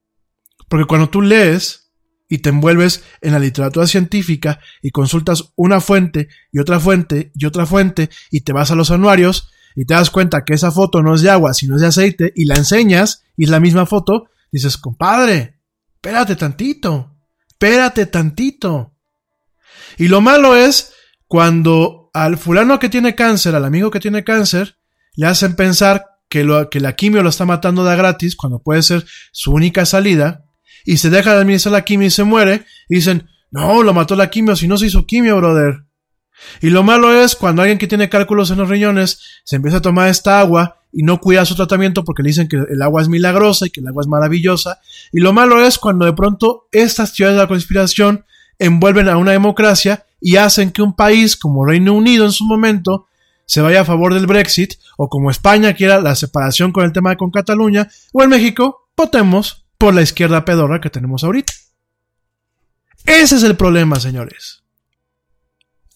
Porque 0.68 0.86
cuando 0.86 1.10
tú 1.10 1.22
lees 1.22 1.87
y 2.30 2.40
te 2.40 2.49
envuelves 2.49 3.04
en 3.22 3.34
la 3.34 3.40
literatura 3.40 3.88
científica 3.88 4.60
y 4.82 4.91
consultas 4.91 5.54
una 5.56 5.80
fuente 5.82 6.28
y 6.52 6.60
otra 6.60 6.80
fuente 6.80 7.32
y 7.36 7.45
otra 7.45 7.66
fuente 7.66 8.10
y 8.32 8.41
te 8.41 8.54
vas 8.54 8.72
a 8.72 8.76
los 8.76 8.91
anuarios 8.91 9.49
y 9.76 9.86
te 9.86 9.94
das 9.94 10.10
cuenta 10.10 10.44
que 10.44 10.54
esa 10.54 10.72
foto 10.72 11.02
no 11.02 11.16
es 11.16 11.22
de 11.22 11.30
agua, 11.30 11.54
sino 11.54 11.76
es 11.76 11.82
de 11.82 11.88
aceite 11.88 12.34
y 12.36 12.45
la 12.45 12.56
enseñas 12.56 13.24
y 13.36 13.45
es 13.45 13.49
la 13.49 13.60
misma 13.60 13.86
foto, 13.86 14.30
dices, 14.52 14.78
compadre, 14.78 15.60
espérate 15.95 16.36
tantito 16.36 17.18
espérate 17.58 18.06
tantito. 18.06 18.94
Y 19.98 20.08
lo 20.10 20.22
malo 20.22 20.56
es 20.56 20.94
cuando 21.28 22.12
al 22.14 22.38
fulano 22.38 22.78
que 22.78 22.90
tiene 22.90 23.16
cáncer, 23.16 23.56
al 23.56 23.66
amigo 23.66 23.90
que 23.90 23.99
tiene 23.99 24.24
cáncer, 24.24 24.78
le 25.16 25.26
hacen 25.26 25.56
pensar 25.56 26.06
que, 26.30 26.44
lo, 26.44 26.70
que 26.70 26.80
la 26.80 26.95
quimio 26.95 27.24
lo 27.24 27.30
está 27.30 27.45
matando 27.45 27.84
de 27.84 27.95
gratis, 27.95 28.36
cuando 28.36 28.62
puede 28.62 28.84
ser 28.84 29.06
su 29.32 29.52
única 29.52 29.86
salida, 29.86 30.45
y 30.88 30.98
se 30.98 31.10
deja 31.10 31.34
de 31.34 31.42
administrar 31.42 31.74
la 31.74 31.84
quimio 31.84 32.08
y 32.08 32.12
se 32.12 32.24
muere, 32.24 32.64
y 32.88 32.96
dicen, 32.96 33.28
no, 33.52 33.84
lo 33.84 33.94
mató 33.94 34.16
la 34.16 34.30
quimio, 34.30 34.56
si 34.56 34.70
no 34.70 34.78
se 34.78 34.86
hizo 34.86 35.06
quimio, 35.06 35.36
brother. 35.36 35.84
Y 36.62 36.70
lo 36.70 36.82
malo 36.82 37.14
es 37.14 37.36
cuando 37.36 37.62
alguien 37.62 37.78
que 37.78 37.88
tiene 37.88 38.08
cálculos 38.08 38.52
en 38.52 38.60
los 38.60 38.70
riñones 38.70 39.20
se 39.44 39.58
empieza 39.58 39.78
a 39.78 39.82
tomar 39.82 40.08
esta 40.08 40.40
agua 40.40 40.80
y 40.94 41.04
no 41.04 41.20
cuida 41.20 41.44
su 41.44 41.56
tratamiento 41.56 42.06
porque 42.06 42.24
le 42.24 42.30
dicen 42.30 42.48
que 42.48 42.56
el 42.70 42.82
agua 42.82 43.02
es 43.02 43.10
milagrosa 43.10 43.68
y 43.68 43.70
que 43.70 43.82
el 43.82 43.88
agua 43.88 44.02
es 44.02 44.08
maravillosa. 44.08 44.80
Y 45.12 45.20
lo 45.20 45.34
malo 45.34 45.62
es 45.62 45.78
cuando 45.78 46.06
de 46.06 46.14
pronto 46.14 46.70
estas 46.72 47.14
teorías 47.14 47.36
de 47.36 47.42
la 47.42 47.50
conspiración 47.50 48.24
envuelven 48.58 49.10
a 49.10 49.18
una 49.18 49.32
democracia 49.34 50.06
y 50.22 50.38
hacen 50.38 50.72
que 50.72 50.82
un 50.82 50.96
país 50.96 51.36
como 51.36 51.66
Reino 51.66 51.94
Unido 51.94 52.24
en 52.24 52.32
su 52.32 52.46
momento 52.46 53.08
se 53.46 53.60
vaya 53.60 53.82
a 53.82 53.86
favor 53.86 54.14
del 54.14 54.26
Brexit 54.26 54.76
o 54.96 55.10
como 55.10 55.32
España 55.32 55.74
quiera 55.74 56.00
la 56.00 56.16
separación 56.16 56.72
con 56.72 56.86
el 56.86 56.94
tema 56.94 57.18
con 57.18 57.30
Cataluña 57.30 57.90
o 58.14 58.24
en 58.24 58.30
México 58.30 58.88
votemos 58.96 59.66
por 59.78 59.94
la 59.94 60.02
izquierda 60.02 60.45
pedorra 60.45 60.82
que 60.82 60.90
tenemos 60.90 61.24
ahorita. 61.24 61.54
Ese 63.06 63.36
es 63.36 63.44
el 63.44 63.56
problema, 63.56 63.99
señores. 63.99 64.64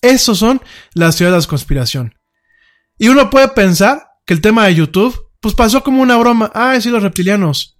Esos 0.01 0.39
son 0.39 0.61
las 0.93 1.17
teorías 1.17 1.43
de 1.43 1.49
conspiración. 1.49 2.15
Y 2.97 3.09
uno 3.09 3.29
puede 3.29 3.49
pensar 3.49 4.07
que 4.25 4.33
el 4.33 4.41
tema 4.41 4.65
de 4.65 4.75
YouTube, 4.75 5.29
pues 5.39 5.55
pasó 5.55 5.83
como 5.83 6.01
una 6.01 6.17
broma. 6.17 6.51
Ah, 6.53 6.79
sí, 6.79 6.89
los 6.89 7.03
reptilianos. 7.03 7.77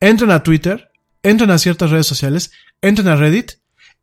Entren 0.00 0.30
a 0.30 0.42
Twitter 0.42 0.90
entren 1.24 1.50
a 1.50 1.58
ciertas 1.58 1.90
redes 1.90 2.06
sociales, 2.06 2.52
entren 2.80 3.08
a 3.08 3.16
Reddit 3.16 3.52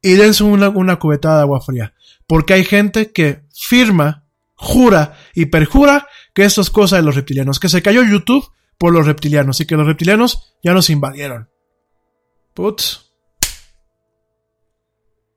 y 0.02 0.14
dense 0.14 0.44
una, 0.44 0.68
una 0.68 0.98
cubetada 0.98 1.38
de 1.38 1.42
agua 1.44 1.62
fría. 1.62 1.94
Porque 2.28 2.54
hay 2.54 2.66
gente 2.66 3.12
que 3.14 3.44
firma, 3.54 4.26
jura 4.56 5.18
y 5.34 5.46
perjura 5.46 6.08
que 6.34 6.44
esto 6.44 6.60
es 6.62 6.70
cosa 6.70 6.98
de 6.98 7.04
los 7.04 7.16
reptilianos, 7.16 7.60
que 7.60 7.70
se 7.70 7.82
cayó 7.82 8.04
YouTube 8.04 8.52
por 8.82 8.92
los 8.92 9.06
reptilianos 9.06 9.60
y 9.60 9.68
que 9.68 9.76
los 9.76 9.86
reptilianos 9.86 10.56
ya 10.64 10.74
nos 10.74 10.90
invadieron. 10.90 11.52
Putz. 12.56 13.12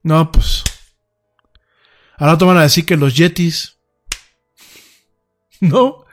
No, 0.03 0.33
pues. 0.33 0.65
Ahora 2.17 2.39
te 2.39 2.45
van 2.47 2.57
a 2.57 2.63
decir 2.63 2.87
que 2.87 2.97
los 2.97 3.15
yetis. 3.15 3.77
No. 5.61 6.07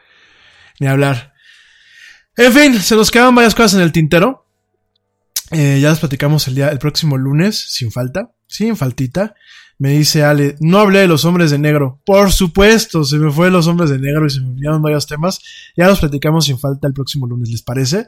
Ni 0.82 0.88
hablar. 0.88 1.34
En 2.36 2.52
fin, 2.52 2.82
se 2.82 2.98
nos 2.98 3.10
quedan 3.10 3.34
varias 3.34 3.56
cosas 3.56 3.76
en 3.76 3.82
el 3.82 3.94
tintero. 3.94 4.46
Eh, 5.52 5.80
ya 5.82 5.88
las 5.88 6.00
platicamos 6.02 6.50
el 6.50 6.56
día, 6.56 6.68
el 6.68 6.80
próximo 6.80 7.18
lunes, 7.18 7.58
sin 7.58 7.94
falta, 7.94 8.34
sin 8.46 8.76
faltita. 8.76 9.36
Me 9.82 9.94
dice 9.94 10.24
Ale, 10.24 10.58
no 10.60 10.78
hablé 10.78 11.00
de 11.00 11.08
los 11.08 11.26
hombres 11.26 11.50
de 11.50 11.58
negro. 11.58 12.00
Por 12.06 12.32
supuesto, 12.32 13.04
se 13.04 13.18
me 13.18 13.32
fue 13.32 13.50
los 13.50 13.66
hombres 13.66 13.90
de 13.90 13.98
negro 13.98 14.28
y 14.28 14.30
se 14.30 14.40
me 14.40 14.50
olvidaron 14.50 14.80
varios 14.80 15.08
temas. 15.08 15.42
Ya 15.76 15.88
los 15.88 16.00
platicamos 16.00 16.46
sin 16.46 16.60
falta 16.60 16.86
el 16.86 16.94
próximo 16.94 17.26
lunes, 17.26 17.50
¿les 17.50 17.64
parece? 17.64 18.06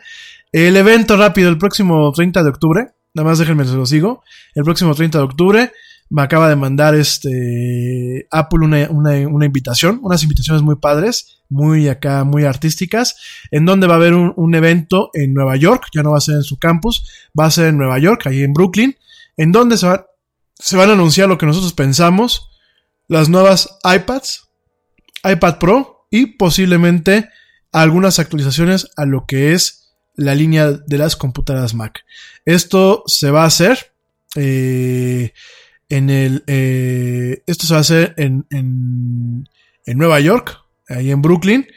El 0.51 0.77
evento 0.77 1.17
rápido, 1.17 1.49
el 1.49 1.57
próximo 1.57 2.11
30 2.11 2.43
de 2.43 2.49
octubre. 2.49 2.91
Nada 3.15 3.27
más 3.27 3.39
déjenme 3.39 3.65
se 3.65 3.73
los 3.73 3.89
digo. 3.89 4.21
El 4.53 4.63
próximo 4.63 4.93
30 4.93 5.17
de 5.17 5.23
octubre 5.23 5.71
me 6.11 6.21
acaba 6.21 6.47
de 6.47 6.55
mandar 6.55 6.93
este 6.93 8.27
Apple 8.29 8.67
una, 8.67 8.87
una, 8.91 9.27
una, 9.27 9.45
invitación, 9.47 9.99
unas 10.03 10.21
invitaciones 10.21 10.61
muy 10.61 10.75
padres, 10.75 11.39
muy 11.49 11.89
acá, 11.89 12.23
muy 12.23 12.43
artísticas, 12.43 13.15
en 13.49 13.65
donde 13.65 13.87
va 13.87 13.95
a 13.95 13.97
haber 13.97 14.13
un, 14.13 14.31
un, 14.35 14.53
evento 14.53 15.09
en 15.15 15.33
Nueva 15.33 15.55
York, 15.55 15.87
ya 15.91 16.03
no 16.03 16.11
va 16.11 16.19
a 16.19 16.21
ser 16.21 16.35
en 16.35 16.43
su 16.43 16.59
campus, 16.59 17.03
va 17.39 17.45
a 17.45 17.51
ser 17.51 17.69
en 17.69 17.79
Nueva 17.79 17.97
York, 17.97 18.27
ahí 18.27 18.43
en 18.43 18.53
Brooklyn, 18.53 18.95
en 19.37 19.51
donde 19.51 19.75
se, 19.75 19.87
va, 19.87 20.05
se 20.59 20.77
van 20.77 20.89
a 20.89 20.93
anunciar 20.93 21.27
lo 21.27 21.37
que 21.37 21.45
nosotros 21.45 21.73
pensamos, 21.73 22.49
las 23.07 23.29
nuevas 23.29 23.77
iPads, 23.83 24.49
iPad 25.23 25.57
Pro 25.59 26.07
y 26.09 26.37
posiblemente 26.37 27.29
algunas 27.71 28.19
actualizaciones 28.19 28.87
a 28.95 29.05
lo 29.05 29.25
que 29.25 29.53
es 29.53 29.95
la 30.15 30.35
línea 30.35 30.71
de 30.71 30.97
las 30.97 31.15
computadoras 31.15 31.73
Mac. 31.73 32.05
Esto 32.45 33.03
se 33.07 33.31
va 33.31 33.43
a 33.43 33.47
hacer. 33.47 33.93
Eh, 34.35 35.33
en 35.89 36.09
el, 36.09 36.43
eh, 36.47 37.43
esto 37.45 37.67
se 37.67 37.73
va 37.73 37.79
a 37.79 37.81
hacer 37.81 38.13
en, 38.17 38.45
en, 38.49 39.47
Nueva 39.85 40.19
York, 40.19 40.59
ahí 40.87 41.11
en 41.11 41.21
Brooklyn. 41.21 41.67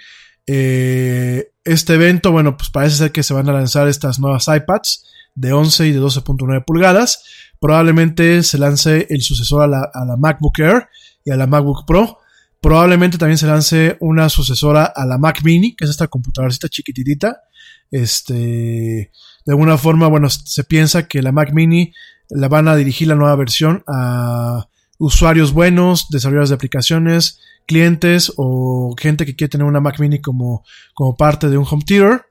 Eh, 0.47 1.51
este 1.65 1.95
evento, 1.95 2.31
bueno, 2.31 2.57
pues 2.57 2.71
parece 2.71 2.97
ser 2.97 3.13
que 3.13 3.23
se 3.23 3.35
van 3.35 3.49
a 3.49 3.53
lanzar 3.53 3.89
estas 3.89 4.19
nuevas 4.19 4.49
iPads 4.49 5.05
de 5.35 5.53
11 5.53 5.89
y 5.89 5.93
de 5.93 6.01
12.9 6.01 6.65
pulgadas. 6.65 7.25
Probablemente 7.61 8.43
se 8.43 8.59
lance 8.59 9.07
el 9.11 9.23
sucesor 9.23 9.63
a 9.63 9.67
la, 9.67 10.17
MacBook 10.17 10.59
Air 10.59 10.89
y 11.25 11.31
a 11.31 11.37
la 11.37 11.47
MacBook 11.47 11.87
Pro. 11.87 12.19
Probablemente 12.61 13.19
también 13.19 13.39
se 13.39 13.47
lance 13.47 13.97
una 14.01 14.29
sucesora 14.29 14.85
a 14.85 15.07
la 15.07 15.19
Mac 15.19 15.43
Mini, 15.45 15.75
que 15.75 15.85
es 15.85 15.91
esta 15.91 16.09
computadorcita 16.09 16.69
chiquititita. 16.69 17.43
Este, 17.91 18.35
de 18.35 19.53
alguna 19.53 19.79
forma, 19.79 20.09
bueno, 20.09 20.29
se 20.29 20.65
piensa 20.65 21.07
que 21.07 21.23
la 21.23 21.33
Mac 21.33 21.53
Mini 21.53 21.93
la 22.29 22.49
van 22.49 22.69
a 22.69 22.77
dirigir 22.77 23.09
la 23.09 23.15
nueva 23.15 23.37
versión 23.37 23.85
a 23.87 24.67
usuarios 24.99 25.53
buenos, 25.53 26.09
desarrolladores 26.11 26.49
de 26.51 26.57
aplicaciones, 26.57 27.41
clientes 27.67 28.33
o 28.37 28.95
gente 28.99 29.27
que 29.27 29.37
quiere 29.37 29.51
tener 29.51 29.67
una 29.67 29.81
Mac 29.81 29.99
Mini 29.99 30.21
como, 30.21 30.65
como 30.95 31.17
parte 31.17 31.49
de 31.49 31.59
un 31.59 31.67
home 31.69 31.85
theater. 31.87 32.23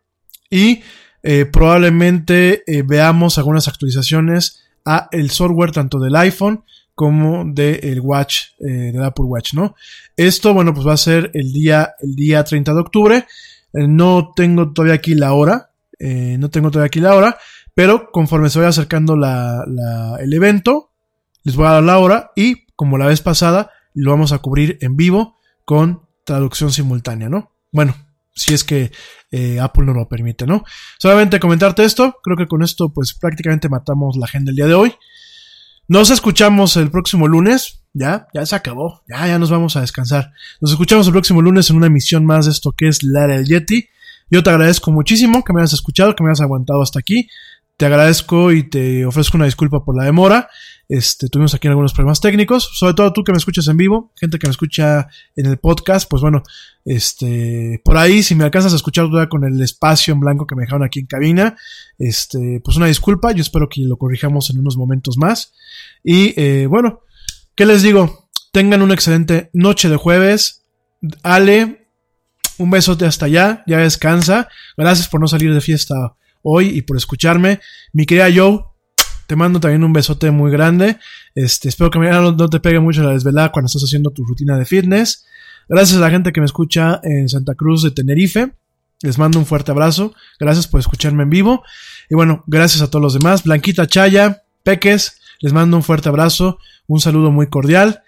Y 0.49 0.81
eh, 1.23 1.45
probablemente 1.45 2.64
eh, 2.68 2.84
veamos 2.84 3.38
algunas 3.38 3.68
actualizaciones 3.68 4.65
a 4.86 5.10
el 5.12 5.32
software 5.32 5.72
tanto 5.72 5.99
del 5.99 6.16
iPhone 6.16 6.64
como 6.94 7.44
del 7.45 7.99
Watch, 7.99 8.52
eh, 8.60 8.91
del 8.94 9.03
Apple 9.03 9.26
Watch, 9.26 9.53
¿no? 9.53 9.76
Esto, 10.16 10.53
bueno, 10.53 10.74
pues 10.74 10.88
va 10.88 10.94
a 10.94 10.98
ser 10.98 11.32
el 11.34 11.52
día, 11.52 11.94
el 11.99 12.16
día 12.16 12.44
30 12.44 12.74
de 12.74 12.80
octubre. 12.80 13.26
no 13.74 14.32
tengo 14.36 14.72
todavía 14.72 14.95
aquí 14.95 15.16
la 15.16 15.34
hora. 15.34 15.72
no 15.99 16.49
tengo 16.49 16.72
todavía 16.72 16.88
aquí 16.88 17.02
la 17.02 17.16
hora. 17.16 17.38
Pero 17.74 18.10
conforme 18.12 18.49
se 18.49 18.60
vaya 18.60 18.70
acercando 18.70 19.18
la, 19.18 19.66
la, 19.68 20.18
el 20.22 20.32
evento, 20.32 20.91
les 21.44 21.57
voy 21.57 21.68
a 21.68 21.72
dar 21.72 21.84
la 21.84 21.99
hora 21.99 22.32
y, 22.36 22.66
como 22.76 22.98
la 22.98 23.07
vez 23.07 23.22
pasada, 23.22 23.72
lo 23.94 24.12
vamos 24.12 24.32
a 24.32 24.40
cubrir 24.40 24.78
en 24.82 24.95
vivo 24.95 25.40
con 25.66 26.03
traducción 26.24 26.72
simultánea, 26.72 27.28
¿no? 27.28 27.52
Bueno, 27.72 27.95
si 28.36 28.53
es 28.53 28.64
que 28.64 28.91
eh, 29.32 29.60
Apple 29.60 29.86
no 29.86 29.94
lo 29.94 30.07
permite, 30.07 30.45
¿no? 30.45 30.64
Solamente 30.99 31.40
comentarte 31.40 31.84
esto, 31.84 32.18
creo 32.22 32.38
que 32.38 32.48
con 32.48 32.64
esto 32.64 32.90
pues 32.94 33.14
prácticamente 33.14 33.70
matamos 33.70 34.18
la 34.18 34.26
agenda 34.26 34.49
del 34.49 34.57
día 34.57 34.68
de 34.68 34.76
hoy. 34.76 34.94
Nos 35.88 36.10
escuchamos 36.10 36.78
el 36.78 36.91
próximo 36.91 37.28
lunes, 37.28 37.84
ya, 37.94 38.28
ya 38.34 38.45
se 38.45 38.56
acabó, 38.56 39.03
ya, 39.07 39.28
ya 39.28 39.40
nos 39.40 39.52
vamos 39.52 39.76
a 39.76 39.82
descansar. 39.82 40.32
Nos 40.60 40.72
escuchamos 40.72 41.07
el 41.07 41.14
próximo 41.14 41.41
lunes 41.41 41.70
en 41.70 41.78
una 41.78 41.88
emisión 41.88 42.26
más 42.26 42.45
de 42.45 42.52
esto 42.52 42.72
que 42.72 42.88
es 42.88 43.03
la 43.03 43.28
del 43.28 43.45
Yeti. 43.45 43.88
Yo 44.32 44.41
te 44.41 44.49
agradezco 44.49 44.91
muchísimo 44.91 45.44
que 45.44 45.53
me 45.53 45.62
hayas 45.62 45.74
escuchado, 45.74 46.16
que 46.16 46.24
me 46.24 46.30
hayas 46.30 46.41
aguantado 46.41 46.82
hasta 46.82 46.99
aquí. 46.99 47.28
Te 47.77 47.85
agradezco 47.85 48.53
y 48.53 48.64
te 48.69 49.06
ofrezco 49.06 49.35
una 49.35 49.45
disculpa 49.45 49.84
por 49.84 49.97
la 49.97 50.06
demora. 50.06 50.49
Este, 50.88 51.27
tuvimos 51.27 51.53
aquí 51.53 51.68
algunos 51.68 51.93
problemas 51.93 52.22
técnicos, 52.22 52.69
sobre 52.77 52.93
todo 52.93 53.11
tú 53.11 53.23
que 53.23 53.34
me 53.34 53.38
escuchas 53.38 53.68
en 53.68 53.76
vivo, 53.76 54.14
gente 54.15 54.38
que 54.38 54.47
me 54.47 54.52
escucha 54.52 55.07
en 55.35 55.47
el 55.47 55.57
podcast, 55.57 56.10
pues 56.10 56.22
bueno, 56.22 56.43
este, 56.85 57.81
por 57.84 57.97
ahí, 57.97 58.22
si 58.23 58.35
me 58.35 58.43
alcanzas 58.43 58.72
a 58.72 58.76
escuchar 58.76 59.06
todavía 59.07 59.27
con 59.27 59.43
el 59.43 59.60
espacio 59.61 60.14
en 60.14 60.19
blanco 60.22 60.45
que 60.45 60.56
me 60.56 60.61
dejaron 60.61 60.84
aquí 60.84 60.99
en 60.99 61.07
cabina, 61.07 61.57
este, 61.97 62.61
pues 62.64 62.77
una 62.77 62.85
disculpa, 62.85 63.31
yo 63.31 63.41
espero 63.41 63.68
que 63.68 63.81
lo 63.81 63.97
corrijamos 63.97 64.49
en 64.52 64.60
unos 64.60 64.77
momentos 64.77 65.18
más. 65.18 65.53
Y 66.03 66.39
eh, 66.39 66.68
bueno, 66.68 67.02
¿qué 67.56 67.65
les 67.65 67.81
digo? 67.81 68.30
Tengan 68.53 68.84
una 68.84 68.93
excelente 68.93 69.49
noche 69.53 69.89
de 69.89 69.97
jueves. 69.97 70.64
Ale, 71.23 71.89
un 72.57 72.69
besote 72.69 73.06
hasta 73.06 73.26
allá, 73.26 73.64
ya 73.68 73.80
descansa. 73.80 74.47
Gracias 74.77 75.10
por 75.10 75.19
no 75.19 75.27
salir 75.27 75.53
de 75.53 75.61
fiesta 75.61 76.15
hoy 76.45 76.69
y 76.69 76.81
por 76.84 76.95
escucharme. 76.95 77.59
Mi 77.91 78.05
querida 78.05 78.30
Joe, 78.34 78.63
te 79.27 79.35
mando 79.35 79.59
también 79.59 79.84
un 79.84 79.91
besote 79.91 80.31
muy 80.31 80.51
grande. 80.51 80.97
Este, 81.34 81.67
espero 81.67 81.89
que 81.89 81.99
mañana 81.99 82.31
no, 82.31 82.47
te 82.47 82.59
pegue 82.59 82.80
mucho 82.80 83.03
la 83.03 83.11
desvelada 83.11 83.51
cuando 83.51 83.65
estás 83.65 83.84
haciendo 83.84 84.11
tu 84.11 84.23
rutina 84.23 84.57
de 84.57 84.65
fitness. 84.65 85.26
Gracias 85.67 85.97
a 85.97 86.01
la 86.01 86.11
gente 86.11 86.31
que 86.31 86.39
me 86.39 86.45
escucha 86.45 87.01
en 87.03 87.27
Santa 87.27 87.55
Cruz 87.55 87.81
de 87.81 87.91
Tenerife. 87.91 88.53
Les 89.01 89.17
mando 89.17 89.39
un 89.39 89.45
fuerte 89.45 89.72
abrazo. 89.72 90.13
Gracias 90.39 90.67
por 90.67 90.80
escucharme 90.80 91.23
en 91.23 91.31
vivo. 91.31 91.63
Y 92.09 92.15
bueno, 92.15 92.43
gracias 92.45 92.81
a 92.84 92.89
todos 92.89 93.01
los 93.01 93.13
demás. 93.13 93.43
Blanquita 93.43 93.88
Chaya, 93.88 94.43
Peques, 94.63 95.19
les 95.41 95.51
mando 95.51 95.76
un 95.76 95.84
fuerte 95.84 96.09
abrazo. 96.09 96.59
Un 96.88 96.99
saludo 96.99 97.31
muy 97.31 97.47
cordial. 97.47 98.03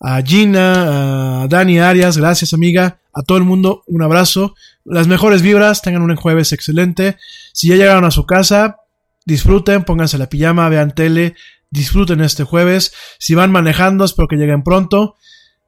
A 0.00 0.22
Gina, 0.22 1.42
a 1.42 1.48
Dani 1.48 1.80
Arias, 1.80 2.18
gracias 2.18 2.52
amiga. 2.52 3.00
A 3.14 3.22
todo 3.22 3.38
el 3.38 3.44
mundo, 3.44 3.82
un 3.86 4.02
abrazo. 4.02 4.54
Las 4.90 5.06
mejores 5.06 5.42
vibras, 5.42 5.82
tengan 5.82 6.02
un 6.02 6.16
jueves 6.16 6.52
excelente. 6.52 7.16
Si 7.52 7.68
ya 7.68 7.76
llegaron 7.76 8.04
a 8.04 8.10
su 8.10 8.26
casa, 8.26 8.76
disfruten, 9.26 9.84
pónganse 9.84 10.18
la 10.18 10.28
pijama, 10.28 10.68
vean 10.68 10.94
tele, 10.94 11.34
disfruten 11.70 12.20
este 12.20 12.44
jueves. 12.44 12.94
Si 13.18 13.34
van 13.34 13.52
manejando, 13.52 14.04
espero 14.04 14.28
que 14.28 14.36
lleguen 14.36 14.62
pronto. 14.62 15.16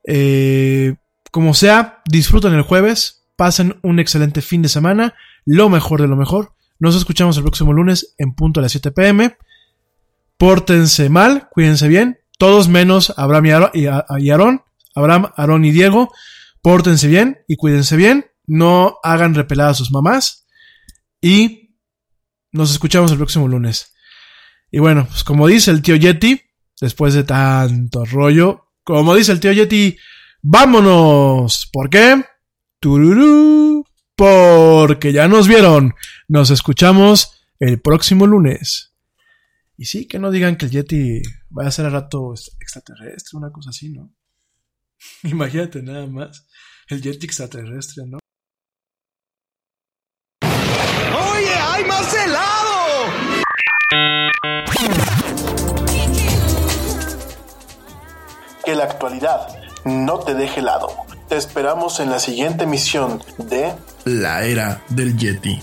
Eh, 0.06 0.96
como 1.30 1.54
sea, 1.54 2.02
disfruten 2.10 2.54
el 2.54 2.62
jueves, 2.62 3.26
pasen 3.36 3.78
un 3.82 4.00
excelente 4.00 4.42
fin 4.42 4.62
de 4.62 4.68
semana, 4.68 5.14
lo 5.44 5.68
mejor 5.68 6.00
de 6.00 6.08
lo 6.08 6.16
mejor. 6.16 6.54
Nos 6.78 6.96
escuchamos 6.96 7.36
el 7.36 7.42
próximo 7.42 7.72
lunes 7.72 8.14
en 8.18 8.34
punto 8.34 8.60
a 8.60 8.62
las 8.62 8.72
7 8.72 8.90
pm. 8.92 9.36
Pórtense 10.38 11.10
mal, 11.10 11.48
cuídense 11.50 11.86
bien, 11.88 12.20
todos 12.38 12.68
menos 12.68 13.12
Abraham 13.18 13.70
y 13.74 14.30
Aarón, 14.30 14.62
Abraham, 14.94 15.30
Aarón 15.36 15.64
y 15.66 15.70
Diego. 15.70 16.10
Pórtense 16.62 17.06
bien 17.06 17.40
y 17.46 17.56
cuídense 17.56 17.96
bien. 17.96 18.26
No 18.52 18.98
hagan 19.04 19.36
repelar 19.36 19.68
a 19.70 19.74
sus 19.74 19.92
mamás. 19.92 20.48
Y 21.20 21.76
nos 22.50 22.72
escuchamos 22.72 23.12
el 23.12 23.16
próximo 23.16 23.46
lunes. 23.46 23.94
Y 24.72 24.80
bueno, 24.80 25.06
pues 25.06 25.22
como 25.22 25.46
dice 25.46 25.70
el 25.70 25.82
tío 25.82 25.94
Yeti, 25.94 26.40
después 26.80 27.14
de 27.14 27.22
tanto 27.22 28.04
rollo, 28.04 28.72
como 28.82 29.14
dice 29.14 29.30
el 29.30 29.38
tío 29.38 29.52
Yeti, 29.52 29.96
vámonos. 30.42 31.70
¿Por 31.72 31.90
qué? 31.90 32.24
Tururú. 32.80 33.84
Porque 34.16 35.12
ya 35.12 35.28
nos 35.28 35.46
vieron. 35.46 35.94
Nos 36.26 36.50
escuchamos 36.50 37.44
el 37.60 37.80
próximo 37.80 38.26
lunes. 38.26 38.96
Y 39.76 39.84
sí, 39.84 40.06
que 40.08 40.18
no 40.18 40.32
digan 40.32 40.56
que 40.56 40.66
el 40.66 40.72
Yeti 40.72 41.22
vaya 41.50 41.68
a 41.68 41.72
ser 41.72 41.86
a 41.86 41.90
rato 41.90 42.34
extraterrestre, 42.60 43.38
una 43.38 43.52
cosa 43.52 43.70
así, 43.70 43.90
¿no? 43.90 44.12
Imagínate 45.22 45.82
nada 45.82 46.08
más. 46.08 46.48
El 46.88 47.00
Yeti 47.00 47.26
extraterrestre, 47.26 48.04
¿no? 48.06 48.19
Helado! 52.24 52.60
Que 58.64 58.74
la 58.74 58.84
actualidad 58.84 59.48
no 59.84 60.20
te 60.20 60.34
deje 60.34 60.60
helado. 60.60 60.88
Te 61.28 61.36
esperamos 61.36 62.00
en 62.00 62.10
la 62.10 62.18
siguiente 62.18 62.64
emisión 62.64 63.22
de 63.38 63.72
La 64.04 64.44
Era 64.44 64.82
del 64.88 65.16
Yeti. 65.16 65.62